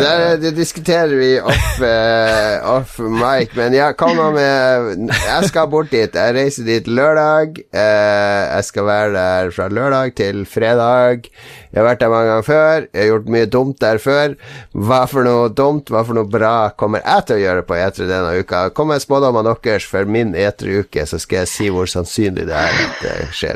Det 0.00 0.14
det 0.40 0.52
diskuterer 0.56 1.12
vi 1.20 1.30
off, 1.40 1.80
uh, 1.84 2.56
off 2.76 2.96
mic, 2.98 3.52
men 3.58 3.76
ja, 3.76 3.90
med 4.34 5.10
Jeg 5.12 5.48
skal 5.50 5.68
bort 5.70 5.90
dit. 5.92 6.14
Jeg 6.14 6.34
reiser 6.36 6.66
dit 6.66 6.88
lørdag. 6.88 7.60
Uh, 7.74 8.42
jeg 8.56 8.68
skal 8.70 8.88
være 8.88 9.12
der 9.14 9.50
fra 9.54 9.68
lørdag 9.68 10.14
til 10.16 10.46
fredag. 10.48 11.28
Jeg 11.70 11.78
har 11.78 11.86
vært 11.86 12.00
der 12.02 12.10
mange 12.10 12.30
ganger 12.30 12.46
før. 12.46 12.86
Jeg 12.90 13.00
har 13.00 13.10
gjort 13.12 13.28
mye 13.30 13.46
dumt 13.46 13.80
der 13.82 14.00
før. 14.02 14.34
Hva 14.74 15.04
for 15.10 15.26
noe 15.26 15.50
dumt, 15.54 15.90
hva 15.92 16.02
for 16.06 16.18
noe 16.18 16.26
bra 16.30 16.54
kommer 16.80 17.04
jeg 17.04 17.26
til 17.28 17.38
å 17.38 17.42
gjøre 17.44 17.66
på 17.68 17.78
E3 17.78 18.08
denne 18.10 18.32
uka? 18.42 18.64
Kom 18.74 18.90
med 18.90 19.02
spådommene 19.04 19.54
deres 19.62 19.86
for 19.86 20.08
min 20.10 20.34
E3-uke, 20.34 21.06
så 21.06 21.20
skal 21.22 21.44
jeg 21.44 21.52
si 21.52 21.70
hvor 21.70 21.90
sannsynlig 21.90 22.48
det 22.50 22.56
er 22.58 22.80
at 22.86 23.04
det 23.04 23.16
skjer. 23.36 23.49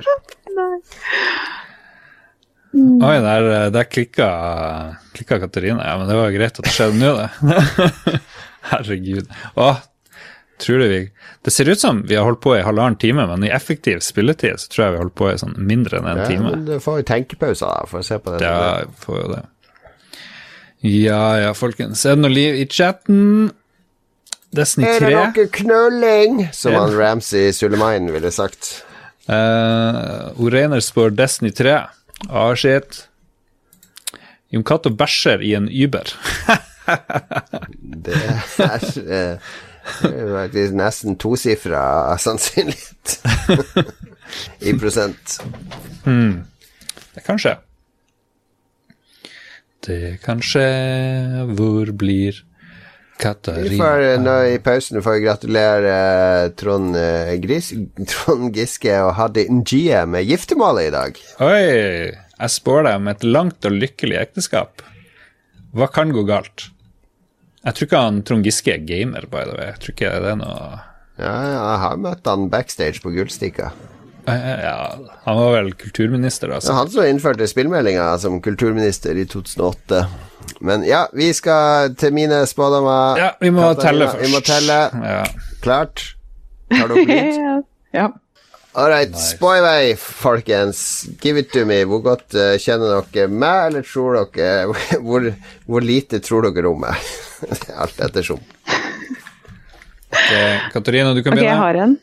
Oi, 2.74 3.16
der, 3.22 3.48
der 3.70 3.84
klikka, 3.86 4.28
klikka 5.14 5.38
Katarina. 5.44 5.84
Ja, 5.86 5.98
men 6.00 6.08
det 6.10 6.16
var 6.18 6.32
greit 6.34 6.58
at 6.58 6.66
det 6.66 6.72
skjedde 6.74 6.98
nå, 6.98 7.12
det. 7.20 8.20
Herregud. 8.72 9.28
Åh, 9.60 9.78
tror 10.58 10.78
du 10.82 10.86
vi 10.88 11.00
Det 11.44 11.52
ser 11.52 11.68
ut 11.70 11.80
som 11.80 12.00
vi 12.08 12.16
har 12.16 12.24
holdt 12.26 12.40
på 12.42 12.54
i 12.56 12.62
halvannen 12.66 12.96
time, 12.98 13.26
men 13.30 13.44
i 13.46 13.50
effektiv 13.54 14.00
spilletid 14.02 14.58
så 14.62 14.70
tror 14.72 14.84
jeg 14.86 14.94
vi 14.94 14.98
har 14.98 15.04
holdt 15.04 15.18
på 15.20 15.28
i 15.30 15.36
sånn 15.38 15.54
mindre 15.70 16.00
enn 16.00 16.08
en 16.14 16.22
Ja, 16.24 16.28
time. 16.30 16.50
men 16.54 16.64
du 16.66 16.78
får 16.82 17.02
jo 17.02 17.06
tenkepauser, 17.12 17.66
da, 17.68 17.84
for 17.90 18.00
å 18.00 18.06
se 18.06 18.18
på 18.18 18.34
det. 18.34 18.40
Ja, 18.46 18.80
jeg 18.80 18.94
får 19.04 19.20
jo 19.20 19.26
det. 19.34 19.42
Ja 20.84 21.20
ja, 21.40 21.52
folkens. 21.56 22.02
Er 22.04 22.16
det 22.18 22.24
noe 22.24 22.34
liv 22.34 22.58
i 22.58 22.66
chatten? 22.68 23.52
Destiny 24.54 24.88
Er 24.88 25.00
det 25.06 25.14
noe 25.14 25.46
knulling? 25.60 26.42
Som 26.54 26.74
han 26.78 26.92
Ramsay 26.98 27.52
Sulemain 27.56 28.10
ville 28.14 28.30
sagt. 28.34 28.82
Uh, 29.24 30.34
Oreiner 30.44 30.82
spør 30.84 31.14
Destiny 31.16 31.52
3. 31.56 31.76
Ah, 32.28 32.54
shit. 32.56 33.06
Jon 34.52 34.64
Cato 34.64 34.90
bæsjer 34.94 35.42
i 35.42 35.54
en 35.58 35.68
Uber. 35.68 36.10
Det 38.04 38.12
er 38.12 38.42
eh, 39.00 39.52
det 40.02 40.10
er 40.10 40.30
faktisk 40.32 40.74
nesten 40.76 41.16
tosifra 41.20 41.84
sannsynlighet 42.20 43.14
i 44.68 44.74
prosent. 44.80 45.38
Det 46.04 47.24
kan 47.24 47.40
skje. 47.40 47.54
Det 49.84 50.18
kan 50.24 50.40
skje. 50.44 50.68
Hvor 51.56 51.92
blir 52.00 52.40
Katarina 53.20 53.78
får 53.78 54.02
eh, 54.02 54.16
nå 54.22 54.34
i 54.50 54.58
pausen 54.62 55.02
får 55.02 55.16
vi 55.16 55.22
gratulere 55.24 55.92
eh, 55.94 56.48
Trond, 56.58 56.96
eh, 56.98 57.34
Gris, 57.42 57.70
Trond 58.10 58.56
Giske 58.56 58.96
og 59.04 59.14
Hadi 59.18 59.46
Njie 59.52 60.02
med 60.10 60.26
giftermålet 60.26 60.88
i 60.88 60.94
dag. 60.94 61.20
Oi! 61.46 61.62
Jeg 62.34 62.50
spår 62.50 62.88
deg 62.88 62.98
om 62.98 63.10
et 63.12 63.26
langt 63.28 63.68
og 63.68 63.76
lykkelig 63.78 64.18
ekteskap. 64.18 64.82
Hva 65.74 65.86
kan 65.94 66.10
gå 66.14 66.24
galt? 66.26 66.68
Jeg 67.64 67.76
tror 67.76 67.88
ikke 67.88 68.02
han 68.02 68.22
Trond 68.26 68.46
Giske 68.46 68.74
er 68.74 68.82
gamer, 68.84 69.28
by 69.30 69.46
the 69.46 69.54
way. 69.56 69.70
Jeg 69.70 69.80
tror 69.80 69.96
ikke 69.96 70.14
det 70.26 70.32
er 70.34 70.40
noe 70.42 70.58
Ja, 71.14 71.34
jeg 71.54 71.80
har 71.84 72.00
møtt 72.02 72.26
han 72.28 72.48
backstage 72.52 73.00
på 73.04 73.14
Gullstikka. 73.14 73.70
Ja, 74.26 74.98
han 75.24 75.36
var 75.36 75.52
vel 75.52 75.72
kulturminister, 75.74 76.48
da. 76.48 76.54
Altså. 76.54 76.66
Så. 76.66 76.72
han 76.72 76.90
som 76.90 77.04
innførte 77.04 77.48
spillmeldinga 77.48 78.06
som 78.18 78.40
kulturminister 78.42 79.18
i 79.20 79.26
2008. 79.26 80.06
Men 80.64 80.84
ja, 80.88 81.06
vi 81.12 81.28
skal 81.34 81.94
til 82.00 82.14
mine 82.16 82.44
spådommer. 82.48 83.20
Ja, 83.20 83.30
vi 83.40 83.50
må 83.52 83.68
Katarina, 83.74 83.84
telle 83.84 84.10
først. 84.10 84.24
Vi 84.24 84.32
må 84.32 84.42
telle. 84.44 84.78
Ja. 85.04 85.24
Klart? 85.64 86.04
Tar 86.72 86.88
du 86.88 86.94
opp 86.96 87.08
lyd? 87.08 87.64
ja. 88.00 88.10
All 88.74 88.90
right, 88.90 89.12
spå 89.14 89.52
i 89.54 89.60
vei, 89.62 89.82
folkens. 89.94 91.06
Give 91.22 91.38
it 91.38 91.52
to 91.54 91.62
me. 91.68 91.76
Hvor 91.86 92.00
godt 92.02 92.34
uh, 92.34 92.56
kjenner 92.58 93.04
dere 93.14 93.28
meg, 93.30 93.68
eller 93.68 93.84
tror 93.86 94.18
dere 94.34 94.72
Hvor, 95.06 95.28
hvor 95.70 95.84
lite 95.84 96.18
tror 96.24 96.48
dere 96.48 96.72
om 96.72 96.82
meg? 96.82 97.12
Alt 97.84 98.00
ettersom. 98.02 98.40
Ok, 100.14 100.32
Katarina, 100.72 101.14
du 101.14 101.22
kan 101.22 101.36
begynne. 101.36 101.44
Ok, 101.44 101.46
jeg 101.46 101.60
har 101.60 101.80
en. 101.84 101.94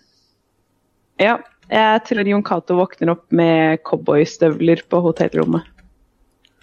Ja. 1.20 1.36
Jeg 1.72 2.04
tror 2.08 2.28
Jon 2.28 2.44
Cato 2.44 2.76
våkner 2.76 3.14
opp 3.14 3.26
med 3.32 3.80
cowboystøvler 3.88 4.84
på 4.92 5.00
hotellrommet. 5.06 5.70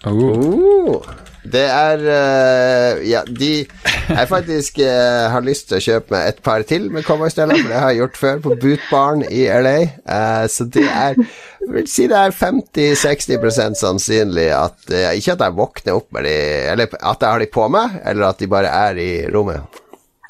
Oh. 0.07 1.03
Det 1.49 1.65
er 1.65 2.03
uh, 2.05 3.09
Ja, 3.09 3.23
de 3.27 3.65
Jeg 3.65 4.29
faktisk 4.29 4.79
uh, 4.79 5.29
har 5.33 5.43
lyst 5.45 5.69
til 5.69 5.79
å 5.79 5.83
kjøpe 5.83 6.15
meg 6.15 6.29
et 6.31 6.43
par 6.45 6.63
til 6.69 6.89
med 6.93 7.07
cowboystøvler, 7.07 7.61
for 7.63 7.73
det 7.73 7.81
har 7.83 7.93
jeg 7.93 8.01
gjort 8.03 8.21
før 8.21 8.43
på 8.45 8.57
Boot 8.63 8.85
Barn 8.91 9.25
i 9.27 9.47
LA. 9.49 9.79
Uh, 10.05 10.45
så 10.51 10.69
det 10.69 10.87
er 10.87 11.19
Jeg 11.19 11.73
vil 11.75 11.89
si 11.91 12.07
det 12.11 12.19
er 12.19 12.37
50-60 12.37 13.81
sannsynlig 13.81 14.49
at 14.57 14.93
eh, 14.95 15.11
Ikke 15.19 15.35
at 15.35 15.43
jeg 15.45 15.57
våkner 15.59 15.99
opp 15.99 16.13
med 16.17 16.25
de 16.25 16.37
Eller 16.73 16.87
at 16.89 17.25
jeg 17.25 17.29
har 17.29 17.43
de 17.43 17.49
på 17.53 17.67
meg, 17.73 17.99
eller 18.05 18.29
at 18.31 18.39
de 18.41 18.49
bare 18.49 18.71
er 18.73 19.01
i 19.03 19.11
rommet. 19.33 19.81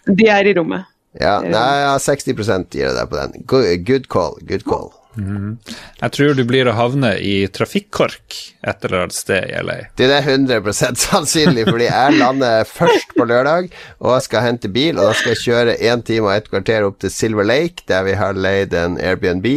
De 0.08 0.26
er 0.32 0.48
i 0.48 0.54
rommet. 0.56 0.88
Ja, 1.18 1.40
nei, 1.42 1.80
ja, 1.82 1.96
60% 1.98 2.74
gir 2.74 2.86
jeg 2.86 2.94
deg 2.94 3.10
på 3.10 3.18
den. 3.18 3.44
Good, 3.48 4.08
call. 4.12 4.38
Good 4.46 4.64
call. 4.68 4.92
Jeg 5.18 6.12
tror 6.14 6.36
du 6.38 6.44
blir 6.46 6.68
å 6.70 6.76
havne 6.78 7.10
i 7.18 7.48
trafikkork 7.50 8.36
et 8.62 8.84
eller 8.86 9.00
annet 9.02 9.16
sted 9.16 9.48
i 9.50 9.62
LA. 9.66 9.78
Det 9.98 10.06
er 10.14 10.22
100% 10.22 11.00
sannsynlig, 11.02 11.64
fordi 11.66 11.88
jeg 11.88 12.18
lander 12.20 12.68
først 12.70 13.16
på 13.16 13.26
lørdag 13.26 13.72
og 13.98 14.20
skal 14.22 14.46
hente 14.46 14.70
bil, 14.70 14.98
og 14.98 15.10
da 15.10 15.16
skal 15.18 15.34
jeg 15.34 15.42
kjøre 15.42 15.78
én 15.90 16.04
time 16.06 16.30
og 16.30 16.36
et 16.36 16.50
kvarter 16.52 16.86
opp 16.86 17.00
til 17.02 17.10
Silver 17.10 17.48
Lake, 17.48 17.82
der 17.90 18.06
vi 18.06 18.14
har 18.20 18.38
leid 18.38 18.76
en 18.78 18.98
Airbnb, 19.02 19.48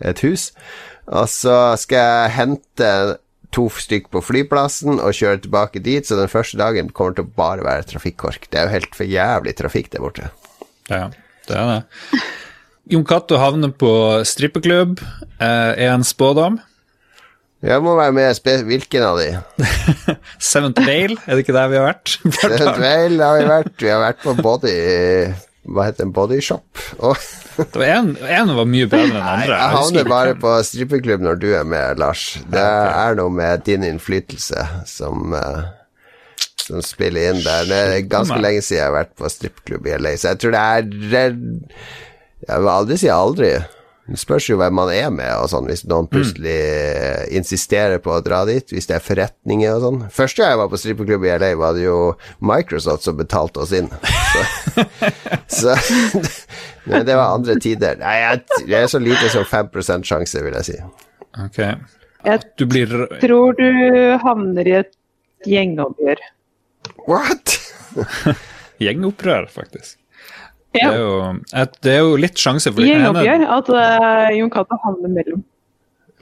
et 0.00 0.24
hus. 0.24 0.48
Og 1.12 1.28
så 1.28 1.58
skal 1.82 2.06
jeg 2.06 2.36
hente 2.38 2.92
to 3.52 3.66
stykk 3.68 4.08
på 4.14 4.22
flyplassen 4.24 4.96
og 4.96 5.12
kjøre 5.18 5.42
tilbake 5.44 5.82
dit, 5.84 6.08
så 6.08 6.16
den 6.16 6.32
første 6.32 6.56
dagen 6.56 6.88
kommer 6.88 7.18
til 7.18 7.26
å 7.26 7.34
bare 7.36 7.66
være 7.66 7.90
trafikkork. 7.90 8.48
Det 8.48 8.62
er 8.62 8.70
jo 8.70 8.76
helt 8.78 8.96
for 8.96 9.12
jævlig 9.18 9.58
trafikk 9.60 9.92
der 9.92 10.06
borte. 10.06 10.32
Ja, 10.90 11.06
det 11.48 11.56
er 11.58 11.70
det. 11.70 12.22
Jon 12.92 13.04
Cato 13.06 13.38
havner 13.38 13.70
på 13.78 13.92
strippeklubb, 14.26 14.98
eh, 15.38 15.72
er 15.78 15.92
en 15.94 16.04
spådom. 16.04 16.58
Jeg 17.62 17.78
må 17.78 17.92
være 17.94 18.10
med 18.16 18.64
Hvilken 18.66 19.04
av 19.06 19.20
de? 19.20 19.28
Seventh 20.42 20.82
Vale, 20.82 21.14
er 21.26 21.36
det 21.38 21.44
ikke 21.44 21.54
der 21.54 21.68
vi 21.70 21.78
har 21.78 21.86
vært? 21.92 22.16
Vel, 22.82 23.20
har 23.22 23.38
vi 23.38 23.44
vært. 23.46 23.74
Vi 23.78 23.92
har 23.92 24.02
vært 24.02 24.24
på 24.24 24.34
body 24.42 24.72
Hva 25.70 25.84
heter 25.86 26.08
det? 26.08 26.12
Body 26.16 26.40
shop. 26.42 26.64
Og 26.98 27.14
Det 27.54 27.78
var 27.78 27.92
en, 28.00 28.16
en 28.18 28.50
var 28.56 28.66
mye 28.66 28.88
bedre 28.90 29.04
enn 29.04 29.14
den 29.14 29.22
andre. 29.22 29.60
jeg 29.60 29.76
havner 29.76 30.10
bare 30.10 30.34
på 30.42 30.56
strippeklubb 30.66 31.22
når 31.22 31.38
du 31.38 31.46
er 31.54 31.68
med, 31.68 32.02
Lars. 32.02 32.24
Det 32.50 32.64
er 32.66 33.14
noe 33.20 33.30
med 33.30 33.62
din 33.68 33.86
innflytelse 33.86 34.66
som 34.90 35.36
eh, 35.38 35.62
som 36.68 36.82
spiller 36.84 37.32
inn 37.32 37.44
der. 37.44 37.68
Det 37.68 37.82
er 37.82 38.08
ganske 38.10 38.38
lenge 38.40 38.64
siden 38.64 38.80
jeg 38.80 38.88
har 38.88 38.96
vært 38.96 39.14
på 39.18 39.30
strippeklubb 39.32 39.86
i 39.88 39.94
LA, 39.98 40.16
så 40.16 40.32
jeg 40.32 40.42
tror 40.42 40.56
det 40.56 40.64
er 40.64 40.90
redd 41.12 41.46
Jeg 42.42 42.58
vil 42.58 42.72
aldri 42.72 42.98
si 42.98 43.10
aldri. 43.12 43.54
Det 44.12 44.18
spørs 44.18 44.48
jo 44.50 44.56
hvem 44.58 44.74
man 44.74 44.90
er 44.90 45.12
med, 45.14 45.30
og 45.38 45.46
sånn, 45.52 45.68
hvis 45.70 45.84
noen 45.86 46.08
plutselig 46.10 46.56
mm. 46.58 47.28
insisterer 47.38 48.00
på 48.02 48.10
å 48.16 48.22
dra 48.24 48.40
dit. 48.48 48.66
Hvis 48.74 48.90
det 48.90 48.96
er 48.96 49.04
forretninger 49.04 49.76
og 49.76 49.84
sånn. 49.84 50.00
Første 50.10 50.42
gang 50.42 50.50
jeg 50.50 50.60
var 50.60 50.72
på 50.72 50.80
strippeklubb 50.82 51.26
i 51.28 51.30
LA, 51.38 51.52
var 51.60 51.76
det 51.78 51.84
jo 51.84 51.98
Microsoft 52.42 53.06
som 53.06 53.16
betalte 53.20 53.62
oss 53.62 53.72
inn. 53.78 53.86
Så, 53.94 54.42
så 55.60 55.76
Men 56.90 57.06
det 57.06 57.14
var 57.14 57.36
andre 57.38 57.56
tider. 57.62 58.02
Nei, 58.02 58.16
jeg, 58.24 58.42
det 58.66 58.80
er 58.80 58.90
så 58.90 59.00
lite 59.02 59.30
som 59.30 59.46
5 59.46 59.70
sjanse, 60.10 60.42
vil 60.42 60.58
jeg 60.58 60.72
si. 60.72 60.78
Ok. 61.46 61.62
Jeg 62.26 62.44
Du 62.58 62.66
blir 62.70 62.90
tror 63.22 63.54
du 63.58 63.68
havner 64.22 64.68
i 64.68 64.76
et 64.82 64.92
gjengoppgjør. 65.46 66.26
What? 67.10 67.58
gjengopprør, 68.82 69.48
faktisk. 69.52 69.98
Det 70.72 70.80
er 70.88 70.96
jo, 70.96 71.16
et, 71.52 71.74
det 71.84 71.96
er 71.98 71.98
jo 72.00 72.12
litt 72.20 72.38
sjanse 72.40 72.72
for 72.72 72.80
det 72.80 72.94
gjengoppgjør. 72.94 73.42
At 73.58 73.72
uh, 73.76 74.28
Jon 74.38 74.52
Cato 74.52 74.78
handler 74.86 75.16
mellom. 75.18 75.42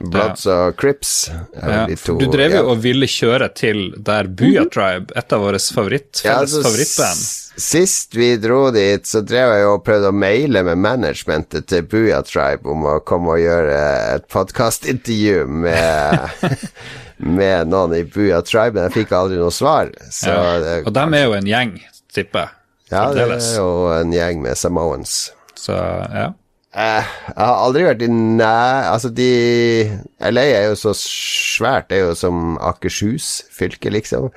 Bloods 0.01 0.47
og 0.49 0.79
Crips 0.81 1.29
Ja, 1.29 1.85
to 1.85 2.15
du 2.17 2.25
drev 2.31 2.55
jo 2.55 2.61
ja. 2.61 2.65
og 2.71 2.81
ville 2.83 3.05
kjøre 3.09 3.51
til 3.57 3.91
der 4.01 4.29
Buya 4.33 4.63
Tribe, 4.71 5.13
et 5.17 5.33
av 5.35 5.43
våre 5.43 5.59
favoritt, 5.61 6.23
Ja, 6.23 6.39
felles 6.39 6.55
altså, 6.55 6.63
favorittband 6.65 7.61
Sist 7.61 8.15
vi 8.17 8.31
dro 8.41 8.61
dit, 8.73 9.05
så 9.05 9.21
drev 9.27 9.51
jeg 9.53 9.65
jo 9.65 9.73
og 9.75 9.83
prøvde 9.85 10.09
å 10.09 10.15
maile 10.15 10.63
med 10.65 10.79
managementet 10.81 11.67
til 11.69 11.85
Buya 11.85 12.21
Tribe 12.25 12.69
om 12.71 12.87
å 12.87 12.95
komme 13.05 13.35
og 13.35 13.43
gjøre 13.43 13.77
et 14.15 14.27
podkastintervju 14.31 15.43
med, 15.67 16.41
med 17.21 17.71
noen 17.71 17.95
i 17.97 18.03
Buya 18.07 18.41
Tribe, 18.45 18.75
men 18.77 18.89
jeg 18.89 19.03
fikk 19.03 19.15
aldri 19.17 19.39
noe 19.39 19.53
svar. 19.53 19.93
Så 20.09 20.33
ja. 20.33 20.59
det, 20.63 20.75
Og 20.89 20.93
dem 20.97 21.15
er 21.17 21.25
jo 21.27 21.37
en 21.37 21.49
gjeng, 21.49 21.73
tipper 22.13 22.47
jeg. 22.47 22.57
ja, 22.91 23.07
det 23.15 23.25
er 23.27 23.47
jo 23.55 23.71
en 23.95 24.13
gjeng 24.15 24.43
med 24.43 24.59
Samoans. 24.59 25.17
Så 25.59 25.77
ja. 25.77 26.31
Eh, 26.71 27.03
jeg 27.03 27.35
har 27.35 27.57
aldri 27.65 27.81
vært 27.83 28.03
i 28.05 28.07
nei 28.07 28.83
Altså, 28.87 29.09
de 29.11 29.25
LA 30.23 30.43
er 30.55 30.69
jo 30.69 30.77
så 30.79 30.93
svært, 30.95 31.89
det 31.89 31.97
er 31.97 32.05
jo 32.05 32.13
som 32.15 32.55
Akershus 32.63 33.41
fylke, 33.51 33.91
liksom. 33.91 34.29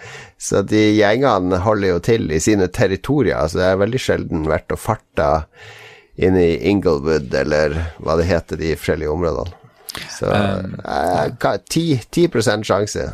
Så 0.43 0.65
de 0.67 0.83
gjengene 0.97 1.61
holder 1.63 1.93
jo 1.93 2.01
til 2.03 2.27
i 2.35 2.41
sine 2.43 2.67
territorier. 2.67 3.39
Altså, 3.39 3.61
det 3.63 3.69
er 3.69 3.83
veldig 3.85 4.03
sjelden 4.03 4.49
vært 4.51 4.75
å 4.75 4.81
farte 4.81 5.29
inn 6.19 6.35
i 6.39 6.57
Inglewood, 6.71 7.31
eller 7.35 7.79
hva 8.03 8.19
det 8.19 8.27
heter, 8.29 8.59
de 8.59 8.75
forskjellige 8.79 9.15
områdene. 9.15 9.64
Så 10.11 10.31
um, 10.31 10.75
hva- 10.83 11.59
10, 11.59 12.01
10 12.11 12.65
sjanse. 12.67 13.07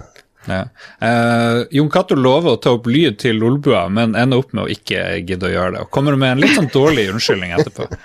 ja. 0.47 0.63
Uh, 1.03 1.67
Jon 1.71 1.91
Cato 1.93 2.17
lover 2.17 2.57
å 2.57 2.61
ta 2.63 2.75
opp 2.77 2.87
lyd 2.91 3.19
til 3.21 3.41
Lolbua, 3.41 3.89
men 3.93 4.17
ender 4.19 4.41
opp 4.41 4.55
med 4.57 4.65
å 4.65 4.71
ikke 4.73 5.21
gidde 5.29 5.49
å 5.49 5.53
gjøre 5.55 5.75
det. 5.77 5.83
Og 5.87 5.91
kommer 5.95 6.17
med 6.21 6.37
en 6.37 6.45
litt 6.45 6.57
sånn 6.57 6.71
dårlig 6.73 7.11
unnskyldning 7.13 7.57
etterpå. 7.59 7.89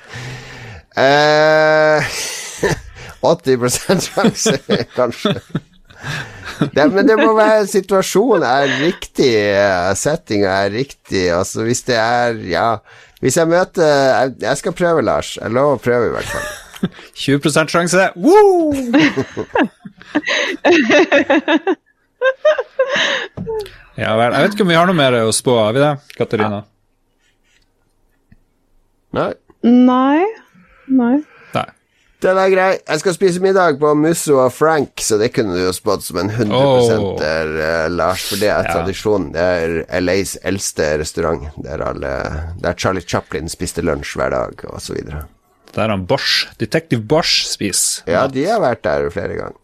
uh, 1.00 2.02
80 3.26 3.70
sjanse, 4.06 4.60
kanskje. 4.96 5.40
Det, 6.76 6.86
men 6.94 7.08
det 7.08 7.16
må 7.20 7.34
være 7.36 7.66
situasjonen 7.68 8.46
er 8.48 8.76
riktig, 8.80 9.32
eh, 9.34 9.90
settinga 9.98 10.52
er 10.66 10.76
riktig. 10.76 11.26
Altså 11.34 11.66
hvis 11.66 11.82
det 11.88 11.98
er 12.00 12.38
Ja, 12.48 12.68
hvis 13.24 13.40
jeg 13.40 13.50
møter 13.50 13.84
Jeg, 13.90 14.36
jeg 14.46 14.62
skal 14.62 14.76
prøve, 14.78 15.02
Lars. 15.06 15.36
Jeg 15.42 15.52
lover 15.56 15.80
å 15.80 15.82
prøve, 15.82 16.12
i 16.12 16.14
hvert 16.16 16.30
fall. 16.30 16.46
20% 17.26 17.72
sjanse! 17.74 18.10
Woo! 18.16 18.74
ja 23.96 24.16
vel. 24.20 24.34
Jeg 24.34 24.42
vet 24.46 24.56
ikke 24.58 24.66
om 24.66 24.72
vi 24.74 24.80
har 24.80 24.90
noe 24.90 24.98
mer 24.98 25.20
å 25.24 25.32
spå, 25.36 25.56
har 25.62 25.76
vi 25.76 25.84
det, 25.84 25.94
Katarina? 26.18 26.64
Nei. 29.16 29.32
Nei. 29.66 30.26
Nei. 30.92 31.16
Nei. 31.56 31.66
Den 32.26 32.40
er 32.42 32.50
grei. 32.52 32.70
Jeg 32.80 33.02
skal 33.02 33.16
spise 33.16 33.42
middag 33.44 33.78
på 33.82 33.92
Musso 33.98 34.38
og 34.42 34.52
Frank, 34.56 35.00
så 35.04 35.18
det 35.22 35.32
kunne 35.36 35.56
du 35.56 35.62
jo 35.64 35.74
spådd 35.76 36.04
som 36.04 36.20
en 36.24 36.32
100 36.32 36.58
oh. 36.58 37.22
eh, 37.22 37.86
Lars, 37.94 38.26
for 38.32 38.42
det 38.42 38.50
er 38.52 38.66
Ja. 38.68 38.74
tradisjon. 38.80 39.30
Det 39.36 39.46
er 39.46 40.02
LAs 40.02 40.36
eldste 40.44 40.98
restaurant, 41.02 41.48
der, 41.64 41.84
alle, 41.86 42.14
der 42.62 42.74
Charlie 42.78 43.06
Chaplin 43.06 43.50
spiste 43.52 43.84
lunsj 43.86 44.16
hver 44.20 44.34
dag, 44.36 44.66
og 44.72 44.82
så 44.82 44.98
videre. 44.98 45.26
Der 45.76 45.92
han 45.92 46.08
Bosch, 46.08 46.48
Detective 46.62 47.04
Bosch 47.04 47.46
spiser. 47.52 48.06
Ja, 48.08 48.26
de 48.32 48.48
har 48.48 48.64
vært 48.64 48.84
der 48.88 49.10
flere 49.14 49.36
ganger. 49.36 49.62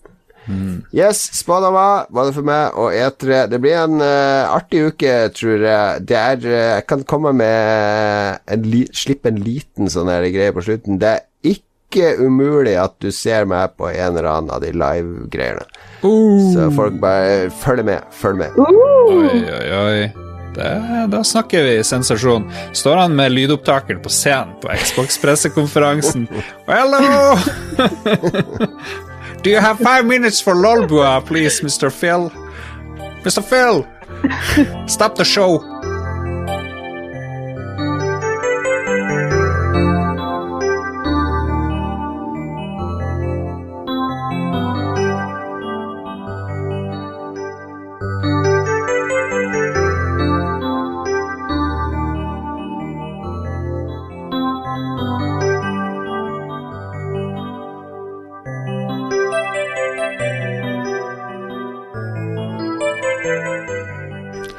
Yes, 0.92 1.22
Spanama 1.38 2.06
var 2.10 2.28
det 2.28 2.36
for 2.36 2.46
meg 2.46 2.78
og 2.80 2.96
E3. 2.96 3.46
Det 3.52 3.60
blir 3.62 3.78
en 3.78 4.02
uh, 4.02 4.52
artig 4.52 4.84
uke, 4.90 5.14
tror 5.38 5.66
jeg. 5.66 6.06
Det 6.10 6.18
er 6.18 6.48
uh, 6.48 6.56
Jeg 6.78 6.88
kan 6.90 7.06
komme 7.08 7.34
med 7.38 8.42
en 8.52 8.66
li 8.68 8.86
Slippe 8.96 9.32
en 9.32 9.42
liten 9.42 9.92
sånn 9.92 10.12
greie 10.34 10.56
på 10.56 10.66
slutten. 10.66 11.00
Det 11.02 11.14
er 11.14 11.54
ikke 11.54 12.16
umulig 12.24 12.76
at 12.80 12.98
du 13.04 13.12
ser 13.16 13.48
meg 13.50 13.78
på 13.78 13.92
en 13.92 14.18
eller 14.18 14.30
annen 14.32 14.52
av 14.56 14.64
de 14.64 14.74
live-greiene. 14.74 15.68
Så 16.02 16.72
folk 16.76 16.98
bare 17.04 17.52
følg 17.62 17.86
med, 17.88 18.12
følg 18.16 18.42
med. 18.42 18.60
Oi, 18.66 19.46
oi, 19.46 19.64
oi. 19.84 20.31
Det, 20.56 21.08
da 21.12 21.24
snakker 21.24 21.64
vi 21.64 21.84
sensasjon. 21.84 22.52
Står 22.74 22.98
han 22.98 23.16
med 23.16 23.32
lydopptakeren 23.32 24.02
på 24.02 24.10
scenen 24.10 24.56
på 24.62 24.68
Xbox-pressekonferansen? 24.68 26.28
Hello! 26.68 27.38
Do 29.44 29.50
you 29.50 29.60
have 29.60 29.78
five 29.78 30.06
minutes 30.06 30.42
for 30.42 30.54
Lolbua, 30.54 31.22
please, 31.22 31.64
Mr. 31.64 31.90
Phil? 31.90 32.30
Mr. 33.24 33.42
Phil! 33.42 33.86
Stop 34.88 35.16
the 35.16 35.26
show! 35.26 35.81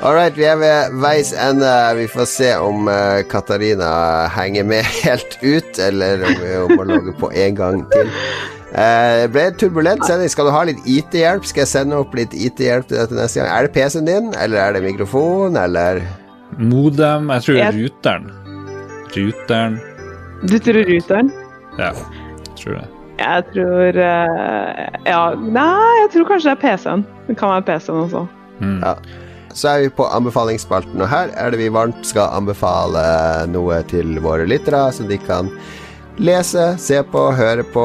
All 0.02 0.14
right, 0.16 0.34
vi 0.34 0.42
er 0.50 0.56
ved 0.58 0.94
veis 1.02 1.28
ende. 1.38 1.68
Vi 1.94 2.08
får 2.10 2.26
se 2.26 2.48
om 2.58 2.88
uh, 2.90 3.20
Katarina 3.30 3.90
henger 4.34 4.64
med 4.66 4.82
helt 5.04 5.36
ut, 5.46 5.78
eller 5.78 6.24
om 6.26 6.40
vi 6.40 6.56
må 6.76 6.86
logge 6.88 7.14
på 7.20 7.30
en 7.38 7.54
gang 7.58 7.84
til. 7.92 8.10
Eh, 8.72 9.20
det 9.22 9.28
ble 9.34 9.44
en 9.50 9.58
turbulent 9.60 10.02
sending. 10.08 10.30
Skal 10.32 10.48
du 10.48 10.52
ha 10.56 10.62
litt 10.66 10.80
IT-hjelp? 10.88 11.44
Skal 11.46 11.62
jeg 11.66 11.70
sende 11.74 12.00
opp 12.02 12.16
litt 12.18 12.34
IT-hjelp 12.34 12.88
til 12.88 12.98
deg 12.98 13.12
til 13.12 13.20
neste 13.20 13.42
gang? 13.42 13.50
Er 13.52 13.68
det 13.68 13.72
PC-en 13.76 14.08
din, 14.08 14.30
eller 14.42 14.62
er 14.64 14.74
det 14.78 14.82
mikrofon, 14.88 15.58
eller 15.60 16.00
Modem 16.58 17.30
Jeg 17.32 17.44
tror 17.46 17.56
Jeg- 17.60 17.78
ruteren. 17.78 18.26
Ruteren 19.14 19.78
Du 20.48 20.58
tror 20.58 20.82
ruteren? 20.88 21.30
Ja, 21.78 21.92
jeg 21.92 22.56
tror 22.58 22.74
det. 22.80 22.86
Jeg 23.22 23.44
tror 23.54 23.98
uh, 24.02 24.84
Ja, 25.06 25.22
nei, 25.36 25.90
jeg 26.02 26.10
tror 26.16 26.26
kanskje 26.32 26.50
det 26.50 26.56
er 26.58 26.62
PC-en. 26.66 27.06
Det 27.28 27.36
kan 27.38 27.54
være 27.54 27.68
PC-en 27.70 28.02
også. 28.08 28.24
Ja. 28.82 28.96
Så 29.52 29.68
er 29.68 29.84
vi 29.84 29.92
på 29.92 30.08
anbefalingsspalten, 30.08 31.00
og 31.00 31.10
her 31.12 31.32
er 31.36 31.52
det 31.52 31.60
vi 31.60 31.72
varmt 31.72 32.06
skal 32.08 32.32
anbefale 32.38 33.02
noe 33.52 33.82
til 33.90 34.16
våre 34.24 34.46
lyttere, 34.48 34.86
som 34.96 35.10
de 35.10 35.18
kan 35.20 35.50
lese, 36.22 36.64
se 36.80 37.00
på, 37.08 37.24
høre 37.36 37.64
på, 37.74 37.84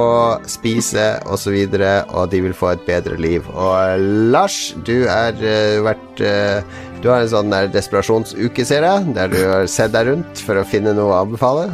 spise 0.49 1.09
osv., 1.23 1.31
og, 1.31 1.39
så 1.41 1.53
videre, 1.55 1.91
og 2.11 2.31
de 2.31 2.41
vil 2.47 2.55
få 2.55 2.73
et 2.75 2.85
bedre 2.87 3.17
liv. 3.19 3.45
Og 3.53 4.07
Lars, 4.33 4.75
du 4.87 5.07
er 5.11 5.35
uh, 5.43 5.83
vært 5.87 6.23
uh, 6.23 6.79
Du 7.03 7.11
har 7.11 7.21
en 7.21 7.29
sånn 7.29 7.53
desperasjonsuke, 7.71 8.65
ser 8.65 8.87
jeg, 8.87 9.11
der 9.15 9.29
du 9.31 9.37
har 9.43 9.67
sett 9.69 9.93
deg 9.93 10.09
rundt 10.09 10.41
for 10.43 10.57
å 10.57 10.65
finne 10.67 10.95
noe 10.97 11.13
å 11.13 11.21
anbefale. 11.27 11.69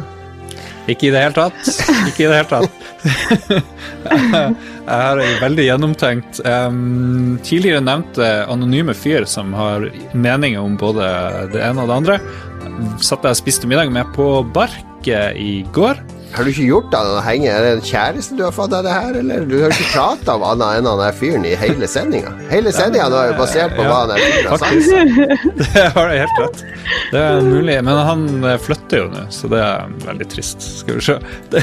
Ikke 0.90 1.08
i 1.08 1.12
det 1.14 1.22
hele 1.22 1.36
tatt. 1.36 1.68
Ikke 2.10 2.26
i 2.26 2.28
det 2.28 2.40
hele 2.42 2.50
tatt. 2.50 2.80
Jeg 4.84 5.00
har 5.00 5.20
en 5.20 5.38
veldig 5.40 5.64
gjennomtenkt 5.64 6.40
um, 6.44 7.38
Tidligere 7.44 7.80
nevnte 7.84 8.26
anonyme 8.52 8.92
fyr 8.96 9.24
som 9.28 9.52
har 9.56 9.86
meninger 10.12 10.60
om 10.60 10.76
både 10.80 11.06
det 11.54 11.62
ene 11.64 11.84
og 11.84 11.88
det 11.88 11.96
andre. 11.96 12.18
Satt 13.00 13.24
jeg 13.24 13.36
og 13.36 13.40
spiste 13.40 13.70
middag 13.70 13.92
med 13.94 14.12
på 14.16 14.28
Barket 14.52 15.40
i 15.40 15.62
går. 15.72 16.00
Har 16.34 16.42
du 16.42 16.50
ikke 16.50 16.66
gjort 16.66 16.88
deg 16.90 17.06
noe 17.06 17.20
henge? 17.22 17.46
Er 17.46 17.62
det 17.62 17.72
en 17.76 17.84
kjæreste 17.86 18.34
du 18.34 18.42
har 18.42 18.54
fått 18.54 18.72
av 18.74 18.82
det 18.86 18.90
her, 18.90 19.18
eller? 19.20 19.44
Du 19.46 19.54
har 19.60 19.70
ikke 19.70 19.92
prata 19.92 20.34
om 20.34 20.42
annet 20.48 20.80
enn 20.80 20.88
han 20.90 21.02
der 21.02 21.14
fyren 21.14 21.46
i 21.46 21.52
hele 21.60 21.86
sendinga. 21.90 22.32
Hele 22.50 22.72
sendinga 22.74 23.06
nå 23.12 23.20
er 23.20 23.28
jo 23.30 23.36
basert 23.38 23.76
på 23.76 23.84
hva 23.86 24.00
han 24.00 24.14
er 24.16 24.24
fyren 24.24 24.50
har 24.50 24.62
sagt. 24.64 24.88
Det 25.74 25.84
har 25.94 26.10
du 26.10 26.16
helt 26.18 26.40
rett. 26.42 26.64
Det 27.12 27.22
er 27.22 27.46
mulig. 27.46 27.76
Men 27.86 28.00
han 28.08 28.26
eh, 28.50 28.58
flytter 28.58 29.04
jo 29.04 29.10
nå, 29.12 29.26
så 29.34 29.50
det 29.52 29.60
er 29.62 29.92
veldig 30.08 30.28
trist. 30.34 30.66
Skal 30.80 30.98
vi 30.98 31.04
se. 31.06 31.18
Det, 31.54 31.62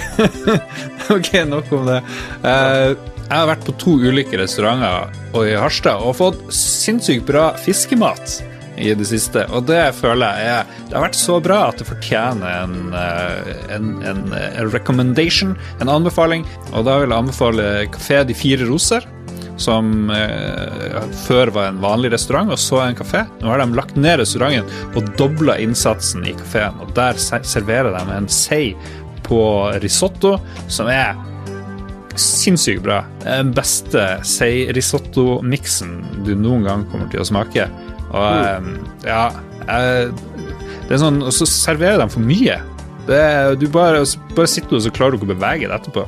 ok, 1.18 1.34
nok 1.52 1.73
om 1.76 1.91
det. 1.91 1.99
Eh, 2.48 2.93
jeg 3.31 3.35
har 3.35 3.52
vært 3.52 3.68
på 3.68 3.76
to 3.80 3.98
ulike 3.99 4.39
restauranter 4.39 5.11
og 5.35 5.48
i 5.48 5.57
Harstad 5.60 6.03
og 6.03 6.15
fått 6.19 6.41
sinnssykt 6.56 7.27
bra 7.27 7.52
fiskemat 7.60 8.39
i 8.81 8.93
det 8.97 9.07
siste. 9.09 9.45
Og 9.53 9.65
det 9.69 9.83
føler 9.97 10.41
jeg 10.41 10.51
er 10.57 10.77
Det 10.89 10.97
har 10.97 11.05
vært 11.05 11.19
så 11.19 11.39
bra 11.43 11.59
at 11.69 11.79
det 11.79 11.87
fortjener 11.87 12.65
en, 12.65 12.77
eh, 12.97 13.51
en, 13.77 13.91
en, 14.03 14.21
en 14.35 14.71
recommendation, 14.73 15.55
en 15.79 15.93
anbefaling. 15.93 16.45
Og 16.73 16.85
da 16.87 16.99
vil 16.99 17.09
jeg 17.09 17.17
anbefale 17.17 17.67
Kafé 17.93 18.23
De 18.27 18.37
Fire 18.37 18.67
Roser 18.69 19.07
som 19.61 20.09
eh, 20.09 21.01
før 21.27 21.51
var 21.53 21.69
en 21.69 21.81
vanlig 21.83 22.11
restaurant, 22.15 22.51
og 22.51 22.59
så 22.59 22.81
en 22.81 22.97
kafé. 22.97 23.23
Nå 23.41 23.51
har 23.51 23.61
de 23.61 23.77
lagt 23.77 23.97
ned 23.99 24.19
restauranten 24.21 24.97
og 24.97 25.11
dobla 25.19 25.57
innsatsen 25.61 26.25
i 26.25 26.35
kafeen. 26.39 26.79
Og 26.81 26.93
der 26.97 27.19
serverer 27.21 27.93
de 27.93 28.15
en 28.15 28.29
sei 28.31 28.71
på 29.27 29.43
risotto 29.83 30.37
som 30.71 30.89
er 30.91 31.13
sinnssykt 32.19 32.83
bra. 32.83 33.03
Den 33.23 33.53
beste 33.55 34.03
sei-risotto-miksen 34.27 36.23
du 36.25 36.33
noen 36.35 36.65
gang 36.67 36.83
kommer 36.91 37.07
til 37.11 37.23
å 37.23 37.27
smake. 37.27 37.69
Og 38.11 38.27
eh, 38.27 38.71
ja 39.07 39.23
Det 39.63 40.95
er 40.95 40.99
sånn 40.99 41.21
Og 41.23 41.31
så 41.35 41.47
serverer 41.47 42.01
de 42.01 42.07
for 42.11 42.23
mye. 42.25 42.57
Det 43.07 43.21
du 43.61 43.67
bare, 43.71 44.03
bare 44.35 44.49
sitter 44.49 44.77
og 44.77 44.83
så 44.85 44.91
klarer 44.93 45.15
du 45.15 45.21
ikke 45.21 45.31
å 45.31 45.35
bevege 45.35 45.69
deg 45.69 45.77
etterpå. 45.77 46.03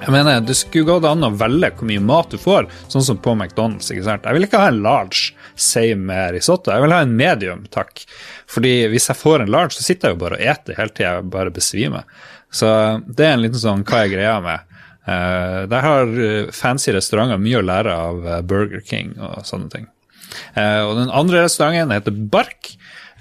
Jeg 0.00 0.14
mener, 0.14 0.40
Det 0.40 0.56
skulle 0.56 0.88
gått 0.88 1.04
an 1.04 1.26
å 1.26 1.32
velge 1.36 1.74
hvor 1.76 1.88
mye 1.90 2.02
mat 2.02 2.32
du 2.32 2.38
får, 2.40 2.70
sånn 2.88 3.04
som 3.04 3.18
på 3.20 3.34
McDonald's. 3.36 3.90
ikke 3.92 4.06
sant? 4.06 4.24
Jeg 4.24 4.36
vil 4.36 4.46
ikke 4.46 4.62
ha 4.62 4.70
en 4.72 4.80
large 4.84 5.34
sei 5.60 5.92
med 5.94 6.32
risotto, 6.38 6.72
jeg 6.72 6.86
vil 6.86 6.94
ha 6.96 7.02
en 7.04 7.12
medium, 7.16 7.66
takk. 7.72 8.00
Fordi 8.48 8.72
hvis 8.90 9.10
jeg 9.10 9.20
får 9.20 9.44
en 9.44 9.52
large, 9.52 9.76
så 9.76 9.84
sitter 9.84 10.08
jeg 10.08 10.16
jo 10.16 10.22
bare 10.24 10.40
og 10.40 10.46
eter 10.54 10.78
helt 10.80 10.96
til 10.96 11.04
jeg 11.04 11.28
bare 11.36 11.52
besvimer. 11.52 12.08
Så 12.50 12.66
det 13.06 13.26
er 13.26 13.36
en 13.36 13.44
liten 13.44 13.60
sånn 13.60 13.84
hva 13.86 14.02
er 14.06 14.12
greia 14.14 14.38
med. 14.42 14.66
Eh, 15.04 15.60
der 15.70 15.84
har 15.84 16.16
eh, 16.24 16.50
fancy 16.54 16.92
restauranter 16.96 17.40
mye 17.40 17.60
å 17.60 17.66
lære 17.66 17.94
av 18.08 18.26
eh, 18.26 18.42
Burger 18.46 18.82
King 18.84 19.14
og 19.20 19.44
sånne 19.48 19.70
ting. 19.72 19.88
Eh, 20.54 20.80
og 20.84 20.96
den 21.00 21.12
andre 21.12 21.44
restauranten 21.46 21.94
heter 21.94 22.16
Bark, 22.32 22.72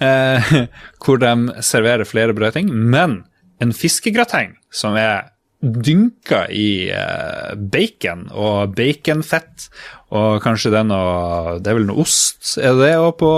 eh, 0.03 0.53
hvor 1.03 1.22
de 1.22 1.64
serverer 1.65 2.07
flere 2.07 2.36
brødting, 2.38 2.72
men 2.72 3.23
en 3.60 3.76
fiskegrateng 3.76 4.56
som 4.72 4.98
er 4.99 5.31
dynka 5.60 6.45
i 6.56 6.88
eh, 6.95 7.56
bacon 7.60 8.30
og 8.31 8.76
baconfett, 8.77 9.68
og 10.15 10.40
kanskje 10.41 10.72
det 10.73 10.80
er 10.80 10.88
noe 10.90 11.57
Det 11.61 11.69
er 11.69 11.76
vel 11.77 11.90
noe 11.90 12.02
ost, 12.02 12.56
er 12.57 12.77
det 12.80 12.94
òg 12.98 13.11
på 13.19 13.31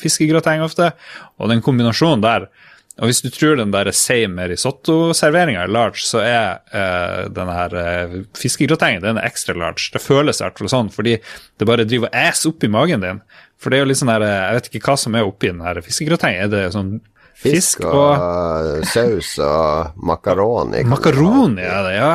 fiskegrateng 0.00 0.64
ofte? 0.64 0.90
Og 1.38 1.52
den 1.52 1.62
kombinasjonen 1.62 2.24
der 2.24 2.48
og 2.96 3.10
hvis 3.10 3.18
du 3.20 3.28
tror 3.28 3.58
den 3.60 3.72
der 3.74 3.90
same 3.92 4.46
risotto-serveringa 4.48 5.66
er 5.66 5.72
large, 5.72 6.00
så 6.00 6.22
er 6.24 6.62
eh, 6.72 7.26
den 7.28 7.50
her 7.52 7.74
eh, 7.76 8.14
fiskegratengen 8.38 9.04
den 9.04 9.20
er 9.20 9.28
ekstra 9.28 9.52
large. 9.58 9.90
Det 9.92 10.00
føles 10.00 10.40
i 10.40 10.46
hvert 10.46 10.62
fall 10.62 10.72
sånn, 10.72 10.88
fordi 10.94 11.18
det 11.20 11.68
bare 11.68 11.84
driver 11.84 12.08
og 12.08 12.16
æs 12.16 12.46
opp 12.48 12.64
i 12.64 12.70
magen 12.72 13.04
din. 13.04 13.20
For 13.60 13.72
det 13.72 13.78
er 13.78 13.84
jo 13.84 13.90
litt 13.90 14.00
sånn 14.00 14.14
her, 14.14 14.24
eh, 14.24 14.38
Jeg 14.46 14.56
vet 14.56 14.70
ikke 14.70 14.88
hva 14.88 14.96
som 15.02 15.18
er 15.18 15.28
oppi 15.28 15.52
den 15.52 15.60
her 15.66 15.82
fiskegratengen. 15.84 16.46
Er 16.46 16.54
det 16.54 16.64
sånn 16.76 16.96
Fisk 17.36 17.52
fisk 17.52 17.82
og 17.84 18.14
og 18.16 18.86
saus 18.88 19.34
og 19.44 19.98
makaroni. 20.08 20.80
Makaroni 20.88 21.66
er 21.68 21.82
det, 21.84 21.94
ja. 21.98 22.14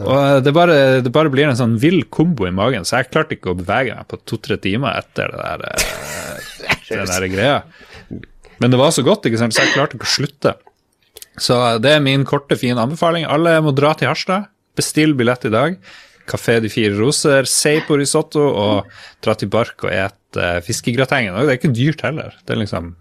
Og 0.00 0.44
det 0.46 0.52
bare, 0.54 0.76
det 1.02 1.10
bare 1.12 1.32
blir 1.32 1.50
en 1.50 1.58
sånn 1.58 1.74
vill 1.82 2.04
kombo 2.06 2.46
i 2.46 2.54
magen, 2.54 2.86
så 2.86 3.00
jeg 3.00 3.10
klarte 3.10 3.34
ikke 3.34 3.50
å 3.50 3.58
bevege 3.58 3.98
meg 3.98 4.06
på 4.06 4.20
to-tre 4.22 4.60
timer 4.62 4.94
etter 5.02 5.34
det 5.34 5.42
der, 5.42 5.88
den 6.92 7.10
der 7.10 7.26
greia. 7.34 7.58
Men 8.60 8.72
det 8.72 8.80
var 8.80 8.92
så 8.92 9.04
godt, 9.06 9.26
ikke 9.26 9.40
sant, 9.40 9.56
så 9.56 9.64
jeg 9.64 9.74
klarte 9.74 9.96
ikke 9.96 10.08
å 10.08 10.14
slutte. 10.18 10.54
Så 11.40 11.56
det 11.80 11.94
er 11.96 12.04
min 12.04 12.26
korte, 12.28 12.58
fine 12.60 12.82
anbefaling. 12.82 13.24
Alle 13.24 13.56
må 13.64 13.72
dra 13.76 13.94
til 13.96 14.10
Harstad. 14.10 14.50
Bestill 14.76 15.14
billett 15.16 15.46
i 15.48 15.52
dag. 15.52 15.78
Kafé 16.30 16.58
De 16.62 16.70
Fire 16.70 16.94
Roser, 16.98 17.48
Seipo 17.48 17.96
risotto 17.98 18.42
og 18.44 18.90
dra 19.24 19.34
til 19.38 19.50
Bark 19.50 19.86
og 19.86 19.92
et 19.92 20.38
uh, 20.38 20.58
fiskegratengen. 20.64 21.34
Det 21.40 21.54
er 21.54 21.58
ikke 21.58 21.72
dyrt 21.74 22.04
heller. 22.06 22.36
Det 22.44 22.54
er 22.54 22.60
liksom 22.60 22.92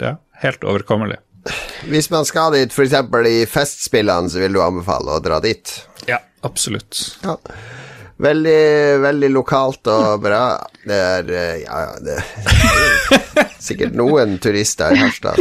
ja, 0.00 0.14
helt 0.44 0.64
overkommelig. 0.64 1.18
Hvis 1.88 2.10
man 2.12 2.26
skal 2.28 2.54
dit, 2.54 2.72
f.eks. 2.72 2.94
i 3.28 3.42
Festspillene, 3.48 4.30
så 4.30 4.42
vil 4.42 4.56
du 4.56 4.62
anbefale 4.64 5.16
å 5.16 5.22
dra 5.24 5.40
dit. 5.44 5.74
Ja, 6.08 6.20
absolutt. 6.46 7.00
Ja. 7.24 7.36
Veldig, 8.18 8.60
veldig 9.04 9.30
lokalt 9.30 9.88
og 9.92 10.22
bra. 10.24 10.42
Det 10.82 10.98
er 10.98 11.28
eh, 11.30 11.56
Ja, 11.62 11.80
ja, 11.86 11.96
det 12.02 12.16
er 12.18 13.52
sikkert 13.62 13.94
noen 13.98 14.38
turister 14.42 14.94
i 14.94 15.02
Harstad 15.04 15.38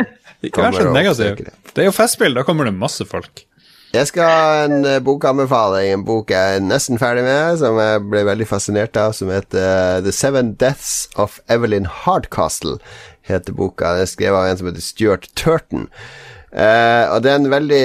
Ikke 0.46 0.62
vær 0.62 0.76
så 0.78 0.92
negativ. 0.94 1.40
det. 1.42 1.54
Det 1.74 1.82
er 1.82 1.90
jo 1.90 1.94
festspill, 1.94 2.32
da 2.38 2.46
kommer 2.46 2.68
det 2.68 2.72
masse 2.72 3.04
folk. 3.04 3.42
Jeg 3.90 4.06
skal 4.06 4.28
ha 4.30 4.64
en 4.68 4.84
uh, 4.86 5.00
bokanbefaling, 5.02 5.88
en 5.92 6.04
bok 6.06 6.30
jeg 6.30 6.60
er 6.60 6.62
nesten 6.62 7.00
ferdig 7.00 7.24
med, 7.26 7.58
som 7.58 7.76
jeg 7.82 8.04
ble 8.06 8.22
veldig 8.28 8.46
fascinert 8.46 8.96
av, 8.96 9.12
som 9.18 9.32
heter 9.34 9.58
eh, 9.66 9.98
The 10.06 10.14
Seven 10.14 10.52
Deaths 10.62 11.10
of 11.18 11.40
Evelyn 11.50 11.88
Hardcastle, 11.90 12.78
heter 13.26 13.56
boka. 13.58 13.96
Den 13.98 14.06
er 14.06 14.12
skrevet 14.12 14.38
av 14.38 14.52
en 14.52 14.60
som 14.60 14.70
heter 14.70 14.86
Stuart 14.86 15.26
Turton. 15.34 15.88
Uh, 16.54 17.10
og 17.10 17.20
det 17.22 17.30
er 17.30 17.36
en 17.38 17.50
veldig 17.52 17.84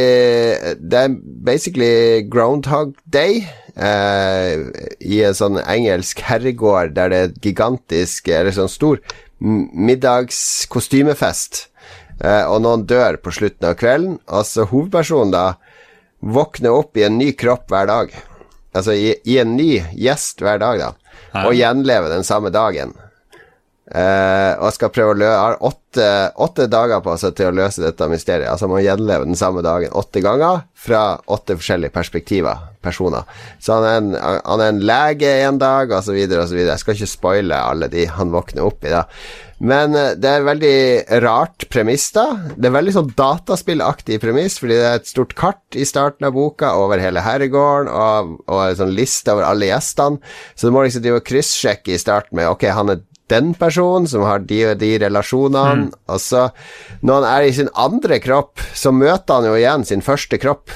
Det 0.89 1.01
er 1.03 1.17
basically 1.45 2.23
Groundhog 2.29 2.95
Day. 3.13 3.43
Eh, 3.75 4.55
I 4.99 5.23
en 5.27 5.35
sånn 5.37 5.59
engelsk 5.61 6.19
herregård 6.25 6.95
der 6.97 7.09
det 7.11 7.17
er 7.17 7.23
et 7.29 7.41
gigantisk, 7.43 8.27
eller 8.31 8.51
sånn 8.55 8.69
stor, 8.71 8.97
middagskostymefest. 9.39 11.69
Eh, 12.23 12.45
og 12.47 12.61
noen 12.63 12.85
dør 12.87 13.17
på 13.21 13.31
slutten 13.35 13.67
av 13.69 13.75
kvelden. 13.79 14.19
Altså 14.27 14.65
hovedpersonen 14.71 15.31
da 15.35 15.45
våkner 16.25 16.71
opp 16.73 16.97
i 16.97 17.03
en 17.07 17.17
ny 17.19 17.31
kropp 17.37 17.71
hver 17.71 17.87
dag. 17.91 18.07
Altså 18.75 18.91
i, 18.97 19.15
i 19.27 19.37
en 19.39 19.55
ny 19.55 19.83
gjest 19.93 20.41
hver 20.43 20.59
dag, 20.63 20.79
da. 20.79 20.89
Og 21.45 21.53
gjenlever 21.55 22.09
den 22.11 22.23
samme 22.27 22.49
dagen. 22.51 22.93
Eh, 23.85 24.53
og 24.57 24.73
skal 24.73 24.89
prøve 24.89 25.13
å 25.13 25.17
lø 25.19 25.27
har 25.29 25.59
åtte, 25.61 26.07
åtte 26.41 26.65
dager 26.73 27.03
på 27.05 27.13
seg 27.21 27.35
til 27.37 27.51
å 27.51 27.53
løse 27.53 27.83
dette 27.83 28.07
mysteriet. 28.09 28.49
Altså 28.49 28.69
må 28.69 28.81
gjenleve 28.81 29.27
den 29.27 29.37
samme 29.37 29.61
dagen 29.65 29.93
åtte 29.93 30.23
ganger 30.25 30.63
fra 30.73 31.19
åtte 31.29 31.59
forskjellige 31.59 31.93
perspektiver, 31.93 32.63
personer. 32.81 33.29
Så 33.61 33.77
han 33.77 33.85
er 33.85 33.99
en, 33.99 34.09
han 34.17 34.63
er 34.63 34.73
en 34.73 34.81
lege 34.89 35.35
en 35.45 35.61
dag, 35.61 35.93
så 36.01 36.17
videre. 36.17 36.47
Jeg 36.49 36.81
skal 36.81 36.97
ikke 36.97 37.13
spoile 37.13 37.61
alle 37.61 37.91
de 37.93 38.09
han 38.09 38.33
våkner 38.33 38.65
opp 38.65 38.89
i, 38.89 38.93
da. 38.95 39.05
Men 39.61 39.93
eh, 39.93 40.15
det 40.17 40.33
er 40.33 40.49
veldig 40.49 40.75
rart 41.21 41.69
premiss, 41.69 42.09
da. 42.17 42.25
Det 42.57 42.65
er 42.65 42.77
veldig 42.81 42.97
sånn 42.97 43.15
dataspillaktig 43.21 44.17
premiss, 44.23 44.57
fordi 44.61 44.81
det 44.81 44.89
er 44.89 45.01
et 45.03 45.13
stort 45.13 45.37
kart 45.37 45.77
i 45.77 45.85
starten 45.85 46.25
av 46.25 46.33
boka 46.33 46.73
over 46.81 47.05
hele 47.05 47.21
herregården, 47.21 47.93
og, 47.93 48.37
og 48.49 48.65
en 48.65 48.81
sånn 48.81 48.97
liste 48.97 49.29
over 49.29 49.45
alle 49.45 49.69
gjestene. 49.69 50.37
Så 50.57 50.65
du 50.65 50.73
må 50.73 50.87
liksom 50.87 51.05
drive 51.05 51.21
og 51.21 51.29
kryssjekke 51.29 51.93
i 51.93 52.01
starten 52.01 52.41
med 52.41 52.49
Ok, 52.49 52.65
han 52.73 52.97
er 52.97 53.05
den 53.31 53.53
personen 53.57 54.07
som 54.07 54.25
har 54.25 54.43
de 54.45 54.61
og 54.69 54.79
de 54.81 54.91
relasjonene, 55.01 55.89
og 56.05 56.21
så 56.21 56.49
når 57.01 57.21
han 57.21 57.29
er 57.31 57.47
i 57.47 57.53
sin 57.57 57.71
andre 57.73 58.19
kropp, 58.21 58.61
så 58.73 58.93
møter 58.93 59.39
han 59.39 59.49
jo 59.49 59.55
igjen 59.57 59.85
sin 59.87 60.05
første 60.05 60.37
kropp. 60.41 60.73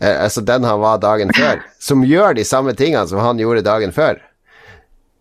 Eh, 0.00 0.14
altså 0.14 0.44
den 0.44 0.66
han 0.68 0.80
var 0.82 1.00
dagen 1.02 1.32
før, 1.34 1.62
som 1.88 2.04
gjør 2.06 2.36
de 2.38 2.44
samme 2.46 2.74
tingene 2.78 3.06
som 3.08 3.22
han 3.24 3.40
gjorde 3.40 3.66
dagen 3.66 3.94
før. 3.96 4.20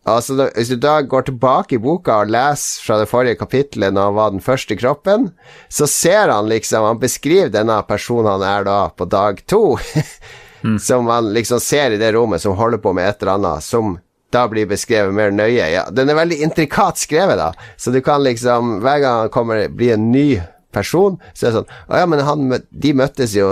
Altså, 0.08 0.38
da, 0.40 0.48
Hvis 0.56 0.70
du 0.72 0.78
da 0.80 1.02
går 1.04 1.28
tilbake 1.28 1.76
i 1.76 1.82
boka 1.84 2.22
og 2.24 2.32
leser 2.32 2.84
fra 2.86 2.99
det 3.02 3.10
forrige 3.12 3.40
kapittelet 3.41 3.91
når 3.91 4.08
han 4.08 4.16
var 4.16 4.36
den 4.36 4.44
første 4.44 4.78
kroppen, 4.80 5.32
så 5.68 5.88
ser 5.88 6.32
han 6.32 6.48
liksom 6.48 6.86
Han 6.88 7.02
beskriver 7.02 7.52
denne 7.52 7.76
personen 7.88 8.38
han 8.38 8.45
er 8.48 8.68
da 8.68 8.78
på 8.90 9.08
dag 9.12 9.41
to, 9.52 9.78
som 10.88 11.12
han 11.12 11.34
liksom 11.36 11.60
ser 11.60 11.91
i 11.91 11.99
det 11.99 12.14
rommet, 12.16 12.41
som 12.41 12.56
holder 12.56 12.80
på 12.80 12.95
med 12.95 13.10
et 13.10 13.22
eller 13.22 13.36
annet, 13.36 13.68
som 13.68 13.98
da 14.34 14.44
blir 14.52 14.68
beskrevet 14.70 15.16
mer 15.16 15.32
nøye. 15.32 15.70
Ja, 15.72 15.88
den 15.94 16.12
er 16.12 16.18
veldig 16.20 16.41
intrikat 16.44 16.99
skrevet, 16.99 17.40
da, 17.40 17.52
så 17.80 17.94
du 17.94 18.02
kan 18.04 18.24
liksom 18.26 18.80
Hver 18.84 19.02
gang 19.04 19.22
han 19.24 19.34
kommer 19.34 19.68
blir 19.72 19.95
en 19.95 20.12
ny 20.12 20.41
person, 20.76 21.18
så 21.34 21.48
er 21.48 21.52
det 21.52 21.62
sånn 21.62 21.72
Å 21.88 22.02
ja, 22.02 22.10
men 22.10 22.24
han, 22.28 22.52
de 22.70 22.94
møttes 22.98 23.36
jo 23.38 23.48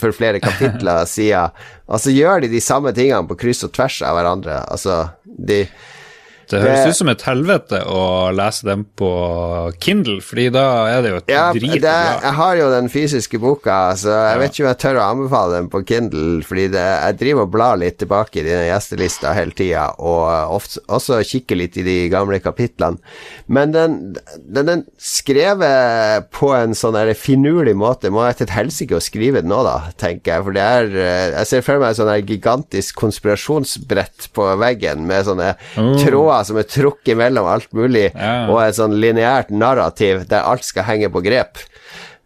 for 0.00 0.16
flere 0.16 0.40
kapitler 0.40 1.04
siden, 1.16 1.54
og 1.86 2.00
så 2.00 2.14
gjør 2.14 2.44
de 2.44 2.52
de 2.54 2.64
samme 2.64 2.94
tingene 2.96 3.28
på 3.28 3.36
kryss 3.42 3.66
og 3.68 3.74
tvers 3.76 4.00
av 4.06 4.16
hverandre. 4.16 4.62
Altså, 4.72 5.02
de 5.24 5.66
Det 6.48 6.60
høres 6.62 6.84
Det- 6.84 6.90
ut 6.94 6.96
som 6.96 7.08
et 7.12 7.22
helvete 7.22 7.80
å 7.86 8.02
lese 8.34 8.64
dem 8.64 8.86
på 8.96 9.08
Kindle, 9.80 10.20
fordi 10.24 10.46
da 10.54 10.64
er 10.88 11.02
det 11.02 11.10
jo 11.10 11.16
et 11.20 11.28
Ja, 11.28 11.52
drit 11.52 11.80
det, 11.82 11.96
jeg 12.22 12.34
har 12.38 12.56
jo 12.56 12.70
den 12.70 12.88
fysiske 12.88 13.38
boka, 13.40 13.92
så 14.00 14.08
jeg 14.32 14.38
vet 14.40 14.52
ikke 14.52 14.64
om 14.64 14.70
jeg 14.72 14.78
tør 14.84 15.00
å 15.00 15.08
anbefale 15.12 15.52
den 15.58 15.68
på 15.68 15.82
Kindle, 15.86 16.42
fordi 16.42 16.68
det, 16.72 16.86
jeg 17.02 17.18
driver 17.18 17.42
og 17.42 17.50
blar 17.52 17.76
litt 17.78 17.98
tilbake 17.98 18.40
i 18.40 18.46
dine 18.46 18.66
gjestelista 18.70 19.34
hele 19.36 19.52
tida, 19.52 19.90
og 19.98 20.54
ofte, 20.56 20.80
også 20.88 21.20
kikker 21.24 21.56
litt 21.60 21.76
i 21.76 21.84
de 21.86 22.08
gamle 22.12 22.40
kapitlene. 22.40 22.98
Men 23.48 23.72
den, 23.72 24.16
den, 24.48 24.66
den 24.66 24.84
skrevet 24.98 26.30
på 26.34 26.50
en 26.56 26.74
sånn 26.76 26.96
finurlig 27.18 27.74
måte 27.78 28.10
må 28.12 28.24
jeg 28.26 28.40
til 28.42 28.54
helsike 28.56 28.96
å 28.96 29.02
skrive 29.02 29.42
den 29.42 29.50
nå, 29.52 29.60
da, 29.66 29.90
tenker 30.00 30.34
jeg. 30.38 30.44
For 30.48 30.56
det 30.56 30.62
er 30.64 30.88
Jeg 31.38 31.46
ser 31.50 31.62
for 31.66 31.78
meg 31.82 31.90
et 31.92 31.98
sånn 32.00 32.26
gigantisk 32.28 32.96
konspirasjonsbrett 33.00 34.28
på 34.36 34.46
veggen 34.60 35.04
med 35.08 35.26
sånne 35.28 35.52
tråder 36.02 36.37
som 36.46 36.58
er 36.60 36.68
trukket 36.68 37.18
mellom 37.18 37.46
alt 37.50 37.72
mulig, 37.76 38.10
Ja. 38.14 38.46
og 38.50 38.62
et 38.62 38.78
sånn 38.78 38.98
lineært 39.00 39.50
narrativ 39.50 40.26
der 40.28 40.46
alt 40.46 40.64
skal 40.64 40.86
henge 40.88 41.10
på 41.10 41.22
grep. 41.24 41.58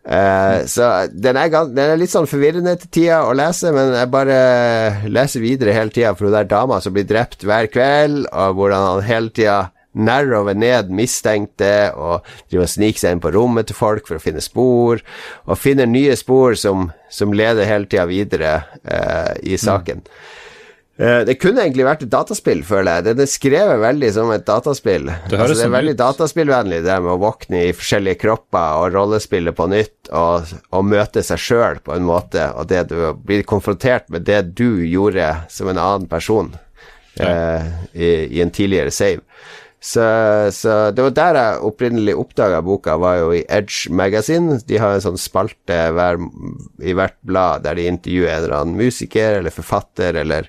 Uh, 0.03 0.67
så 0.67 1.07
den 1.15 1.37
er, 1.39 1.53
den 1.71 1.93
er 1.93 2.01
litt 2.01 2.11
sånn 2.11 2.27
forvirrende 2.27 2.75
til 2.81 2.91
tida 2.91 3.21
å 3.23 3.37
lese, 3.39 3.71
men 3.71 3.93
jeg 3.95 4.11
bare 4.11 4.39
leser 5.07 5.45
videre 5.45 5.77
hele 5.77 5.95
tida 5.95 6.11
for 6.19 6.27
hun 6.27 6.35
der 6.35 6.49
dama 6.51 6.81
som 6.83 6.95
blir 6.97 7.07
drept 7.07 7.47
hver 7.47 7.71
kveld, 7.71 8.27
og 8.33 8.59
hvordan 8.59 8.89
han 8.89 9.07
hele 9.07 9.31
tida 9.31 9.61
narrower 9.93 10.57
ned 10.57 10.91
mistenkte 10.91 11.93
og 11.95 12.27
driver 12.49 12.65
og 12.65 12.73
sniker 12.73 13.03
seg 13.03 13.15
inn 13.15 13.23
på 13.23 13.33
rommet 13.35 13.69
til 13.69 13.77
folk 13.79 14.09
for 14.09 14.19
å 14.19 14.25
finne 14.25 14.43
spor, 14.43 15.03
og 15.47 15.61
finner 15.61 15.87
nye 15.87 16.17
spor 16.19 16.57
som, 16.59 16.89
som 17.13 17.35
leder 17.37 17.69
hele 17.69 17.87
tida 17.87 18.09
videre 18.11 18.55
uh, 18.83 19.37
i 19.45 19.59
saken. 19.61 20.03
Eh, 20.03 20.41
Det 21.03 21.35
kunne 21.43 21.65
egentlig 21.65 21.87
vært 21.87 22.05
et 22.05 22.11
dataspill, 22.13 22.61
føler 22.63 23.01
jeg. 23.01 23.17
Det 23.19 23.25
er 23.25 23.31
skrevet 23.31 23.81
veldig 23.83 24.11
som 24.15 24.29
et 24.31 24.45
dataspill. 24.47 25.09
Det 25.09 25.35
altså, 25.35 25.49
det 25.49 25.57
er 25.57 25.61
sånn 25.65 25.75
veldig 25.75 25.95
ut. 25.97 26.01
dataspillvennlig, 26.03 26.83
det 26.87 26.99
med 27.03 27.15
å 27.15 27.23
våkne 27.25 27.63
i 27.67 27.73
forskjellige 27.75 28.21
kropper 28.23 28.83
og 28.83 28.95
rollespille 28.95 29.55
på 29.57 29.67
nytt 29.73 30.13
og, 30.15 30.53
og 30.71 30.85
møte 30.87 31.25
seg 31.27 31.43
sjøl 31.43 31.81
på 31.83 31.97
en 31.97 32.07
måte, 32.07 32.45
og 32.55 32.69
det 32.71 32.85
du 32.93 33.01
blir 33.19 33.43
konfrontert 33.49 34.07
med 34.15 34.29
det 34.29 34.45
du 34.55 34.85
gjorde 34.87 35.33
som 35.51 35.73
en 35.73 35.81
annen 35.81 36.07
person 36.11 36.53
eh, 37.19 37.67
i, 37.93 38.13
i 38.39 38.45
en 38.45 38.55
tidligere 38.55 38.95
save. 38.95 39.27
Så, 39.83 40.05
så 40.55 40.93
det 40.95 41.03
var 41.03 41.15
der 41.17 41.37
jeg 41.41 41.63
opprinnelig 41.67 42.15
oppdaga 42.15 42.61
boka, 42.63 42.95
var 43.03 43.17
jo 43.19 43.33
i 43.35 43.43
Edge 43.51 43.91
Magazine. 43.91 44.61
De 44.69 44.79
har 44.79 44.95
en 44.95 45.03
sånn 45.03 45.19
spalte 45.19 45.79
hver, 45.97 46.21
i 46.79 46.95
hvert 46.95 47.19
blad 47.27 47.65
der 47.67 47.81
de 47.81 47.89
intervjuer 47.91 48.31
en 48.31 48.45
eller 48.45 48.57
annen 48.61 48.79
musiker 48.79 49.41
eller 49.41 49.55
forfatter 49.55 50.21
eller 50.23 50.47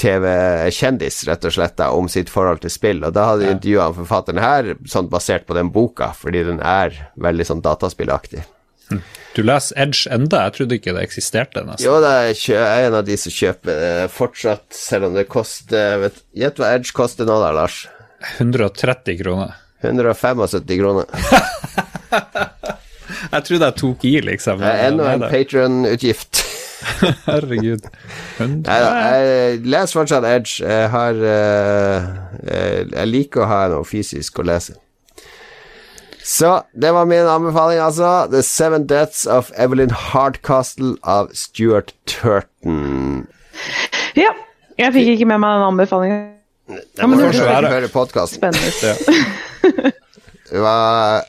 TV-kjendis, 0.00 1.22
rett 1.28 1.46
og 1.48 1.54
slett, 1.56 1.76
da, 1.80 1.90
om 1.96 2.08
sitt 2.12 2.28
forhold 2.32 2.60
til 2.64 2.72
spill. 2.72 3.00
Og 3.06 3.14
da 3.16 3.30
hadde 3.32 3.48
ja. 3.48 3.54
intervjua 3.56 3.88
forfatteren 3.96 4.42
her, 4.42 4.74
sånn 4.88 5.08
basert 5.12 5.46
på 5.48 5.56
den 5.56 5.72
boka, 5.72 6.12
fordi 6.16 6.44
den 6.50 6.60
er 6.60 6.94
veldig 7.16 7.48
sånn 7.48 7.64
dataspillaktig. 7.64 8.44
Du 9.34 9.42
leser 9.42 9.80
Edge 9.82 10.06
enda? 10.14 10.44
Jeg 10.46 10.56
trodde 10.56 10.78
ikke 10.78 10.94
det 10.94 11.02
eksisterte. 11.08 11.64
nesten. 11.66 11.88
Jo, 11.88 11.96
jeg 11.98 12.54
er 12.54 12.86
en 12.86 12.98
av 13.00 13.04
de 13.08 13.16
som 13.18 13.34
kjøper 13.34 13.80
det 13.82 14.10
fortsatt, 14.14 14.66
selv 14.72 15.08
om 15.08 15.16
det 15.18 15.26
koster 15.28 16.06
Gjett 16.36 16.60
hva 16.62 16.70
Edge 16.76 16.94
koster 16.96 17.26
nå, 17.26 17.40
da, 17.42 17.50
Lars? 17.56 17.86
130 18.38 19.18
kroner. 19.20 19.56
175 19.82 20.78
kroner. 20.78 21.10
Jeg 23.26 23.44
trodde 23.46 23.68
jeg 23.68 23.76
tok 23.78 24.04
i, 24.06 24.12
liksom. 24.24 24.62
Enda 24.62 25.10
en 25.12 25.22
da. 25.24 25.28
Patron-utgift. 25.30 26.42
Herregud. 27.26 27.86
Nei 28.40 28.78
da, 28.82 28.88
jeg 29.16 29.60
leser 29.64 30.00
fortsatt 30.00 30.26
Edge. 30.28 30.58
Jeg 30.60 30.90
har 30.92 31.20
eh, 31.34 32.08
eh, 32.46 32.80
Jeg 32.92 33.10
liker 33.10 33.44
å 33.44 33.48
ha 33.50 33.60
noe 33.72 33.86
fysisk 33.88 34.42
å 34.42 34.46
lese. 34.46 34.76
Så 36.26 36.50
det 36.74 36.90
var 36.90 37.06
min 37.06 37.28
anbefaling, 37.30 37.78
altså. 37.78 38.26
The 38.32 38.42
Seven 38.42 38.88
Deaths 38.90 39.26
of 39.30 39.52
Evelyn 39.54 39.94
Hardcastle 39.94 40.96
av 41.06 41.30
Stuart 41.38 41.94
Turton. 42.10 43.28
Ja. 44.18 44.34
Jeg 44.76 44.92
fikk 44.92 45.14
ikke 45.14 45.28
med 45.30 45.40
meg 45.40 45.54
den 45.56 45.68
anbefalingen. 45.70 46.24
Ja, 46.68 47.06
men 47.06 47.14
Må 47.14 47.22
det 47.22 47.38
du 47.38 47.44
høre, 47.46 47.70
høre 47.70 47.88
podcasten. 47.88 48.42
Spennende. 48.42 49.92
Hva 50.64 50.74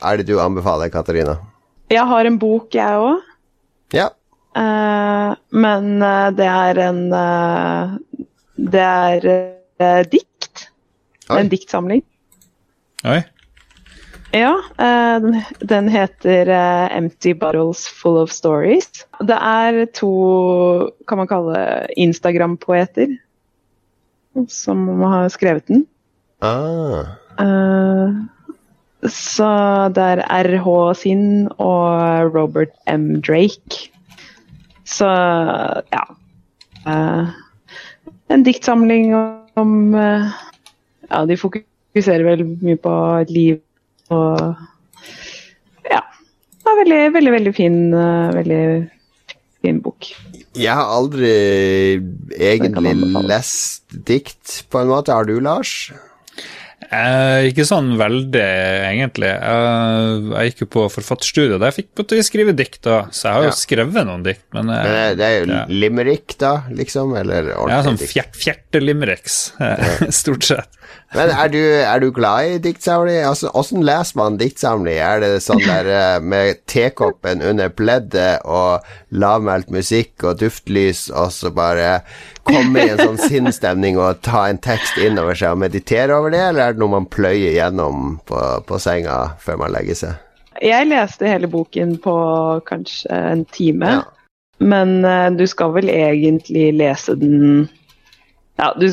er 0.01 0.19
det 0.19 0.27
du 0.27 0.41
anbefaler, 0.41 0.89
Katarina? 0.93 1.37
Jeg 1.93 2.03
har 2.09 2.27
en 2.27 2.39
bok, 2.41 2.67
jeg 2.75 2.99
òg. 2.99 3.21
Ja. 3.95 4.09
Eh, 4.57 5.31
men 5.49 5.89
eh, 6.01 6.27
det 6.37 6.49
er 6.49 6.83
en 6.87 7.01
eh, 7.13 7.95
Det 8.57 8.83
er 8.83 10.07
dikt. 10.09 10.67
Oi. 11.29 11.41
En 11.41 11.51
diktsamling. 11.51 12.01
Oi. 13.05 13.19
Ja, 14.35 14.55
eh, 14.81 15.17
den, 15.23 15.37
den 15.69 15.89
heter 15.91 16.49
'Empty 16.91 17.33
Bottles 17.33 17.87
Full 17.87 18.17
of 18.17 18.31
Stories'. 18.31 19.05
Det 19.19 19.37
er 19.37 19.85
to, 19.93 20.89
kan 21.07 21.21
man 21.21 21.29
kalle 21.29 21.87
Instagram-poeter 21.95 23.17
som 24.47 24.87
har 25.01 25.29
skrevet 25.29 25.67
den. 25.67 25.85
Ah. 26.41 27.15
Eh, 27.39 28.09
så 29.07 29.51
det 29.93 30.03
er 30.03 30.23
RH 30.57 30.93
sin 31.03 31.47
og 31.57 32.33
Robert 32.35 32.73
M. 32.87 33.21
Drake. 33.21 33.89
Så 34.87 35.07
ja. 35.91 36.03
Uh, 36.87 37.27
en 38.31 38.43
diktsamling 38.47 39.11
om 39.59 39.73
uh, 39.95 40.29
Ja, 41.07 41.23
de 41.27 41.35
fokuserer 41.39 42.23
vel 42.27 42.45
mye 42.63 42.79
på 42.79 42.93
liv 43.31 43.59
og 44.13 44.55
Ja. 45.87 46.03
Det 46.63 46.71
er 46.71 46.79
veldig, 46.83 47.01
veldig, 47.15 47.33
veldig 47.35 47.55
fin, 47.55 47.77
uh, 47.95 48.31
veldig 48.35 48.63
fin 49.63 49.81
bok. 49.83 50.11
Jeg 50.57 50.73
har 50.73 50.89
aldri 50.89 51.31
egentlig 52.33 52.95
lest 53.27 53.97
dikt, 54.07 54.63
på 54.71 54.81
en 54.81 54.91
måte. 54.91 55.13
Har 55.13 55.27
du, 55.27 55.37
Lars? 55.43 55.91
Eh, 56.77 57.47
ikke 57.49 57.65
sånn 57.65 57.95
veldig, 57.99 58.43
egentlig. 58.91 59.31
Eh, 59.33 60.27
jeg 60.37 60.51
gikk 60.51 60.59
jo 60.61 60.67
på 60.75 60.83
forfatterstudiet, 60.93 61.57
der 61.59 61.73
fikk 61.73 61.89
på 61.97 62.05
til 62.07 62.21
å 62.21 62.25
skrive 62.27 62.53
dikt 62.55 62.83
da, 62.85 62.99
så 63.09 63.27
jeg 63.27 63.33
har 63.33 63.43
jo 63.47 63.49
Ja. 63.49 63.55
skrevet 63.57 64.05
noen 64.07 64.23
dikt, 64.23 64.45
men 64.53 64.69
eh, 64.69 64.83
Men 64.83 65.17
det- 65.17 65.25
er 65.25 65.39
jo 65.45 65.51
ja. 65.51 65.65
limerick, 65.67 66.37
da, 66.37 66.63
liksom? 66.69 67.17
Eller 67.17 67.49
Jeg 67.49 67.57
ordentlig 67.57 67.89
sånn 67.89 68.07
fjert, 68.13 68.37
fjertelimericks, 68.37 69.53
eh, 69.59 70.11
stort 70.21 70.43
sett. 70.43 70.69
Men 71.15 71.29
er 71.31 71.49
du, 71.49 71.57
er 71.59 71.99
du 71.99 72.11
glad 72.11 72.45
i 72.45 72.57
diktsamling? 72.59 73.23
Altså, 73.25 73.49
Åssen 73.55 73.83
leser 73.83 74.15
man 74.15 74.37
diktsamling? 74.37 74.97
Er 74.99 75.19
det 75.19 75.41
sånn 75.43 75.59
der 75.65 75.87
eh, 75.87 76.19
med 76.19 76.61
tekoppen 76.67 77.41
under 77.41 77.69
pleddet 77.69 78.41
og 78.45 78.83
lavmælt 79.11 79.69
musikk 79.71 80.23
og 80.23 80.37
duftlys, 80.39 81.09
og 81.11 81.31
så 81.31 81.51
bare 81.53 82.01
komme 82.47 82.83
i 82.83 82.91
en 82.93 83.01
sånn 83.01 83.19
sinnsstemning 83.21 83.99
og 84.01 84.21
ta 84.25 84.47
en 84.49 84.59
tekst 84.63 84.97
innover 85.01 85.37
seg 85.37 85.55
og 85.55 85.61
meditere 85.65 86.15
over 86.15 86.33
det, 86.33 86.41
eller 86.49 86.63
er 86.63 86.75
det 86.75 86.81
noe 86.83 86.95
man 86.95 87.09
pløyer 87.11 87.53
gjennom 87.57 88.17
på, 88.29 88.41
på 88.67 88.79
senga 88.81 89.19
før 89.43 89.61
man 89.63 89.75
legger 89.75 89.99
seg? 90.01 90.23
Jeg 90.63 90.89
leste 90.89 91.29
hele 91.29 91.49
boken 91.51 91.97
på 92.01 92.17
kanskje 92.65 93.13
en 93.13 93.43
time. 93.53 93.99
Ja. 93.99 94.03
Men 94.57 95.05
uh, 95.05 95.29
du 95.37 95.45
skal 95.45 95.75
vel 95.75 95.91
egentlig 95.93 96.71
lese 96.79 97.13
den 97.19 97.67
ja 98.57 98.71
du, 98.73 98.87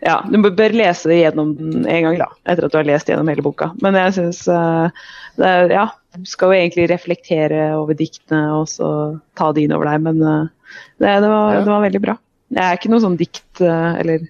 ja, 0.00 0.14
du 0.24 0.38
bør 0.40 0.72
lese 0.72 1.12
gjennom 1.12 1.50
den 1.58 1.84
en 1.84 2.06
gang, 2.06 2.14
da. 2.22 2.30
Etter 2.48 2.64
at 2.64 2.72
du 2.72 2.78
har 2.80 2.88
lest 2.88 3.10
gjennom 3.12 3.28
hele 3.28 3.44
boka. 3.44 3.74
Men 3.84 3.98
jeg 4.00 4.16
syns 4.16 4.46
Ja, 4.48 5.84
du 6.16 6.24
skal 6.26 6.50
jo 6.50 6.56
egentlig 6.56 6.88
reflektere 6.90 7.74
over 7.76 7.96
diktene 7.96 8.46
og 8.56 8.64
så 8.72 8.88
ta 9.36 9.50
de 9.52 9.66
inn 9.66 9.76
over 9.76 9.90
deg, 9.92 10.00
men 10.08 10.24
uh, 10.24 10.48
det, 10.96 11.04
det, 11.20 11.28
var, 11.28 11.52
Ja. 11.52 11.60
det 11.60 11.70
var 11.74 11.84
veldig 11.84 12.02
bra. 12.06 12.16
Jeg 12.50 12.62
er 12.64 12.78
ikke 12.78 12.90
noen 12.90 13.04
sånn 13.04 13.18
dikt- 13.20 13.60
eh, 13.62 14.00
eller 14.02 14.24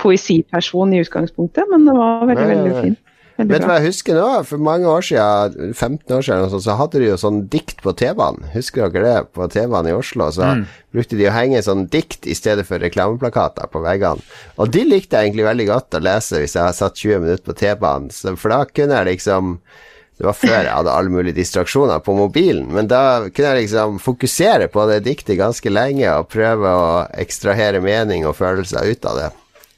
poesiperson 0.00 0.94
i 0.94 1.02
utgangspunktet, 1.04 1.68
men 1.70 1.84
det 1.84 1.96
var 1.96 2.24
veldig, 2.24 2.46
Nei, 2.46 2.54
veldig 2.54 2.82
fint. 2.84 3.02
Veldig 3.36 3.52
Vet 3.52 3.60
du 3.60 3.66
hva 3.68 3.74
jeg 3.76 3.90
husker 3.90 4.16
nå? 4.16 4.28
For 4.48 4.62
mange 4.64 4.88
år 4.88 5.02
siden, 5.04 5.74
15 5.76 6.14
år 6.16 6.22
siden, 6.24 6.60
så 6.64 6.76
hadde 6.78 7.02
de 7.02 7.10
jo 7.10 7.18
sånn 7.20 7.42
dikt 7.52 7.82
på 7.84 7.92
T-banen. 7.92 8.46
Husker 8.54 8.88
dere 8.88 9.10
det? 9.10 9.32
På 9.36 9.44
T-banen 9.52 9.90
i 9.90 9.96
Oslo. 9.96 10.30
Så 10.32 10.46
brukte 10.96 11.18
de 11.18 11.26
å 11.28 11.34
henge 11.34 11.60
sånn 11.60 11.84
dikt 11.92 12.24
i 12.24 12.32
stedet 12.32 12.64
for 12.64 12.80
reklameplakater 12.80 13.68
på 13.68 13.82
veggene. 13.84 14.24
Og 14.56 14.72
de 14.72 14.86
likte 14.88 15.20
jeg 15.20 15.28
egentlig 15.28 15.50
veldig 15.50 15.66
godt 15.68 15.98
å 15.98 16.00
lese 16.00 16.40
hvis 16.40 16.56
jeg 16.56 16.78
satt 16.78 16.96
20 16.96 17.20
minutter 17.26 17.44
på 17.44 17.58
T-banen. 17.60 18.08
For 18.40 18.48
da 18.48 18.64
kunne 18.64 19.02
jeg 19.02 19.18
liksom 19.18 19.58
Det 20.16 20.24
var 20.24 20.36
før 20.36 20.54
jeg 20.54 20.72
hadde 20.72 20.92
alle 20.96 21.12
mulige 21.12 21.36
distraksjoner 21.36 22.00
på 22.04 22.14
mobilen, 22.16 22.70
men 22.72 22.88
da 22.88 23.00
kunne 23.28 23.50
jeg 23.50 23.66
liksom 23.66 23.98
fokusere 24.00 24.70
på 24.72 24.86
det 24.88 25.02
diktet 25.04 25.36
ganske 25.36 25.72
lenge 25.72 26.08
og 26.08 26.30
prøve 26.32 26.72
å 26.72 26.86
ekstrahere 27.20 27.82
mening 27.84 28.24
og 28.24 28.38
følelser 28.38 28.88
ut 28.88 29.10
av 29.10 29.20
det. 29.20 29.28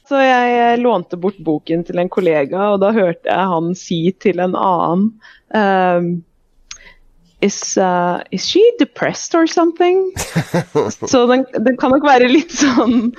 Så 0.09 0.21
jeg 0.23 0.55
eh, 0.55 0.79
lånte 0.79 1.19
bort 1.21 1.37
boken 1.45 1.83
til 1.85 1.99
en 2.01 2.09
kollega, 2.09 2.71
og 2.71 2.79
da 2.81 2.93
hørte 2.95 3.27
jeg 3.27 3.51
han 3.51 3.75
si 3.77 3.99
til 4.23 4.39
en 4.41 4.55
annen 4.57 5.11
um, 5.53 6.09
is, 7.41 7.77
uh, 7.77 8.23
is 8.31 8.47
she 8.47 8.63
depressed 8.79 9.35
or 9.35 9.45
something? 9.45 10.09
Så 11.11 11.27
den, 11.27 11.45
den 11.51 11.77
kan 11.77 11.91
nok 11.93 12.07
være 12.07 12.31
litt 12.31 12.55
sånn 12.55 13.11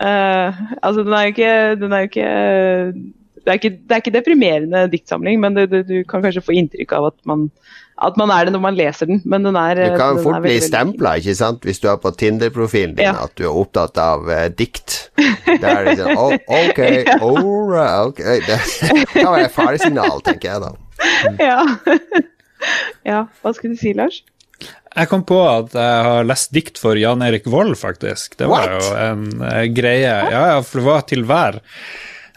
uh, 0.00 0.48
Altså, 0.80 1.04
den 1.04 1.14
er 1.14 1.26
jo 1.26 1.34
ikke 1.34 1.54
Den 1.82 1.94
er 1.94 2.08
ikke 2.08 2.32
det, 3.48 3.54
er 3.54 3.60
ikke, 3.62 3.76
det 3.88 3.94
er 3.94 4.00
ikke 4.02 4.12
deprimerende 4.12 4.80
diktsamling, 4.92 5.38
men 5.40 5.54
det, 5.56 5.70
det, 5.72 5.86
du 5.88 6.02
kan 6.08 6.20
kanskje 6.20 6.42
få 6.44 6.52
inntrykk 6.60 6.90
av 6.98 7.06
at 7.08 7.16
man, 7.28 7.46
at 8.04 8.18
man 8.20 8.32
er 8.34 8.44
det 8.44 8.52
når 8.52 8.60
man 8.60 8.76
leser 8.76 9.08
den. 9.08 9.22
Men 9.24 9.46
den 9.46 9.56
er 9.56 9.80
Du 9.80 9.96
kan 9.96 10.18
den 10.18 10.26
fort 10.26 10.42
bli 10.44 10.58
stempla, 10.60 11.14
ikke 11.16 11.36
sant, 11.38 11.64
hvis 11.64 11.80
du 11.80 11.88
er 11.88 11.96
på 12.02 12.12
Tinder-profilen 12.12 12.92
din 12.98 13.08
Ja. 13.08 13.14
at 13.24 13.32
du 13.40 13.46
er 13.46 13.56
opptatt 13.56 13.96
av 14.02 14.28
uh, 14.28 14.44
dikt. 14.52 14.98
Da 15.62 15.78
er 15.78 15.88
det 15.88 15.94
sånn 16.02 16.18
oh, 16.20 16.34
Ok, 16.58 16.82
alright, 17.16 18.10
ok 18.10 18.20
Det 18.44 18.58
kan 19.14 19.32
være 19.32 19.46
et 19.46 19.54
faresignal, 19.54 20.20
tenker 20.26 20.52
jeg 20.52 20.66
da. 20.66 20.74
Ja. 21.40 21.60
ja. 23.14 23.22
Hva 23.40 23.54
skulle 23.56 23.78
du 23.78 23.80
si, 23.80 23.94
Lars? 23.96 24.20
Jeg 24.98 25.08
kom 25.08 25.24
på 25.24 25.40
at 25.46 25.72
jeg 25.78 26.04
har 26.04 26.28
lest 26.28 26.52
dikt 26.52 26.80
for 26.82 27.00
Jan 27.00 27.24
Erik 27.24 27.48
Vold, 27.48 27.78
faktisk. 27.80 28.36
Det 28.36 28.48
var 28.50 28.68
What? 28.68 28.84
jo 28.84 29.02
en 29.06 29.26
uh, 29.40 29.64
greie. 29.72 30.12
Ja, 30.12 30.44
ja, 30.52 30.60
for 30.60 30.82
det 30.82 30.88
var 30.90 31.08
til 31.08 31.24
hver 31.28 31.62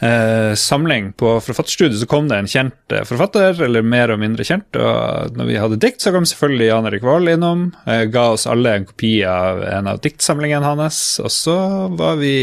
eh, 0.01 0.53
samling 0.57 1.11
på 1.13 1.35
Forfatterstudiet 1.45 1.99
så 2.01 2.07
kom 2.09 2.29
det 2.29 2.39
en 2.41 2.49
kjent 2.49 2.95
eh, 2.95 3.05
forfatter, 3.07 3.61
eller 3.67 3.85
mer 3.85 4.13
og 4.13 4.21
mindre 4.21 4.45
kjent, 4.47 4.77
og 4.79 5.37
når 5.37 5.49
vi 5.49 5.59
hadde 5.61 5.81
dikt, 5.83 6.01
så 6.03 6.13
kom 6.15 6.27
selvfølgelig 6.27 6.71
Jan 6.71 6.89
Erik 6.89 7.05
Vold 7.07 7.31
innom, 7.31 7.69
eh, 7.85 8.05
ga 8.11 8.27
oss 8.35 8.47
alle 8.49 8.75
en 8.77 8.87
kopi 8.89 9.19
av 9.27 9.63
en 9.67 9.91
av 9.91 10.01
diktsamlingene 10.03 10.73
hans, 10.73 11.01
og 11.23 11.31
så 11.33 11.57
var 11.97 12.19
vi 12.21 12.35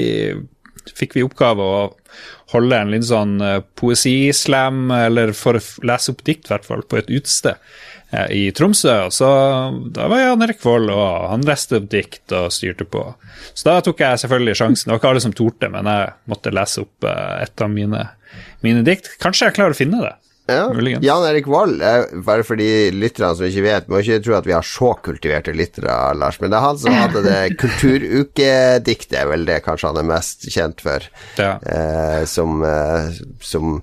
fikk 0.96 1.18
vi 1.18 1.24
oppgave 1.26 1.64
å 1.64 1.80
holde 2.54 2.78
en 2.78 2.92
litt 2.94 3.06
sånn 3.08 3.38
eh, 3.44 3.60
poesislam, 3.78 4.88
eller 4.94 5.34
for 5.36 5.58
å 5.58 5.64
lese 5.86 6.14
opp 6.14 6.24
dikt, 6.26 6.48
i 6.48 6.54
hvert 6.54 6.68
fall, 6.68 6.86
på 6.88 7.00
et 7.00 7.12
utested 7.12 7.60
i 8.30 8.50
Tromsø. 8.56 9.10
Så 9.12 9.26
da 9.92 10.06
var 10.08 10.22
Jan 10.22 10.44
Erik 10.46 10.62
Vold, 10.64 10.88
og 10.92 11.26
han 11.32 11.44
leste 11.44 11.76
opp 11.80 11.90
dikt 11.92 12.32
og 12.32 12.52
styrte 12.54 12.86
på. 12.88 13.02
Så 13.52 13.68
da 13.68 13.82
tok 13.84 14.00
jeg 14.00 14.22
selvfølgelig 14.22 14.56
sjansen. 14.60 14.88
Det 14.88 14.94
var 14.94 15.02
ikke 15.02 15.10
alle 15.12 15.24
som 15.26 15.34
torde, 15.36 15.68
men 15.74 15.90
jeg 15.92 16.14
måtte 16.32 16.54
lese 16.56 16.86
opp 16.86 17.08
eh, 17.08 17.34
et 17.44 17.64
av 17.64 17.72
mine, 17.72 18.06
mine 18.64 18.84
dikt. 18.86 19.12
Kanskje 19.20 19.50
jeg 19.50 19.58
klarer 19.58 19.76
å 19.76 19.80
finne 19.80 20.00
det. 20.04 20.14
Ja. 20.48 20.68
Muligens. 20.72 21.04
Jan 21.04 21.26
Erik 21.28 21.46
Vold, 21.50 21.82
bare 22.24 22.44
for 22.46 22.56
de 22.56 22.68
lytterne 22.96 23.34
som 23.36 23.44
ikke 23.44 23.64
vet, 23.66 23.88
må 23.92 23.98
ikke 24.00 24.20
tro 24.24 24.36
at 24.38 24.46
vi 24.48 24.54
har 24.56 24.64
så 24.64 24.94
kultiverte 25.04 25.52
lyttere, 25.52 25.92
Lars, 26.16 26.38
men 26.40 26.50
det 26.50 26.56
er 26.56 26.64
han 26.64 26.78
som 26.80 26.94
hadde 26.96 27.22
det 27.26 27.40
kulturukediktet, 27.62 29.20
vel 29.28 29.44
det 29.48 29.60
kanskje 29.66 29.90
han 29.92 30.00
er 30.02 30.08
mest 30.08 30.48
kjent 30.52 30.80
for, 30.84 31.04
Ja. 31.36 31.58
eh, 31.62 32.24
som, 32.24 32.62
eh, 32.64 33.12
som 33.40 33.82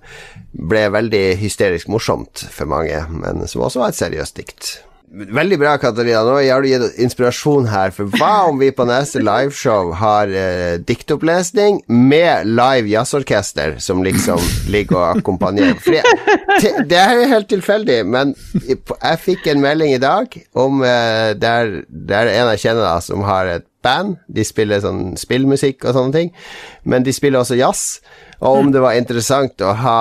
ble 0.56 0.90
veldig 0.90 1.38
hysterisk 1.38 1.88
morsomt 1.92 2.46
for 2.50 2.66
mange, 2.66 3.06
men 3.12 3.46
som 3.48 3.62
også 3.62 3.80
var 3.84 3.90
et 3.94 4.00
seriøst 4.02 4.36
dikt. 4.42 4.74
Veldig 5.12 5.58
bra, 5.62 5.76
Katarina. 5.78 6.24
Nå 6.26 6.40
har 6.42 6.64
du 6.64 6.68
gitt 6.68 6.98
inspirasjon 7.06 7.68
her. 7.70 7.92
For 7.94 8.10
hva 8.18 8.48
om 8.50 8.58
vi 8.60 8.72
på 8.76 8.88
neste 8.90 9.22
liveshow 9.24 9.94
har 10.00 10.32
eh, 10.34 10.80
diktopplesning 10.82 11.84
med 11.88 12.50
live 12.50 12.90
jazzorkester 12.90 13.78
som 13.84 14.02
liksom 14.06 14.42
ligger 14.74 14.98
og 15.00 15.22
akkompagnerer? 15.22 15.78
Det, 16.56 16.72
det 16.90 16.98
er 16.98 17.26
helt 17.30 17.50
tilfeldig, 17.52 17.98
men 18.08 18.34
jeg 18.64 19.22
fikk 19.22 19.48
en 19.52 19.62
melding 19.64 19.94
i 19.96 20.02
dag 20.02 20.32
om 20.58 20.84
eh, 20.88 21.34
der, 21.38 21.82
der 21.90 22.32
en 22.32 22.52
jeg 22.54 22.64
kjenner 22.66 22.86
da, 22.88 23.00
som 23.04 23.26
har 23.28 23.50
et 23.58 23.68
band. 23.86 24.18
De 24.32 24.46
spiller 24.48 24.82
sånn 24.84 25.18
spillmusikk 25.20 25.86
og 25.86 25.98
sånne 25.98 26.16
ting, 26.16 26.32
men 26.88 27.06
de 27.06 27.14
spiller 27.14 27.44
også 27.44 27.60
jazz. 27.60 28.00
Og 28.42 28.60
om 28.60 28.72
det 28.74 28.82
var 28.84 28.98
interessant 29.00 29.62
å 29.64 29.72
ha 29.80 30.00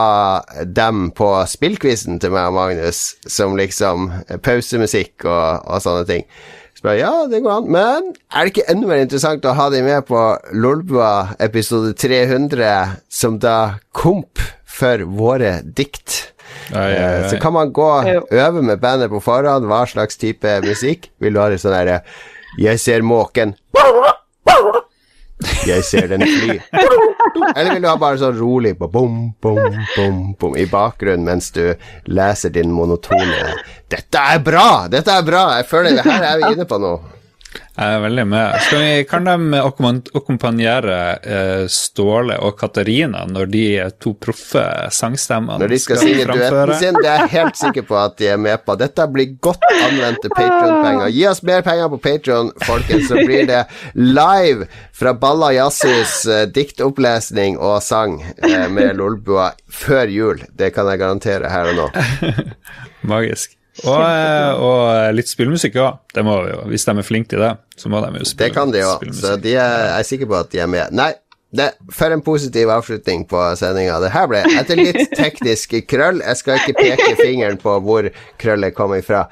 dem 0.67 1.11
på 1.15 1.29
spillquizen 1.51 2.19
til 2.23 2.35
meg 2.35 2.51
og 2.51 2.57
Magnus, 2.59 3.03
som 3.31 3.55
liksom 3.59 4.11
pausemusikk 4.43 5.27
og, 5.29 5.65
og 5.69 5.83
sånne 5.85 6.05
ting. 6.09 6.27
Så 6.75 6.89
bare, 6.89 6.99
ja, 6.99 7.13
det 7.31 7.45
går 7.45 7.61
an. 7.61 7.71
Men 7.71 8.11
er 8.35 8.45
det 8.45 8.55
ikke 8.55 8.67
enda 8.73 8.91
mer 8.91 9.05
interessant 9.05 9.47
å 9.47 9.55
ha 9.57 9.69
dem 9.73 9.87
med 9.87 10.07
på 10.09 10.21
Lolbua 10.53 11.37
episode 11.43 11.95
300, 12.01 12.99
som 13.09 13.39
da 13.43 13.79
komp 13.95 14.43
for 14.67 15.07
våre 15.07 15.61
dikt? 15.65 16.33
Ai, 16.73 16.91
ai, 16.91 16.93
Eh, 16.95 17.25
ai. 17.25 17.31
Så 17.31 17.39
kan 17.43 17.53
man 17.55 17.73
gå 17.75 17.87
og 17.87 18.33
øve 18.33 18.63
med 18.63 18.81
bandet 18.83 19.11
på 19.11 19.21
forhånd, 19.23 19.67
hva 19.71 19.85
slags 19.91 20.19
type 20.21 20.59
musikk. 20.65 21.11
Vil 21.23 21.35
du 21.35 21.41
ha 21.43 21.49
det 21.53 21.61
sånn 21.63 21.75
derre 21.75 22.03
Jeg 22.59 22.79
ser 22.79 23.03
måken. 23.03 23.57
Jeg 25.69 25.85
ser 25.87 26.09
den 26.13 26.23
fly. 26.25 26.59
Eller 27.57 27.73
vil 27.75 27.83
du 27.85 27.89
ha 27.89 27.97
bare 28.01 28.21
sånn 28.21 28.37
rolig 28.39 28.75
på 28.79 28.89
bom, 28.93 29.19
bom, 29.43 29.61
bom, 29.97 30.21
bom 30.41 30.57
i 30.61 30.67
bakgrunnen 30.71 31.27
mens 31.27 31.51
du 31.55 31.63
leser 32.11 32.53
din 32.55 32.73
monotone 32.75 33.55
Dette 33.91 34.23
er 34.35 34.41
bra! 34.45 34.87
Dette 34.93 35.13
er 35.13 35.27
bra! 35.27 35.45
Jeg 35.61 35.69
føler 35.71 35.99
det 35.99 36.07
her 36.07 36.29
er 36.33 36.41
vi 36.43 36.53
inne 36.55 36.67
på 36.69 36.79
nå. 36.83 36.95
Jeg 37.75 37.97
er 37.97 38.03
veldig 38.05 38.25
med. 38.31 38.57
Skal 38.67 38.83
vi, 38.85 38.91
kan 39.11 39.27
de 39.27 39.61
akkompagnere 40.15 40.99
eh, 41.19 41.65
Ståle 41.71 42.37
og 42.47 42.55
Katarina 42.61 43.25
når 43.27 43.49
de 43.51 43.65
to 44.03 44.13
proffe 44.15 44.63
sangstemmene 44.95 45.59
Når 45.63 45.75
de 45.75 45.79
skal 45.83 45.99
synge 45.99 46.29
duetten 46.31 46.75
sin, 46.79 46.99
det 47.01 47.11
er 47.11 47.25
jeg 47.25 47.33
helt 47.33 47.59
sikker 47.59 47.87
på 47.89 47.99
at 47.99 48.15
de 48.21 48.31
er 48.35 48.39
med 48.39 48.63
på. 48.63 48.77
Dette 48.79 49.09
blir 49.11 49.35
godt 49.43 49.67
anvendte 49.73 50.31
Patron-penger. 50.37 51.11
Gi 51.17 51.27
oss 51.33 51.43
mer 51.47 51.67
penger 51.67 51.91
på 51.97 52.01
Patron, 52.07 52.53
folkens, 52.63 53.09
så 53.11 53.19
blir 53.19 53.51
det 53.51 53.65
live 53.99 54.71
fra 54.95 55.17
Balla 55.19 55.51
Jazzhus 55.57 56.21
eh, 56.31 56.47
diktopplesning 56.55 57.59
og 57.59 57.81
sang 57.83 58.21
eh, 58.23 58.69
med 58.71 58.95
Lolbua 59.01 59.51
før 59.67 60.15
jul. 60.15 60.47
Det 60.55 60.71
kan 60.79 60.89
jeg 60.93 61.03
garantere 61.03 61.51
her 61.51 61.75
og 61.75 61.83
nå. 61.83 61.91
Magisk. 63.15 63.59
Og, 63.83 64.01
eh, 64.07 64.63
og 64.63 65.15
litt 65.17 65.27
spillmusikk 65.27 65.77
òg. 65.83 65.97
Det 66.15 66.23
må 66.27 66.37
vi 66.45 66.53
jo. 66.53 66.61
Hvis 66.71 66.87
de 66.87 66.95
er 66.95 67.07
flinke 67.07 67.33
til 67.33 67.43
det, 67.43 67.51
så 67.81 67.91
må 67.91 67.99
de 68.05 68.21
jo 68.23 68.29
spille 68.29 68.47
Det 68.47 68.55
kan 68.55 68.71
de 68.71 68.85
òg, 68.87 69.03
så 69.19 69.35
de 69.41 69.57
er, 69.57 69.73
jeg 69.89 69.99
er 69.99 70.09
sikker 70.13 70.31
på 70.31 70.39
at 70.39 70.53
de 70.53 70.61
er 70.63 70.71
med. 70.71 70.95
Nei, 70.95 71.11
det, 71.55 71.71
for 71.95 72.11
en 72.11 72.23
positiv 72.25 72.71
avslutning 72.75 73.25
på 73.31 73.41
sendinga. 73.59 74.01
Det 74.03 74.11
her 74.15 74.29
ble 74.31 74.43
etter 74.59 74.81
litt 74.81 75.13
teknisk 75.21 75.77
krøll. 75.91 76.21
Jeg 76.25 76.41
skal 76.41 76.61
ikke 76.61 76.77
peke 76.81 77.11
fingeren 77.21 77.59
på 77.61 77.77
hvor 77.85 78.09
krøllet 78.43 78.75
kom 78.77 78.95
ifra. 78.97 79.25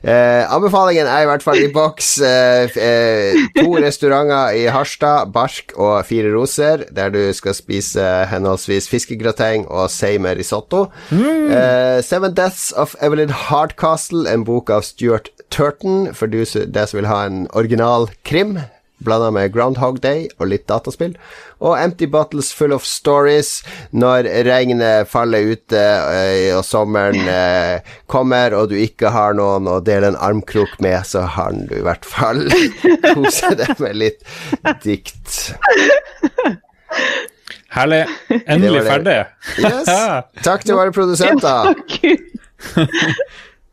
Eh, 0.00 0.42
anbefalingen 0.52 1.08
er 1.10 1.24
i 1.24 1.28
hvert 1.30 1.44
fall 1.44 1.60
i 1.60 1.70
boks. 1.72 2.12
Eh, 2.24 2.78
eh, 2.80 3.40
to 3.58 3.76
restauranter 3.82 4.56
i 4.56 4.66
Harstad, 4.72 5.32
Barsk 5.34 5.74
og 5.76 5.98
Fire 6.08 6.32
Roser, 6.34 6.86
der 6.96 7.12
du 7.12 7.20
skal 7.36 7.56
spise 7.56 8.06
henholdsvis 8.30 8.88
fiskegrateng 8.90 9.66
og 9.68 9.90
seimer 9.92 10.38
risotto. 10.38 10.86
Eh, 11.12 12.00
Seven 12.06 12.36
Deaths 12.36 12.70
of 12.72 12.96
Evelyn 13.04 13.34
Hardcastle, 13.46 14.24
en 14.30 14.46
bok 14.48 14.72
av 14.72 14.86
Stuart 14.86 15.30
Turton, 15.52 16.14
for 16.16 16.30
du 16.30 16.40
deg 16.44 16.88
som 16.88 17.00
vil 17.00 17.10
ha 17.10 17.20
en 17.28 17.44
original 17.56 18.08
krim. 18.26 18.56
Blanda 19.04 19.28
med 19.34 19.52
Groundhog 19.52 19.98
Day 20.00 20.26
og 20.40 20.48
litt 20.48 20.64
dataspill. 20.70 21.12
Og 21.60 21.74
Empty 21.78 22.06
Bottles 22.10 22.48
Full 22.56 22.72
of 22.76 22.84
Stories 22.88 23.62
når 23.92 24.28
regnet 24.48 25.08
faller 25.10 25.52
ute 25.52 25.80
eh, 25.80 26.50
og 26.56 26.64
sommeren 26.64 27.28
eh, 27.28 27.84
kommer, 28.10 28.56
og 28.56 28.70
du 28.72 28.76
ikke 28.80 29.12
har 29.12 29.36
noen 29.36 29.68
å 29.68 29.78
dele 29.84 30.12
en 30.14 30.18
armkrok 30.28 30.78
med, 30.84 31.00
så 31.08 31.26
har 31.36 31.52
du 31.56 31.76
i 31.78 31.84
hvert 31.84 32.08
fall 32.08 32.44
kose 33.16 33.52
deg 33.60 33.74
med 33.84 34.00
litt 34.00 34.24
dikt. 34.84 35.52
Herlig. 37.76 38.04
Endelig 38.46 38.80
Det 38.80 38.84
det. 38.84 38.90
ferdig. 38.90 39.18
Yes. 39.60 39.90
Takk 40.46 40.64
til 40.64 40.78
våre 40.78 40.94
produsenter. 40.96 41.74
Gud. 41.92 42.96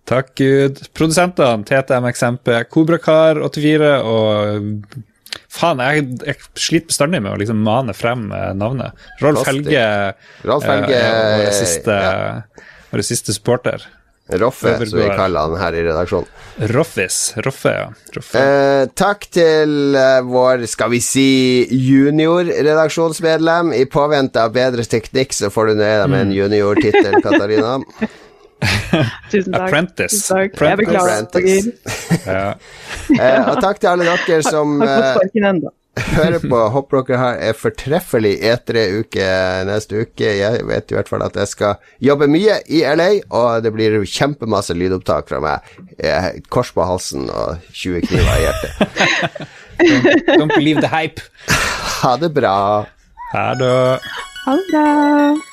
Takk 0.09 0.33
Gud. 0.35 0.81
Produsentene 0.97 1.63
TTM 1.67 2.09
Eksempel, 2.09 2.65
Kobrakar84 2.67 3.93
og 4.03 4.67
Faen, 5.53 5.81
jeg, 5.83 6.05
jeg 6.25 6.35
sliter 6.59 6.91
bestandig 6.91 7.23
med 7.23 7.33
å 7.33 7.39
liksom 7.41 7.59
mane 7.65 7.93
frem 7.97 8.29
eh, 8.33 8.51
navnet. 8.57 8.91
Rolf. 9.23 9.45
Helge 9.47 9.83
Rolf 10.47 10.65
Helge, 10.69 10.97
eh, 10.97 11.43
vår 11.43 11.51
siste, 11.57 11.99
ja. 12.07 12.65
vår 12.93 13.05
siste 13.05 13.35
supporter. 13.35 13.85
Roffe, 14.39 14.85
som 14.87 14.99
vi 14.99 15.07
kaller 15.11 15.39
han 15.39 15.57
her 15.59 15.73
i 15.75 15.83
redaksjonen. 15.83 16.27
Roffis. 16.71 17.33
Roffe, 17.43 17.69
ja. 17.75 17.89
Roffe. 18.15 18.39
Eh, 18.39 18.85
takk 18.95 19.27
til 19.35 19.95
eh, 19.99 20.21
vår, 20.23 20.63
skal 20.71 20.89
vi 20.93 21.01
si, 21.03 21.67
junior-redaksjonsmedlem. 21.75 23.73
I 23.75 23.85
påvente 23.91 24.39
av 24.39 24.53
bedre 24.55 24.83
teknikk, 24.87 25.33
så 25.35 25.49
får 25.51 25.67
du 25.69 25.73
nøye 25.81 25.99
deg 25.99 26.09
med 26.13 26.21
en 26.27 26.31
junior-tittel, 26.37 27.19
Katarina. 27.25 27.79
Tusen 29.31 29.53
takk. 29.53 29.67
Apprentice. 29.67 30.19
Tusen 30.19 30.35
takk. 30.35 30.59
Jeg 30.67 30.79
beklager. 30.83 31.23
Apprentice. 31.27 31.71
Ja. 32.27 32.49
Eh, 33.13 33.47
og 33.51 33.57
takk 33.59 33.81
til 33.81 33.89
alle 33.89 34.05
dere 34.07 34.43
som 34.45 34.79
eh, 34.81 35.17
hører 36.15 36.39
på. 36.39 36.59
Håper 36.71 37.03
dere 37.03 37.19
har 37.19 37.41
en 37.49 37.57
fortreffelig 37.57 38.31
E3-uke 38.47 39.27
neste 39.67 40.05
uke. 40.05 40.29
Jeg 40.39 40.63
vet 40.69 40.93
i 40.93 40.97
hvert 40.97 41.11
fall 41.11 41.25
at 41.25 41.35
jeg 41.37 41.51
skal 41.51 41.75
jobbe 42.03 42.29
mye 42.31 42.61
i 42.71 42.81
LA, 42.87 43.09
og 43.35 43.65
det 43.65 43.73
blir 43.75 43.99
kjempemasse 44.07 44.75
lydopptak 44.77 45.29
fra 45.29 45.41
meg. 45.43 45.75
Eh, 45.99 46.31
Kors 46.53 46.71
på 46.73 46.87
halsen 46.87 47.27
og 47.29 47.59
20 47.75 48.07
kniver 48.07 48.33
i 48.33 48.43
hjertet. 48.47 49.47
Don't 50.39 50.55
believe 50.55 50.81
the 50.81 50.89
hype. 50.93 51.21
Ha 52.01 52.15
det 52.23 52.31
bra. 52.33 52.57
Ha 53.33 53.49
det. 53.59 53.73
Ha 54.45 54.59
det 54.61 54.69
bra. 54.71 55.52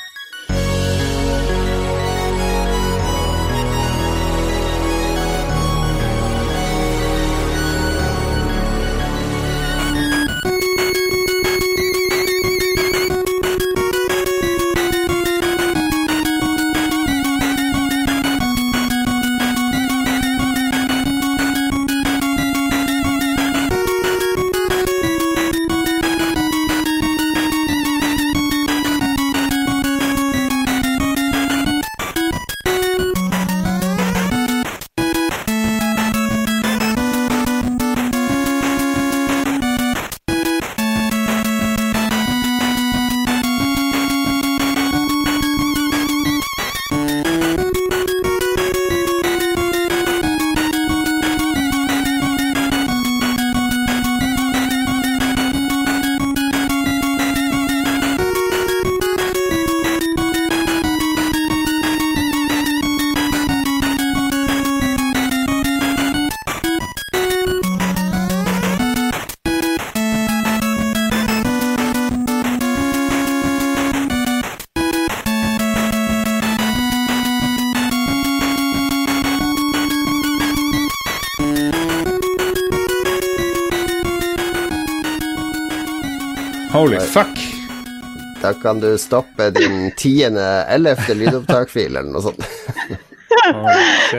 Kan 88.70 88.82
du 88.82 88.90
stoppe 88.98 89.50
din 89.56 89.90
tiende, 89.98 90.46
ellevte 90.70 91.16
lydopptakfil 91.18 91.90
eller 91.90 92.10
noe 92.12 92.22
sånt. 92.28 92.44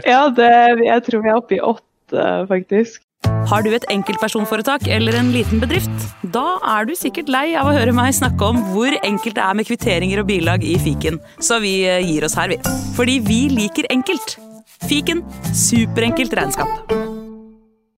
Ja, 0.08 0.26
det, 0.34 0.52
jeg 0.82 1.04
tror 1.06 1.24
vi 1.24 1.32
er 1.32 1.38
oppe 1.38 1.56
i 1.58 1.62
åtte, 1.64 2.26
faktisk. 2.50 3.04
Har 3.52 3.64
du 3.64 3.70
et 3.76 3.86
enkeltpersonforetak 3.94 4.88
eller 4.92 5.16
en 5.20 5.30
liten 5.36 5.62
bedrift? 5.62 6.08
Da 6.34 6.58
er 6.74 6.88
du 6.90 6.96
sikkert 6.98 7.30
lei 7.32 7.52
av 7.60 7.70
å 7.70 7.76
høre 7.76 7.94
meg 7.96 8.16
snakke 8.18 8.50
om 8.50 8.64
hvor 8.72 8.96
enkelt 9.04 9.38
det 9.38 9.46
er 9.46 9.60
med 9.60 9.70
kvitteringer 9.70 10.24
og 10.24 10.30
bilag 10.32 10.66
i 10.68 10.76
fiken, 10.82 11.22
så 11.44 11.62
vi 11.64 11.78
eh, 11.86 12.02
gir 12.08 12.28
oss 12.28 12.36
her, 12.40 12.52
vi. 12.52 12.60
Fordi 12.98 13.20
vi 13.28 13.42
liker 13.54 13.88
enkelt. 13.94 14.40
Fiken 14.90 15.22
superenkelt 15.54 16.34
regnskap. 16.40 17.21